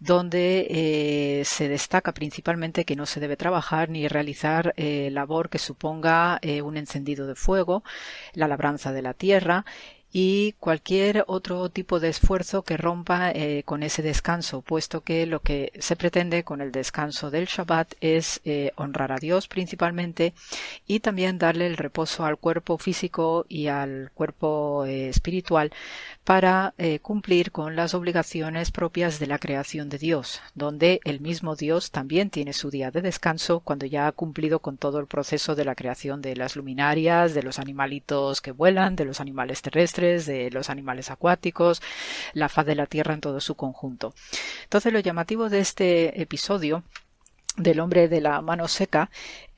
donde 0.00 0.66
eh, 0.70 1.44
se 1.44 1.68
destaca 1.68 2.12
principalmente 2.12 2.86
que 2.86 2.96
no 2.96 3.04
se 3.04 3.20
debe 3.20 3.36
trabajar 3.36 3.90
ni 3.90 4.08
realizar 4.08 4.72
eh, 4.76 5.10
labor 5.12 5.50
que 5.50 5.58
suponga 5.58 6.38
eh, 6.40 6.62
un 6.62 6.78
encendido 6.78 7.26
de 7.26 7.34
fuego, 7.34 7.84
la 8.32 8.48
labranza 8.48 8.92
de 8.92 9.02
la 9.02 9.14
tierra 9.14 9.66
y 10.12 10.52
cualquier 10.58 11.24
otro 11.28 11.68
tipo 11.68 12.00
de 12.00 12.08
esfuerzo 12.08 12.62
que 12.62 12.76
rompa 12.76 13.30
eh, 13.30 13.62
con 13.64 13.82
ese 13.82 14.02
descanso, 14.02 14.60
puesto 14.60 15.02
que 15.02 15.26
lo 15.26 15.40
que 15.40 15.72
se 15.78 15.96
pretende 15.96 16.42
con 16.42 16.60
el 16.60 16.72
descanso 16.72 17.30
del 17.30 17.46
Shabbat 17.46 17.94
es 18.00 18.40
eh, 18.44 18.72
honrar 18.76 19.12
a 19.12 19.18
Dios 19.18 19.46
principalmente 19.46 20.34
y 20.86 21.00
también 21.00 21.38
darle 21.38 21.66
el 21.66 21.76
reposo 21.76 22.24
al 22.24 22.38
cuerpo 22.38 22.76
físico 22.78 23.46
y 23.48 23.68
al 23.68 24.10
cuerpo 24.14 24.84
eh, 24.84 25.08
espiritual 25.08 25.72
para 26.24 26.74
cumplir 27.02 27.50
con 27.50 27.74
las 27.74 27.92
obligaciones 27.92 28.70
propias 28.70 29.18
de 29.18 29.26
la 29.26 29.38
creación 29.38 29.88
de 29.88 29.98
Dios, 29.98 30.40
donde 30.54 31.00
el 31.04 31.20
mismo 31.20 31.56
Dios 31.56 31.90
también 31.90 32.30
tiene 32.30 32.52
su 32.52 32.70
día 32.70 32.92
de 32.92 33.02
descanso 33.02 33.60
cuando 33.60 33.84
ya 33.86 34.06
ha 34.06 34.12
cumplido 34.12 34.60
con 34.60 34.76
todo 34.76 35.00
el 35.00 35.06
proceso 35.06 35.56
de 35.56 35.64
la 35.64 35.74
creación 35.74 36.22
de 36.22 36.36
las 36.36 36.54
luminarias, 36.54 37.34
de 37.34 37.42
los 37.42 37.58
animalitos 37.58 38.40
que 38.40 38.52
vuelan, 38.52 38.94
de 38.94 39.06
los 39.06 39.20
animales 39.20 39.60
terrestres, 39.62 39.99
de 40.00 40.50
los 40.50 40.70
animales 40.70 41.10
acuáticos, 41.10 41.82
la 42.32 42.48
faz 42.48 42.66
de 42.66 42.74
la 42.74 42.86
Tierra 42.86 43.14
en 43.14 43.20
todo 43.20 43.40
su 43.40 43.54
conjunto. 43.54 44.14
Entonces, 44.64 44.92
lo 44.92 45.00
llamativo 45.00 45.48
de 45.48 45.60
este 45.60 46.20
episodio 46.20 46.82
del 47.56 47.80
hombre 47.80 48.08
de 48.08 48.20
la 48.20 48.40
mano 48.40 48.68
seca 48.68 49.10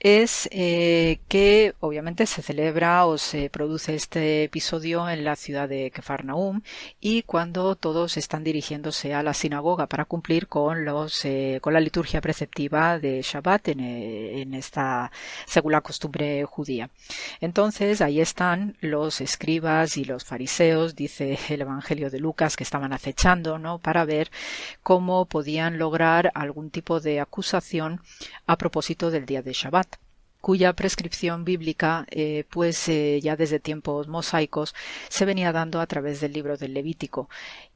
es 0.02 0.48
eh, 0.50 1.20
que 1.28 1.74
obviamente 1.78 2.26
se 2.26 2.42
celebra 2.42 3.06
o 3.06 3.18
se 3.18 3.48
produce 3.50 3.94
este 3.94 4.42
episodio 4.42 5.08
en 5.08 5.22
la 5.22 5.36
ciudad 5.36 5.68
de 5.68 5.92
Kefarnaum 5.92 6.62
y 7.00 7.22
cuando 7.22 7.76
todos 7.76 8.16
están 8.16 8.42
dirigiéndose 8.42 9.14
a 9.14 9.22
la 9.22 9.32
sinagoga 9.32 9.86
para 9.86 10.04
cumplir 10.04 10.48
con 10.48 10.84
los 10.84 11.24
eh, 11.24 11.60
con 11.62 11.72
la 11.72 11.78
liturgia 11.78 12.20
preceptiva 12.20 12.98
de 12.98 13.22
Shabbat 13.22 13.68
en, 13.68 13.78
eh, 13.78 14.42
en, 14.42 14.54
esta 14.54 15.12
según 15.46 15.70
la 15.70 15.82
costumbre 15.82 16.44
judía. 16.46 16.90
Entonces 17.40 18.00
ahí 18.00 18.20
están 18.20 18.76
los 18.80 19.20
escribas 19.20 19.96
y 19.96 20.04
los 20.04 20.24
fariseos, 20.24 20.96
dice 20.96 21.38
el 21.48 21.60
Evangelio 21.60 22.10
de 22.10 22.18
Lucas, 22.18 22.56
que 22.56 22.64
estaban 22.64 22.92
acechando, 22.92 23.60
¿no? 23.60 23.78
para 23.78 24.04
ver 24.04 24.32
cómo 24.82 25.26
podían 25.26 25.78
lograr 25.78 26.32
algún 26.34 26.70
tipo 26.70 26.98
de 26.98 27.20
acusación 27.20 27.91
a 28.46 28.56
propósito 28.56 29.10
del 29.10 29.26
día 29.26 29.42
de 29.42 29.52
Shabbat 29.52 29.96
cuya 30.42 30.74
prescripción 30.74 31.44
bíblica, 31.44 32.04
eh, 32.10 32.44
pues 32.50 32.88
eh, 32.88 33.20
ya 33.22 33.36
desde 33.36 33.60
tiempos 33.60 34.08
mosaicos, 34.08 34.74
se 35.08 35.24
venía 35.24 35.52
dando 35.52 35.80
a 35.80 35.86
través 35.86 36.20
del 36.20 36.32
libro 36.32 36.56
del 36.56 36.74
Levítico. 36.74 37.30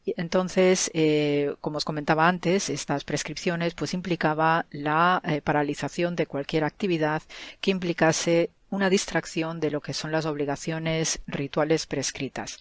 Entonces, 0.05 0.91
eh, 0.93 1.55
como 1.61 1.79
os 1.79 1.85
comentaba 1.85 2.29
antes, 2.29 2.69
estas 2.69 3.05
prescripciones 3.05 3.75
pues 3.75 3.95
implicaba 3.95 4.67
la 4.71 5.23
paralización 5.45 6.17
de 6.17 6.27
cualquier 6.27 6.65
actividad 6.65 7.23
que 7.61 7.71
implicase 7.71 8.51
una 8.71 8.91
distracción 8.91 9.61
de 9.61 9.71
lo 9.71 9.81
que 9.81 9.95
son 9.95 10.13
las 10.13 10.27
obligaciones 10.27 11.21
rituales 11.27 11.87
prescritas. 11.87 12.59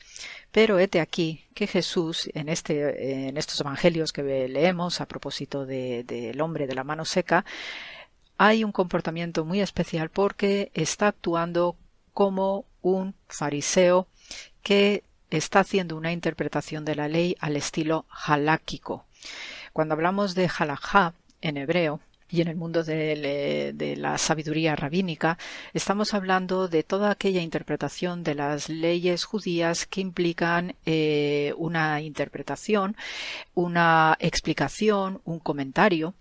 Pero 0.51 0.79
hete 0.79 0.99
aquí 0.99 1.45
que 1.53 1.67
Jesús, 1.67 2.29
en, 2.33 2.49
este, 2.49 3.27
en 3.27 3.37
estos 3.37 3.59
evangelios 3.59 4.13
que 4.13 4.47
leemos 4.47 5.01
a 5.01 5.07
propósito 5.07 5.65
del 5.65 6.41
hombre 6.41 6.67
de 6.67 6.75
la 6.75 6.83
mano 6.83 7.05
seca, 7.05 7.45
hay 8.37 8.63
un 8.63 8.71
comportamiento 8.71 9.45
muy 9.45 9.61
especial 9.61 10.09
porque 10.09 10.71
está 10.73 11.07
actuando 11.07 11.75
como 12.13 12.65
un 12.81 13.15
fariseo 13.27 14.07
que 14.61 15.03
está 15.29 15.61
haciendo 15.61 15.97
una 15.97 16.11
interpretación 16.11 16.85
de 16.85 16.95
la 16.95 17.07
ley 17.07 17.35
al 17.39 17.55
estilo 17.55 18.05
haláquico. 18.09 19.05
Cuando 19.73 19.93
hablamos 19.93 20.35
de 20.35 20.49
halajá 20.57 21.13
en 21.41 21.57
hebreo, 21.57 21.99
y 22.29 22.41
en 22.41 22.47
el 22.47 22.55
mundo 22.55 22.83
de, 22.83 23.95
la 23.97 24.17
sabiduría 24.17 24.75
rabínica, 24.75 25.37
estamos 25.73 26.13
hablando 26.13 26.67
de 26.67 26.83
toda 26.83 27.11
aquella 27.11 27.41
interpretación 27.41 28.23
de 28.23 28.35
las 28.35 28.69
leyes 28.69 29.25
judías 29.25 29.85
que 29.85 30.01
implican 30.01 30.75
eh, 30.85 31.53
una 31.57 32.01
interpretación, 32.01 32.95
una 33.53 34.17
explicación, 34.19 35.21
un 35.23 35.39
comentario. 35.39 36.15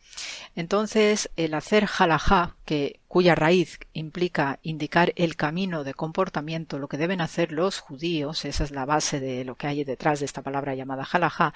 Entonces, 0.57 1.31
el 1.37 1.55
hacer 1.55 1.89
halajá, 1.99 2.57
que 2.65 3.01
cuya 3.15 3.37
raíz 3.37 3.79
implica 3.93 4.59
indicar 4.63 5.13
el 5.15 5.37
camino 5.37 5.85
de 5.85 5.95
comportamiento, 5.95 6.81
lo 6.81 6.89
que 6.89 6.97
deben 6.97 7.21
hacer 7.21 7.53
los 7.53 7.79
judíos, 7.79 8.45
esa 8.45 8.65
es 8.65 8.73
la 8.73 8.87
base 8.87 9.21
de 9.21 9.45
lo 9.45 9.55
que 9.55 9.69
hay 9.69 9.85
detrás 9.85 10.19
de 10.19 10.27
esta 10.27 10.43
palabra 10.43 10.75
llamada 10.75 11.07
halajá, 11.11 11.55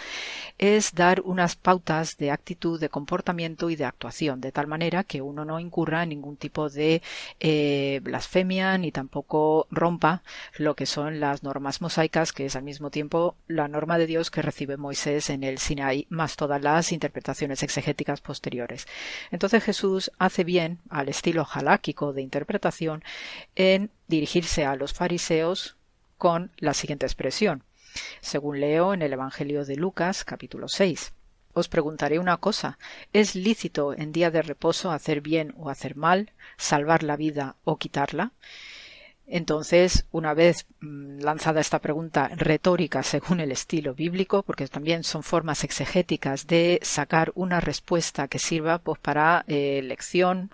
es 0.59 0.95
dar 0.95 1.21
unas 1.23 1.57
pautas 1.57 2.17
de 2.17 2.31
actitud, 2.31 2.79
de 2.79 2.89
comportamiento 2.89 3.71
y 3.71 3.77
de 3.77 3.87
actuación, 3.87 4.41
de 4.41 4.53
tal 4.53 4.69
manera 4.69 5.03
que 5.03 5.21
uno 5.21 5.45
no 5.45 5.59
incurra 5.59 6.05
en 6.05 6.11
ningún 6.11 6.37
tipo 6.37 6.69
de 6.69 7.03
eh, 7.41 8.01
blasfemia 8.05 8.79
ni 8.79 8.93
tampoco 8.93 9.67
rompa 9.71 10.23
lo 10.59 10.77
que 10.77 10.87
son 10.87 11.19
las 11.19 11.43
normas 11.43 11.81
mosaicas, 11.81 12.33
que 12.33 12.47
es 12.47 12.55
al 12.55 12.63
mismo 12.63 12.91
tiempo 12.91 13.35
la 13.49 13.67
norma 13.67 13.99
de 13.99 14.07
Dios 14.07 14.31
que 14.31 14.43
recibe 14.43 14.77
Moisés 14.77 15.31
en 15.31 15.43
el 15.43 15.59
Sinaí, 15.59 16.07
más 16.09 16.37
todas 16.37 16.63
las 16.63 16.93
interpretaciones 16.93 17.63
exegéticas 17.65 18.21
posteriores. 18.21 18.48
Entonces 19.31 19.63
Jesús 19.63 20.11
hace 20.19 20.45
bien, 20.45 20.81
al 20.89 21.09
estilo 21.09 21.45
jaláquico 21.45 22.13
de 22.13 22.23
interpretación 22.23 23.03
en 23.55 23.91
dirigirse 24.07 24.65
a 24.65 24.77
los 24.77 24.93
fariseos 24.93 25.77
con 26.17 26.51
la 26.57 26.75
siguiente 26.75 27.07
expresión. 27.07 27.65
Según 28.21 28.61
leo 28.61 28.95
en 28.95 29.03
el 29.03 29.13
Evangelio 29.13 29.65
de 29.65 29.77
Lucas, 29.77 30.25
capítulo 30.25 30.69
6. 30.69 31.13
Os 31.53 31.69
preguntaré 31.69 32.19
una 32.19 32.37
cosa. 32.37 32.79
¿Es 33.13 33.35
lícito 33.35 33.93
en 33.93 34.13
día 34.13 34.31
de 34.31 34.43
reposo 34.43 34.91
hacer 34.93 35.21
bien 35.21 35.55
o 35.57 35.71
hacer 35.71 35.97
mal, 35.97 36.33
salvar 36.57 37.03
la 37.03 37.17
vida 37.17 37.57
o 37.65 37.79
quitarla? 37.79 38.33
Entonces, 39.31 40.07
una 40.11 40.33
vez 40.33 40.67
mm, 40.81 41.21
lanzada 41.21 41.61
esta 41.61 41.81
pregunta 41.81 42.31
retórica 42.35 43.03
según 43.03 43.41
el 43.41 43.53
estilo 43.53 43.95
bíblico, 43.95 44.43
porque 44.43 44.67
también 44.69 45.05
son 45.05 45.23
formas 45.23 45.65
exegéticas 45.65 46.47
de 46.47 46.81
sacar 46.83 47.33
una 47.35 47.61
respuesta 47.61 48.29
que 48.29 48.39
sirva 48.39 48.79
pues, 48.79 48.99
para 48.99 49.45
eh, 49.47 49.83
lección, 49.85 50.51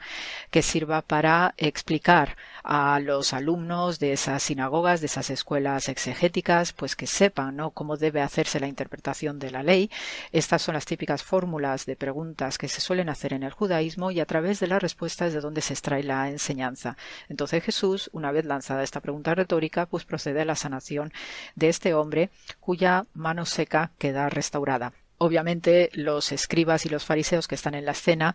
que 0.50 0.62
sirva 0.62 1.02
para 1.02 1.54
explicar 1.56 2.36
a 2.64 2.98
los 2.98 3.32
alumnos 3.32 3.98
de 3.98 4.14
esas 4.14 4.42
sinagogas, 4.42 5.00
de 5.00 5.06
esas 5.06 5.30
escuelas 5.30 5.88
exegéticas, 5.88 6.72
pues 6.72 6.96
que 6.96 7.06
sepan 7.06 7.56
¿no? 7.56 7.70
cómo 7.70 7.96
debe 7.96 8.22
hacerse 8.22 8.58
la 8.58 8.66
interpretación 8.66 9.38
de 9.38 9.50
la 9.50 9.62
ley. 9.62 9.90
Estas 10.32 10.62
son 10.62 10.74
las 10.74 10.86
típicas 10.86 11.22
fórmulas 11.22 11.86
de 11.86 11.94
preguntas 11.94 12.58
que 12.58 12.68
se 12.68 12.80
suelen 12.80 13.08
hacer 13.08 13.34
en 13.34 13.42
el 13.42 13.52
judaísmo 13.52 14.10
y 14.10 14.20
a 14.20 14.26
través 14.26 14.60
de 14.60 14.66
las 14.66 14.82
respuestas 14.82 15.32
de 15.32 15.40
donde 15.40 15.60
se 15.60 15.74
extrae 15.74 16.02
la 16.02 16.28
enseñanza. 16.28 16.96
Entonces 17.28 17.62
Jesús, 17.62 18.08
una 18.12 18.32
vez 18.32 18.46
esta 18.82 19.00
pregunta 19.00 19.34
retórica, 19.34 19.86
pues 19.86 20.04
procede 20.04 20.40
a 20.42 20.44
la 20.44 20.56
sanación 20.56 21.12
de 21.54 21.68
este 21.68 21.94
hombre 21.94 22.30
cuya 22.60 23.04
mano 23.14 23.46
seca 23.46 23.92
queda 23.98 24.28
restaurada. 24.28 24.92
Obviamente 25.18 25.90
los 25.94 26.32
escribas 26.32 26.86
y 26.86 26.88
los 26.88 27.04
fariseos 27.04 27.46
que 27.46 27.54
están 27.54 27.74
en 27.74 27.84
la 27.84 27.92
escena 27.92 28.34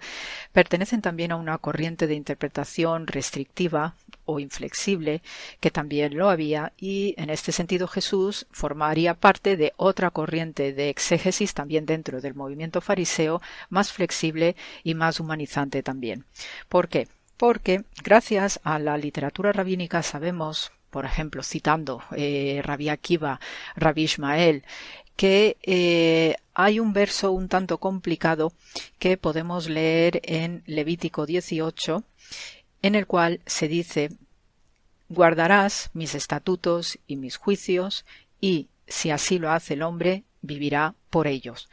pertenecen 0.54 1.02
también 1.02 1.32
a 1.32 1.36
una 1.36 1.58
corriente 1.58 2.08
de 2.08 2.16
interpretación 2.16 3.06
restrictiva 3.06 3.96
o 4.24 4.40
inflexible 4.40 5.22
que 5.60 5.72
también 5.72 6.18
lo 6.18 6.30
había 6.30 6.72
y 6.78 7.16
en 7.18 7.30
este 7.30 7.52
sentido 7.52 7.88
Jesús 7.88 8.48
formaría 8.52 9.14
parte 9.14 9.58
de 9.58 9.74
otra 9.76 10.10
corriente 10.10 10.74
de 10.74 10.90
exégesis 10.90 11.54
también 11.54 11.86
dentro 11.86 12.22
del 12.22 12.34
movimiento 12.34 12.80
fariseo 12.80 13.42
más 13.70 13.92
flexible 13.92 14.56
y 14.84 14.96
más 14.96 15.20
humanizante 15.20 15.84
también. 15.84 16.26
¿Por 16.70 16.88
qué? 16.88 17.08
Porque 17.40 17.86
gracias 18.04 18.60
a 18.64 18.78
la 18.78 18.98
literatura 18.98 19.52
rabínica 19.52 20.04
sabemos 20.04 20.72
por 20.90 21.06
ejemplo, 21.06 21.44
citando 21.44 22.02
eh, 22.16 22.62
Rabbi 22.64 22.90
Akiva, 22.90 23.40
Rabbi 23.76 24.04
Ishmael, 24.04 24.64
que 25.16 25.58
eh, 25.62 26.36
hay 26.54 26.80
un 26.80 26.94
verso 26.94 27.32
un 27.32 27.48
tanto 27.48 27.78
complicado 27.78 28.54
que 28.98 29.18
podemos 29.18 29.70
leer 29.70 30.22
en 30.24 30.64
Levítico 30.66 31.26
18, 31.26 32.04
en 32.82 32.96
el 32.96 33.06
cual 33.06 33.42
se 33.46 33.68
dice 33.68 34.10
guardarás 35.10 35.90
mis 35.94 36.16
estatutos 36.16 37.00
y 37.08 37.16
mis 37.16 37.38
juicios, 37.38 38.06
y 38.40 38.70
si 38.88 39.12
así 39.12 39.40
lo 39.40 39.52
hace 39.52 39.74
el 39.74 39.82
hombre, 39.82 40.24
vivirá 40.42 40.96
por 41.10 41.28
ellos. 41.28 41.70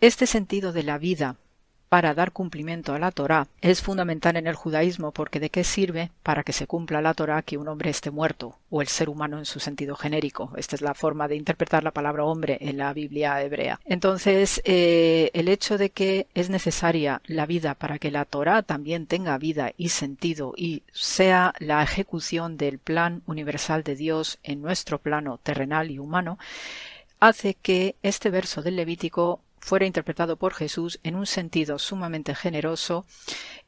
Este 0.00 0.26
sentido 0.26 0.72
de 0.72 0.82
la 0.82 0.98
vida 0.98 1.36
para 1.92 2.14
dar 2.14 2.32
cumplimiento 2.32 2.94
a 2.94 2.98
la 2.98 3.10
Torá 3.10 3.48
es 3.60 3.82
fundamental 3.82 4.38
en 4.38 4.46
el 4.46 4.54
judaísmo 4.54 5.12
porque 5.12 5.40
de 5.40 5.50
qué 5.50 5.62
sirve 5.62 6.10
para 6.22 6.42
que 6.42 6.54
se 6.54 6.66
cumpla 6.66 7.02
la 7.02 7.12
Torá 7.12 7.42
que 7.42 7.58
un 7.58 7.68
hombre 7.68 7.90
esté 7.90 8.10
muerto 8.10 8.56
o 8.70 8.80
el 8.80 8.88
ser 8.88 9.10
humano 9.10 9.36
en 9.36 9.44
su 9.44 9.60
sentido 9.60 9.94
genérico. 9.94 10.54
Esta 10.56 10.74
es 10.74 10.80
la 10.80 10.94
forma 10.94 11.28
de 11.28 11.36
interpretar 11.36 11.84
la 11.84 11.90
palabra 11.90 12.24
hombre 12.24 12.56
en 12.62 12.78
la 12.78 12.94
Biblia 12.94 13.42
hebrea. 13.42 13.78
Entonces, 13.84 14.62
eh, 14.64 15.30
el 15.34 15.48
hecho 15.48 15.76
de 15.76 15.90
que 15.90 16.28
es 16.32 16.48
necesaria 16.48 17.20
la 17.26 17.44
vida 17.44 17.74
para 17.74 17.98
que 17.98 18.10
la 18.10 18.24
Torá 18.24 18.62
también 18.62 19.04
tenga 19.04 19.36
vida 19.36 19.72
y 19.76 19.90
sentido 19.90 20.54
y 20.56 20.84
sea 20.94 21.52
la 21.58 21.82
ejecución 21.82 22.56
del 22.56 22.78
plan 22.78 23.20
universal 23.26 23.82
de 23.82 23.96
Dios 23.96 24.38
en 24.44 24.62
nuestro 24.62 24.98
plano 24.98 25.40
terrenal 25.42 25.90
y 25.90 25.98
humano, 25.98 26.38
hace 27.20 27.52
que 27.52 27.96
este 28.02 28.30
verso 28.30 28.62
del 28.62 28.76
Levítico 28.76 29.40
fuera 29.62 29.86
interpretado 29.86 30.36
por 30.36 30.54
Jesús 30.54 30.98
en 31.04 31.14
un 31.14 31.24
sentido 31.24 31.78
sumamente 31.78 32.34
generoso 32.34 33.06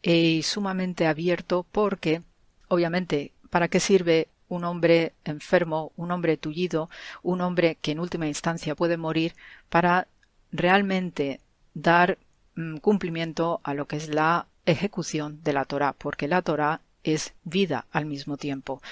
y 0.02 0.42
sumamente 0.42 1.06
abierto 1.06 1.64
porque, 1.70 2.20
obviamente, 2.68 3.32
¿para 3.48 3.68
qué 3.68 3.78
sirve 3.78 4.28
un 4.48 4.64
hombre 4.64 5.14
enfermo, 5.24 5.92
un 5.96 6.10
hombre 6.10 6.36
tullido, 6.36 6.90
un 7.22 7.40
hombre 7.40 7.76
que 7.80 7.92
en 7.92 8.00
última 8.00 8.26
instancia 8.26 8.74
puede 8.74 8.96
morir 8.96 9.34
para 9.68 10.08
realmente 10.50 11.40
dar 11.74 12.18
mm, 12.56 12.78
cumplimiento 12.78 13.60
a 13.62 13.72
lo 13.72 13.86
que 13.86 13.96
es 13.96 14.08
la 14.08 14.48
ejecución 14.66 15.42
de 15.44 15.52
la 15.52 15.64
Torah, 15.64 15.94
porque 15.96 16.26
la 16.26 16.42
Torah 16.42 16.80
es 17.04 17.34
vida 17.44 17.86
al 17.92 18.06
mismo 18.06 18.36
tiempo. 18.36 18.82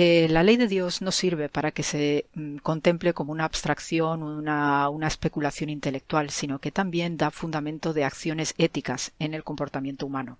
Eh, 0.00 0.28
la 0.30 0.44
ley 0.44 0.56
de 0.56 0.68
Dios 0.68 1.02
no 1.02 1.10
sirve 1.10 1.48
para 1.48 1.72
que 1.72 1.82
se 1.82 2.26
mm, 2.34 2.58
contemple 2.58 3.14
como 3.14 3.32
una 3.32 3.44
abstracción, 3.44 4.22
una, 4.22 4.88
una, 4.90 5.08
especulación 5.08 5.70
intelectual, 5.70 6.30
sino 6.30 6.60
que 6.60 6.70
también 6.70 7.16
da 7.16 7.32
fundamento 7.32 7.92
de 7.92 8.04
acciones 8.04 8.54
éticas 8.58 9.10
en 9.18 9.34
el 9.34 9.42
comportamiento 9.42 10.06
humano. 10.06 10.38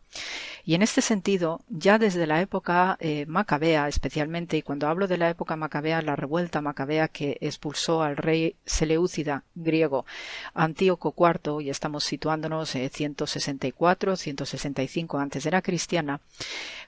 Y 0.65 0.77
en 0.77 0.83
este 0.83 1.03
sentido, 1.03 1.61
ya 1.69 1.99
desde 1.99 2.29
la 2.29 2.41
época 2.41 2.99
eh, 3.01 3.27
macabea, 3.27 3.89
especialmente, 3.89 4.57
y 4.57 4.63
cuando 4.63 4.87
hablo 4.87 5.09
de 5.09 5.19
la 5.19 5.29
época 5.29 5.57
macabea, 5.57 6.03
la 6.03 6.15
revuelta 6.15 6.61
macabea 6.61 7.09
que 7.09 7.37
expulsó 7.41 8.03
al 8.03 8.17
rey 8.17 8.55
Seleucida 8.65 9.43
griego 9.57 10.07
Antíoco 10.55 11.13
IV, 11.19 11.63
y 11.63 11.71
estamos 11.71 12.05
situándonos 12.05 12.77
en 12.77 12.89
164, 12.91 14.15
165 14.15 15.19
antes 15.19 15.43
de 15.43 15.51
la 15.51 15.63
cristiana, 15.63 16.21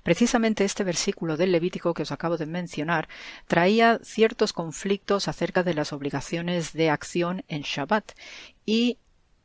precisamente 0.03 0.65
este 0.65 0.85
versículo 0.85 1.37
del 1.37 1.53
Levítico 1.53 1.95
que 1.95 2.03
os 2.03 2.13
acabo 2.13 2.37
de 2.37 2.47
mencionar, 2.47 3.09
traía 3.47 3.99
ciertos 4.03 4.53
conflictos 4.53 5.29
acerca 5.29 5.63
de 5.63 5.75
las 5.75 5.93
obligaciones 5.93 6.73
de 6.73 6.91
acción 6.91 7.45
en 7.49 7.63
Shabbat 7.63 8.13
y 8.67 8.99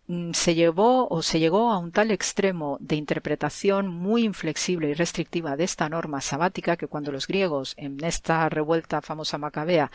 mm, 0.07 0.32
se 0.34 0.56
llevó 0.56 1.07
o 1.10 1.22
se 1.22 1.40
llegó 1.40 1.72
a 1.72 1.77
un 1.77 1.91
tal 1.91 2.11
extremo 2.11 2.77
de 2.80 2.95
interpretación 2.95 3.88
muy 3.88 4.23
inflexible 4.23 4.90
y 4.90 4.94
restrictiva 4.94 5.56
de 5.56 5.64
esta 5.64 5.90
norma 5.90 6.22
sabática 6.22 6.77
que 6.77 6.88
cuando 6.88 7.11
los 7.11 7.27
griegos 7.27 7.73
en 7.77 8.03
esta 8.03 8.48
revuelta 8.49 9.02
famosa 9.02 9.38
macabea 9.38 9.91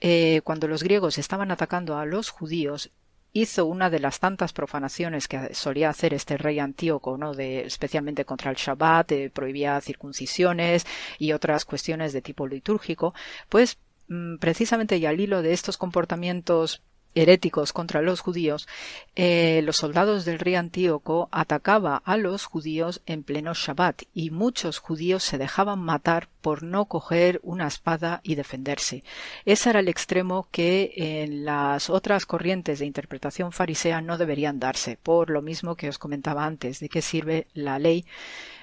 eh, 0.00 0.40
cuando 0.44 0.68
los 0.68 0.82
griegos 0.82 1.18
estaban 1.18 1.50
atacando 1.50 1.96
a 1.96 2.06
los 2.06 2.30
judíos 2.30 2.90
hizo 3.34 3.66
una 3.66 3.90
de 3.90 3.98
las 3.98 4.20
tantas 4.20 4.52
profanaciones 4.52 5.28
que 5.28 5.52
solía 5.54 5.90
hacer 5.90 6.14
este 6.14 6.38
rey 6.38 6.60
Antíoco, 6.60 7.18
¿no? 7.18 7.34
De, 7.34 7.66
especialmente 7.66 8.24
contra 8.24 8.50
el 8.50 8.56
Shabbat, 8.56 9.12
prohibía 9.32 9.80
circuncisiones 9.80 10.86
y 11.18 11.32
otras 11.32 11.64
cuestiones 11.64 12.12
de 12.12 12.22
tipo 12.22 12.46
litúrgico, 12.46 13.12
pues 13.48 13.78
mm, 14.08 14.36
precisamente 14.36 14.96
y 14.96 15.04
al 15.04 15.20
hilo 15.20 15.42
de 15.42 15.52
estos 15.52 15.76
comportamientos 15.76 16.80
heréticos 17.14 17.72
contra 17.72 18.02
los 18.02 18.20
judíos, 18.20 18.68
eh, 19.14 19.60
los 19.64 19.76
soldados 19.76 20.24
del 20.24 20.38
rey 20.38 20.54
Antíoco 20.54 21.28
atacaba 21.32 22.02
a 22.04 22.16
los 22.16 22.44
judíos 22.44 23.02
en 23.06 23.22
pleno 23.22 23.54
Shabbat 23.54 24.02
y 24.12 24.30
muchos 24.30 24.78
judíos 24.78 25.22
se 25.22 25.38
dejaban 25.38 25.80
matar 25.80 26.28
por 26.40 26.62
no 26.62 26.86
coger 26.86 27.40
una 27.42 27.66
espada 27.66 28.20
y 28.22 28.34
defenderse. 28.34 29.04
Ese 29.44 29.70
era 29.70 29.80
el 29.80 29.88
extremo 29.88 30.48
que 30.50 30.92
en 30.96 31.44
las 31.44 31.88
otras 31.88 32.26
corrientes 32.26 32.78
de 32.78 32.86
interpretación 32.86 33.52
farisea 33.52 34.00
no 34.00 34.18
deberían 34.18 34.60
darse, 34.60 34.98
por 35.02 35.30
lo 35.30 35.42
mismo 35.42 35.76
que 35.76 35.88
os 35.88 35.98
comentaba 35.98 36.44
antes, 36.44 36.80
de 36.80 36.88
que 36.88 37.02
sirve 37.02 37.46
la 37.54 37.78
ley, 37.78 38.04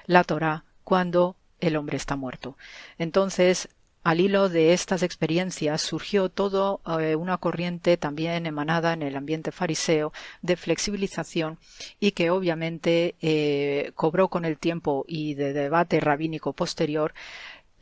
la 0.06 0.24
Torah, 0.24 0.64
cuando 0.84 1.36
el 1.60 1.76
hombre 1.76 1.96
está 1.96 2.16
muerto. 2.16 2.56
Entonces, 2.98 3.68
al 4.02 4.20
hilo 4.20 4.48
de 4.48 4.72
estas 4.72 5.02
experiencias 5.02 5.80
surgió 5.80 6.28
toda 6.28 6.78
eh, 7.00 7.14
una 7.14 7.38
corriente 7.38 7.96
también 7.96 8.46
emanada 8.46 8.92
en 8.92 9.02
el 9.02 9.16
ambiente 9.16 9.52
fariseo 9.52 10.12
de 10.42 10.56
flexibilización 10.56 11.58
y 12.00 12.12
que 12.12 12.30
obviamente 12.30 13.14
eh, 13.20 13.92
cobró 13.94 14.28
con 14.28 14.44
el 14.44 14.58
tiempo 14.58 15.04
y 15.06 15.34
de 15.34 15.52
debate 15.52 16.00
rabínico 16.00 16.52
posterior 16.52 17.12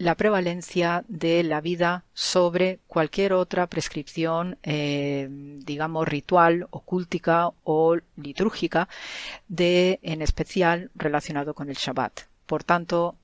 la 0.00 0.14
prevalencia 0.14 1.04
de 1.08 1.42
la 1.42 1.60
vida 1.60 2.04
sobre 2.14 2.80
cualquier 2.86 3.34
otra 3.34 3.66
prescripción, 3.66 4.56
eh, 4.62 5.28
digamos, 5.30 6.08
ritual, 6.08 6.66
ocúltica 6.70 7.50
o 7.64 7.98
litúrgica, 8.16 8.88
de, 9.48 9.98
en 10.02 10.22
especial, 10.22 10.90
relacionado 10.94 11.52
con 11.52 11.68
el 11.68 11.76
Shabbat. 11.76 12.20
Por 12.46 12.64
tanto, 12.64 13.16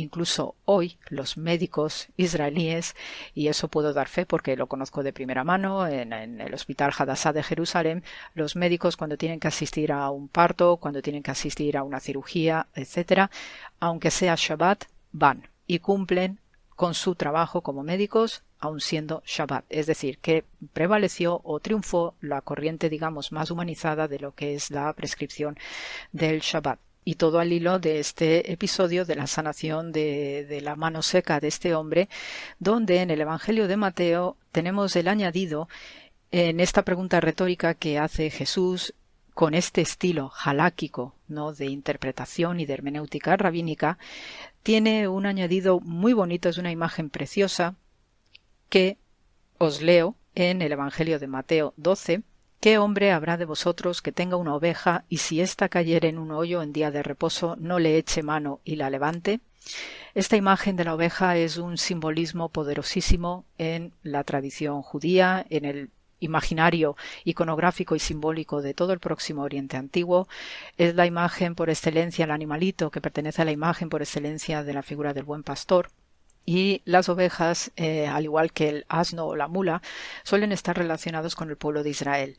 incluso 0.00 0.54
hoy 0.64 0.98
los 1.08 1.36
médicos 1.36 2.08
israelíes, 2.16 2.96
y 3.34 3.48
eso 3.48 3.68
puedo 3.68 3.92
dar 3.92 4.08
fe 4.08 4.26
porque 4.26 4.56
lo 4.56 4.66
conozco 4.66 5.02
de 5.02 5.12
primera 5.12 5.44
mano, 5.44 5.86
en, 5.86 6.12
el 6.12 6.54
Hospital 6.54 6.92
Hadassah 6.96 7.32
de 7.32 7.42
Jerusalén, 7.42 8.04
los 8.34 8.56
médicos 8.56 8.96
cuando 8.96 9.16
tienen 9.16 9.40
que 9.40 9.48
asistir 9.48 9.92
a 9.92 10.10
un 10.10 10.28
parto, 10.28 10.78
cuando 10.78 11.02
tienen 11.02 11.22
que 11.22 11.30
asistir 11.30 11.76
a 11.76 11.82
una 11.82 12.00
cirugía, 12.00 12.66
etcétera, 12.74 13.30
aunque 13.78 14.10
sea 14.10 14.34
Shabbat, 14.36 14.84
van 15.12 15.48
y 15.66 15.78
cumplen 15.78 16.40
con 16.76 16.94
su 16.94 17.14
trabajo 17.14 17.60
como 17.60 17.82
médicos 17.82 18.42
aun 18.58 18.80
siendo 18.80 19.22
Shabbat, 19.24 19.64
es 19.70 19.86
decir, 19.86 20.18
que 20.18 20.44
prevaleció 20.72 21.40
o 21.44 21.60
triunfó 21.60 22.14
la 22.20 22.42
corriente, 22.42 22.90
digamos, 22.90 23.32
más 23.32 23.50
humanizada 23.50 24.06
de 24.06 24.18
lo 24.18 24.34
que 24.34 24.54
es 24.54 24.70
la 24.70 24.92
prescripción 24.92 25.58
del 26.12 26.40
Shabbat 26.40 26.78
y 27.04 27.14
todo 27.14 27.38
al 27.38 27.52
hilo 27.52 27.78
de 27.78 27.98
este 27.98 28.52
episodio 28.52 29.04
de 29.04 29.16
la 29.16 29.26
sanación 29.26 29.92
de, 29.92 30.60
la 30.62 30.76
mano 30.76 31.02
seca 31.02 31.40
de 31.40 31.48
este 31.48 31.74
hombre, 31.74 32.08
donde 32.58 33.00
en 33.00 33.10
el 33.10 33.20
Evangelio 33.20 33.68
de 33.68 33.76
Mateo 33.76 34.36
tenemos 34.52 34.94
el 34.96 35.08
añadido 35.08 35.68
en 36.30 36.60
esta 36.60 36.84
pregunta 36.84 37.20
retórica 37.20 37.74
que 37.74 37.98
hace 37.98 38.30
Jesús 38.30 38.94
con 39.34 39.54
este 39.54 39.80
estilo 39.80 40.28
jaláquico 40.28 41.14
¿no? 41.26 41.52
de 41.52 41.66
interpretación 41.66 42.60
y 42.60 42.66
de 42.66 42.74
hermenéutica 42.74 43.36
rabínica, 43.36 43.98
tiene 44.62 45.08
un 45.08 45.24
añadido 45.24 45.80
muy 45.80 46.12
bonito, 46.12 46.48
es 46.48 46.58
una 46.58 46.70
imagen 46.70 47.08
preciosa 47.08 47.76
que 48.68 48.98
os 49.58 49.80
leo 49.82 50.16
en 50.34 50.62
el 50.62 50.72
Evangelio 50.72 51.18
de 51.18 51.26
Mateo 51.26 51.74
12. 51.76 52.22
¿Qué 52.60 52.76
hombre 52.76 53.10
habrá 53.10 53.38
de 53.38 53.46
vosotros 53.46 54.02
que 54.02 54.12
tenga 54.12 54.36
una 54.36 54.54
oveja 54.54 55.06
y 55.08 55.16
si 55.16 55.40
ésta 55.40 55.70
cayere 55.70 56.10
en 56.10 56.18
un 56.18 56.30
hoyo 56.30 56.60
en 56.60 56.74
día 56.74 56.90
de 56.90 57.02
reposo 57.02 57.56
no 57.58 57.78
le 57.78 57.96
eche 57.96 58.22
mano 58.22 58.60
y 58.66 58.76
la 58.76 58.90
levante? 58.90 59.40
Esta 60.14 60.36
imagen 60.36 60.76
de 60.76 60.84
la 60.84 60.94
oveja 60.94 61.38
es 61.38 61.56
un 61.56 61.78
simbolismo 61.78 62.50
poderosísimo 62.50 63.46
en 63.56 63.94
la 64.02 64.24
tradición 64.24 64.82
judía, 64.82 65.46
en 65.48 65.64
el 65.64 65.90
imaginario 66.18 66.96
iconográfico 67.24 67.96
y 67.96 67.98
simbólico 67.98 68.60
de 68.60 68.74
todo 68.74 68.92
el 68.92 69.00
próximo 69.00 69.40
Oriente 69.40 69.78
Antiguo. 69.78 70.28
Es 70.76 70.94
la 70.94 71.06
imagen 71.06 71.54
por 71.54 71.70
excelencia, 71.70 72.26
el 72.26 72.30
animalito 72.30 72.90
que 72.90 73.00
pertenece 73.00 73.40
a 73.40 73.46
la 73.46 73.52
imagen 73.52 73.88
por 73.88 74.02
excelencia 74.02 74.64
de 74.64 74.74
la 74.74 74.82
figura 74.82 75.14
del 75.14 75.24
buen 75.24 75.44
pastor. 75.44 75.88
Y 76.46 76.82
las 76.84 77.08
ovejas, 77.08 77.70
eh, 77.76 78.06
al 78.06 78.24
igual 78.24 78.52
que 78.52 78.68
el 78.68 78.86
asno 78.88 79.26
o 79.26 79.36
la 79.36 79.48
mula, 79.48 79.82
suelen 80.24 80.52
estar 80.52 80.76
relacionados 80.76 81.36
con 81.36 81.50
el 81.50 81.56
pueblo 81.56 81.82
de 81.82 81.90
Israel, 81.90 82.36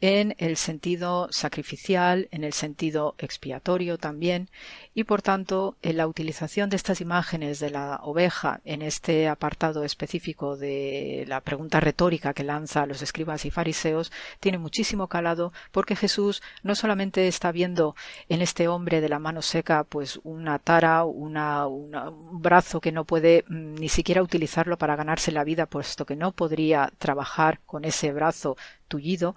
en 0.00 0.34
el 0.38 0.56
sentido 0.56 1.28
sacrificial, 1.30 2.28
en 2.32 2.42
el 2.42 2.52
sentido 2.54 3.14
expiatorio 3.18 3.98
también, 3.98 4.48
y 4.94 5.04
por 5.04 5.22
tanto 5.22 5.76
en 5.82 5.96
la 5.96 6.06
utilización 6.06 6.70
de 6.70 6.76
estas 6.76 7.00
imágenes 7.00 7.60
de 7.60 7.70
la 7.70 8.00
oveja 8.02 8.60
en 8.64 8.82
este 8.82 9.28
apartado 9.28 9.84
específico 9.84 10.56
de 10.56 11.24
la 11.28 11.40
pregunta 11.40 11.80
retórica 11.80 12.34
que 12.34 12.44
lanza 12.44 12.82
a 12.82 12.86
los 12.86 13.00
escribas 13.00 13.44
y 13.44 13.50
fariseos 13.50 14.12
tiene 14.40 14.58
muchísimo 14.58 15.08
calado 15.08 15.52
porque 15.70 15.96
Jesús 15.96 16.42
no 16.62 16.74
solamente 16.74 17.28
está 17.28 17.52
viendo 17.52 17.94
en 18.28 18.42
este 18.42 18.68
hombre 18.68 19.00
de 19.00 19.08
la 19.08 19.18
mano 19.18 19.40
seca 19.40 19.84
pues 19.84 20.20
una 20.24 20.58
tara, 20.58 21.04
una, 21.04 21.66
un 21.66 22.42
brazo 22.42 22.80
que 22.80 22.92
no 22.92 23.04
puede 23.04 23.41
mm, 23.48 23.74
ni 23.74 23.88
siquiera 23.88 24.22
utilizarlo 24.22 24.78
para 24.78 24.96
ganarse 24.96 25.32
la 25.32 25.44
vida 25.44 25.66
puesto 25.66 26.06
que 26.06 26.16
no 26.16 26.32
podría 26.32 26.92
trabajar 26.98 27.60
con 27.66 27.84
ese 27.84 28.12
brazo 28.12 28.56
tullido, 28.88 29.34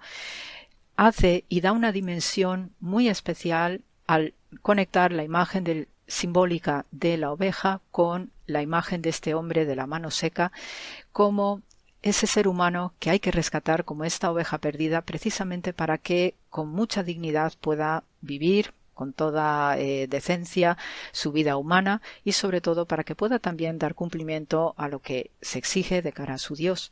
hace 0.96 1.44
y 1.48 1.60
da 1.60 1.72
una 1.72 1.92
dimensión 1.92 2.72
muy 2.80 3.08
especial 3.08 3.82
al 4.06 4.34
conectar 4.62 5.12
la 5.12 5.24
imagen 5.24 5.64
del, 5.64 5.88
simbólica 6.06 6.86
de 6.90 7.16
la 7.16 7.32
oveja 7.32 7.80
con 7.90 8.30
la 8.46 8.62
imagen 8.62 9.02
de 9.02 9.10
este 9.10 9.34
hombre 9.34 9.66
de 9.66 9.76
la 9.76 9.86
mano 9.86 10.10
seca 10.10 10.52
como 11.12 11.62
ese 12.02 12.26
ser 12.26 12.46
humano 12.46 12.94
que 13.00 13.10
hay 13.10 13.18
que 13.18 13.32
rescatar 13.32 13.84
como 13.84 14.04
esta 14.04 14.30
oveja 14.30 14.58
perdida 14.58 15.02
precisamente 15.02 15.72
para 15.72 15.98
que 15.98 16.34
con 16.48 16.68
mucha 16.68 17.02
dignidad 17.02 17.54
pueda 17.60 18.04
vivir 18.20 18.72
con 18.96 19.12
toda 19.12 19.78
eh, 19.78 20.06
decencia 20.08 20.78
su 21.12 21.30
vida 21.30 21.58
humana 21.58 22.00
y 22.24 22.32
sobre 22.32 22.62
todo 22.62 22.86
para 22.86 23.04
que 23.04 23.14
pueda 23.14 23.38
también 23.38 23.78
dar 23.78 23.94
cumplimiento 23.94 24.74
a 24.78 24.88
lo 24.88 25.00
que 25.00 25.30
se 25.42 25.58
exige 25.58 26.00
de 26.00 26.12
cara 26.12 26.34
a 26.34 26.38
su 26.38 26.56
Dios, 26.56 26.90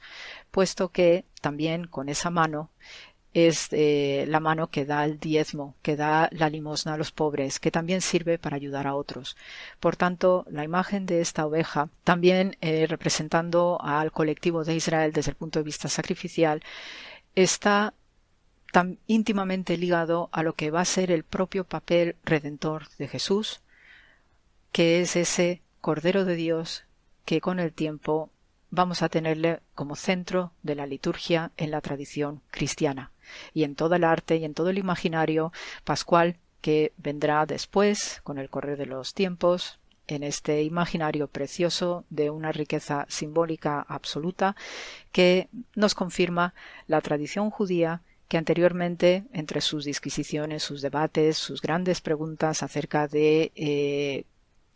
puesto 0.51 0.90
que 0.90 1.24
también 1.40 1.86
con 1.86 2.10
esa 2.10 2.28
mano 2.28 2.70
es 3.32 3.68
eh, 3.72 4.26
la 4.28 4.39
mano 4.39 4.68
que 4.68 4.85
da 4.85 5.05
el 5.05 5.18
diezmo, 5.18 5.74
que 5.82 5.97
da 5.97 6.28
la 6.31 6.48
limosna 6.48 6.94
a 6.94 6.97
los 6.97 7.10
pobres, 7.10 7.59
que 7.59 7.72
también 7.72 8.01
sirve 8.01 8.39
para 8.39 8.56
ayudar 8.56 8.86
a 8.86 8.94
otros. 8.94 9.36
Por 9.81 9.97
tanto, 9.97 10.44
la 10.48 10.62
imagen 10.62 11.06
de 11.06 11.20
esta 11.20 11.47
oveja, 11.47 11.89
también 12.05 12.56
eh, 12.60 12.86
representando 12.86 13.78
al 13.81 14.12
colectivo 14.12 14.62
de 14.62 14.76
Israel 14.76 15.12
desde 15.12 15.32
el 15.32 15.36
punto 15.36 15.59
de 15.59 15.64
vista 15.64 15.89
sacrificial, 15.89 16.62
está 17.35 17.94
tan 18.74 18.98
íntimamente 19.06 19.78
ligado 19.78 20.28
a 20.32 20.42
lo 20.42 20.55
que 20.55 20.72
va 20.72 20.80
a 20.80 20.84
ser 20.84 21.12
el 21.12 21.22
propio 21.22 21.62
papel 21.62 22.16
redentor 22.24 22.88
de 22.98 23.06
Jesús, 23.06 23.60
que 24.72 25.01
es 25.01 25.14
ese 25.14 25.62
Cordero 25.80 26.24
de 26.24 26.34
Dios 26.34 26.82
que 27.24 27.40
con 27.40 27.60
el 27.60 27.72
tiempo 27.72 28.30
vamos 28.70 29.02
a 29.02 29.09
tenerle 29.09 29.60
como 29.76 29.94
centro 29.94 30.51
de 30.64 30.74
la 30.74 30.88
liturgia 30.88 31.52
en 31.56 31.70
la 31.70 31.80
tradición 31.82 32.40
cristiana 32.51 33.12
y 33.52 33.62
en 33.62 33.76
todo 33.76 33.94
el 33.94 34.02
arte 34.02 34.38
y 34.38 34.44
en 34.44 34.55
todo 34.55 34.70
el 34.70 34.78
imaginario 34.78 35.52
pascual 35.84 36.38
que 36.60 36.92
vendrá 36.96 37.46
después 37.46 38.22
con 38.24 38.38
el 38.38 38.51
correr 38.51 38.76
de 38.76 38.86
los 38.86 39.14
tiempos 39.14 39.78
en 40.09 40.24
este 40.24 40.64
imaginario 40.64 41.28
precioso 41.28 42.05
de 42.10 42.30
una 42.30 42.51
riqueza 42.51 43.06
simbólica 43.09 43.86
absoluta 43.88 44.56
que 45.12 45.48
nos 45.76 45.94
confirma 45.94 46.55
la 46.88 47.01
tradición 47.02 47.51
judía 47.51 48.02
que 48.28 48.38
anteriormente, 48.38 49.24
entre 49.32 49.60
sus 49.60 49.84
disquisiciones, 49.84 50.62
sus 50.62 50.82
debates, 50.82 51.36
sus 51.36 51.60
grandes 51.60 52.01
preguntas 52.01 52.62
acerca 52.62 53.06
de 53.06 53.52
eh, 53.55 54.24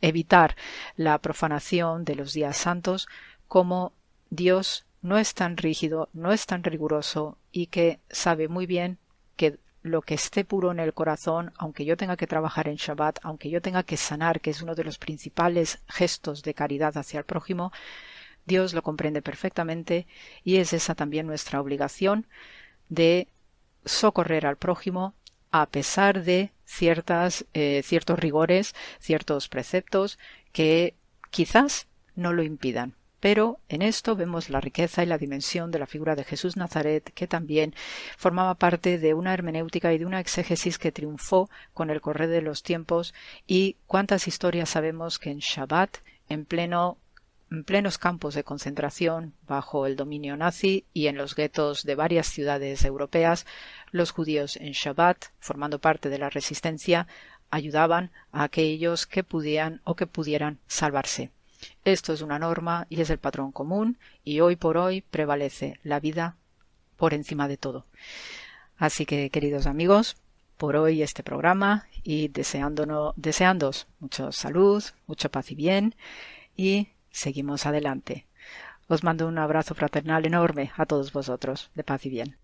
evitar 0.00 0.56
la 0.96 1.18
profanación 1.18 2.04
de 2.04 2.14
los 2.14 2.32
días 2.32 2.56
santos, 2.56 3.08
como 3.46 3.92
Dios 4.30 4.86
no 5.00 5.18
es 5.18 5.34
tan 5.34 5.56
rígido, 5.56 6.08
no 6.12 6.32
es 6.32 6.46
tan 6.46 6.62
riguroso 6.62 7.38
y 7.52 7.66
que 7.66 8.00
sabe 8.10 8.48
muy 8.48 8.66
bien 8.66 8.98
que 9.36 9.58
lo 9.82 10.02
que 10.02 10.14
esté 10.14 10.44
puro 10.44 10.70
en 10.70 10.80
el 10.80 10.92
corazón, 10.92 11.52
aunque 11.56 11.84
yo 11.84 11.96
tenga 11.96 12.16
que 12.16 12.26
trabajar 12.26 12.68
en 12.68 12.76
Shabbat, 12.76 13.20
aunque 13.22 13.48
yo 13.48 13.62
tenga 13.62 13.84
que 13.84 13.96
sanar, 13.96 14.40
que 14.40 14.50
es 14.50 14.60
uno 14.60 14.74
de 14.74 14.84
los 14.84 14.98
principales 14.98 15.80
gestos 15.88 16.42
de 16.42 16.54
caridad 16.54 16.96
hacia 16.96 17.20
el 17.20 17.24
prójimo, 17.24 17.72
Dios 18.44 18.74
lo 18.74 18.82
comprende 18.82 19.22
perfectamente 19.22 20.06
y 20.42 20.56
es 20.56 20.72
esa 20.72 20.94
también 20.94 21.26
nuestra 21.26 21.60
obligación 21.60 22.26
de 22.88 23.28
socorrer 23.88 24.46
al 24.46 24.56
prójimo 24.56 25.14
a 25.50 25.66
pesar 25.66 26.24
de 26.24 26.52
ciertas, 26.64 27.46
eh, 27.54 27.82
ciertos 27.84 28.18
rigores, 28.18 28.74
ciertos 29.00 29.48
preceptos 29.48 30.18
que 30.52 30.94
quizás 31.30 31.88
no 32.14 32.32
lo 32.32 32.42
impidan. 32.42 32.94
Pero 33.20 33.58
en 33.68 33.82
esto 33.82 34.14
vemos 34.14 34.48
la 34.48 34.60
riqueza 34.60 35.02
y 35.02 35.06
la 35.06 35.18
dimensión 35.18 35.72
de 35.72 35.80
la 35.80 35.86
figura 35.86 36.14
de 36.14 36.22
Jesús 36.22 36.56
Nazaret, 36.56 37.10
que 37.14 37.26
también 37.26 37.74
formaba 38.16 38.54
parte 38.54 38.98
de 38.98 39.14
una 39.14 39.34
hermenéutica 39.34 39.92
y 39.92 39.98
de 39.98 40.06
una 40.06 40.20
exégesis 40.20 40.78
que 40.78 40.92
triunfó 40.92 41.50
con 41.74 41.90
el 41.90 42.00
correr 42.00 42.28
de 42.28 42.42
los 42.42 42.62
tiempos, 42.62 43.14
y 43.46 43.76
cuántas 43.86 44.28
historias 44.28 44.68
sabemos 44.68 45.18
que 45.18 45.30
en 45.30 45.38
Shabbat, 45.38 45.96
en 46.28 46.44
pleno 46.44 46.98
en 47.50 47.64
plenos 47.64 47.98
campos 47.98 48.34
de 48.34 48.44
concentración 48.44 49.34
bajo 49.46 49.86
el 49.86 49.96
dominio 49.96 50.36
nazi 50.36 50.84
y 50.92 51.06
en 51.06 51.16
los 51.16 51.34
guetos 51.34 51.82
de 51.84 51.94
varias 51.94 52.26
ciudades 52.26 52.84
europeas, 52.84 53.46
los 53.90 54.10
judíos 54.10 54.56
en 54.56 54.72
Shabbat, 54.72 55.26
formando 55.38 55.78
parte 55.78 56.08
de 56.08 56.18
la 56.18 56.30
resistencia, 56.30 57.06
ayudaban 57.50 58.10
a 58.32 58.44
aquellos 58.44 59.06
que 59.06 59.24
pudieran 59.24 59.80
o 59.84 59.94
que 59.96 60.06
pudieran 60.06 60.58
salvarse. 60.66 61.30
Esto 61.84 62.12
es 62.12 62.22
una 62.22 62.38
norma 62.38 62.86
y 62.88 63.00
es 63.00 63.10
el 63.10 63.18
patrón 63.18 63.52
común 63.52 63.98
y 64.24 64.40
hoy 64.40 64.56
por 64.56 64.76
hoy 64.76 65.00
prevalece 65.00 65.80
la 65.82 66.00
vida 66.00 66.36
por 66.96 67.14
encima 67.14 67.48
de 67.48 67.56
todo. 67.56 67.86
Así 68.76 69.06
que, 69.06 69.30
queridos 69.30 69.66
amigos, 69.66 70.16
por 70.56 70.76
hoy 70.76 71.02
este 71.02 71.22
programa 71.22 71.86
y 72.02 72.28
deseándonos, 72.28 73.14
deseándos 73.16 73.86
mucha 74.00 74.30
salud, 74.32 74.84
mucha 75.06 75.28
paz 75.28 75.50
y 75.50 75.54
bien 75.54 75.94
y 76.56 76.88
seguimos 77.10 77.66
adelante. 77.66 78.26
Os 78.88 79.04
mando 79.04 79.26
un 79.26 79.38
abrazo 79.38 79.74
fraternal 79.74 80.26
enorme 80.26 80.72
a 80.76 80.86
todos 80.86 81.12
vosotros, 81.12 81.70
de 81.74 81.84
paz 81.84 82.06
y 82.06 82.10
bien. 82.10 82.36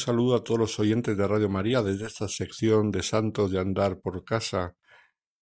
Saludo 0.00 0.34
a 0.34 0.42
todos 0.42 0.58
los 0.58 0.78
oyentes 0.80 1.16
de 1.16 1.28
Radio 1.28 1.50
María 1.50 1.82
desde 1.82 2.06
esta 2.06 2.26
sección 2.26 2.90
de 2.90 3.02
Santos 3.02 3.50
de 3.50 3.60
Andar 3.60 4.00
por 4.00 4.24
Casa. 4.24 4.74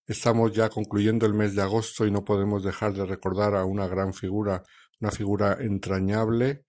Estamos 0.05 0.53
ya 0.53 0.69
concluyendo 0.69 1.27
el 1.27 1.35
mes 1.35 1.55
de 1.55 1.63
agosto 1.63 2.05
y 2.05 2.11
no 2.11 2.25
podemos 2.25 2.65
dejar 2.65 2.93
de 2.93 3.07
recordar 3.07 3.55
a 3.55 3.65
una 3.65 3.87
gran 3.87 4.13
figura, 4.13 4.65
una 5.01 5.13
figura 5.13 5.59
entrañable 5.61 6.65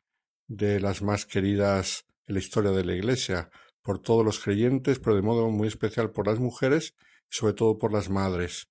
de 0.47 0.79
las 0.79 1.01
más 1.01 1.25
queridas 1.25 2.05
en 2.27 2.35
la 2.35 2.39
historia 2.39 2.71
de 2.71 2.85
la 2.85 2.93
Iglesia, 2.93 3.49
por 3.81 3.99
todos 3.99 4.23
los 4.23 4.39
creyentes, 4.39 4.99
pero 4.99 5.15
de 5.15 5.23
modo 5.23 5.49
muy 5.49 5.67
especial 5.67 6.11
por 6.11 6.27
las 6.27 6.39
mujeres 6.39 6.93
y 7.31 7.35
sobre 7.35 7.53
todo 7.53 7.79
por 7.79 7.91
las 7.91 8.09
madres, 8.09 8.69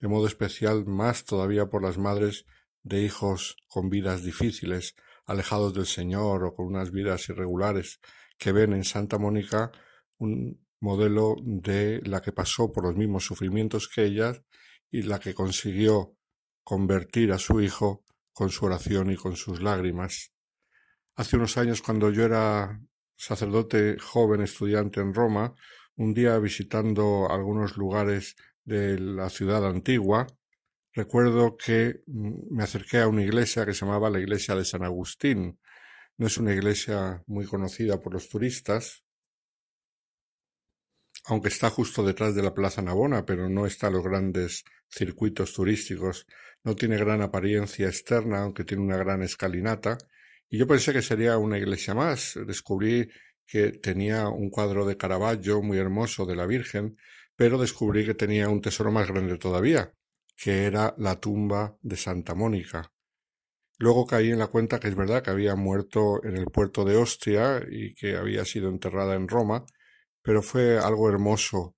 de 0.00 0.08
modo 0.08 0.26
especial 0.26 0.86
más 0.86 1.24
todavía 1.24 1.66
por 1.66 1.82
las 1.82 1.98
madres 1.98 2.46
de 2.82 3.02
hijos 3.02 3.56
con 3.68 3.90
vidas 3.90 4.24
difíciles, 4.24 4.96
alejados 5.24 5.72
del 5.72 5.86
Señor 5.86 6.44
o 6.44 6.54
con 6.54 6.66
unas 6.66 6.90
vidas 6.90 7.28
irregulares, 7.28 8.00
que 8.38 8.52
ven 8.52 8.72
en 8.72 8.84
Santa 8.84 9.18
Mónica 9.18 9.72
un 10.18 10.64
modelo 10.80 11.36
de 11.40 12.00
la 12.04 12.20
que 12.20 12.32
pasó 12.32 12.72
por 12.72 12.84
los 12.84 12.96
mismos 12.96 13.24
sufrimientos 13.24 13.88
que 13.88 14.04
ella 14.04 14.32
y 14.90 15.02
la 15.02 15.18
que 15.18 15.34
consiguió 15.34 16.16
convertir 16.62 17.32
a 17.32 17.38
su 17.38 17.60
hijo 17.60 18.04
con 18.32 18.50
su 18.50 18.66
oración 18.66 19.10
y 19.10 19.16
con 19.16 19.36
sus 19.36 19.62
lágrimas. 19.62 20.32
Hace 21.14 21.36
unos 21.36 21.56
años, 21.56 21.80
cuando 21.80 22.10
yo 22.10 22.24
era 22.24 22.80
sacerdote 23.14 23.96
joven 23.98 24.42
estudiante 24.42 25.00
en 25.00 25.14
Roma, 25.14 25.54
un 25.96 26.12
día 26.12 26.38
visitando 26.38 27.30
algunos 27.30 27.78
lugares 27.78 28.36
de 28.64 28.98
la 28.98 29.30
ciudad 29.30 29.66
antigua, 29.66 30.26
recuerdo 30.92 31.56
que 31.56 32.02
mm, 32.06 32.54
me 32.54 32.64
acerqué 32.64 32.98
a 32.98 33.08
una 33.08 33.22
iglesia 33.22 33.64
que 33.64 33.72
se 33.72 33.86
llamaba 33.86 34.10
la 34.10 34.20
iglesia 34.20 34.54
de 34.54 34.64
San 34.64 34.82
Agustín. 34.82 35.58
No 36.18 36.26
es 36.26 36.38
una 36.38 36.54
iglesia 36.54 37.22
muy 37.26 37.44
conocida 37.44 38.00
por 38.00 38.14
los 38.14 38.28
turistas, 38.28 39.04
aunque 41.26 41.48
está 41.48 41.70
justo 41.70 42.04
detrás 42.04 42.34
de 42.34 42.42
la 42.42 42.54
Plaza 42.54 42.82
Navona, 42.82 43.26
pero 43.26 43.48
no 43.48 43.66
está 43.66 43.88
en 43.88 43.94
los 43.94 44.04
grandes 44.04 44.64
circuitos 44.88 45.52
turísticos, 45.52 46.26
no 46.62 46.74
tiene 46.74 46.96
gran 46.96 47.20
apariencia 47.20 47.88
externa, 47.88 48.42
aunque 48.42 48.64
tiene 48.64 48.84
una 48.84 48.96
gran 48.96 49.22
escalinata, 49.22 49.98
y 50.48 50.58
yo 50.58 50.66
pensé 50.66 50.92
que 50.92 51.02
sería 51.02 51.38
una 51.38 51.58
iglesia 51.58 51.94
más. 51.94 52.38
Descubrí 52.46 53.08
que 53.44 53.72
tenía 53.72 54.28
un 54.28 54.50
cuadro 54.50 54.86
de 54.86 54.96
Caravaggio 54.96 55.60
muy 55.62 55.78
hermoso 55.78 56.24
de 56.24 56.36
la 56.36 56.46
Virgen, 56.46 56.96
pero 57.34 57.58
descubrí 57.58 58.06
que 58.06 58.14
tenía 58.14 58.48
un 58.48 58.60
tesoro 58.60 58.90
más 58.90 59.08
grande 59.08 59.38
todavía, 59.38 59.92
que 60.36 60.64
era 60.64 60.94
la 60.98 61.20
tumba 61.20 61.76
de 61.82 61.96
Santa 61.96 62.34
Mónica. 62.34 62.92
Luego 63.78 64.06
caí 64.06 64.30
en 64.30 64.38
la 64.38 64.46
cuenta 64.46 64.80
que 64.80 64.88
es 64.88 64.94
verdad 64.94 65.22
que 65.22 65.30
había 65.30 65.54
muerto 65.54 66.24
en 66.24 66.36
el 66.36 66.46
puerto 66.46 66.84
de 66.84 66.96
Ostia 66.96 67.62
y 67.70 67.94
que 67.94 68.16
había 68.16 68.44
sido 68.44 68.68
enterrada 68.68 69.14
en 69.14 69.28
Roma, 69.28 69.66
pero 70.22 70.42
fue 70.42 70.78
algo 70.78 71.08
hermoso 71.10 71.76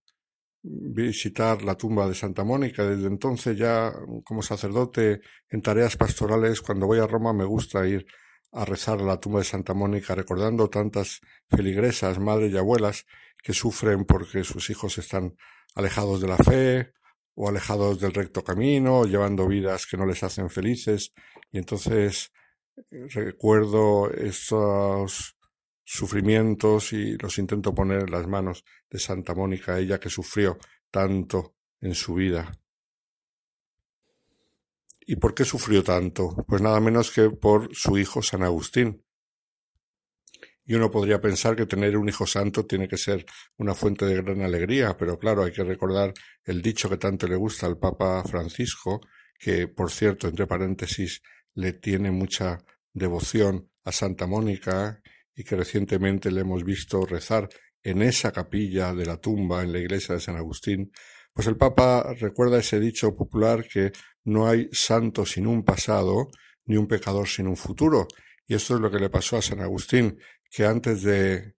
visitar 0.62 1.62
la 1.62 1.76
tumba 1.76 2.06
de 2.08 2.14
Santa 2.14 2.44
Mónica. 2.44 2.84
Desde 2.84 3.06
entonces 3.06 3.56
ya 3.56 3.92
como 4.24 4.42
sacerdote 4.42 5.20
en 5.48 5.62
tareas 5.62 5.96
pastorales, 5.96 6.60
cuando 6.60 6.86
voy 6.86 7.00
a 7.00 7.06
Roma 7.06 7.32
me 7.32 7.44
gusta 7.44 7.86
ir 7.86 8.06
a 8.52 8.64
rezar 8.64 9.00
a 9.00 9.04
la 9.04 9.20
tumba 9.20 9.40
de 9.40 9.44
Santa 9.44 9.74
Mónica, 9.74 10.14
recordando 10.14 10.70
tantas 10.70 11.20
feligresas, 11.50 12.18
madres 12.18 12.52
y 12.52 12.56
abuelas 12.56 13.06
que 13.42 13.52
sufren 13.52 14.04
porque 14.04 14.44
sus 14.44 14.70
hijos 14.70 14.98
están 14.98 15.36
alejados 15.74 16.20
de 16.20 16.28
la 16.28 16.36
fe 16.36 16.92
o 17.40 17.48
alejados 17.48 18.00
del 18.00 18.12
recto 18.12 18.42
camino, 18.42 19.04
llevando 19.04 19.46
vidas 19.46 19.86
que 19.86 19.96
no 19.96 20.04
les 20.04 20.24
hacen 20.24 20.50
felices. 20.50 21.12
Y 21.52 21.58
entonces 21.58 22.32
eh, 22.76 23.06
recuerdo 23.10 24.10
estos 24.10 25.36
sufrimientos 25.84 26.92
y 26.92 27.16
los 27.16 27.38
intento 27.38 27.72
poner 27.72 28.00
en 28.00 28.10
las 28.10 28.26
manos 28.26 28.64
de 28.90 28.98
Santa 28.98 29.34
Mónica, 29.36 29.78
ella 29.78 30.00
que 30.00 30.10
sufrió 30.10 30.58
tanto 30.90 31.54
en 31.80 31.94
su 31.94 32.14
vida. 32.14 32.50
¿Y 35.06 35.14
por 35.16 35.32
qué 35.32 35.44
sufrió 35.44 35.84
tanto? 35.84 36.34
Pues 36.48 36.60
nada 36.60 36.80
menos 36.80 37.12
que 37.12 37.30
por 37.30 37.72
su 37.72 37.98
hijo 37.98 38.20
San 38.20 38.42
Agustín. 38.42 39.04
Y 40.68 40.74
uno 40.74 40.90
podría 40.90 41.18
pensar 41.18 41.56
que 41.56 41.64
tener 41.64 41.96
un 41.96 42.10
hijo 42.10 42.26
santo 42.26 42.66
tiene 42.66 42.86
que 42.86 42.98
ser 42.98 43.24
una 43.56 43.74
fuente 43.74 44.04
de 44.04 44.20
gran 44.22 44.42
alegría, 44.42 44.94
pero 44.98 45.18
claro, 45.18 45.42
hay 45.42 45.50
que 45.50 45.64
recordar 45.64 46.12
el 46.44 46.60
dicho 46.60 46.90
que 46.90 46.98
tanto 46.98 47.26
le 47.26 47.36
gusta 47.36 47.66
al 47.66 47.78
Papa 47.78 48.22
Francisco, 48.22 49.00
que 49.38 49.68
por 49.68 49.90
cierto, 49.90 50.28
entre 50.28 50.46
paréntesis, 50.46 51.22
le 51.54 51.72
tiene 51.72 52.10
mucha 52.10 52.58
devoción 52.92 53.70
a 53.82 53.92
Santa 53.92 54.26
Mónica 54.26 55.00
y 55.34 55.42
que 55.42 55.56
recientemente 55.56 56.30
le 56.30 56.42
hemos 56.42 56.62
visto 56.64 57.06
rezar 57.06 57.48
en 57.82 58.02
esa 58.02 58.30
capilla 58.30 58.92
de 58.92 59.06
la 59.06 59.16
tumba 59.16 59.62
en 59.62 59.72
la 59.72 59.78
iglesia 59.78 60.16
de 60.16 60.20
San 60.20 60.36
Agustín, 60.36 60.92
pues 61.32 61.46
el 61.46 61.56
Papa 61.56 62.14
recuerda 62.20 62.58
ese 62.58 62.78
dicho 62.78 63.16
popular 63.16 63.66
que 63.66 63.92
no 64.24 64.46
hay 64.46 64.68
santo 64.72 65.24
sin 65.24 65.46
un 65.46 65.64
pasado, 65.64 66.28
ni 66.66 66.76
un 66.76 66.86
pecador 66.86 67.26
sin 67.26 67.46
un 67.46 67.56
futuro. 67.56 68.06
Y 68.46 68.54
esto 68.54 68.74
es 68.74 68.80
lo 68.80 68.90
que 68.90 68.98
le 68.98 69.10
pasó 69.10 69.36
a 69.36 69.42
San 69.42 69.60
Agustín, 69.60 70.18
que 70.50 70.64
antes 70.64 71.02
de 71.02 71.54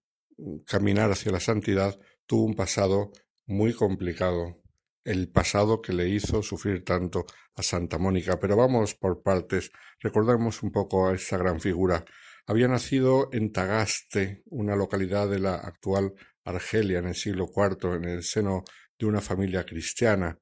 caminar 0.65 1.11
hacia 1.11 1.31
la 1.31 1.39
santidad 1.39 1.99
tuvo 2.25 2.45
un 2.45 2.55
pasado 2.55 3.11
muy 3.45 3.73
complicado, 3.73 4.61
el 5.03 5.29
pasado 5.29 5.81
que 5.81 5.93
le 5.93 6.09
hizo 6.09 6.43
sufrir 6.43 6.83
tanto 6.83 7.25
a 7.55 7.63
Santa 7.63 7.97
Mónica. 7.97 8.39
Pero 8.39 8.55
vamos 8.55 8.95
por 8.95 9.21
partes, 9.21 9.71
recordemos 9.99 10.63
un 10.63 10.71
poco 10.71 11.07
a 11.07 11.15
esa 11.15 11.37
gran 11.37 11.59
figura. 11.59 12.05
Había 12.47 12.67
nacido 12.67 13.29
en 13.31 13.51
Tagaste, 13.51 14.43
una 14.45 14.75
localidad 14.75 15.29
de 15.29 15.39
la 15.39 15.55
actual 15.55 16.13
Argelia 16.43 16.99
en 16.99 17.07
el 17.07 17.15
siglo 17.15 17.49
IV, 17.55 17.95
en 17.95 18.05
el 18.05 18.23
seno 18.23 18.63
de 18.97 19.05
una 19.05 19.21
familia 19.21 19.65
cristiana. 19.65 20.39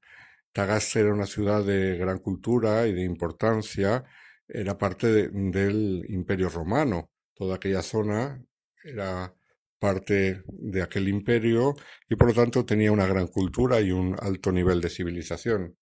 Tagaste 0.52 1.00
era 1.00 1.12
una 1.12 1.26
ciudad 1.26 1.64
de 1.64 1.96
gran 1.96 2.18
cultura 2.18 2.86
y 2.86 2.92
de 2.92 3.04
importancia, 3.04 4.04
era 4.48 4.76
parte 4.76 5.28
del 5.28 6.04
Imperio 6.08 6.48
Romano. 6.48 7.10
Toda 7.40 7.54
aquella 7.54 7.80
zona 7.80 8.44
era 8.84 9.34
parte 9.78 10.42
de 10.46 10.82
aquel 10.82 11.08
imperio 11.08 11.74
y 12.06 12.14
por 12.14 12.28
lo 12.28 12.34
tanto 12.34 12.66
tenía 12.66 12.92
una 12.92 13.06
gran 13.06 13.28
cultura 13.28 13.80
y 13.80 13.92
un 13.92 14.14
alto 14.20 14.52
nivel 14.52 14.82
de 14.82 14.90
civilización. 14.90 15.78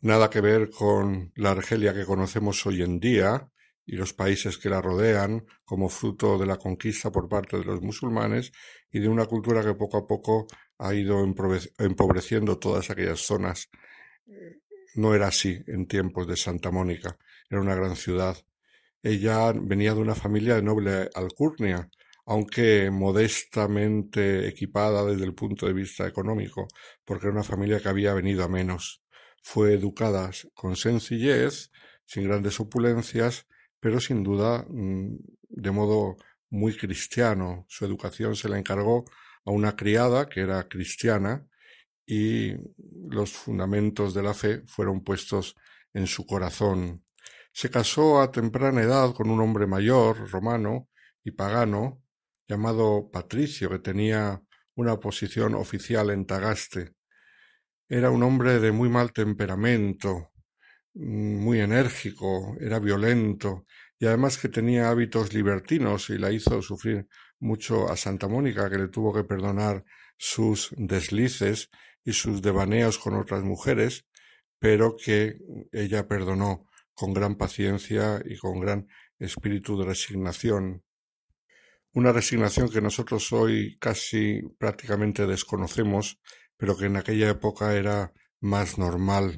Nada 0.00 0.28
que 0.28 0.40
ver 0.40 0.68
con 0.68 1.30
la 1.36 1.52
Argelia 1.52 1.94
que 1.94 2.04
conocemos 2.04 2.66
hoy 2.66 2.82
en 2.82 2.98
día, 2.98 3.52
y 3.86 3.94
los 3.94 4.14
países 4.14 4.58
que 4.58 4.68
la 4.68 4.82
rodean 4.82 5.46
como 5.64 5.88
fruto 5.88 6.36
de 6.36 6.46
la 6.46 6.56
conquista 6.56 7.12
por 7.12 7.28
parte 7.28 7.56
de 7.56 7.64
los 7.66 7.80
musulmanes 7.82 8.50
y 8.90 8.98
de 8.98 9.08
una 9.08 9.26
cultura 9.26 9.62
que 9.62 9.74
poco 9.74 9.96
a 9.96 10.08
poco 10.08 10.48
ha 10.78 10.92
ido 10.92 11.22
empobreciendo 11.22 12.58
todas 12.58 12.90
aquellas 12.90 13.20
zonas. 13.20 13.70
No 14.96 15.14
era 15.14 15.28
así 15.28 15.62
en 15.68 15.86
tiempos 15.86 16.26
de 16.26 16.36
Santa 16.36 16.72
Mónica, 16.72 17.16
era 17.48 17.60
una 17.60 17.76
gran 17.76 17.94
ciudad. 17.94 18.36
Ella 19.02 19.52
venía 19.52 19.94
de 19.94 20.00
una 20.00 20.14
familia 20.14 20.54
de 20.56 20.62
noble 20.62 21.08
alcurnia, 21.14 21.88
aunque 22.26 22.90
modestamente 22.90 24.46
equipada 24.48 25.04
desde 25.04 25.24
el 25.24 25.34
punto 25.34 25.66
de 25.66 25.72
vista 25.72 26.06
económico, 26.06 26.68
porque 27.04 27.26
era 27.26 27.34
una 27.34 27.42
familia 27.44 27.80
que 27.80 27.88
había 27.88 28.14
venido 28.14 28.44
a 28.44 28.48
menos. 28.48 29.02
Fue 29.42 29.72
educada 29.74 30.30
con 30.54 30.76
sencillez, 30.76 31.70
sin 32.04 32.24
grandes 32.24 32.60
opulencias, 32.60 33.46
pero 33.80 34.00
sin 34.00 34.22
duda 34.22 34.64
mm, 34.68 35.16
de 35.48 35.70
modo 35.70 36.16
muy 36.50 36.76
cristiano. 36.76 37.64
Su 37.68 37.84
educación 37.86 38.36
se 38.36 38.48
la 38.48 38.58
encargó 38.58 39.04
a 39.44 39.50
una 39.50 39.76
criada 39.76 40.28
que 40.28 40.40
era 40.40 40.68
cristiana 40.68 41.46
y 42.06 42.54
los 43.08 43.32
fundamentos 43.32 44.14
de 44.14 44.22
la 44.22 44.34
fe 44.34 44.62
fueron 44.66 45.02
puestos 45.02 45.56
en 45.94 46.06
su 46.06 46.26
corazón. 46.26 47.04
Se 47.52 47.70
casó 47.70 48.20
a 48.20 48.30
temprana 48.30 48.82
edad 48.82 49.12
con 49.14 49.30
un 49.30 49.40
hombre 49.40 49.66
mayor, 49.66 50.30
romano 50.30 50.88
y 51.24 51.32
pagano, 51.32 52.02
llamado 52.48 53.10
Patricio, 53.10 53.70
que 53.70 53.78
tenía 53.78 54.42
una 54.74 54.98
posición 54.98 55.54
oficial 55.54 56.10
en 56.10 56.26
Tagaste. 56.26 56.94
Era 57.88 58.10
un 58.10 58.22
hombre 58.22 58.60
de 58.60 58.72
muy 58.72 58.88
mal 58.88 59.12
temperamento, 59.12 60.32
muy 60.94 61.60
enérgico, 61.60 62.56
era 62.60 62.78
violento 62.78 63.66
y 64.00 64.06
además 64.06 64.38
que 64.38 64.48
tenía 64.48 64.88
hábitos 64.88 65.34
libertinos 65.34 66.08
y 66.08 66.16
la 66.16 66.32
hizo 66.32 66.62
sufrir 66.62 67.06
mucho 67.38 67.90
a 67.90 67.96
Santa 67.96 68.28
Mónica, 68.28 68.70
que 68.70 68.78
le 68.78 68.88
tuvo 68.88 69.12
que 69.12 69.24
perdonar 69.24 69.84
sus 70.16 70.70
deslices 70.76 71.70
y 72.02 72.14
sus 72.14 72.40
devaneos 72.40 72.98
con 72.98 73.14
otras 73.14 73.42
mujeres, 73.42 74.06
pero 74.58 74.96
que 74.96 75.38
ella 75.70 76.08
perdonó 76.08 76.69
con 77.00 77.14
gran 77.14 77.36
paciencia 77.36 78.20
y 78.22 78.36
con 78.36 78.60
gran 78.60 78.86
espíritu 79.18 79.78
de 79.78 79.86
resignación. 79.86 80.84
Una 81.94 82.12
resignación 82.12 82.68
que 82.68 82.82
nosotros 82.82 83.32
hoy 83.32 83.78
casi 83.78 84.42
prácticamente 84.58 85.26
desconocemos, 85.26 86.20
pero 86.58 86.76
que 86.76 86.84
en 86.84 86.96
aquella 86.98 87.30
época 87.30 87.74
era 87.74 88.12
más 88.40 88.76
normal 88.76 89.34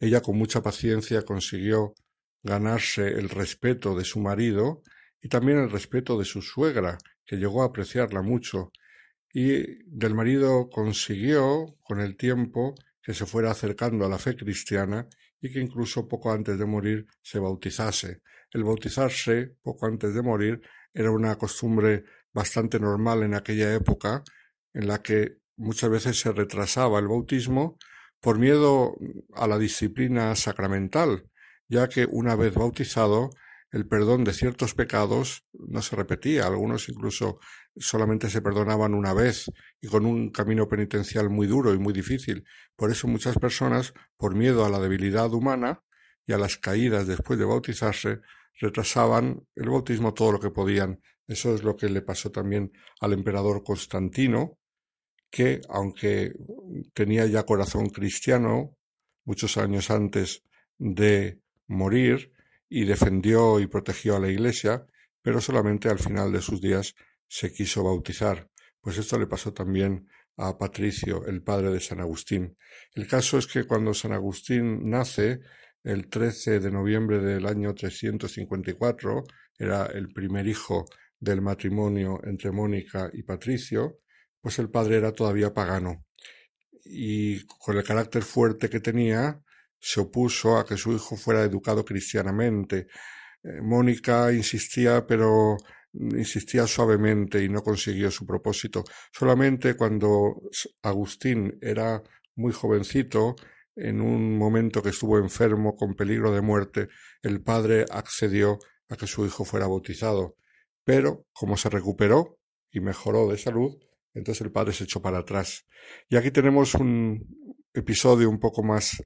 ella 0.00 0.20
con 0.20 0.36
mucha 0.36 0.62
paciencia 0.62 1.22
consiguió 1.22 1.94
ganarse 2.42 3.06
el 3.06 3.30
respeto 3.30 3.96
de 3.96 4.04
su 4.04 4.20
marido 4.20 4.82
y 5.22 5.28
también 5.28 5.58
el 5.58 5.70
respeto 5.70 6.18
de 6.18 6.24
su 6.24 6.42
suegra, 6.42 6.98
que 7.24 7.36
llegó 7.36 7.62
a 7.62 7.66
apreciarla 7.66 8.20
mucho, 8.20 8.70
y 9.32 9.82
del 9.86 10.14
marido 10.14 10.68
consiguió, 10.68 11.78
con 11.82 12.00
el 12.00 12.16
tiempo, 12.16 12.74
que 13.00 13.14
se 13.14 13.24
fuera 13.24 13.50
acercando 13.50 14.04
a 14.04 14.08
la 14.10 14.18
fe 14.18 14.36
cristiana 14.36 15.08
y 15.44 15.52
que 15.52 15.60
incluso 15.60 16.08
poco 16.08 16.32
antes 16.32 16.58
de 16.58 16.64
morir 16.64 17.06
se 17.20 17.38
bautizase. 17.38 18.22
El 18.50 18.64
bautizarse 18.64 19.54
poco 19.60 19.84
antes 19.84 20.14
de 20.14 20.22
morir 20.22 20.62
era 20.90 21.10
una 21.10 21.36
costumbre 21.36 22.04
bastante 22.32 22.80
normal 22.80 23.24
en 23.24 23.34
aquella 23.34 23.74
época, 23.74 24.24
en 24.72 24.88
la 24.88 25.02
que 25.02 25.36
muchas 25.56 25.90
veces 25.90 26.18
se 26.18 26.32
retrasaba 26.32 26.98
el 26.98 27.08
bautismo 27.08 27.76
por 28.20 28.38
miedo 28.38 28.96
a 29.34 29.46
la 29.46 29.58
disciplina 29.58 30.34
sacramental, 30.34 31.28
ya 31.68 31.90
que 31.90 32.06
una 32.10 32.36
vez 32.36 32.54
bautizado 32.54 33.28
el 33.74 33.88
perdón 33.88 34.22
de 34.22 34.32
ciertos 34.32 34.72
pecados 34.72 35.44
no 35.52 35.82
se 35.82 35.96
repetía, 35.96 36.46
algunos 36.46 36.88
incluso 36.88 37.40
solamente 37.74 38.30
se 38.30 38.40
perdonaban 38.40 38.94
una 38.94 39.12
vez 39.12 39.50
y 39.80 39.88
con 39.88 40.06
un 40.06 40.30
camino 40.30 40.68
penitencial 40.68 41.28
muy 41.28 41.48
duro 41.48 41.74
y 41.74 41.78
muy 41.80 41.92
difícil. 41.92 42.44
Por 42.76 42.92
eso 42.92 43.08
muchas 43.08 43.36
personas, 43.36 43.92
por 44.16 44.36
miedo 44.36 44.64
a 44.64 44.68
la 44.68 44.78
debilidad 44.78 45.32
humana 45.34 45.82
y 46.24 46.34
a 46.34 46.38
las 46.38 46.56
caídas 46.56 47.08
después 47.08 47.36
de 47.36 47.46
bautizarse, 47.46 48.20
retrasaban 48.60 49.44
el 49.56 49.70
bautismo 49.70 50.14
todo 50.14 50.30
lo 50.30 50.38
que 50.38 50.50
podían. 50.50 51.00
Eso 51.26 51.52
es 51.52 51.64
lo 51.64 51.74
que 51.74 51.88
le 51.88 52.02
pasó 52.02 52.30
también 52.30 52.70
al 53.00 53.12
emperador 53.12 53.64
Constantino, 53.64 54.56
que 55.32 55.60
aunque 55.68 56.32
tenía 56.92 57.26
ya 57.26 57.42
corazón 57.42 57.88
cristiano, 57.88 58.76
muchos 59.24 59.56
años 59.56 59.90
antes 59.90 60.44
de 60.78 61.40
morir, 61.66 62.33
y 62.76 62.84
defendió 62.86 63.60
y 63.60 63.68
protegió 63.68 64.16
a 64.16 64.18
la 64.18 64.28
Iglesia, 64.28 64.84
pero 65.22 65.40
solamente 65.40 65.88
al 65.88 66.00
final 66.00 66.32
de 66.32 66.40
sus 66.40 66.60
días 66.60 66.96
se 67.28 67.52
quiso 67.52 67.84
bautizar. 67.84 68.50
Pues 68.80 68.98
esto 68.98 69.16
le 69.16 69.28
pasó 69.28 69.52
también 69.52 70.08
a 70.38 70.58
Patricio, 70.58 71.24
el 71.24 71.40
padre 71.44 71.70
de 71.70 71.78
San 71.78 72.00
Agustín. 72.00 72.58
El 72.92 73.06
caso 73.06 73.38
es 73.38 73.46
que 73.46 73.62
cuando 73.62 73.94
San 73.94 74.10
Agustín 74.10 74.90
nace, 74.90 75.38
el 75.84 76.08
13 76.08 76.58
de 76.58 76.72
noviembre 76.72 77.20
del 77.20 77.46
año 77.46 77.72
354, 77.76 79.22
era 79.56 79.86
el 79.86 80.08
primer 80.08 80.48
hijo 80.48 80.86
del 81.20 81.42
matrimonio 81.42 82.18
entre 82.24 82.50
Mónica 82.50 83.08
y 83.12 83.22
Patricio, 83.22 84.00
pues 84.40 84.58
el 84.58 84.68
padre 84.68 84.96
era 84.96 85.12
todavía 85.12 85.54
pagano. 85.54 86.06
Y 86.84 87.46
con 87.46 87.76
el 87.76 87.84
carácter 87.84 88.24
fuerte 88.24 88.68
que 88.68 88.80
tenía, 88.80 89.43
se 89.86 90.00
opuso 90.00 90.56
a 90.56 90.64
que 90.64 90.78
su 90.78 90.94
hijo 90.94 91.14
fuera 91.14 91.42
educado 91.42 91.84
cristianamente. 91.84 92.86
Eh, 93.42 93.60
Mónica 93.60 94.32
insistía, 94.32 95.06
pero 95.06 95.58
insistía 95.92 96.66
suavemente 96.66 97.44
y 97.44 97.50
no 97.50 97.62
consiguió 97.62 98.10
su 98.10 98.24
propósito. 98.24 98.82
Solamente 99.12 99.76
cuando 99.76 100.40
Agustín 100.82 101.58
era 101.60 102.02
muy 102.34 102.52
jovencito, 102.54 103.36
en 103.76 104.00
un 104.00 104.38
momento 104.38 104.82
que 104.82 104.88
estuvo 104.88 105.18
enfermo 105.18 105.76
con 105.76 105.94
peligro 105.94 106.32
de 106.32 106.40
muerte, 106.40 106.88
el 107.22 107.42
padre 107.42 107.84
accedió 107.90 108.58
a 108.88 108.96
que 108.96 109.06
su 109.06 109.26
hijo 109.26 109.44
fuera 109.44 109.66
bautizado. 109.66 110.36
Pero, 110.82 111.26
como 111.34 111.58
se 111.58 111.68
recuperó 111.68 112.38
y 112.70 112.80
mejoró 112.80 113.28
de 113.28 113.36
salud, 113.36 113.76
entonces 114.14 114.40
el 114.40 114.50
padre 114.50 114.72
se 114.72 114.84
echó 114.84 115.02
para 115.02 115.18
atrás. 115.18 115.66
Y 116.08 116.16
aquí 116.16 116.30
tenemos 116.30 116.74
un 116.74 117.20
episodio 117.74 118.30
un 118.30 118.40
poco 118.40 118.62
más 118.62 118.96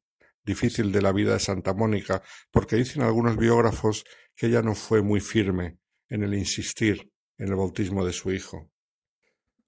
difícil 0.49 0.91
de 0.91 1.03
la 1.03 1.12
vida 1.12 1.35
de 1.35 1.41
Santa 1.41 1.75
Mónica, 1.75 2.23
porque 2.51 2.77
dicen 2.77 3.03
algunos 3.03 3.37
biógrafos 3.37 4.05
que 4.35 4.47
ella 4.47 4.62
no 4.62 4.75
fue 4.75 5.03
muy 5.03 5.20
firme 5.20 5.79
en 6.09 6.23
el 6.23 6.35
insistir 6.35 7.12
en 7.37 7.49
el 7.49 7.55
bautismo 7.55 8.05
de 8.05 8.12
su 8.12 8.33
hijo. 8.33 8.70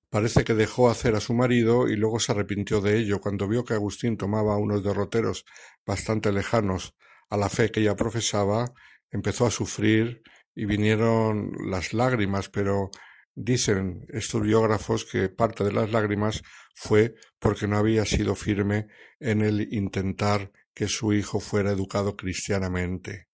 Parece 0.09 0.43
que 0.43 0.55
dejó 0.55 0.91
hacer 0.91 1.15
a 1.15 1.21
su 1.21 1.35
marido 1.35 1.87
y 1.87 1.95
luego 1.95 2.19
se 2.19 2.33
arrepintió 2.33 2.81
de 2.81 2.99
ello 2.99 3.21
cuando 3.21 3.47
vio 3.47 3.65
que 3.65 3.75
Agustín 3.75 4.17
tomaba 4.17 4.57
unos 4.57 4.83
derroteros 4.83 5.45
bastante 5.87 6.33
lejanos 6.33 6.95
a 7.29 7.37
la 7.37 7.49
fe 7.49 7.71
que 7.71 7.81
ella 7.81 7.95
profesaba, 7.95 8.73
empezó 9.11 9.47
a 9.47 9.53
sufrir 9.53 10.23
y 10.55 10.65
vinieron 10.65 11.53
las 11.71 11.93
lágrimas, 11.93 12.49
pero 12.49 12.91
dicen 13.37 14.05
estos 14.09 14.43
biógrafos 14.43 15.05
que 15.05 15.29
parte 15.29 15.63
de 15.63 15.73
las 15.73 15.93
lágrimas 15.93 16.43
fue 16.75 17.15
porque 17.39 17.69
no 17.69 17.77
había 17.77 18.05
sido 18.05 18.35
firme 18.35 18.89
en 19.21 19.43
el 19.43 19.73
intentar 19.73 20.51
que 20.75 20.89
su 20.89 21.13
hijo 21.13 21.41
fuera 21.41 21.71
educado 21.71 22.17
cristianamente. 22.17 23.29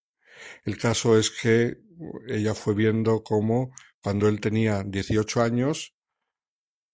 El 0.63 0.77
caso 0.77 1.17
es 1.17 1.31
que 1.31 1.77
ella 2.27 2.53
fue 2.53 2.73
viendo 2.73 3.23
cómo 3.23 3.73
cuando 4.01 4.27
él 4.27 4.39
tenía 4.39 4.83
18 4.83 5.41
años 5.41 5.95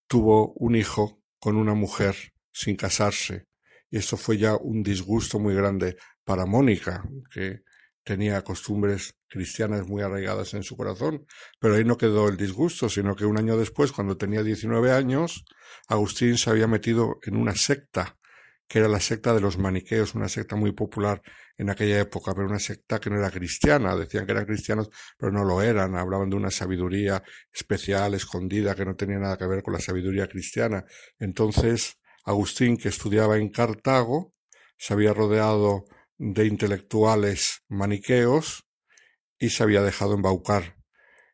tuvo 0.07 0.53
un 0.53 0.76
hijo 0.76 1.22
con 1.40 1.57
una 1.57 1.74
mujer 1.74 2.15
sin 2.52 2.76
casarse. 2.76 3.48
Y 3.90 3.98
esto 3.98 4.18
fue 4.18 4.38
ya 4.38 4.56
un 4.56 4.84
disgusto 4.84 5.40
muy 5.40 5.53
grande 5.53 5.98
para 6.24 6.45
Mónica, 6.45 7.03
que 7.32 7.61
tenía 8.03 8.44
costumbres 8.44 9.15
cristianas 9.28 9.88
muy 9.88 10.02
arraigadas 10.02 10.53
en 10.53 10.64
su 10.64 10.76
corazón. 10.78 11.26
Pero 11.60 11.76
ahí 11.76 11.84
no 11.84 11.98
quedó 11.98 12.28
el 12.28 12.38
disgusto, 12.38 12.90
sino 12.90 13.15
que 13.15 13.26
un 13.26 13.38
año 13.38 13.57
después, 13.57 13.91
cuando 13.91 14.18
tenía 14.18 14.44
19 14.44 14.91
años, 14.91 15.45
Agustín 15.88 16.38
se 16.38 16.49
había 16.49 16.68
metido 16.68 17.20
en 17.24 17.36
una 17.36 17.56
secta 17.56 18.18
que 18.74 18.80
era 18.80 18.88
la 18.88 19.00
secta 19.00 19.36
de 19.36 19.40
los 19.40 19.60
maniqueos, 19.60 20.16
una 20.16 20.28
secta 20.28 20.56
muy 20.56 20.72
popular 20.72 21.22
en 21.60 21.70
aquella 21.70 22.00
época, 22.00 22.34
pero 22.34 22.48
una 22.48 22.58
secta 22.58 23.00
que 23.00 23.12
no 23.12 23.20
era 23.20 23.30
cristiana. 23.30 23.95
Decían 23.95 24.26
que 24.26 24.32
eran 24.32 24.48
cristianos, 24.48 24.90
pero 25.16 25.32
no 25.32 25.44
lo 25.44 25.62
eran. 25.62 25.95
Hablaban 25.95 26.32
de 26.32 26.38
una 26.38 26.50
sabiduría 26.50 27.22
especial, 27.52 28.16
escondida, 28.16 28.74
que 28.74 28.84
no 28.84 28.95
tenía 28.95 29.20
nada 29.20 29.38
que 29.38 29.45
ver 29.45 29.62
con 29.62 29.76
la 29.76 29.80
sabiduría 29.80 30.26
cristiana. 30.28 30.86
Entonces, 31.20 32.00
Agustín, 32.26 32.76
que 32.76 32.90
estudiaba 32.90 33.38
en 33.38 33.50
Cartago, 33.50 34.34
se 34.76 34.95
había 34.95 35.14
rodeado 35.14 35.86
de 36.18 36.48
intelectuales 36.48 37.62
maniqueos 37.68 38.66
y 39.38 39.52
se 39.52 39.62
había 39.62 39.84
dejado 39.84 40.16
embaucar. 40.16 40.78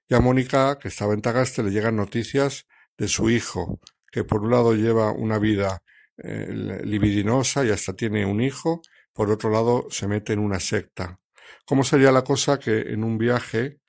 Y 0.09 0.13
a 0.13 0.19
Mónica, 0.19 0.77
que 0.77 0.89
estaba 0.89 1.13
en 1.13 1.21
Tagaste, 1.21 1.63
le 1.63 1.71
llegan 1.71 1.95
noticias 1.95 2.65
de 2.97 3.07
su 3.07 3.29
hijo, 3.29 3.79
que 4.11 4.25
por 4.25 4.41
un 4.41 4.51
lado 4.51 4.73
lleva 4.73 5.13
una 5.13 5.39
vida 5.39 5.81
eh, 6.23 6.81
libidinosa 6.83 7.65
y 7.65 7.69
hasta 7.69 7.93
tiene 7.93 8.25
un 8.25 8.41
hijo, 8.41 8.81
por 9.13 9.29
otro 9.31 9.49
lado 9.49 9.87
se 9.89 10.07
mete 10.07 10.33
en 10.33 10.39
una 10.39 10.59
secta. 10.59 11.19
¿Cómo 11.65 11.83
sería 11.83 12.11
la 12.11 12.23
cosa 12.23 12.59
que 12.59 12.79
en 12.93 13.03
un 13.03 13.17
viaje 13.17 13.79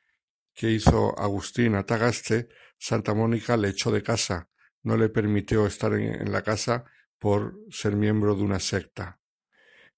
que 0.54 0.70
hizo 0.70 1.18
Agustín 1.18 1.74
a 1.74 1.84
Tagaste, 1.84 2.48
Santa 2.78 3.14
Mónica 3.14 3.56
le 3.56 3.68
echó 3.68 3.90
de 3.90 4.02
casa, 4.02 4.48
no 4.82 4.96
le 4.96 5.08
permitió 5.08 5.66
estar 5.66 5.92
en, 5.94 6.32
la 6.32 6.42
casa 6.42 6.84
por 7.18 7.58
ser 7.70 7.96
miembro 7.96 8.34
de 8.34 8.42
una 8.42 8.60
secta. 8.60 9.20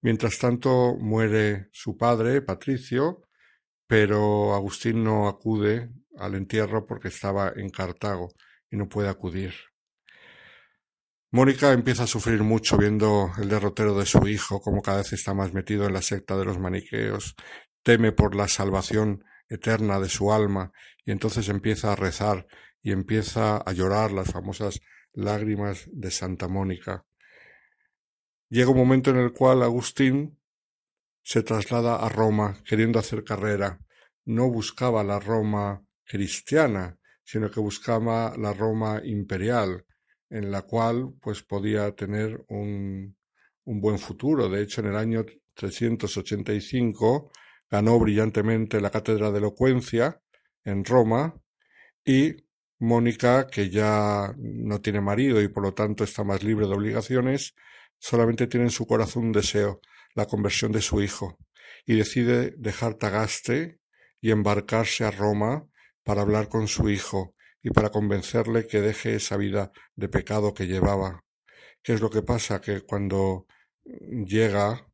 Mientras 0.00 0.38
tanto 0.38 0.96
muere 0.98 1.68
su 1.72 1.96
padre, 1.96 2.42
Patricio, 2.42 3.22
pero 3.86 4.54
Agustín 4.54 5.04
no 5.04 5.28
acude 5.28 5.90
al 6.16 6.34
entierro 6.34 6.84
porque 6.86 7.08
estaba 7.08 7.52
en 7.54 7.70
Cartago 7.70 8.32
y 8.70 8.76
no 8.76 8.88
puede 8.88 9.08
acudir. 9.08 9.52
Mónica 11.34 11.72
empieza 11.72 12.02
a 12.02 12.06
sufrir 12.06 12.42
mucho 12.42 12.76
viendo 12.76 13.32
el 13.38 13.48
derrotero 13.48 13.98
de 13.98 14.04
su 14.04 14.28
hijo, 14.28 14.60
como 14.60 14.82
cada 14.82 14.98
vez 14.98 15.14
está 15.14 15.32
más 15.32 15.54
metido 15.54 15.86
en 15.86 15.94
la 15.94 16.02
secta 16.02 16.36
de 16.36 16.44
los 16.44 16.58
maniqueos, 16.58 17.36
teme 17.82 18.12
por 18.12 18.34
la 18.34 18.48
salvación 18.48 19.24
eterna 19.48 19.98
de 19.98 20.10
su 20.10 20.30
alma, 20.30 20.72
y 21.06 21.10
entonces 21.10 21.48
empieza 21.48 21.90
a 21.90 21.96
rezar 21.96 22.46
y 22.82 22.92
empieza 22.92 23.56
a 23.56 23.72
llorar 23.72 24.12
las 24.12 24.30
famosas 24.30 24.80
lágrimas 25.14 25.88
de 25.90 26.10
Santa 26.10 26.48
Mónica. 26.48 27.06
Llega 28.50 28.70
un 28.70 28.76
momento 28.76 29.08
en 29.08 29.16
el 29.16 29.32
cual 29.32 29.62
Agustín 29.62 30.38
se 31.22 31.42
traslada 31.42 31.96
a 31.96 32.10
Roma 32.10 32.58
queriendo 32.66 32.98
hacer 32.98 33.24
carrera. 33.24 33.80
No 34.26 34.50
buscaba 34.50 35.02
la 35.02 35.18
Roma 35.18 35.82
cristiana, 36.04 36.98
sino 37.24 37.50
que 37.50 37.60
buscaba 37.60 38.36
la 38.36 38.52
Roma 38.52 39.00
imperial, 39.02 39.86
en 40.32 40.50
la 40.50 40.62
cual 40.62 41.12
pues 41.20 41.42
podía 41.42 41.94
tener 41.94 42.42
un, 42.48 43.14
un 43.64 43.80
buen 43.80 43.98
futuro. 43.98 44.48
De 44.48 44.62
hecho, 44.62 44.80
en 44.80 44.88
el 44.88 44.96
año 44.96 45.26
385 45.54 47.30
ganó 47.70 47.98
brillantemente 47.98 48.80
la 48.80 48.90
cátedra 48.90 49.30
de 49.30 49.38
elocuencia 49.38 50.20
en 50.64 50.84
Roma 50.84 51.34
y 52.04 52.34
Mónica, 52.78 53.46
que 53.46 53.68
ya 53.68 54.34
no 54.38 54.80
tiene 54.80 55.02
marido 55.02 55.40
y 55.40 55.48
por 55.48 55.62
lo 55.62 55.74
tanto 55.74 56.02
está 56.02 56.24
más 56.24 56.42
libre 56.42 56.66
de 56.66 56.74
obligaciones, 56.74 57.54
solamente 57.98 58.46
tiene 58.46 58.66
en 58.66 58.72
su 58.72 58.86
corazón 58.86 59.26
un 59.26 59.32
deseo, 59.32 59.80
la 60.14 60.26
conversión 60.26 60.72
de 60.72 60.80
su 60.80 61.02
hijo, 61.02 61.38
y 61.84 61.94
decide 61.94 62.54
dejar 62.56 62.94
Tagaste 62.94 63.78
y 64.20 64.30
embarcarse 64.30 65.04
a 65.04 65.10
Roma 65.10 65.66
para 66.02 66.22
hablar 66.22 66.48
con 66.48 66.68
su 66.68 66.88
hijo 66.88 67.34
y 67.62 67.70
para 67.70 67.90
convencerle 67.90 68.66
que 68.66 68.80
deje 68.80 69.14
esa 69.14 69.36
vida 69.36 69.72
de 69.94 70.08
pecado 70.08 70.52
que 70.52 70.66
llevaba. 70.66 71.24
¿Qué 71.82 71.92
es 71.94 72.00
lo 72.00 72.10
que 72.10 72.22
pasa? 72.22 72.60
Que 72.60 72.80
cuando 72.82 73.46
llega 73.84 74.88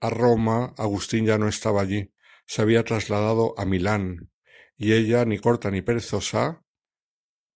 a 0.00 0.10
Roma, 0.10 0.74
Agustín 0.78 1.26
ya 1.26 1.38
no 1.38 1.48
estaba 1.48 1.82
allí, 1.82 2.12
se 2.46 2.62
había 2.62 2.84
trasladado 2.84 3.54
a 3.56 3.64
Milán, 3.64 4.30
y 4.76 4.92
ella, 4.92 5.24
ni 5.24 5.38
corta 5.38 5.70
ni 5.70 5.80
perezosa, 5.82 6.64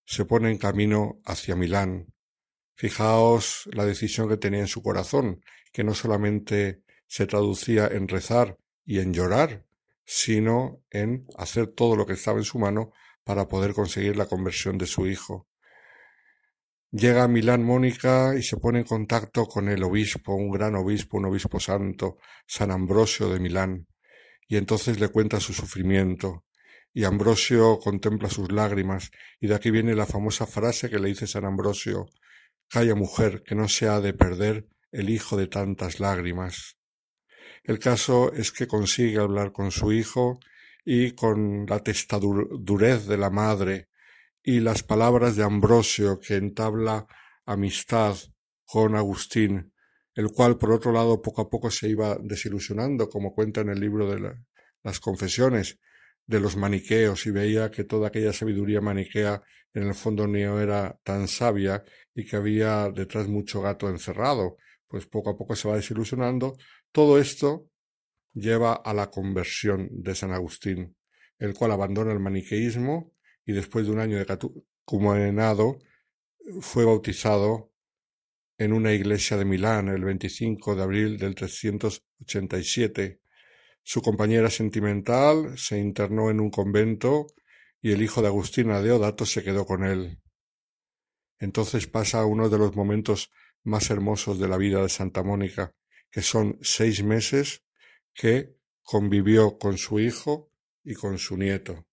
se 0.05 0.25
pone 0.25 0.51
en 0.51 0.59
camino 0.59 1.21
hacia 1.25 1.57
Milán. 1.57 2.13
Fijaos 2.77 3.69
la 3.73 3.85
decisión 3.85 4.29
que 4.29 4.37
tenía 4.37 4.61
en 4.61 4.69
su 4.69 4.83
corazón, 4.83 5.43
que 5.73 5.83
no 5.83 5.95
solamente 5.95 6.83
se 7.09 7.27
traducía 7.27 7.89
en 7.89 8.07
rezar 8.07 8.59
y 8.85 9.01
en 9.01 9.13
llorar, 9.13 9.66
sino 10.07 10.83
en 10.91 11.27
hacer 11.37 11.67
todo 11.67 11.97
lo 11.97 12.07
que 12.07 12.15
estaba 12.15 12.39
en 12.39 12.45
su 12.45 12.59
mano 12.59 12.93
para 13.25 13.49
poder 13.49 13.75
conseguir 13.75 14.17
la 14.17 14.27
conversión 14.27 14.79
de 14.79 14.87
su 14.87 15.07
hijo. 15.07 15.49
Llega 16.93 17.25
a 17.25 17.29
Milán 17.29 17.65
Mónica 17.65 18.35
y 18.39 18.43
se 18.43 18.57
pone 18.57 18.79
en 18.79 18.85
contacto 18.85 19.47
con 19.47 19.69
el 19.69 19.83
obispo, 19.83 20.35
un 20.35 20.51
gran 20.51 20.77
obispo, 20.77 21.19
un 21.19 21.27
obispo 21.27 21.61
santo, 21.61 22.17
San 22.47 22.71
Ambrosio 22.71 23.29
de 23.29 23.41
Milán, 23.41 23.89
y 24.49 24.57
entonces 24.57 24.99
le 25.01 25.09
cuenta 25.09 25.41
su 25.41 25.53
sufrimiento, 25.53 26.45
y 26.95 27.05
Ambrosio 27.05 27.79
contempla 27.81 28.31
sus 28.31 28.51
lágrimas, 28.51 29.11
y 29.41 29.49
de 29.49 29.57
aquí 29.57 29.71
viene 29.71 29.95
la 29.95 30.07
famosa 30.07 30.47
frase 30.47 30.89
que 30.89 30.99
le 30.99 31.09
dice 31.09 31.27
San 31.27 31.45
Ambrosio 31.45 32.07
Calla 32.69 32.97
mujer, 32.97 33.43
que 33.45 33.55
no 33.55 33.69
se 33.69 33.89
ha 33.89 34.01
de 34.01 34.13
perder 34.13 34.67
el 34.91 35.11
hijo 35.11 35.37
de 35.37 35.47
tantas 35.47 36.01
lágrimas. 36.01 36.76
El 37.67 37.81
caso 37.81 38.33
es 38.33 38.53
que 38.53 38.69
consigue 38.69 39.19
hablar 39.19 39.51
con 39.51 39.73
su 39.73 39.93
hijo 39.93 40.39
y 40.85 41.17
con 41.17 41.67
la 41.67 41.81
testadurez 41.81 43.07
de 43.09 43.17
la 43.17 43.29
madre 43.29 43.89
y 44.41 44.61
las 44.61 44.85
palabras 44.85 45.35
de 45.35 45.43
Ambrosio 45.43 46.21
que 46.21 46.37
entabla 46.37 47.09
amistad 47.45 48.17
con 48.65 48.95
Agustín, 48.95 49.73
el 50.15 50.31
cual 50.31 50.59
por 50.59 50.71
otro 50.71 50.93
lado 50.93 51.21
poco 51.21 51.43
a 51.43 51.51
poco 51.51 51.69
se 51.73 51.89
iba 51.89 52.17
desilusionando, 52.23 53.09
como 53.09 53.35
cuenta 53.35 53.63
en 53.63 53.71
el 53.71 53.81
libro 53.81 54.09
de 54.09 54.37
las 54.85 55.01
confesiones, 55.01 55.81
de 56.25 56.39
los 56.39 56.57
maniqueos 56.57 57.27
y 57.27 57.33
veía 57.33 57.73
que 57.73 57.83
toda 57.83 58.09
aquella 58.09 58.33
sabiduría 58.33 58.81
maniquea 58.81 59.43
en 59.75 59.83
el 59.89 59.95
fondo 59.95 60.29
no 60.29 60.61
era 60.61 61.01
tan 61.03 61.27
sabia 61.27 61.83
y 62.15 62.25
que 62.27 62.37
había 62.37 62.91
detrás 62.91 63.27
mucho 63.27 63.61
gato 63.61 63.89
encerrado, 63.89 64.57
pues 64.87 65.07
poco 65.07 65.31
a 65.31 65.37
poco 65.37 65.57
se 65.57 65.67
va 65.69 65.75
desilusionando. 65.75 66.57
Todo 66.97 67.19
esto 67.19 67.69
lleva 68.33 68.73
a 68.73 68.95
la 68.95 69.11
conversión 69.11 69.91
de 69.91 70.15
San 70.15 70.33
Agustín, 70.33 70.97
el 71.39 71.53
cual 71.53 71.73
abandona 71.73 72.11
el 72.11 72.21
maniqueísmo 72.21 73.13
y 73.45 73.53
después 73.53 73.85
de 73.85 73.93
un 73.93 74.01
año 74.01 74.17
de 74.17 74.25
catecumenado 74.25 75.79
fue 76.63 76.87
bautizado 76.87 77.71
en 78.57 78.73
una 78.73 78.95
iglesia 78.95 79.37
de 79.37 79.45
Milán 79.45 79.89
el 79.89 80.05
25 80.05 80.75
de 80.75 80.83
abril 80.83 81.19
del 81.19 81.35
387 81.35 83.21
su 83.83 84.01
compañera 84.01 84.49
sentimental 84.49 85.59
se 85.59 85.79
internó 85.79 86.31
en 86.31 86.41
un 86.41 86.49
convento 86.49 87.27
y 87.83 87.93
el 87.93 88.01
hijo 88.01 88.23
de 88.23 88.29
Agustina 88.29 88.81
Deodato 88.81 89.27
se 89.27 89.45
quedó 89.45 89.67
con 89.67 89.85
él. 89.85 90.19
Entonces 91.41 91.89
pasa 91.89 92.25
uno 92.25 92.49
de 92.49 92.57
los 92.57 92.75
momentos 92.75 93.31
más 93.65 93.91
hermosos 93.91 94.39
de 94.39 94.49
la 94.49 94.57
vida 94.57 94.81
de 94.81 94.89
Santa 94.89 95.23
Mónica, 95.23 95.75
que 96.11 96.23
son 96.23 96.59
seis 96.63 97.03
meses 97.03 97.63
que 98.15 98.57
convivió 98.83 99.59
con 99.59 99.79
su 99.79 100.01
hijo 100.01 100.53
y 100.85 100.95
con 100.95 101.19
su 101.19 101.37
nieto. 101.37 101.87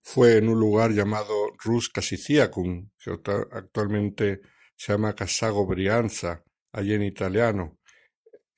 Fue 0.00 0.36
en 0.38 0.48
un 0.48 0.58
lugar 0.58 0.92
llamado 0.92 1.52
Rus 1.62 1.88
Casiciacum, 1.88 2.90
que 2.98 3.10
actualmente 3.52 4.40
se 4.74 4.92
llama 4.92 5.14
Casago 5.14 5.64
Brianza, 5.66 6.42
allí 6.72 6.94
en 6.94 7.04
italiano. 7.04 7.78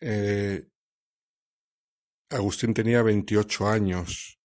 Eh, 0.01 0.67
Agustín 2.31 2.73
tenía 2.73 3.03
veintiocho 3.03 3.69
años 3.69 4.41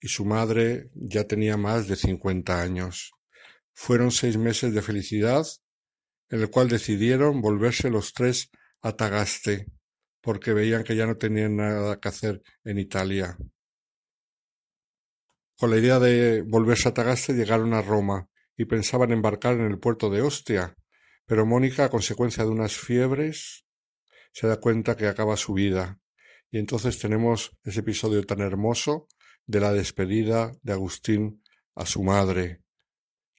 y 0.00 0.08
su 0.08 0.24
madre 0.24 0.90
ya 0.94 1.24
tenía 1.24 1.56
más 1.56 1.88
de 1.88 1.96
cincuenta 1.96 2.60
años. 2.60 3.12
Fueron 3.72 4.10
seis 4.10 4.36
meses 4.36 4.74
de 4.74 4.82
felicidad 4.82 5.46
en 6.28 6.40
el 6.40 6.50
cual 6.50 6.68
decidieron 6.68 7.40
volverse 7.40 7.90
los 7.90 8.12
tres 8.12 8.50
a 8.82 8.96
Tagaste 8.96 9.66
porque 10.20 10.52
veían 10.52 10.82
que 10.82 10.96
ya 10.96 11.06
no 11.06 11.16
tenían 11.16 11.56
nada 11.56 12.00
que 12.00 12.08
hacer 12.08 12.42
en 12.64 12.78
Italia. 12.78 13.38
Con 15.56 15.70
la 15.70 15.78
idea 15.78 15.98
de 15.98 16.42
volverse 16.42 16.88
a 16.88 16.94
Tagaste 16.94 17.32
llegaron 17.32 17.72
a 17.74 17.82
Roma 17.82 18.28
y 18.56 18.64
pensaban 18.66 19.12
embarcar 19.12 19.54
en 19.54 19.66
el 19.66 19.78
puerto 19.78 20.10
de 20.10 20.22
Ostia, 20.22 20.76
pero 21.26 21.46
Mónica, 21.46 21.84
a 21.84 21.90
consecuencia 21.90 22.44
de 22.44 22.50
unas 22.50 22.76
fiebres, 22.76 23.64
se 24.32 24.46
da 24.46 24.60
cuenta 24.60 24.96
que 24.96 25.06
acaba 25.06 25.36
su 25.36 25.54
vida 25.54 26.00
y 26.50 26.58
entonces 26.58 26.98
tenemos 26.98 27.56
ese 27.64 27.80
episodio 27.80 28.24
tan 28.24 28.40
hermoso 28.40 29.08
de 29.46 29.60
la 29.60 29.72
despedida 29.72 30.52
de 30.62 30.72
Agustín 30.72 31.42
a 31.74 31.86
su 31.86 32.02
madre, 32.02 32.62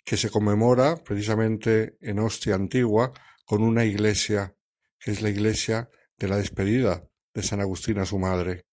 que 0.03 0.17
se 0.17 0.29
conmemora 0.29 1.03
precisamente 1.03 1.97
en 2.01 2.19
Ostia 2.19 2.55
Antigua 2.55 3.11
con 3.45 3.61
una 3.61 3.85
iglesia, 3.85 4.55
es 5.05 5.21
la 5.21 5.29
iglesia 5.29 5.89
de 6.17 6.27
la 6.27 6.37
despedida 6.37 7.07
de 7.33 7.43
San 7.43 7.61
Agustín 7.61 7.99
a 7.99 8.05
su 8.05 8.17
madre. 8.17 8.65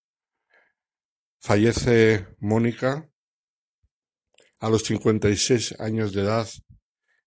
Fallece 1.38 2.26
Mónica 2.40 3.10
a 4.58 4.70
los 4.70 4.84
56 4.84 5.80
años 5.80 6.12
de 6.12 6.22
edad 6.22 6.48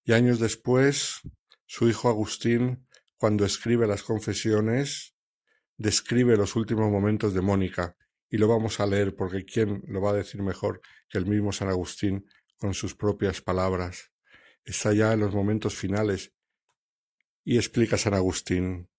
y 0.04 0.14
años 0.14 0.40
después 0.40 1.22
su 1.66 1.88
hijo 1.90 2.10
Agustín, 2.10 2.88
cuando 3.18 3.46
escribe 3.46 3.88
las 3.88 4.04
confesiones, 4.04 5.16
describe 5.76 6.38
los 6.38 6.56
últimos 6.56 6.90
momentos 6.90 7.34
de 7.34 7.42
Mónica, 7.42 7.96
y 8.30 8.38
lo 8.38 8.48
vamos 8.48 8.80
a 8.80 8.88
leer 8.88 9.16
porque 9.16 9.46
quién 9.46 9.84
lo 9.88 10.02
va 10.02 10.12
a 10.12 10.16
decir 10.16 10.42
mejor 10.42 10.82
que 11.10 11.18
el 11.18 11.26
mismo 11.26 11.52
San 11.52 11.70
Agustín 11.70 12.26
con 12.58 12.74
sus 12.74 12.96
propias 12.96 13.42
palabras. 13.42 14.12
Está 14.64 14.94
ya 14.94 15.14
en 15.14 15.22
los 15.22 15.34
momentos 15.34 15.76
finales 15.76 16.34
y 17.50 17.56
explica 17.56 17.98
San 17.98 18.14
Agustín. 18.14 18.90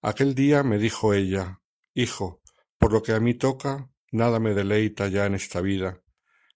Aquel 0.00 0.36
día 0.36 0.62
me 0.62 0.78
dijo 0.78 1.14
ella, 1.14 1.62
Hijo, 1.94 2.40
por 2.78 2.92
lo 2.92 3.02
que 3.02 3.10
a 3.10 3.18
mí 3.18 3.34
toca, 3.34 3.90
nada 4.12 4.38
me 4.38 4.54
deleita 4.54 5.08
ya 5.08 5.26
en 5.26 5.34
esta 5.34 5.60
vida. 5.60 6.00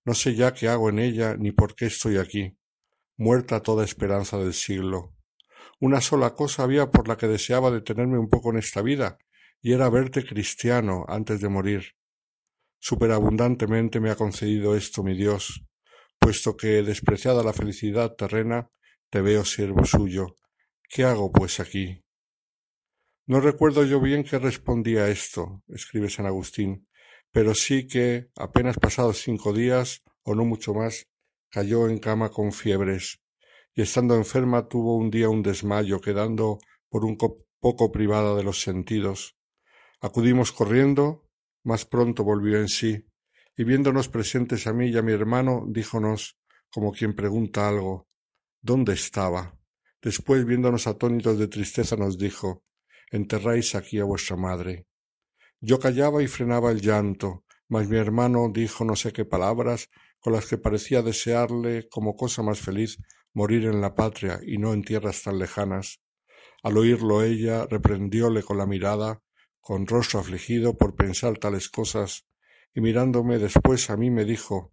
No 0.05 0.15
sé 0.15 0.37
ya 0.37 0.55
qué 0.55 0.69
hago 0.69 0.89
en 0.89 1.01
ella 1.01 1.37
ni 1.37 1.51
por 1.51 1.75
qué 1.75 1.87
estoy 1.87 2.17
aquí, 2.17 2.57
muerta 3.17 3.61
toda 3.61 3.85
esperanza 3.85 4.39
del 4.39 4.55
siglo. 4.55 5.17
Una 5.81 6.01
sola 6.01 6.37
cosa 6.37 6.63
había 6.63 6.93
por 6.93 7.09
la 7.09 7.17
que 7.17 7.27
deseaba 7.27 7.73
detenerme 7.73 8.17
un 8.17 8.29
poco 8.29 8.53
en 8.53 8.59
esta 8.59 8.81
vida, 8.81 9.19
y 9.61 9.73
era 9.73 9.91
verte 9.91 10.25
cristiano 10.25 11.07
antes 11.09 11.41
de 11.41 11.49
morir. 11.49 11.97
Superabundantemente 12.79 13.99
me 13.99 14.13
ha 14.13 14.15
concedido 14.15 14.77
esto 14.77 15.03
mi 15.03 15.17
Dios, 15.17 15.65
puesto 16.21 16.57
que, 16.57 16.85
despreciada 16.85 17.43
la 17.43 17.53
felicidad 17.53 18.15
terrena, 18.15 18.71
te 19.11 19.23
veo 19.23 19.45
siervo 19.45 19.85
suyo. 19.85 20.37
¿Qué 20.93 21.05
hago, 21.05 21.31
pues, 21.31 21.61
aquí? 21.61 22.03
No 23.29 23.41
recuerdo 23.41 23.85
yo 23.85 24.01
bien 24.01 24.25
qué 24.25 24.41
respondía 24.41 25.05
a 25.05 25.09
esto, 25.09 25.63
escribe 25.69 26.11
San 26.11 26.27
Agustín, 26.27 26.89
pero 27.31 27.55
sí 27.55 27.87
que, 27.87 28.31
apenas 28.35 28.77
pasados 28.77 29.19
cinco 29.19 29.53
días, 29.53 30.03
o 30.25 30.35
no 30.35 30.45
mucho 30.45 30.75
más, 30.75 31.07
cayó 31.49 31.89
en 31.89 32.01
cama 32.01 32.31
con 32.31 32.51
fiebres, 32.51 33.21
y 33.73 33.83
estando 33.83 34.17
enferma 34.17 34.67
tuvo 34.67 34.97
un 34.97 35.13
día 35.13 35.29
un 35.29 35.45
desmayo, 35.45 36.01
quedando 36.01 36.59
por 36.89 37.05
un 37.05 37.17
poco 37.61 37.93
privada 37.93 38.35
de 38.35 38.43
los 38.43 38.61
sentidos, 38.61 39.37
Acudimos 40.03 40.51
corriendo, 40.51 41.29
más 41.63 41.85
pronto 41.85 42.25
volvió 42.25 42.59
en 42.59 42.69
sí, 42.69 43.07
y 43.55 43.65
viéndonos 43.65 44.09
presentes 44.09 44.67
a 44.67 44.73
mí 44.73 44.89
y 44.89 44.97
a 44.97 45.03
mi 45.03 45.13
hermano, 45.13 45.67
díjonos, 45.69 46.39
como 46.71 46.91
quien 46.91 47.15
pregunta 47.15 47.69
algo, 47.69 48.09
¿dónde 48.63 48.95
estaba? 48.95 49.60
Después, 50.03 50.45
viéndonos 50.45 50.87
atónitos 50.87 51.39
de 51.39 51.49
tristeza, 51.49 51.97
nos 51.97 52.19
dijo, 52.19 52.65
enterráis 53.11 53.75
aquí 53.75 53.99
a 53.99 54.05
vuestra 54.05 54.37
madre. 54.37 54.87
Yo 55.61 55.79
callaba 55.79 56.23
y 56.23 56.27
frenaba 56.27 56.71
el 56.71 56.81
llanto, 56.81 57.45
mas 57.69 57.89
mi 57.89 57.99
hermano 57.99 58.51
dijo 58.53 58.85
no 58.85 58.97
sé 58.97 59.13
qué 59.13 59.25
palabras 59.25 59.91
con 60.19 60.33
las 60.33 60.47
que 60.47 60.59
parecía 60.59 61.03
desearle 61.03 61.89
como 61.89 62.17
cosa 62.17 62.43
más 62.43 62.61
feliz 62.61 62.99
morir 63.33 63.67
en 63.67 63.81
la 63.81 63.95
patria 63.95 64.41
y 64.45 64.59
no 64.59 64.73
en 64.73 64.83
tierras 64.83 65.23
tan 65.23 65.39
lejanas. 65.39 66.01
Al 66.63 66.77
oírlo 66.79 67.23
ella 67.23 67.67
reprendióle 67.67 68.43
con 68.43 68.59
la 68.59 68.67
mirada 68.67 69.23
con 69.61 69.87
rostro 69.87 70.21
afligido 70.21 70.77
por 70.77 70.97
pensar 70.97 71.39
tales 71.39 71.69
cosas, 71.69 72.27
y 72.75 72.81
mirándome 72.81 73.39
después 73.39 73.91
a 73.91 73.97
mí 73.97 74.11
me 74.11 74.25
dijo 74.25 74.73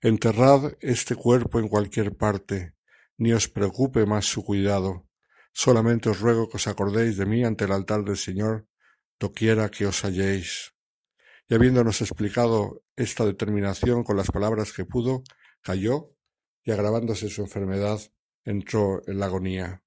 Enterrad 0.00 0.72
este 0.80 1.14
cuerpo 1.14 1.60
en 1.60 1.68
cualquier 1.68 2.16
parte, 2.16 2.74
ni 3.18 3.32
os 3.32 3.48
preocupe 3.48 4.06
más 4.06 4.26
su 4.26 4.44
cuidado. 4.44 5.08
Solamente 5.52 6.08
os 6.08 6.20
ruego 6.20 6.48
que 6.48 6.56
os 6.56 6.66
acordéis 6.66 7.16
de 7.16 7.26
mí 7.26 7.44
ante 7.44 7.64
el 7.64 7.72
altar 7.72 8.04
del 8.04 8.16
Señor, 8.16 8.66
doquiera 9.18 9.70
que 9.70 9.86
os 9.86 10.02
halléis. 10.04 10.74
Y 11.48 11.54
habiéndonos 11.54 12.00
explicado 12.00 12.82
esta 12.96 13.24
determinación 13.24 14.04
con 14.04 14.16
las 14.16 14.30
palabras 14.30 14.72
que 14.72 14.84
pudo, 14.84 15.22
cayó 15.60 16.06
y 16.64 16.70
agravándose 16.70 17.28
su 17.28 17.42
enfermedad, 17.42 18.00
entró 18.44 19.02
en 19.06 19.18
la 19.18 19.26
agonía. 19.26 19.82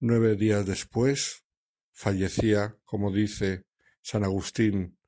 Nueve 0.00 0.36
días 0.36 0.66
después, 0.66 1.44
fallecía, 1.92 2.76
como 2.84 3.10
dice 3.10 3.66
San 4.02 4.24
Agustín, 4.24 4.98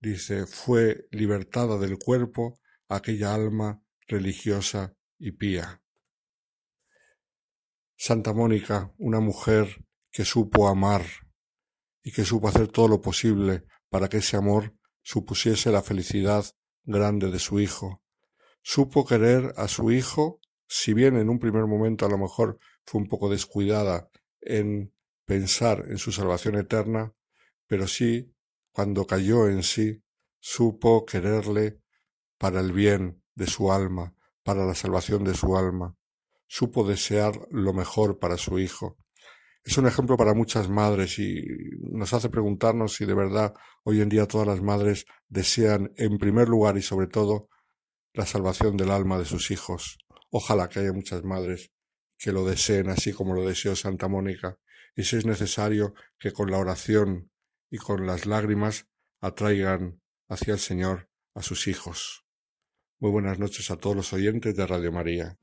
dice, 0.00 0.46
fue 0.46 1.08
libertada 1.10 1.78
del 1.78 1.98
cuerpo 1.98 2.60
aquella 2.88 3.34
alma 3.34 3.82
religiosa 4.06 4.94
y 5.18 5.32
pía. 5.32 5.82
Santa 8.00 8.32
Mónica, 8.32 8.94
una 8.96 9.18
mujer 9.18 9.84
que 10.12 10.24
supo 10.24 10.68
amar 10.68 11.04
y 12.00 12.12
que 12.12 12.24
supo 12.24 12.46
hacer 12.46 12.68
todo 12.68 12.86
lo 12.86 13.00
posible 13.00 13.64
para 13.90 14.08
que 14.08 14.18
ese 14.18 14.36
amor 14.36 14.72
supusiese 15.02 15.72
la 15.72 15.82
felicidad 15.82 16.44
grande 16.84 17.28
de 17.32 17.40
su 17.40 17.58
hijo. 17.58 18.00
Supo 18.62 19.04
querer 19.04 19.52
a 19.56 19.66
su 19.66 19.90
hijo, 19.90 20.40
si 20.68 20.94
bien 20.94 21.16
en 21.16 21.28
un 21.28 21.40
primer 21.40 21.66
momento 21.66 22.06
a 22.06 22.08
lo 22.08 22.18
mejor 22.18 22.60
fue 22.86 23.00
un 23.00 23.08
poco 23.08 23.28
descuidada 23.28 24.08
en 24.42 24.94
pensar 25.24 25.84
en 25.88 25.98
su 25.98 26.12
salvación 26.12 26.54
eterna, 26.54 27.12
pero 27.66 27.88
sí, 27.88 28.32
cuando 28.70 29.08
cayó 29.08 29.48
en 29.48 29.64
sí, 29.64 30.04
supo 30.38 31.04
quererle 31.04 31.80
para 32.38 32.60
el 32.60 32.70
bien 32.70 33.24
de 33.34 33.48
su 33.48 33.72
alma, 33.72 34.14
para 34.44 34.64
la 34.64 34.76
salvación 34.76 35.24
de 35.24 35.34
su 35.34 35.56
alma, 35.56 35.97
supo 36.48 36.88
desear 36.88 37.38
lo 37.50 37.72
mejor 37.72 38.18
para 38.18 38.36
su 38.36 38.58
hijo. 38.58 38.98
Es 39.64 39.76
un 39.76 39.86
ejemplo 39.86 40.16
para 40.16 40.34
muchas 40.34 40.68
madres 40.68 41.18
y 41.18 41.44
nos 41.92 42.12
hace 42.14 42.30
preguntarnos 42.30 42.94
si 42.94 43.04
de 43.04 43.14
verdad 43.14 43.54
hoy 43.84 44.00
en 44.00 44.08
día 44.08 44.26
todas 44.26 44.46
las 44.46 44.62
madres 44.62 45.04
desean 45.28 45.92
en 45.96 46.18
primer 46.18 46.48
lugar 46.48 46.78
y 46.78 46.82
sobre 46.82 47.06
todo 47.06 47.48
la 48.14 48.24
salvación 48.24 48.76
del 48.76 48.90
alma 48.90 49.18
de 49.18 49.26
sus 49.26 49.50
hijos. 49.50 49.98
Ojalá 50.30 50.68
que 50.68 50.80
haya 50.80 50.92
muchas 50.92 51.22
madres 51.22 51.70
que 52.16 52.32
lo 52.32 52.44
deseen 52.44 52.88
así 52.88 53.12
como 53.12 53.34
lo 53.34 53.46
deseó 53.46 53.76
Santa 53.76 54.08
Mónica 54.08 54.58
y 54.96 55.04
si 55.04 55.16
es 55.16 55.26
necesario 55.26 55.94
que 56.18 56.32
con 56.32 56.50
la 56.50 56.58
oración 56.58 57.30
y 57.70 57.76
con 57.76 58.06
las 58.06 58.26
lágrimas 58.26 58.88
atraigan 59.20 60.00
hacia 60.28 60.54
el 60.54 60.60
Señor 60.60 61.10
a 61.34 61.42
sus 61.42 61.68
hijos. 61.68 62.24
Muy 62.98 63.10
buenas 63.10 63.38
noches 63.38 63.70
a 63.70 63.76
todos 63.76 63.94
los 63.94 64.12
oyentes 64.12 64.56
de 64.56 64.66
Radio 64.66 64.90
María. 64.90 65.38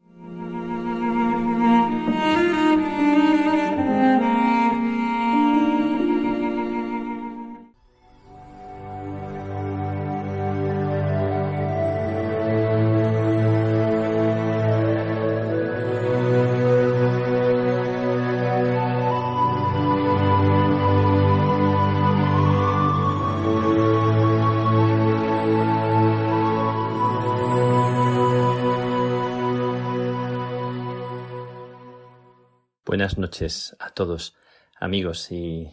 Buenas 32.95 33.17
noches 33.17 33.75
a 33.79 33.89
todos, 33.89 34.37
amigos 34.79 35.29
y 35.29 35.69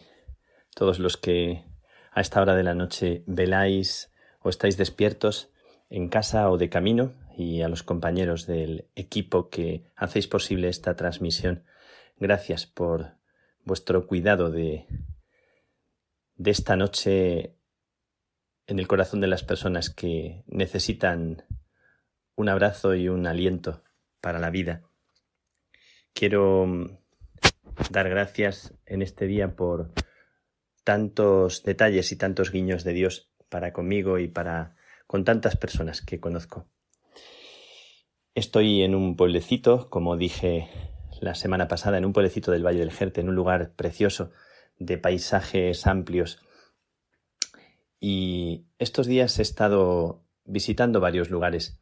todos 0.75 0.99
los 0.99 1.15
que 1.15 1.63
a 2.11 2.19
esta 2.19 2.41
hora 2.41 2.53
de 2.53 2.63
la 2.63 2.73
noche 2.73 3.23
veláis 3.27 4.11
o 4.41 4.49
estáis 4.49 4.75
despiertos 4.75 5.49
en 5.89 6.09
casa 6.09 6.49
o 6.49 6.57
de 6.57 6.69
camino 6.69 7.13
y 7.37 7.61
a 7.61 7.69
los 7.69 7.81
compañeros 7.81 8.45
del 8.45 8.89
equipo 8.95 9.49
que 9.49 9.85
hacéis 9.95 10.27
posible 10.27 10.67
esta 10.67 10.97
transmisión. 10.97 11.63
Gracias 12.17 12.65
por 12.65 13.13
vuestro 13.63 14.05
cuidado 14.05 14.51
de, 14.51 14.85
de 16.35 16.51
esta 16.51 16.75
noche 16.75 17.55
en 18.67 18.79
el 18.79 18.87
corazón 18.89 19.21
de 19.21 19.27
las 19.27 19.45
personas 19.45 19.89
que 19.89 20.43
necesitan 20.47 21.45
un 22.35 22.49
abrazo 22.49 22.95
y 22.95 23.07
un 23.07 23.27
aliento 23.27 23.81
para 24.19 24.39
la 24.39 24.49
vida. 24.49 24.83
Quiero 26.13 26.99
dar 27.89 28.09
gracias 28.09 28.73
en 28.85 29.01
este 29.01 29.25
día 29.27 29.55
por 29.55 29.91
tantos 30.83 31.63
detalles 31.63 32.11
y 32.11 32.17
tantos 32.17 32.51
guiños 32.51 32.83
de 32.83 32.93
Dios 32.93 33.31
para 33.49 33.73
conmigo 33.73 34.19
y 34.19 34.27
para 34.27 34.75
con 35.07 35.23
tantas 35.23 35.55
personas 35.55 36.01
que 36.01 36.19
conozco. 36.19 36.67
Estoy 38.35 38.81
en 38.81 38.95
un 38.95 39.15
pueblecito, 39.15 39.89
como 39.89 40.17
dije 40.17 40.69
la 41.21 41.35
semana 41.35 41.67
pasada, 41.67 41.97
en 41.97 42.05
un 42.05 42.13
pueblecito 42.13 42.51
del 42.51 42.65
Valle 42.65 42.79
del 42.79 42.91
Jerte, 42.91 43.21
en 43.21 43.29
un 43.29 43.35
lugar 43.35 43.73
precioso, 43.75 44.31
de 44.79 44.97
paisajes 44.97 45.85
amplios. 45.85 46.41
Y 47.99 48.65
estos 48.79 49.07
días 49.07 49.37
he 49.39 49.43
estado 49.43 50.25
visitando 50.45 50.99
varios 50.99 51.29
lugares, 51.29 51.79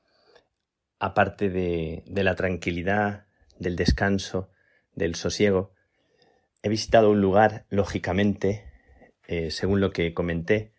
aparte 0.99 1.49
de, 1.49 2.03
de 2.05 2.23
la 2.23 2.35
tranquilidad, 2.35 3.26
del 3.57 3.76
descanso, 3.76 4.49
del 4.93 5.15
sosiego, 5.15 5.73
He 6.64 6.70
visitado 6.70 7.10
un 7.10 7.22
lugar, 7.22 7.66
lógicamente, 7.70 8.66
eh, 9.28 9.50
según 9.50 9.82
lo 9.82 9.92
que 9.92 10.14
comenté 10.14 10.74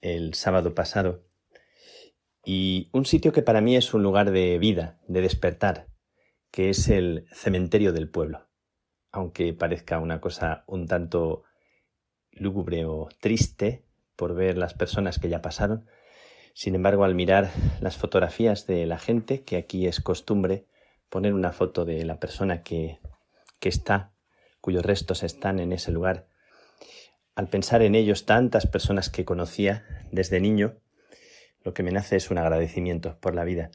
el 0.00 0.34
sábado 0.34 0.74
pasado, 0.74 1.24
y 2.44 2.88
un 2.92 3.04
sitio 3.04 3.32
que 3.32 3.42
para 3.42 3.60
mí 3.60 3.76
es 3.76 3.92
un 3.92 4.02
lugar 4.04 4.30
de 4.30 4.58
vida, 4.58 5.00
de 5.08 5.20
despertar, 5.20 5.88
que 6.52 6.70
es 6.70 6.88
el 6.88 7.26
cementerio 7.32 7.92
del 7.92 8.08
pueblo. 8.08 8.48
Aunque 9.10 9.52
parezca 9.52 9.98
una 9.98 10.20
cosa 10.20 10.64
un 10.66 10.86
tanto 10.86 11.42
lúgubre 12.30 12.84
o 12.84 13.08
triste 13.20 13.84
por 14.14 14.34
ver 14.34 14.56
las 14.56 14.74
personas 14.74 15.18
que 15.18 15.28
ya 15.28 15.42
pasaron, 15.42 15.86
sin 16.54 16.74
embargo, 16.74 17.04
al 17.04 17.14
mirar 17.14 17.50
las 17.80 17.96
fotografías 17.96 18.66
de 18.66 18.86
la 18.86 18.98
gente, 18.98 19.42
que 19.42 19.56
aquí 19.56 19.86
es 19.86 20.00
costumbre 20.00 20.66
poner 21.08 21.34
una 21.34 21.52
foto 21.52 21.84
de 21.84 22.04
la 22.04 22.18
persona 22.18 22.62
que, 22.62 22.98
que 23.60 23.68
está 23.68 24.12
cuyos 24.60 24.84
restos 24.84 25.22
están 25.22 25.60
en 25.60 25.72
ese 25.72 25.92
lugar. 25.92 26.26
Al 27.34 27.48
pensar 27.48 27.82
en 27.82 27.94
ellos, 27.94 28.26
tantas 28.26 28.66
personas 28.66 29.10
que 29.10 29.24
conocía 29.24 29.84
desde 30.10 30.40
niño, 30.40 30.80
lo 31.62 31.74
que 31.74 31.82
me 31.82 31.92
nace 31.92 32.16
es 32.16 32.30
un 32.30 32.38
agradecimiento 32.38 33.18
por 33.20 33.34
la 33.34 33.44
vida, 33.44 33.70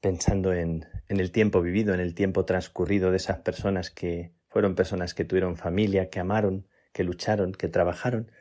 pensando 0.00 0.52
en, 0.52 0.86
en 1.08 1.20
el 1.20 1.30
tiempo 1.32 1.60
vivido, 1.60 1.92
en 1.92 2.00
el 2.00 2.14
tiempo 2.14 2.44
transcurrido 2.44 3.10
de 3.10 3.18
esas 3.18 3.40
personas 3.40 3.90
que 3.90 4.32
fueron 4.48 4.74
personas 4.74 5.14
que 5.14 5.24
tuvieron 5.24 5.56
familia, 5.56 6.10
que 6.10 6.20
amaron, 6.20 6.66
que 6.92 7.04
lucharon, 7.04 7.52
que 7.52 7.68
trabajaron, 7.68 8.32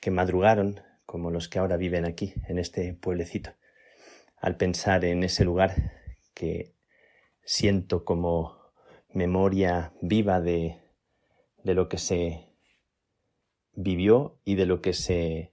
que 0.00 0.10
madrugaron, 0.10 0.80
como 1.06 1.30
los 1.30 1.48
que 1.48 1.58
ahora 1.58 1.76
viven 1.76 2.04
aquí, 2.04 2.34
en 2.48 2.58
este 2.58 2.94
pueblecito. 2.94 3.50
Al 4.36 4.56
pensar 4.56 5.04
en 5.04 5.22
ese 5.22 5.44
lugar 5.44 5.74
que 6.34 6.74
siento 7.44 8.04
como 8.04 8.58
memoria 9.12 9.92
viva 10.00 10.40
de, 10.40 10.83
de 11.64 11.74
lo 11.74 11.88
que 11.88 11.98
se 11.98 12.46
vivió 13.72 14.38
y 14.44 14.54
de 14.54 14.66
lo 14.66 14.80
que 14.80 14.92
se 14.92 15.52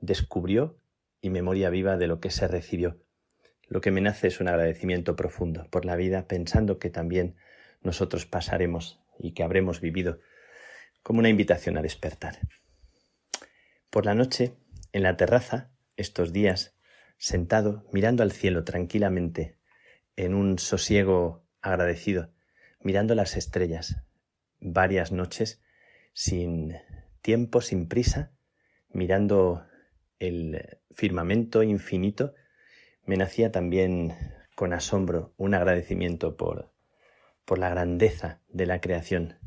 descubrió 0.00 0.78
y 1.20 1.30
memoria 1.30 1.70
viva 1.70 1.96
de 1.98 2.06
lo 2.06 2.20
que 2.20 2.30
se 2.30 2.48
recibió. 2.48 2.98
Lo 3.68 3.80
que 3.80 3.90
me 3.90 4.00
nace 4.00 4.28
es 4.28 4.40
un 4.40 4.48
agradecimiento 4.48 5.16
profundo 5.16 5.66
por 5.70 5.84
la 5.84 5.96
vida, 5.96 6.26
pensando 6.26 6.78
que 6.78 6.90
también 6.90 7.36
nosotros 7.82 8.26
pasaremos 8.26 9.00
y 9.18 9.32
que 9.32 9.42
habremos 9.42 9.80
vivido 9.80 10.20
como 11.02 11.18
una 11.18 11.28
invitación 11.28 11.76
a 11.76 11.82
despertar. 11.82 12.38
Por 13.90 14.06
la 14.06 14.14
noche, 14.14 14.54
en 14.92 15.02
la 15.02 15.16
terraza, 15.16 15.70
estos 15.96 16.32
días, 16.32 16.76
sentado, 17.16 17.86
mirando 17.92 18.22
al 18.22 18.32
cielo 18.32 18.64
tranquilamente, 18.64 19.58
en 20.16 20.34
un 20.34 20.58
sosiego 20.58 21.44
agradecido, 21.60 22.32
mirando 22.80 23.14
las 23.14 23.36
estrellas, 23.36 23.96
varias 24.60 25.12
noches 25.12 25.62
sin 26.12 26.74
tiempo, 27.22 27.60
sin 27.60 27.88
prisa, 27.88 28.32
mirando 28.90 29.66
el 30.18 30.78
firmamento 30.92 31.62
infinito, 31.62 32.34
me 33.04 33.16
nacía 33.16 33.50
también 33.50 34.14
con 34.54 34.72
asombro 34.72 35.34
un 35.36 35.54
agradecimiento 35.54 36.36
por, 36.36 36.72
por 37.44 37.58
la 37.58 37.68
grandeza 37.68 38.40
de 38.48 38.66
la 38.66 38.80
creación 38.80 39.38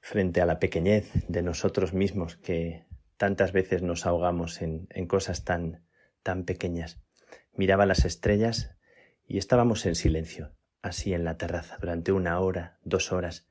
frente 0.00 0.40
a 0.40 0.46
la 0.46 0.58
pequeñez 0.58 1.10
de 1.28 1.42
nosotros 1.42 1.92
mismos 1.92 2.36
que 2.36 2.86
tantas 3.16 3.52
veces 3.52 3.82
nos 3.82 4.06
ahogamos 4.06 4.62
en, 4.62 4.86
en 4.90 5.06
cosas 5.06 5.44
tan, 5.44 5.84
tan 6.22 6.44
pequeñas. 6.44 7.02
Miraba 7.52 7.84
las 7.84 8.04
estrellas 8.04 8.76
y 9.26 9.38
estábamos 9.38 9.84
en 9.84 9.94
silencio, 9.94 10.54
así 10.80 11.12
en 11.12 11.24
la 11.24 11.36
terraza, 11.36 11.76
durante 11.80 12.12
una 12.12 12.40
hora, 12.40 12.78
dos 12.82 13.12
horas, 13.12 13.48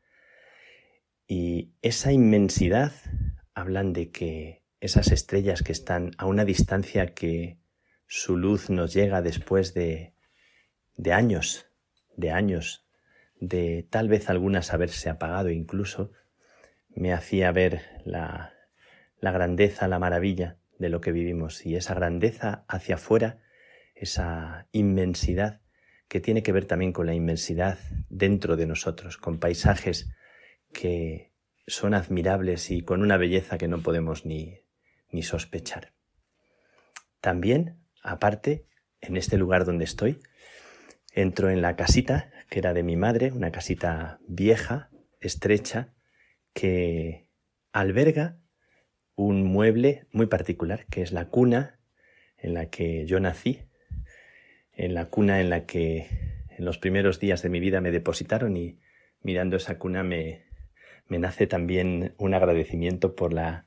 y 1.27 1.73
esa 1.81 2.11
inmensidad 2.13 2.93
hablan 3.53 3.91
de 3.91 4.11
que 4.11 4.63
esas 4.79 5.11
estrellas 5.11 5.61
que 5.61 5.73
están 5.73 6.11
a 6.17 6.25
una 6.25 6.45
distancia 6.45 7.13
que 7.13 7.57
su 8.07 8.37
luz 8.37 8.69
nos 8.69 8.93
llega 8.93 9.21
después 9.21 9.73
de, 9.73 10.13
de 10.95 11.13
años, 11.13 11.67
de 12.15 12.31
años, 12.31 12.85
de 13.39 13.85
tal 13.89 14.07
vez 14.07 14.29
algunas 14.29 14.73
haberse 14.73 15.09
apagado 15.09 15.49
incluso, 15.49 16.11
me 16.89 17.11
hacía 17.13 17.51
ver 17.51 17.81
la, 18.05 18.53
la 19.19 19.31
grandeza, 19.31 19.87
la 19.87 19.99
maravilla 19.99 20.57
de 20.79 20.89
lo 20.89 21.01
que 21.01 21.11
vivimos. 21.11 21.65
Y 21.65 21.75
esa 21.75 21.93
grandeza 21.93 22.63
hacia 22.67 22.95
afuera, 22.95 23.39
esa 23.95 24.67
inmensidad 24.71 25.61
que 26.07 26.21
tiene 26.21 26.41
que 26.41 26.53
ver 26.53 26.65
también 26.65 26.93
con 26.93 27.05
la 27.05 27.13
inmensidad 27.13 27.77
dentro 28.09 28.55
de 28.55 28.65
nosotros, 28.65 29.17
con 29.17 29.39
paisajes 29.39 30.09
que 30.73 31.31
son 31.67 31.93
admirables 31.93 32.71
y 32.71 32.81
con 32.81 33.01
una 33.01 33.17
belleza 33.17 33.57
que 33.57 33.67
no 33.67 33.81
podemos 33.81 34.25
ni, 34.25 34.61
ni 35.11 35.23
sospechar. 35.23 35.93
También, 37.21 37.77
aparte, 38.01 38.65
en 39.01 39.17
este 39.17 39.37
lugar 39.37 39.65
donde 39.65 39.85
estoy, 39.85 40.19
entro 41.13 41.49
en 41.49 41.61
la 41.61 41.75
casita 41.75 42.31
que 42.49 42.59
era 42.59 42.73
de 42.73 42.83
mi 42.83 42.95
madre, 42.95 43.31
una 43.31 43.51
casita 43.51 44.19
vieja, 44.27 44.89
estrecha, 45.19 45.93
que 46.53 47.29
alberga 47.73 48.37
un 49.15 49.43
mueble 49.43 50.07
muy 50.11 50.27
particular, 50.27 50.85
que 50.89 51.01
es 51.01 51.11
la 51.11 51.27
cuna 51.27 51.79
en 52.37 52.53
la 52.53 52.69
que 52.69 53.05
yo 53.05 53.19
nací, 53.19 53.63
en 54.71 54.93
la 54.93 55.05
cuna 55.05 55.41
en 55.41 55.49
la 55.49 55.65
que 55.65 56.07
en 56.49 56.65
los 56.65 56.77
primeros 56.77 57.19
días 57.19 57.41
de 57.41 57.49
mi 57.49 57.59
vida 57.59 57.81
me 57.81 57.91
depositaron 57.91 58.55
y 58.55 58.79
mirando 59.21 59.57
esa 59.57 59.77
cuna 59.77 60.03
me, 60.03 60.46
me 61.07 61.19
nace 61.19 61.47
también 61.47 62.13
un 62.17 62.33
agradecimiento 62.33 63.15
por 63.15 63.33
la, 63.33 63.65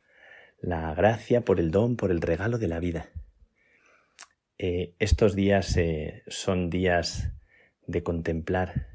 la, 0.60 0.94
gracia, 0.94 1.42
por 1.42 1.60
el 1.60 1.70
don, 1.70 1.96
por 1.96 2.10
el 2.10 2.20
regalo 2.20 2.58
de 2.58 2.68
la 2.68 2.80
vida. 2.80 3.10
Eh, 4.58 4.94
estos 4.98 5.34
días 5.34 5.76
eh, 5.76 6.22
son 6.26 6.68
días 6.68 7.32
de 7.86 8.02
contemplar 8.02 8.88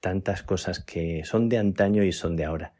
tantas 0.00 0.42
cosas 0.42 0.78
que 0.78 1.24
son 1.24 1.48
de 1.48 1.58
antaño 1.58 2.04
y 2.04 2.12
son 2.12 2.36
de 2.36 2.44
ahora. 2.44 2.74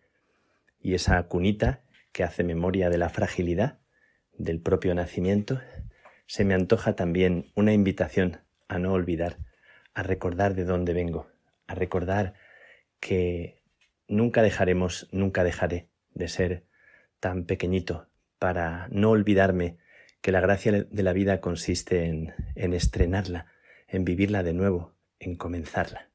Y 0.81 0.95
esa 0.95 1.21
cunita 1.25 1.83
que 2.13 2.23
hace 2.23 2.45
memoria 2.45 2.91
de 2.91 2.99
la 2.99 3.09
fragilidad 3.09 3.79
del 4.39 4.61
propio 4.61 4.95
nacimiento, 4.95 5.61
se 6.27 6.45
me 6.45 6.55
antoja 6.55 6.95
también 6.95 7.51
una 7.55 7.73
invitación 7.73 8.41
a 8.69 8.79
no 8.79 8.93
olvidar, 8.93 9.39
a 9.95 10.03
recordar 10.03 10.55
de 10.55 10.65
dónde 10.65 10.93
vengo, 10.93 11.29
a 11.67 11.75
recordar 11.75 12.35
que 13.01 13.56
nunca 14.09 14.43
dejaremos, 14.43 15.09
nunca 15.13 15.45
dejaré 15.45 15.89
de 16.15 16.29
ser 16.29 16.65
tan 17.21 17.45
pequeñito 17.45 18.09
para 18.39 18.89
no 18.91 19.11
olvidarme 19.11 19.79
que 20.21 20.33
la 20.33 20.41
gracia 20.41 20.73
de 20.73 21.03
la 21.03 21.13
vida 21.13 21.41
consiste 21.41 22.07
en, 22.07 22.35
en 22.55 22.75
estrenarla, 22.75 23.47
en 23.89 24.05
vivirla 24.05 24.43
de 24.43 24.53
nuevo, 24.53 24.95
en 25.19 25.37
comenzarla. 25.37 26.11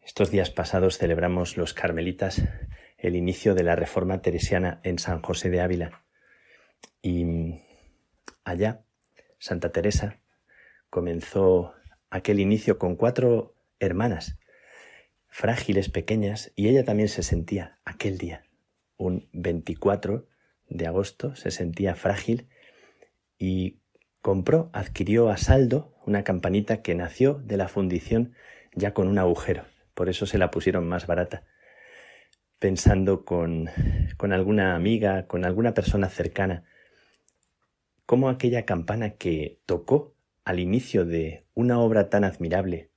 Estos 0.00 0.30
días 0.30 0.50
pasados 0.50 0.98
celebramos 0.98 1.56
los 1.56 1.74
carmelitas 1.74 2.42
el 3.02 3.16
inicio 3.16 3.54
de 3.54 3.64
la 3.64 3.76
reforma 3.76 4.22
teresiana 4.22 4.80
en 4.84 4.98
San 4.98 5.22
José 5.22 5.50
de 5.50 5.60
Ávila 5.60 6.04
y 7.02 7.60
allá 8.44 8.84
Santa 9.38 9.72
Teresa 9.72 10.20
comenzó 10.88 11.74
aquel 12.10 12.38
inicio 12.38 12.78
con 12.78 12.94
cuatro 12.94 13.56
hermanas, 13.80 14.38
frágiles, 15.32 15.88
pequeñas, 15.88 16.52
y 16.56 16.68
ella 16.68 16.84
también 16.84 17.08
se 17.08 17.22
sentía 17.22 17.78
aquel 17.86 18.18
día, 18.18 18.44
un 18.98 19.30
24 19.32 20.28
de 20.68 20.86
agosto, 20.86 21.34
se 21.36 21.50
sentía 21.50 21.94
frágil 21.94 22.48
y 23.38 23.78
compró, 24.20 24.68
adquirió 24.74 25.30
a 25.30 25.38
saldo 25.38 25.96
una 26.04 26.22
campanita 26.22 26.82
que 26.82 26.94
nació 26.94 27.40
de 27.44 27.56
la 27.56 27.68
fundición 27.68 28.34
ya 28.74 28.92
con 28.92 29.08
un 29.08 29.18
agujero, 29.18 29.64
por 29.94 30.10
eso 30.10 30.26
se 30.26 30.36
la 30.36 30.50
pusieron 30.50 30.86
más 30.86 31.06
barata, 31.06 31.44
pensando 32.58 33.24
con, 33.24 33.70
con 34.18 34.34
alguna 34.34 34.74
amiga, 34.74 35.26
con 35.28 35.46
alguna 35.46 35.72
persona 35.72 36.10
cercana, 36.10 36.64
cómo 38.04 38.28
aquella 38.28 38.66
campana 38.66 39.14
que 39.14 39.62
tocó 39.64 40.14
al 40.44 40.60
inicio 40.60 41.06
de 41.06 41.46
una 41.54 41.80
obra 41.80 42.10
tan 42.10 42.22
admirable 42.22 42.91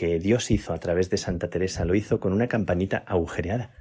que 0.00 0.18
Dios 0.18 0.50
hizo 0.50 0.72
a 0.72 0.78
través 0.78 1.10
de 1.10 1.18
Santa 1.18 1.50
Teresa, 1.50 1.84
lo 1.84 1.94
hizo 1.94 2.20
con 2.20 2.32
una 2.32 2.48
campanita 2.48 3.04
agujereada, 3.06 3.74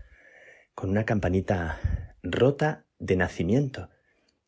con 0.75 0.89
una 0.89 1.05
campanita 1.05 1.79
rota 2.21 2.87
de 2.97 3.15
nacimiento 3.15 3.89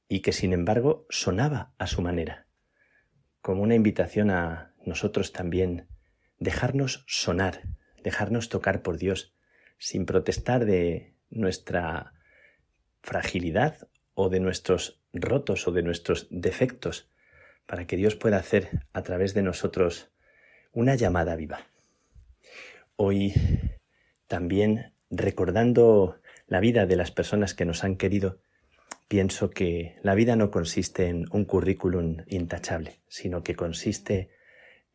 y 0.10 0.20
que 0.20 0.34
sin 0.34 0.52
embargo 0.52 1.06
sonaba 1.10 1.74
a 1.78 1.88
su 1.88 2.02
manera, 2.02 2.46
como 3.40 3.64
una 3.64 3.76
invitación 3.76 4.32
a 4.32 4.74
nosotros 4.86 5.32
también 5.32 5.88
dejarnos 6.40 7.06
sonar, 7.08 7.62
dejarnos 8.04 8.50
tocar 8.50 8.82
por 8.82 8.98
Dios, 8.98 9.34
sin 9.78 10.06
protestar 10.06 10.66
de 10.66 11.16
nuestra 11.30 12.16
fragilidad 13.02 13.88
o 14.14 14.28
de 14.28 14.42
nuestros 14.42 15.02
rotos 15.14 15.70
o 15.70 15.72
de 15.72 15.84
nuestros 15.84 16.28
defectos, 16.32 17.10
para 17.66 17.88
que 17.88 17.96
Dios 17.96 18.18
pueda 18.18 18.36
hacer 18.36 18.82
a 18.92 19.04
través 19.04 19.34
de 19.34 19.44
nosotros 19.44 20.11
una 20.74 20.96
llamada 20.96 21.36
viva. 21.36 21.68
Hoy 22.96 23.34
también 24.28 24.94
recordando 25.10 26.22
la 26.48 26.62
vida 26.62 26.86
de 26.86 26.96
las 26.96 27.12
personas 27.12 27.54
que 27.54 27.66
nos 27.66 27.84
han 27.84 27.98
querido, 27.98 28.40
pienso 29.08 29.50
que 29.50 29.98
la 30.02 30.16
vida 30.16 30.36
no 30.36 30.52
consiste 30.52 31.08
en 31.08 31.26
un 31.32 31.44
currículum 31.44 32.18
intachable, 32.28 33.02
sino 33.08 33.44
que 33.44 33.56
consiste 33.56 34.30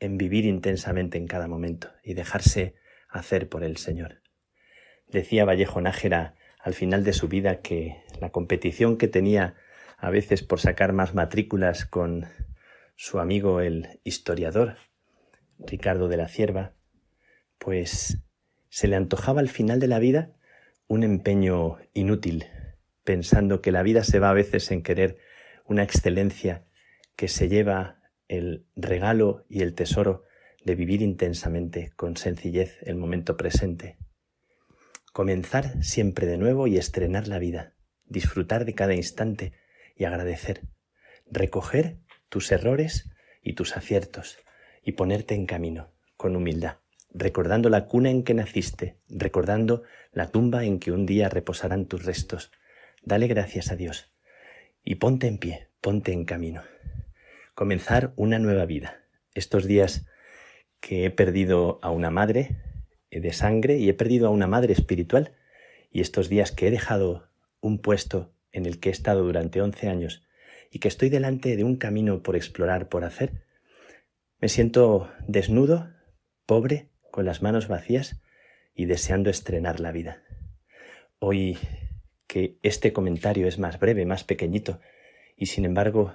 en 0.00 0.16
vivir 0.16 0.46
intensamente 0.46 1.18
en 1.18 1.26
cada 1.26 1.48
momento 1.48 1.90
y 2.02 2.14
dejarse 2.14 2.74
hacer 3.08 3.48
por 3.48 3.62
el 3.62 3.76
Señor. 3.76 4.22
Decía 5.08 5.44
Vallejo 5.44 5.80
Nájera 5.80 6.34
al 6.58 6.74
final 6.74 7.04
de 7.04 7.12
su 7.12 7.28
vida 7.28 7.60
que 7.60 8.02
la 8.20 8.30
competición 8.30 8.96
que 8.96 9.08
tenía 9.08 9.54
a 9.98 10.10
veces 10.10 10.42
por 10.42 10.60
sacar 10.60 10.92
más 10.92 11.14
matrículas 11.14 11.84
con 11.84 12.26
su 12.96 13.18
amigo 13.18 13.60
el 13.60 14.00
historiador 14.04 14.76
Ricardo 15.58 16.08
de 16.08 16.16
la 16.16 16.28
Cierva, 16.28 16.74
pues 17.58 18.18
se 18.68 18.88
le 18.88 18.96
antojaba 18.96 19.40
al 19.40 19.48
final 19.48 19.80
de 19.80 19.88
la 19.88 19.98
vida 19.98 20.32
un 20.86 21.02
empeño 21.02 21.78
inútil, 21.94 22.46
pensando 23.04 23.62
que 23.62 23.72
la 23.72 23.82
vida 23.82 24.04
se 24.04 24.18
va 24.18 24.30
a 24.30 24.34
veces 24.34 24.70
en 24.70 24.82
querer 24.82 25.18
una 25.64 25.82
excelencia 25.82 26.66
que 27.16 27.28
se 27.28 27.48
lleva 27.48 28.00
el 28.28 28.66
regalo 28.76 29.44
y 29.48 29.62
el 29.62 29.74
tesoro 29.74 30.24
de 30.64 30.74
vivir 30.74 31.02
intensamente, 31.02 31.92
con 31.96 32.16
sencillez, 32.16 32.78
el 32.82 32.96
momento 32.96 33.36
presente. 33.36 33.98
Comenzar 35.12 35.82
siempre 35.82 36.26
de 36.26 36.36
nuevo 36.36 36.66
y 36.66 36.76
estrenar 36.76 37.28
la 37.28 37.38
vida, 37.38 37.74
disfrutar 38.04 38.64
de 38.64 38.74
cada 38.74 38.94
instante 38.94 39.52
y 39.96 40.04
agradecer, 40.04 40.62
recoger 41.30 41.98
tus 42.28 42.52
errores 42.52 43.10
y 43.42 43.54
tus 43.54 43.76
aciertos 43.76 44.38
y 44.86 44.92
ponerte 44.92 45.34
en 45.34 45.46
camino 45.46 45.90
con 46.16 46.36
humildad, 46.36 46.76
recordando 47.12 47.68
la 47.68 47.86
cuna 47.86 48.08
en 48.08 48.22
que 48.22 48.34
naciste, 48.34 48.96
recordando 49.08 49.82
la 50.12 50.30
tumba 50.30 50.64
en 50.64 50.78
que 50.78 50.92
un 50.92 51.06
día 51.06 51.28
reposarán 51.28 51.86
tus 51.86 52.04
restos. 52.04 52.52
Dale 53.02 53.26
gracias 53.26 53.72
a 53.72 53.76
Dios 53.76 54.12
y 54.84 54.94
ponte 54.94 55.26
en 55.26 55.38
pie, 55.38 55.66
ponte 55.80 56.12
en 56.12 56.24
camino. 56.24 56.62
Comenzar 57.56 58.12
una 58.14 58.38
nueva 58.38 58.64
vida. 58.64 59.02
Estos 59.34 59.66
días 59.66 60.06
que 60.78 61.04
he 61.04 61.10
perdido 61.10 61.80
a 61.82 61.90
una 61.90 62.10
madre 62.10 62.56
eh, 63.10 63.20
de 63.20 63.32
sangre 63.32 63.78
y 63.78 63.88
he 63.88 63.94
perdido 63.94 64.28
a 64.28 64.30
una 64.30 64.46
madre 64.46 64.72
espiritual 64.72 65.32
y 65.90 66.00
estos 66.00 66.28
días 66.28 66.52
que 66.52 66.68
he 66.68 66.70
dejado 66.70 67.28
un 67.60 67.80
puesto 67.80 68.32
en 68.52 68.66
el 68.66 68.78
que 68.78 68.90
he 68.90 68.92
estado 68.92 69.24
durante 69.24 69.60
once 69.60 69.88
años 69.88 70.24
y 70.70 70.78
que 70.78 70.86
estoy 70.86 71.08
delante 71.08 71.56
de 71.56 71.64
un 71.64 71.74
camino 71.74 72.22
por 72.22 72.36
explorar, 72.36 72.88
por 72.88 73.02
hacer, 73.02 73.46
me 74.38 74.48
siento 74.48 75.10
desnudo, 75.26 75.90
pobre, 76.44 76.90
con 77.10 77.24
las 77.24 77.40
manos 77.40 77.68
vacías 77.68 78.20
y 78.74 78.84
deseando 78.84 79.30
estrenar 79.30 79.80
la 79.80 79.92
vida. 79.92 80.22
Hoy 81.18 81.56
que 82.26 82.58
este 82.62 82.92
comentario 82.92 83.48
es 83.48 83.58
más 83.58 83.78
breve, 83.78 84.04
más 84.04 84.24
pequeñito, 84.24 84.80
y 85.36 85.46
sin 85.46 85.64
embargo 85.64 86.14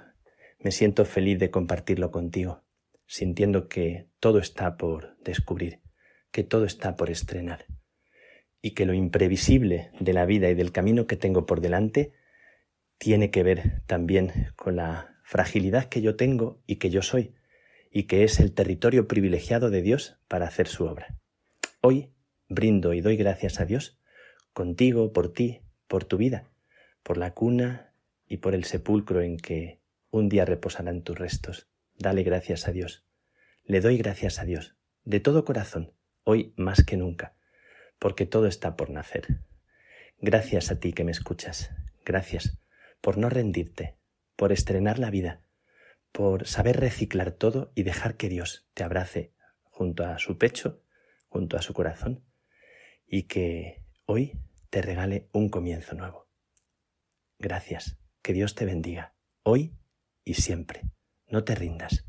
me 0.60 0.70
siento 0.70 1.04
feliz 1.04 1.40
de 1.40 1.50
compartirlo 1.50 2.12
contigo, 2.12 2.62
sintiendo 3.06 3.68
que 3.68 4.08
todo 4.20 4.38
está 4.38 4.76
por 4.76 5.16
descubrir, 5.24 5.80
que 6.30 6.44
todo 6.44 6.64
está 6.64 6.94
por 6.94 7.10
estrenar, 7.10 7.66
y 8.60 8.72
que 8.72 8.86
lo 8.86 8.94
imprevisible 8.94 9.90
de 9.98 10.12
la 10.12 10.26
vida 10.26 10.48
y 10.48 10.54
del 10.54 10.70
camino 10.70 11.08
que 11.08 11.16
tengo 11.16 11.44
por 11.46 11.60
delante 11.60 12.12
tiene 12.98 13.32
que 13.32 13.42
ver 13.42 13.82
también 13.86 14.52
con 14.54 14.76
la 14.76 15.16
fragilidad 15.24 15.86
que 15.86 16.02
yo 16.02 16.14
tengo 16.14 16.62
y 16.66 16.76
que 16.76 16.90
yo 16.90 17.02
soy, 17.02 17.34
y 17.92 18.04
que 18.04 18.24
es 18.24 18.40
el 18.40 18.52
territorio 18.52 19.06
privilegiado 19.06 19.70
de 19.70 19.82
Dios 19.82 20.16
para 20.26 20.46
hacer 20.46 20.66
su 20.66 20.86
obra. 20.86 21.14
Hoy 21.82 22.10
brindo 22.48 22.94
y 22.94 23.00
doy 23.00 23.16
gracias 23.16 23.60
a 23.60 23.66
Dios 23.66 23.98
contigo, 24.52 25.12
por 25.12 25.32
ti, 25.32 25.60
por 25.86 26.04
tu 26.04 26.16
vida, 26.16 26.50
por 27.02 27.18
la 27.18 27.34
cuna 27.34 27.94
y 28.26 28.38
por 28.38 28.54
el 28.54 28.64
sepulcro 28.64 29.20
en 29.20 29.36
que 29.36 29.80
un 30.10 30.28
día 30.28 30.44
reposarán 30.44 31.02
tus 31.02 31.18
restos. 31.18 31.68
Dale 31.94 32.22
gracias 32.22 32.66
a 32.66 32.72
Dios. 32.72 33.04
Le 33.64 33.80
doy 33.80 33.98
gracias 33.98 34.38
a 34.38 34.44
Dios, 34.44 34.74
de 35.04 35.20
todo 35.20 35.44
corazón, 35.44 35.92
hoy 36.24 36.52
más 36.56 36.84
que 36.84 36.96
nunca, 36.96 37.36
porque 37.98 38.26
todo 38.26 38.46
está 38.46 38.76
por 38.76 38.90
nacer. 38.90 39.40
Gracias 40.18 40.70
a 40.70 40.80
ti 40.80 40.92
que 40.92 41.04
me 41.04 41.12
escuchas. 41.12 41.70
Gracias 42.04 42.58
por 43.00 43.18
no 43.18 43.28
rendirte, 43.28 43.96
por 44.36 44.52
estrenar 44.52 44.98
la 44.98 45.10
vida, 45.10 45.42
por 46.12 46.46
saber 46.46 46.78
reciclar 46.78 47.32
todo 47.32 47.72
y 47.74 47.82
dejar 47.82 48.16
que 48.16 48.28
Dios 48.28 48.68
te 48.74 48.84
abrace 48.84 49.34
junto 49.64 50.04
a 50.04 50.18
su 50.18 50.38
pecho, 50.38 50.82
junto 51.28 51.56
a 51.56 51.62
su 51.62 51.72
corazón, 51.72 52.24
y 53.06 53.24
que 53.24 53.84
hoy 54.06 54.38
te 54.70 54.82
regale 54.82 55.28
un 55.32 55.48
comienzo 55.48 55.94
nuevo. 55.94 56.28
Gracias, 57.38 57.98
que 58.22 58.32
Dios 58.32 58.54
te 58.54 58.66
bendiga, 58.66 59.14
hoy 59.42 59.74
y 60.24 60.34
siempre. 60.34 60.82
No 61.26 61.44
te 61.44 61.54
rindas. 61.54 62.04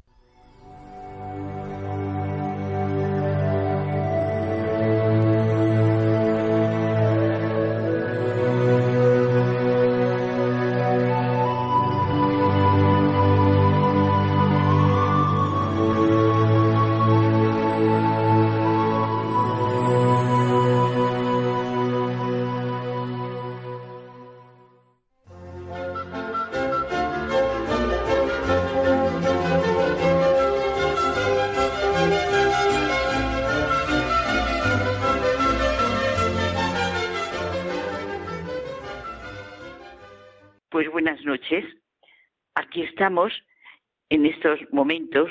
Momentos 44.84 45.30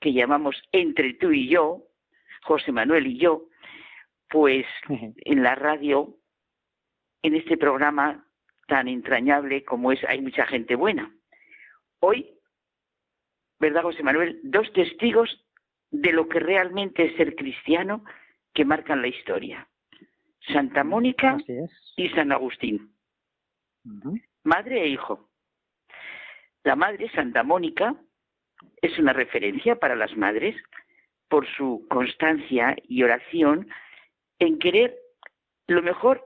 que 0.00 0.14
llamamos 0.14 0.56
entre 0.72 1.12
tú 1.14 1.30
y 1.30 1.50
yo, 1.50 1.82
José 2.44 2.72
Manuel 2.72 3.06
y 3.06 3.18
yo, 3.18 3.48
pues 4.30 4.64
en 4.88 5.42
la 5.42 5.54
radio, 5.54 6.16
en 7.22 7.34
este 7.34 7.58
programa 7.58 8.26
tan 8.68 8.88
entrañable 8.88 9.64
como 9.64 9.92
es 9.92 10.02
Hay 10.08 10.22
mucha 10.22 10.46
gente 10.46 10.76
buena. 10.76 11.14
Hoy, 12.00 12.26
¿verdad, 13.60 13.82
José 13.82 14.02
Manuel? 14.02 14.40
Dos 14.44 14.72
testigos 14.72 15.28
de 15.90 16.12
lo 16.12 16.26
que 16.26 16.40
realmente 16.40 17.04
es 17.04 17.16
ser 17.16 17.36
cristiano 17.36 18.02
que 18.54 18.64
marcan 18.64 19.02
la 19.02 19.08
historia. 19.08 19.68
Santa 20.54 20.84
Mónica 20.84 21.36
y 21.96 22.08
San 22.10 22.32
Agustín. 22.32 22.94
Madre 24.42 24.84
e 24.84 24.88
hijo. 24.88 25.28
La 26.64 26.76
Madre 26.76 27.10
Santa 27.10 27.42
Mónica 27.42 27.94
es 28.82 28.98
una 28.98 29.12
referencia 29.12 29.76
para 29.76 29.96
las 29.96 30.16
madres 30.16 30.56
por 31.28 31.46
su 31.56 31.86
constancia 31.88 32.76
y 32.88 33.02
oración 33.02 33.68
en 34.38 34.58
querer 34.58 34.96
lo 35.66 35.82
mejor 35.82 36.24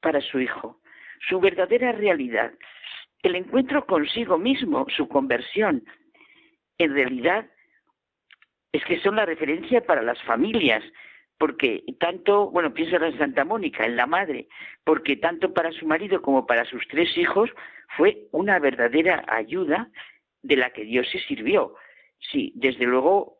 para 0.00 0.20
su 0.20 0.40
hijo, 0.40 0.80
su 1.28 1.40
verdadera 1.40 1.92
realidad, 1.92 2.52
el 3.22 3.34
encuentro 3.34 3.86
consigo 3.86 4.38
mismo, 4.38 4.86
su 4.94 5.08
conversión. 5.08 5.84
En 6.78 6.92
realidad 6.92 7.46
es 8.72 8.84
que 8.84 9.00
son 9.00 9.16
la 9.16 9.24
referencia 9.24 9.84
para 9.84 10.02
las 10.02 10.22
familias, 10.24 10.84
porque 11.38 11.82
tanto, 11.98 12.50
bueno, 12.50 12.72
pienso 12.72 12.96
en 12.96 13.18
Santa 13.18 13.44
Mónica, 13.44 13.84
en 13.84 13.96
la 13.96 14.06
madre, 14.06 14.48
porque 14.84 15.16
tanto 15.16 15.52
para 15.52 15.72
su 15.72 15.86
marido 15.86 16.22
como 16.22 16.46
para 16.46 16.64
sus 16.64 16.86
tres 16.88 17.16
hijos 17.16 17.50
fue 17.96 18.28
una 18.32 18.58
verdadera 18.58 19.24
ayuda 19.28 19.90
de 20.46 20.56
la 20.56 20.70
que 20.70 20.84
Dios 20.84 21.06
se 21.10 21.18
sirvió. 21.20 21.74
Sí, 22.30 22.52
desde 22.54 22.84
luego 22.84 23.38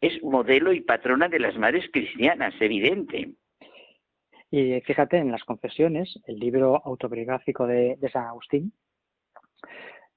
es 0.00 0.22
modelo 0.22 0.72
y 0.72 0.80
patrona 0.80 1.28
de 1.28 1.38
las 1.38 1.56
madres 1.56 1.84
cristianas, 1.92 2.54
evidente. 2.60 3.34
Y 4.50 4.80
fíjate, 4.82 5.16
en 5.16 5.32
las 5.32 5.44
confesiones, 5.44 6.20
el 6.26 6.38
libro 6.38 6.82
autobiográfico 6.84 7.66
de, 7.66 7.96
de 7.96 8.10
San 8.10 8.26
Agustín, 8.26 8.72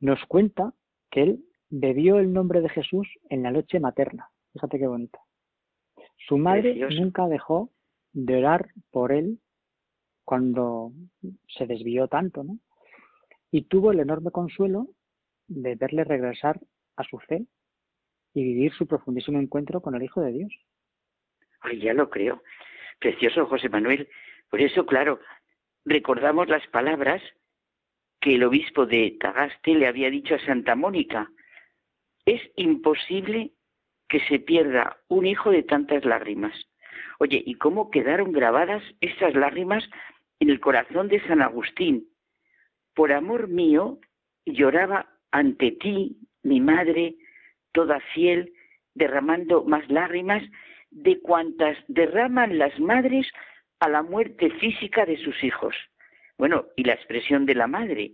nos 0.02 0.24
cuenta 0.26 0.74
que 1.10 1.24
él 1.24 1.46
bebió 1.70 2.20
el 2.20 2.34
nombre 2.34 2.62
de 2.62 2.70
Jesús 2.70 3.08
en 3.30 3.44
la 3.44 3.52
noche 3.52 3.80
materna. 3.80 4.30
Fíjate 4.52 4.78
qué 4.78 4.88
bonito. 4.88 5.20
Su 6.28 6.38
madre 6.38 6.76
nunca 7.00 7.28
dejó 7.28 7.70
de 8.12 8.38
orar 8.38 8.68
por 8.92 9.14
él 9.14 9.40
cuando 10.26 10.92
se 11.48 11.66
desvió 11.66 12.08
tanto, 12.08 12.44
¿no? 12.44 12.60
Y 13.52 13.64
tuvo 13.64 13.92
el 13.92 14.00
enorme 14.00 14.32
consuelo 14.32 14.88
de 15.48 15.76
verle 15.76 16.04
regresar 16.04 16.60
a 16.96 17.04
su 17.04 17.20
fe 17.20 17.46
y 18.34 18.44
vivir 18.44 18.74
su 18.74 18.88
profundísimo 18.88 19.40
encuentro 19.40 19.82
con 19.82 19.96
el 19.96 20.04
Hijo 20.04 20.22
de 20.22 20.32
Dios. 20.32 20.54
Ay, 21.62 21.80
ya 21.80 21.94
lo 21.94 22.10
creo. 22.10 22.44
Precioso 23.00 23.46
José 23.46 23.70
Manuel. 23.70 24.08
Por 24.50 24.62
eso, 24.62 24.86
claro, 24.86 25.20
recordamos 25.86 26.48
las 26.48 26.66
palabras 26.68 27.22
que 28.20 28.36
el 28.36 28.44
obispo 28.44 28.86
de 28.86 29.18
Tagaste 29.20 29.76
le 29.76 29.88
había 29.88 30.10
dicho 30.10 30.36
a 30.36 30.46
Santa 30.46 30.76
Mónica. 30.76 31.32
Es 32.26 32.42
imposible 32.56 33.52
que 34.08 34.20
se 34.28 34.40
pierda 34.40 34.98
un 35.08 35.26
hijo 35.26 35.52
de 35.52 35.64
tantas 35.64 36.06
lágrimas. 36.06 36.54
Oye, 37.20 37.42
¿y 37.46 37.56
cómo 37.56 37.90
quedaron 37.92 38.32
grabadas 38.32 38.84
estas 39.00 39.34
lágrimas 39.36 39.84
en 40.40 40.50
el 40.50 40.60
corazón 40.60 41.08
de 41.08 41.26
San 41.28 41.42
Agustín? 41.42 42.10
Por 42.94 43.12
amor 43.12 43.48
mío, 43.48 44.00
lloraba 44.46 45.15
ante 45.36 45.72
ti, 45.72 46.16
mi 46.44 46.62
madre, 46.62 47.16
toda 47.74 48.00
fiel, 48.14 48.54
derramando 48.94 49.66
más 49.66 49.86
lágrimas 49.90 50.42
de 50.92 51.20
cuantas 51.20 51.78
derraman 51.90 52.58
las 52.58 52.80
madres 52.80 53.28
a 53.82 53.90
la 53.90 54.02
muerte 54.02 54.50
física 54.62 55.06
de 55.06 55.18
sus 55.18 55.44
hijos. 55.44 55.76
Bueno, 56.38 56.68
y 56.78 56.86
la 56.86 56.94
expresión 56.94 57.46
de 57.46 57.54
la 57.54 57.68
madre, 57.68 58.14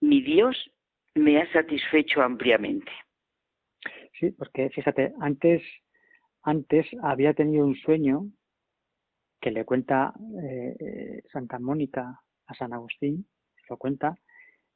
mi 0.00 0.20
Dios 0.20 0.70
me 1.14 1.40
ha 1.40 1.50
satisfecho 1.52 2.20
ampliamente. 2.20 2.92
Sí, 4.20 4.30
porque 4.32 4.68
fíjate, 4.68 5.14
antes, 5.20 5.62
antes 6.42 6.86
había 7.02 7.32
tenido 7.32 7.64
un 7.64 7.76
sueño 7.76 8.26
que 9.40 9.50
le 9.50 9.64
cuenta 9.64 10.12
eh, 10.42 10.76
eh, 10.78 11.22
Santa 11.32 11.58
Mónica 11.58 12.20
a 12.46 12.54
San 12.54 12.74
Agustín, 12.74 13.26
lo 13.70 13.78
cuenta, 13.78 14.18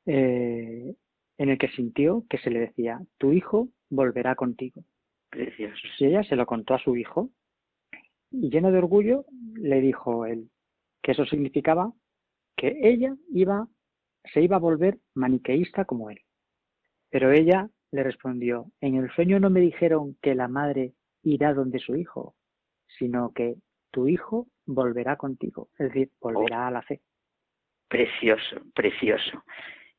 eh, 0.06 0.94
en 1.38 1.50
el 1.50 1.58
que 1.58 1.68
sintió 1.68 2.24
que 2.28 2.38
se 2.38 2.50
le 2.50 2.60
decía, 2.60 3.00
tu 3.16 3.32
hijo 3.32 3.68
volverá 3.88 4.34
contigo. 4.34 4.84
Precioso. 5.30 5.86
Y 5.98 6.06
ella 6.06 6.22
se 6.24 6.36
lo 6.36 6.46
contó 6.46 6.74
a 6.74 6.78
su 6.78 6.96
hijo, 6.96 7.30
y 8.30 8.50
lleno 8.50 8.70
de 8.70 8.78
orgullo 8.78 9.24
le 9.54 9.80
dijo 9.80 10.26
él 10.26 10.50
que 11.02 11.12
eso 11.12 11.24
significaba 11.24 11.92
que 12.56 12.76
ella 12.82 13.14
iba, 13.32 13.68
se 14.32 14.42
iba 14.42 14.56
a 14.56 14.60
volver 14.60 14.98
maniqueísta 15.14 15.84
como 15.84 16.10
él. 16.10 16.20
Pero 17.08 17.32
ella 17.32 17.70
le 17.92 18.02
respondió, 18.02 18.70
en 18.80 18.96
el 18.96 19.10
sueño 19.12 19.40
no 19.40 19.48
me 19.48 19.60
dijeron 19.60 20.16
que 20.20 20.34
la 20.34 20.48
madre 20.48 20.92
irá 21.22 21.54
donde 21.54 21.78
su 21.78 21.96
hijo, 21.96 22.34
sino 22.98 23.32
que 23.32 23.54
tu 23.90 24.08
hijo 24.08 24.48
volverá 24.66 25.16
contigo, 25.16 25.70
es 25.78 25.88
decir, 25.88 26.10
volverá 26.20 26.66
a 26.66 26.70
la 26.70 26.82
fe. 26.82 27.00
Precioso, 27.88 28.60
precioso. 28.74 29.44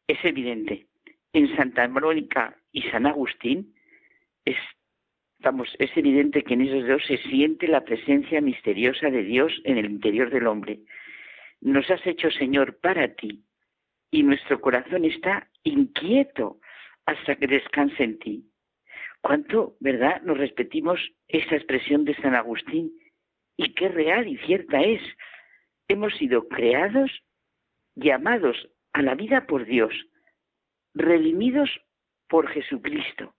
Es 0.06 0.24
evidente. 0.24 0.89
En 1.34 1.56
Santa 1.56 1.88
Mónica 1.88 2.58
y 2.72 2.82
San 2.84 3.06
Agustín 3.06 3.76
es, 4.46 4.58
es 5.78 5.98
evidente 5.98 6.44
que 6.44 6.54
en 6.56 6.62
esos 6.62 6.88
dos 6.88 7.06
se 7.06 7.18
siente 7.18 7.68
la 7.68 7.84
presencia 7.86 8.42
misteriosa 8.42 9.10
de 9.10 9.24
Dios 9.24 9.54
en 9.64 9.78
el 9.78 9.86
interior 9.86 10.32
del 10.32 10.48
hombre. 10.48 10.80
Nos 11.62 11.90
has 11.92 12.06
hecho, 12.08 12.32
Señor, 12.32 12.80
para 12.80 13.14
ti, 13.16 13.44
y 14.12 14.24
nuestro 14.24 14.60
corazón 14.60 15.06
está 15.06 15.50
inquieto 15.64 16.60
hasta 17.06 17.36
que 17.36 17.48
descanse 17.48 18.04
en 18.04 18.20
ti. 18.20 18.46
¿Cuánto, 19.22 19.76
verdad, 19.80 20.22
nos 20.24 20.38
repetimos 20.38 21.00
esta 21.28 21.56
expresión 21.56 22.06
de 22.06 22.16
San 22.16 22.34
Agustín? 22.34 22.92
Y 23.58 23.74
qué 23.74 23.90
real 23.90 24.28
y 24.28 24.38
cierta 24.38 24.82
es. 24.82 25.02
Hemos 25.88 26.16
sido 26.16 26.48
creados, 26.48 27.12
llamados 27.96 28.70
a 28.94 29.02
la 29.02 29.16
vida 29.16 29.46
por 29.46 29.66
Dios, 29.66 29.94
redimidos 30.94 31.70
por 32.28 32.48
Jesucristo. 32.48 33.36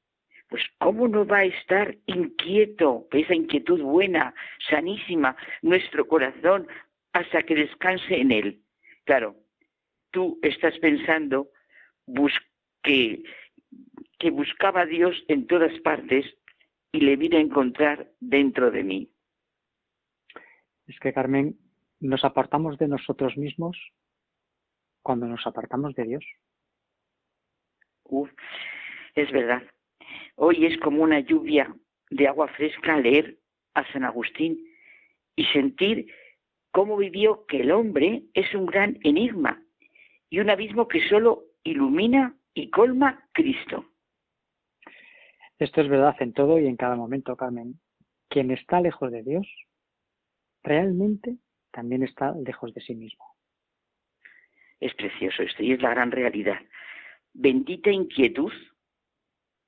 Pues 0.48 0.62
¿cómo 0.78 1.06
no 1.06 1.24
va 1.24 1.38
a 1.38 1.44
estar 1.44 1.96
inquieto, 2.06 3.06
esa 3.12 3.34
inquietud 3.34 3.80
buena, 3.80 4.34
sanísima, 4.68 5.36
nuestro 5.62 6.08
corazón 6.08 6.66
hasta 7.12 7.42
que 7.42 7.54
descanse 7.54 8.20
en 8.20 8.32
Él? 8.32 8.62
Claro, 9.04 9.36
tú 10.10 10.38
estás 10.42 10.76
pensando 10.78 11.50
que 12.82 13.22
que 14.20 14.30
buscaba 14.30 14.82
a 14.82 14.86
Dios 14.86 15.16
en 15.28 15.46
todas 15.46 15.72
partes 15.80 16.26
y 16.92 17.00
le 17.00 17.16
vine 17.16 17.38
a 17.38 17.40
encontrar 17.40 18.12
dentro 18.20 18.70
de 18.70 18.84
mí. 18.84 19.10
Es 20.86 21.00
que, 21.00 21.12
Carmen, 21.12 21.58
nos 22.00 22.24
apartamos 22.24 22.78
de 22.78 22.86
nosotros 22.86 23.36
mismos 23.36 23.78
cuando 25.02 25.26
nos 25.26 25.46
apartamos 25.46 25.94
de 25.94 26.04
Dios. 26.04 26.24
Es 29.14 29.30
verdad. 29.30 29.62
Hoy 30.36 30.66
es 30.66 30.78
como 30.78 31.02
una 31.02 31.20
lluvia 31.20 31.74
de 32.10 32.28
agua 32.28 32.48
fresca 32.48 32.98
leer 32.98 33.38
a 33.74 33.84
San 33.92 34.04
Agustín 34.04 34.58
y 35.36 35.44
sentir 35.46 36.12
cómo 36.72 36.96
vivió 36.96 37.46
que 37.46 37.60
el 37.60 37.70
hombre 37.70 38.24
es 38.34 38.54
un 38.54 38.66
gran 38.66 38.98
enigma 39.02 39.62
y 40.28 40.40
un 40.40 40.50
abismo 40.50 40.88
que 40.88 41.06
solo 41.08 41.44
ilumina 41.64 42.36
y 42.54 42.70
colma 42.70 43.28
Cristo. 43.32 43.86
Esto 45.58 45.82
es 45.82 45.88
verdad 45.88 46.16
en 46.20 46.32
todo 46.32 46.58
y 46.58 46.66
en 46.66 46.76
cada 46.76 46.96
momento, 46.96 47.36
Carmen. 47.36 47.80
Quien 48.28 48.50
está 48.50 48.80
lejos 48.80 49.10
de 49.10 49.22
Dios, 49.22 49.46
realmente 50.62 51.36
también 51.70 52.02
está 52.02 52.32
lejos 52.32 52.72
de 52.74 52.80
sí 52.80 52.94
mismo. 52.94 53.24
Es 54.80 54.94
precioso 54.94 55.42
esto 55.42 55.62
y 55.62 55.72
es 55.72 55.82
la 55.82 55.90
gran 55.90 56.10
realidad. 56.10 56.58
Bendita 57.32 57.90
inquietud, 57.90 58.52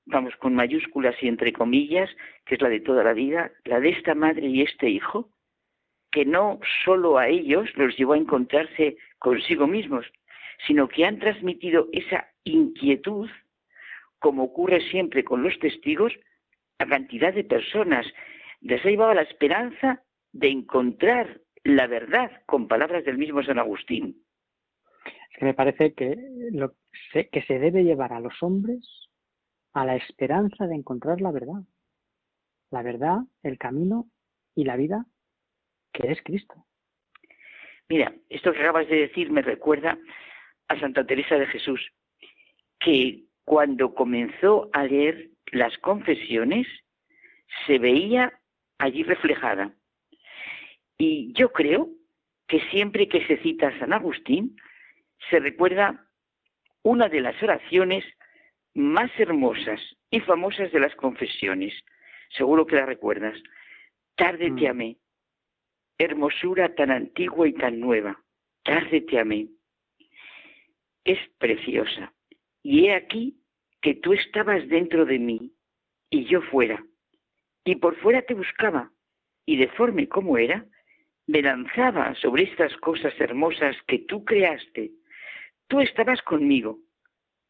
vamos 0.06 0.34
con 0.36 0.54
mayúsculas 0.54 1.14
y 1.22 1.28
entre 1.28 1.52
comillas, 1.52 2.10
que 2.44 2.56
es 2.56 2.60
la 2.62 2.68
de 2.68 2.80
toda 2.80 3.04
la 3.04 3.12
vida, 3.12 3.52
la 3.64 3.80
de 3.80 3.90
esta 3.90 4.14
madre 4.14 4.46
y 4.48 4.62
este 4.62 4.90
hijo, 4.90 5.30
que 6.10 6.24
no 6.24 6.60
solo 6.84 7.18
a 7.18 7.28
ellos 7.28 7.70
los 7.76 7.96
llevó 7.96 8.12
a 8.12 8.18
encontrarse 8.18 8.96
consigo 9.18 9.66
mismos, 9.66 10.06
sino 10.66 10.88
que 10.88 11.04
han 11.04 11.18
transmitido 11.18 11.88
esa 11.92 12.28
inquietud, 12.44 13.30
como 14.18 14.44
ocurre 14.44 14.80
siempre 14.90 15.24
con 15.24 15.42
los 15.42 15.58
testigos, 15.58 16.12
a 16.78 16.86
cantidad 16.86 17.32
de 17.32 17.44
personas. 17.44 18.06
Les 18.60 18.84
ha 18.84 18.88
llevado 18.88 19.14
la 19.14 19.22
esperanza 19.22 20.02
de 20.32 20.48
encontrar 20.48 21.40
la 21.64 21.86
verdad, 21.86 22.42
con 22.46 22.68
palabras 22.68 23.04
del 23.04 23.18
mismo 23.18 23.42
San 23.42 23.58
Agustín. 23.58 24.21
Es 25.04 25.38
que 25.38 25.44
me 25.44 25.54
parece 25.54 25.94
que 25.94 26.16
lo 26.52 26.74
que 27.12 27.42
se 27.46 27.58
debe 27.58 27.84
llevar 27.84 28.12
a 28.12 28.20
los 28.20 28.42
hombres 28.42 29.08
a 29.72 29.84
la 29.84 29.96
esperanza 29.96 30.66
de 30.66 30.74
encontrar 30.74 31.20
la 31.20 31.32
verdad. 31.32 31.62
La 32.70 32.82
verdad, 32.82 33.18
el 33.42 33.58
camino 33.58 34.06
y 34.54 34.64
la 34.64 34.76
vida 34.76 35.06
que 35.92 36.10
es 36.10 36.22
Cristo. 36.22 36.66
Mira, 37.88 38.14
esto 38.28 38.52
que 38.52 38.60
acabas 38.60 38.88
de 38.88 38.96
decir 38.96 39.30
me 39.30 39.42
recuerda 39.42 39.98
a 40.68 40.80
Santa 40.80 41.04
Teresa 41.04 41.36
de 41.36 41.46
Jesús, 41.46 41.80
que 42.80 43.24
cuando 43.44 43.94
comenzó 43.94 44.70
a 44.72 44.84
leer 44.84 45.30
las 45.50 45.76
confesiones 45.78 46.66
se 47.66 47.78
veía 47.78 48.32
allí 48.78 49.02
reflejada. 49.02 49.74
Y 50.96 51.32
yo 51.34 51.52
creo 51.52 51.90
que 52.46 52.60
siempre 52.70 53.08
que 53.08 53.26
se 53.26 53.38
cita 53.38 53.68
a 53.68 53.78
San 53.78 53.92
Agustín, 53.92 54.56
se 55.30 55.38
recuerda 55.40 56.06
una 56.82 57.08
de 57.08 57.20
las 57.20 57.40
oraciones 57.42 58.04
más 58.74 59.10
hermosas 59.18 59.80
y 60.10 60.20
famosas 60.20 60.72
de 60.72 60.80
las 60.80 60.94
confesiones. 60.96 61.74
Seguro 62.30 62.66
que 62.66 62.76
la 62.76 62.86
recuerdas. 62.86 63.38
Tarde 64.16 64.50
te 64.50 64.66
mm. 64.66 64.70
amé, 64.70 64.96
hermosura 65.98 66.74
tan 66.74 66.90
antigua 66.90 67.48
y 67.48 67.52
tan 67.52 67.80
nueva. 67.80 68.22
Tarde 68.62 69.02
te 69.02 69.18
amé. 69.18 69.48
Es 71.04 71.18
preciosa. 71.38 72.12
Y 72.62 72.86
he 72.86 72.94
aquí 72.94 73.38
que 73.80 73.94
tú 73.94 74.12
estabas 74.12 74.68
dentro 74.68 75.04
de 75.04 75.18
mí 75.18 75.52
y 76.10 76.24
yo 76.26 76.40
fuera. 76.42 76.84
Y 77.64 77.76
por 77.76 77.96
fuera 77.96 78.22
te 78.22 78.34
buscaba. 78.34 78.90
Y 79.44 79.56
deforme 79.56 80.08
como 80.08 80.38
era, 80.38 80.64
me 81.26 81.42
lanzaba 81.42 82.14
sobre 82.16 82.44
estas 82.44 82.76
cosas 82.76 83.12
hermosas 83.20 83.76
que 83.86 83.98
tú 84.00 84.24
creaste. 84.24 84.92
Tú 85.72 85.80
estabas 85.80 86.20
conmigo, 86.20 86.80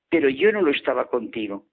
pero 0.09 0.29
yo 0.29 0.53
no 0.53 0.63
lo 0.63 0.71
estaba 0.71 1.11
contigo. 1.11 1.67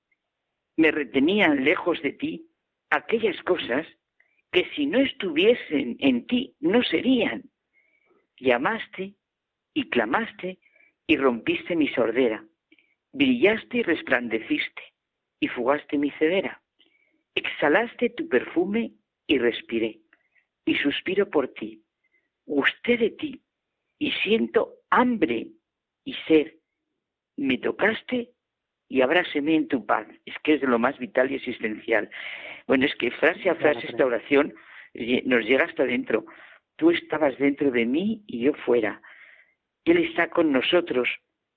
Me 0.78 0.90
retenían 0.90 1.64
lejos 1.64 2.02
de 2.02 2.14
ti 2.14 2.50
aquellas 2.90 3.40
cosas 3.44 3.86
que 4.52 4.66
si 4.74 4.88
no 4.88 5.00
estuviesen 5.00 5.98
en 6.00 6.26
ti 6.26 6.56
no 6.60 6.82
serían. 6.82 7.44
Llamaste 8.40 9.14
y 9.76 9.90
clamaste 9.92 10.58
y 11.06 11.18
rompiste 11.18 11.76
mi 11.76 11.88
sordera. 11.90 12.44
Brillaste 13.14 13.78
y 13.78 13.84
resplandeciste 13.84 14.82
y 15.40 15.50
fugaste 15.50 16.00
mi 16.00 16.10
cedera. 16.10 16.64
Exhalaste 17.36 18.10
tu 18.10 18.28
perfume 18.28 18.94
y 19.28 19.38
respiré 19.38 20.00
y 20.66 20.74
suspiro 20.78 21.30
por 21.30 21.50
ti. 21.50 21.84
Gusté 22.48 22.98
de 22.98 23.12
ti 23.12 23.40
y 24.00 24.12
siento 24.24 24.78
hambre 24.90 25.52
y 26.10 26.14
sed. 26.28 26.54
Me 27.38 27.58
tocaste 27.60 28.32
y 28.88 29.02
abráseme 29.02 29.56
en 29.56 29.68
tu 29.68 29.86
paz. 29.86 30.08
Es 30.26 30.36
que 30.44 30.56
es 30.56 30.62
de 30.62 30.68
lo 30.68 30.80
más 30.80 30.98
vital 30.98 31.32
y 31.32 31.36
existencial. 31.36 32.10
Bueno, 32.68 32.86
es 32.86 32.96
que 32.96 33.12
frase 33.12 33.50
a 33.50 33.56
frase 33.56 33.88
esta 33.88 34.06
oración 34.06 34.54
nos 35.26 35.46
llega 35.46 35.66
hasta 35.66 35.86
dentro. 35.86 36.26
Tú 36.78 36.90
estabas 36.90 37.38
dentro 37.38 37.70
de 37.70 37.86
mí 37.86 38.24
y 38.26 38.40
yo 38.40 38.54
fuera. 38.66 39.02
Él 39.86 39.98
está 39.98 40.30
con 40.30 40.52
nosotros, 40.52 41.08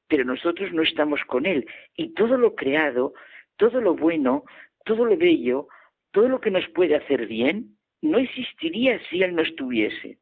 pero 0.09 0.25
nosotros 0.25 0.73
no 0.73 0.83
estamos 0.83 1.21
con 1.27 1.47
Él. 1.47 1.67
Y 1.97 2.13
todo 2.13 2.37
lo 2.37 2.55
creado, 2.55 3.15
todo 3.57 3.81
lo 3.81 3.95
bueno, 3.95 4.45
todo 4.85 5.07
lo 5.07 5.17
bello, 5.17 5.69
todo 6.11 6.29
lo 6.29 6.41
que 6.41 6.51
nos 6.51 6.69
puede 6.69 6.97
hacer 6.97 7.27
bien, 7.27 7.79
no 8.03 8.19
existiría 8.19 9.01
si 9.09 9.23
Él 9.23 9.35
no 9.35 9.43
estuviese. 9.43 10.19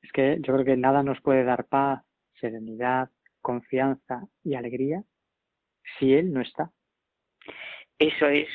Es 0.00 0.12
que 0.12 0.38
yo 0.40 0.54
creo 0.54 0.64
que 0.64 0.76
nada 0.76 1.02
nos 1.02 1.20
puede 1.20 1.44
dar 1.44 1.66
paz, 1.66 2.07
serenidad, 2.40 3.10
confianza 3.40 4.26
y 4.44 4.54
alegría 4.54 5.02
si 5.98 6.14
Él 6.14 6.32
no 6.32 6.40
está. 6.40 6.70
Eso 7.98 8.28
es, 8.28 8.48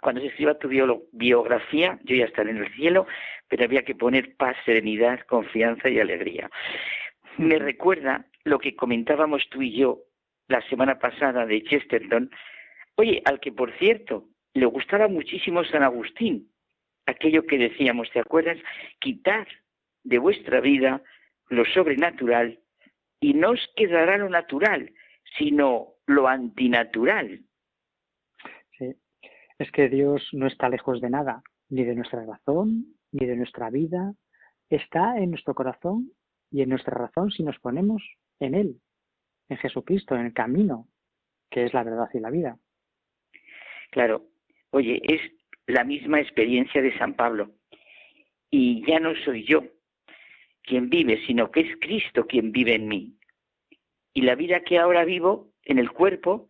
cuando 0.00 0.20
se 0.20 0.28
escriba 0.28 0.58
tu 0.58 0.68
biografía, 1.12 1.98
yo 2.04 2.16
ya 2.16 2.24
estaré 2.24 2.50
en 2.50 2.58
el 2.58 2.74
cielo, 2.74 3.06
pero 3.46 3.64
había 3.64 3.84
que 3.84 3.94
poner 3.94 4.34
paz, 4.36 4.56
serenidad, 4.64 5.20
confianza 5.20 5.88
y 5.88 6.00
alegría. 6.00 6.50
Me 7.36 7.58
recuerda 7.58 8.26
lo 8.44 8.58
que 8.58 8.74
comentábamos 8.74 9.48
tú 9.50 9.62
y 9.62 9.72
yo 9.72 10.00
la 10.48 10.62
semana 10.68 10.98
pasada 10.98 11.46
de 11.46 11.62
Chesterton, 11.62 12.30
oye, 12.96 13.22
al 13.24 13.38
que 13.38 13.52
por 13.52 13.72
cierto 13.78 14.28
le 14.54 14.66
gustaba 14.66 15.06
muchísimo 15.06 15.62
San 15.64 15.84
Agustín, 15.84 16.50
aquello 17.06 17.46
que 17.46 17.58
decíamos, 17.58 18.10
¿te 18.10 18.18
acuerdas? 18.18 18.58
Quitar 18.98 19.46
de 20.02 20.18
vuestra 20.18 20.60
vida 20.60 21.02
lo 21.48 21.64
sobrenatural 21.66 22.58
y 23.20 23.34
no 23.34 23.50
os 23.50 23.60
quedará 23.76 24.16
lo 24.16 24.28
natural, 24.28 24.92
sino 25.36 25.94
lo 26.06 26.28
antinatural. 26.28 27.40
Sí, 28.78 28.94
es 29.58 29.70
que 29.72 29.88
Dios 29.88 30.28
no 30.32 30.46
está 30.46 30.68
lejos 30.68 31.00
de 31.00 31.10
nada, 31.10 31.42
ni 31.68 31.84
de 31.84 31.94
nuestra 31.94 32.24
razón, 32.24 32.96
ni 33.12 33.26
de 33.26 33.36
nuestra 33.36 33.70
vida. 33.70 34.14
Está 34.70 35.18
en 35.18 35.30
nuestro 35.30 35.54
corazón 35.54 36.12
y 36.50 36.62
en 36.62 36.70
nuestra 36.70 36.96
razón 36.96 37.30
si 37.30 37.42
nos 37.42 37.58
ponemos 37.58 38.02
en 38.40 38.54
Él, 38.54 38.80
en 39.48 39.56
Jesucristo, 39.58 40.14
en 40.14 40.26
el 40.26 40.32
camino, 40.32 40.88
que 41.50 41.64
es 41.64 41.74
la 41.74 41.82
verdad 41.82 42.08
y 42.14 42.20
la 42.20 42.30
vida. 42.30 42.58
Claro, 43.90 44.26
oye, 44.70 45.00
es 45.02 45.20
la 45.66 45.84
misma 45.84 46.20
experiencia 46.20 46.80
de 46.82 46.96
San 46.98 47.14
Pablo. 47.14 47.52
Y 48.50 48.86
ya 48.86 48.98
no 48.98 49.14
soy 49.24 49.44
yo 49.44 49.62
quien 50.68 50.90
vive, 50.90 51.24
sino 51.26 51.50
que 51.50 51.60
es 51.60 51.76
Cristo 51.80 52.26
quien 52.26 52.52
vive 52.52 52.74
en 52.74 52.88
mí. 52.88 53.14
Y 54.12 54.22
la 54.22 54.34
vida 54.34 54.60
que 54.60 54.78
ahora 54.78 55.04
vivo 55.04 55.52
en 55.64 55.78
el 55.78 55.90
cuerpo, 55.90 56.48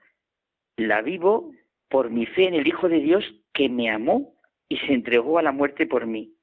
la 0.77 1.03
vivo 1.03 1.53
por 1.89 2.11
mi 2.11 2.27
fe 2.27 2.49
en 2.49 2.55
el 2.55 2.67
Hijo 2.67 2.89
de 2.89 3.01
Dios 3.01 3.25
que 3.53 3.69
me 3.69 3.91
amó 3.91 4.35
y 4.69 4.77
se 4.79 4.93
entregó 4.93 5.39
a 5.39 5.43
la 5.43 5.53
muerte 5.53 5.87
por 5.87 6.07
mí. 6.07 6.35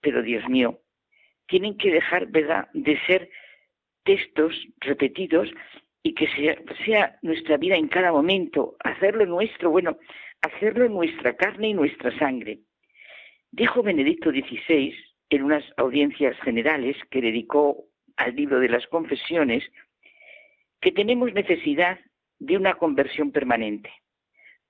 Pero 0.00 0.22
Dios 0.22 0.48
mío, 0.48 0.80
tienen 1.46 1.76
que 1.76 1.90
dejar 1.90 2.26
¿verdad? 2.26 2.68
de 2.72 2.98
ser 3.06 3.30
textos 4.04 4.54
repetidos 4.80 5.48
y 6.02 6.14
que 6.14 6.26
sea, 6.28 6.56
sea, 6.84 7.18
nuestra 7.22 7.56
vida 7.58 7.76
en 7.76 7.88
cada 7.88 8.12
momento, 8.12 8.76
hacerlo 8.82 9.26
nuestro, 9.26 9.70
bueno, 9.70 9.98
hacerlo 10.40 10.86
en 10.86 10.94
nuestra 10.94 11.36
carne 11.36 11.68
y 11.68 11.74
nuestra 11.74 12.16
sangre. 12.18 12.60
Dijo 13.50 13.82
Benedicto 13.82 14.30
XVI 14.30 14.94
en 15.30 15.44
unas 15.44 15.64
audiencias 15.76 16.38
generales 16.40 16.96
que 17.10 17.22
dedicó 17.22 17.84
al 18.16 18.36
libro 18.36 18.60
de 18.60 18.68
las 18.68 18.86
confesiones, 18.88 19.64
que 20.80 20.92
tenemos 20.92 21.32
necesidad 21.32 21.98
de 22.38 22.56
una 22.56 22.74
conversión 22.74 23.32
permanente. 23.32 23.90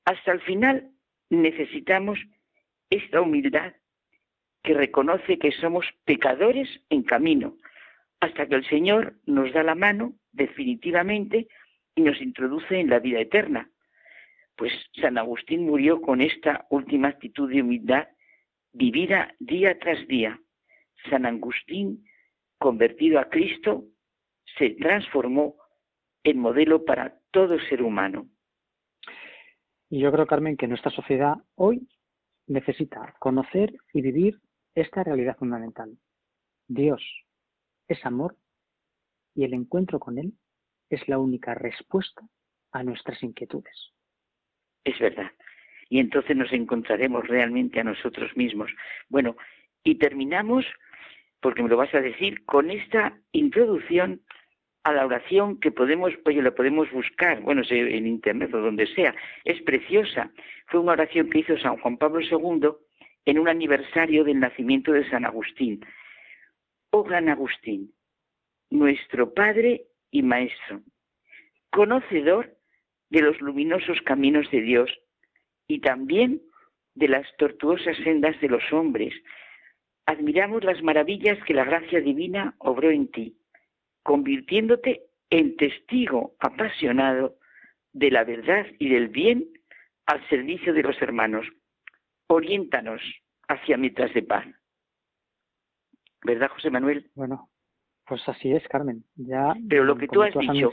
Hasta 0.04 0.32
el 0.32 0.40
final 0.40 0.90
necesitamos 1.30 2.18
esta 2.90 3.20
humildad 3.20 3.74
que 4.62 4.74
reconoce 4.74 5.38
que 5.38 5.52
somos 5.52 5.86
pecadores 6.04 6.68
en 6.90 7.02
camino, 7.02 7.56
hasta 8.20 8.46
que 8.46 8.56
el 8.56 8.68
Señor 8.68 9.14
nos 9.24 9.52
da 9.52 9.62
la 9.62 9.74
mano 9.74 10.14
definitivamente 10.32 11.48
y 11.94 12.02
nos 12.02 12.20
introduce 12.20 12.78
en 12.78 12.90
la 12.90 12.98
vida 12.98 13.20
eterna. 13.20 13.70
Pues 14.56 14.72
San 15.00 15.16
Agustín 15.16 15.64
murió 15.64 16.02
con 16.02 16.20
esta 16.20 16.66
última 16.68 17.08
actitud 17.08 17.50
de 17.50 17.62
humildad 17.62 18.08
vivida 18.72 19.34
día 19.38 19.78
tras 19.78 20.06
día. 20.06 20.38
San 21.08 21.26
Agustín, 21.26 22.04
convertido 22.58 23.18
a 23.18 23.28
Cristo, 23.28 23.84
se 24.58 24.70
transformó 24.70 25.56
en 26.24 26.38
modelo 26.38 26.84
para 26.84 27.18
todo 27.30 27.58
ser 27.68 27.82
humano. 27.82 28.28
Y 29.88 30.00
yo 30.00 30.12
creo, 30.12 30.26
Carmen, 30.26 30.56
que 30.56 30.68
nuestra 30.68 30.90
sociedad 30.90 31.34
hoy 31.56 31.88
necesita 32.46 33.14
conocer 33.18 33.74
y 33.92 34.02
vivir 34.02 34.40
esta 34.74 35.02
realidad 35.02 35.36
fundamental. 35.36 35.96
Dios 36.68 37.02
es 37.88 38.04
amor 38.04 38.36
y 39.34 39.44
el 39.44 39.54
encuentro 39.54 39.98
con 39.98 40.18
Él 40.18 40.32
es 40.88 41.08
la 41.08 41.18
única 41.18 41.54
respuesta 41.54 42.22
a 42.72 42.82
nuestras 42.82 43.22
inquietudes. 43.22 43.92
Es 44.84 44.98
verdad. 44.98 45.30
Y 45.88 45.98
entonces 45.98 46.36
nos 46.36 46.52
encontraremos 46.52 47.26
realmente 47.26 47.80
a 47.80 47.84
nosotros 47.84 48.36
mismos. 48.36 48.70
Bueno, 49.08 49.36
y 49.82 49.96
terminamos, 49.96 50.64
porque 51.40 51.62
me 51.62 51.68
lo 51.68 51.76
vas 51.76 51.94
a 51.94 52.00
decir, 52.00 52.44
con 52.44 52.70
esta 52.70 53.18
introducción 53.32 54.20
a 54.82 54.92
la 54.92 55.04
oración 55.04 55.60
que 55.60 55.70
podemos, 55.70 56.12
oye, 56.24 56.42
la 56.42 56.54
podemos 56.54 56.90
buscar, 56.90 57.40
bueno, 57.40 57.62
en 57.68 58.06
internet 58.06 58.52
o 58.54 58.60
donde 58.60 58.86
sea, 58.86 59.14
es 59.44 59.60
preciosa. 59.62 60.30
Fue 60.66 60.80
una 60.80 60.92
oración 60.92 61.28
que 61.28 61.40
hizo 61.40 61.58
San 61.58 61.76
Juan 61.78 61.98
Pablo 61.98 62.20
II 62.20 62.70
en 63.26 63.38
un 63.38 63.48
aniversario 63.48 64.24
del 64.24 64.40
nacimiento 64.40 64.92
de 64.92 65.08
San 65.10 65.26
Agustín. 65.26 65.84
Oh 66.90 67.04
gran 67.04 67.28
Agustín, 67.28 67.92
nuestro 68.70 69.32
Padre 69.34 69.84
y 70.10 70.22
Maestro, 70.22 70.80
conocedor 71.70 72.56
de 73.10 73.20
los 73.22 73.40
luminosos 73.40 74.00
caminos 74.02 74.50
de 74.50 74.60
Dios 74.62 74.90
y 75.68 75.80
también 75.80 76.40
de 76.94 77.08
las 77.08 77.26
tortuosas 77.36 77.96
sendas 77.98 78.40
de 78.40 78.48
los 78.48 78.72
hombres. 78.72 79.14
Admiramos 80.06 80.64
las 80.64 80.82
maravillas 80.82 81.38
que 81.44 81.54
la 81.54 81.64
gracia 81.64 82.00
divina 82.00 82.54
obró 82.58 82.90
en 82.90 83.08
ti 83.10 83.40
convirtiéndote 84.02 85.02
en 85.30 85.56
testigo 85.56 86.34
apasionado 86.40 87.36
de 87.92 88.10
la 88.10 88.24
verdad 88.24 88.66
y 88.78 88.88
del 88.88 89.08
bien 89.08 89.46
al 90.06 90.26
servicio 90.28 90.72
de 90.74 90.82
los 90.82 91.00
hermanos. 91.00 91.46
Oriéntanos 92.26 93.00
hacia 93.48 93.76
metas 93.76 94.12
de 94.14 94.22
paz. 94.22 94.46
¿Verdad, 96.24 96.48
José 96.50 96.70
Manuel? 96.70 97.10
Bueno, 97.14 97.48
pues 98.06 98.20
así 98.28 98.52
es, 98.52 98.66
Carmen. 98.68 99.04
Ya, 99.16 99.54
pero 99.68 99.84
lo 99.84 99.96
que 99.96 100.08
tú 100.08 100.22
has, 100.22 100.34
dicho. 100.34 100.72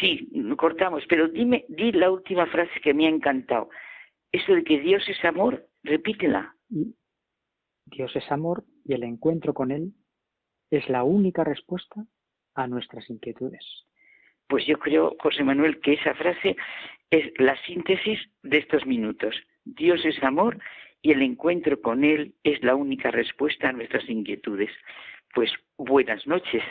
Sí, 0.00 0.30
cortamos, 0.56 1.02
pero 1.08 1.28
dime, 1.28 1.64
di 1.68 1.92
la 1.92 2.10
última 2.10 2.46
frase 2.46 2.80
que 2.80 2.94
me 2.94 3.06
ha 3.06 3.10
encantado. 3.10 3.70
Eso 4.30 4.54
de 4.54 4.62
que 4.64 4.80
Dios 4.80 5.02
es 5.08 5.24
amor, 5.24 5.66
repítela. 5.82 6.54
Dios 7.86 8.14
es 8.16 8.30
amor 8.30 8.64
y 8.84 8.94
el 8.94 9.02
encuentro 9.04 9.54
con 9.54 9.70
Él 9.70 9.92
es 10.70 10.88
la 10.88 11.04
única 11.04 11.44
respuesta 11.44 12.04
a 12.54 12.66
nuestras 12.66 13.08
inquietudes. 13.10 13.64
Pues 14.48 14.66
yo 14.66 14.78
creo, 14.78 15.16
José 15.20 15.44
Manuel, 15.44 15.80
que 15.80 15.94
esa 15.94 16.14
frase 16.14 16.56
es 17.10 17.32
la 17.38 17.56
síntesis 17.64 18.18
de 18.42 18.58
estos 18.58 18.86
minutos. 18.86 19.34
Dios 19.64 20.04
es 20.04 20.22
amor 20.22 20.58
y 21.02 21.12
el 21.12 21.22
encuentro 21.22 21.80
con 21.80 22.04
Él 22.04 22.34
es 22.42 22.62
la 22.62 22.74
única 22.74 23.10
respuesta 23.10 23.68
a 23.68 23.72
nuestras 23.72 24.08
inquietudes. 24.08 24.70
Pues 25.34 25.50
buenas 25.76 26.26
noches. 26.26 26.62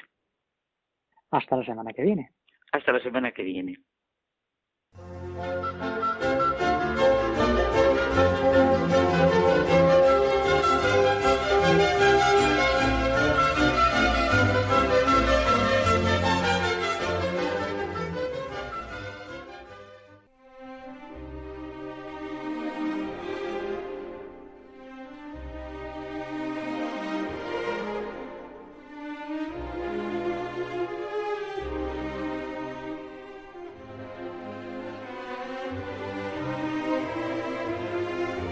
Hasta 1.31 1.57
la 1.57 1.65
semana 1.65 1.93
que 1.93 2.03
viene. 2.03 2.31
Hasta 2.71 2.91
la 2.91 2.99
semana 3.01 3.31
que 3.31 3.43
viene. 3.43 3.77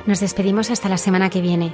Nos 0.09 0.21
despedimos 0.21 0.71
hasta 0.71 0.89
la 0.89 0.97
semana 0.97 1.29
que 1.29 1.39
viene. 1.39 1.71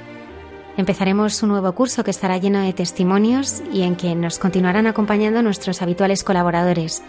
Empezaremos 0.76 1.42
un 1.42 1.48
nuevo 1.52 1.72
curso 1.72 2.04
que 2.04 2.12
estará 2.12 2.38
lleno 2.38 2.60
de 2.60 2.74
testimonios 2.74 3.64
y 3.72 3.84
en 3.84 3.96
que 3.96 4.14
nos 4.14 4.40
continuarán 4.40 4.88
acompañando 4.88 5.42
nuestros 5.42 5.82
habituales 5.82 6.26
colaboradores, 6.26 7.02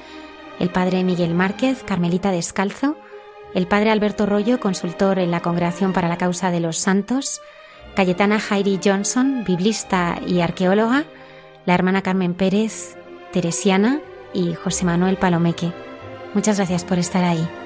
el 0.61 0.71
padre 0.71 1.03
Miguel 1.03 1.35
Márquez, 1.35 1.83
Carmelita 1.83 2.31
Descalzo, 2.31 2.97
el 3.55 3.67
padre 3.67 3.91
Alberto 3.91 4.25
Rollo, 4.25 4.61
consultor 4.61 5.19
en 5.19 5.33
la 5.33 5.43
Congregación 5.43 5.93
para 5.93 6.09
la 6.09 6.17
Causa 6.17 6.53
de 6.53 6.61
los 6.61 6.79
Santos, 6.79 7.41
Cayetana 7.97 8.39
Jairi 8.39 8.79
Johnson, 8.85 9.43
biblista 9.45 10.21
y 10.25 10.43
arqueóloga, 10.43 11.07
la 11.65 11.75
hermana 11.75 12.03
Carmen 12.03 12.35
Pérez, 12.35 12.97
teresiana 13.33 14.01
y 14.33 14.55
José 14.55 14.85
Manuel 14.85 15.17
Palomeque. 15.17 15.73
Muchas 16.35 16.59
gracias 16.59 16.85
por 16.85 17.01
estar 17.01 17.25
ahí. 17.25 17.66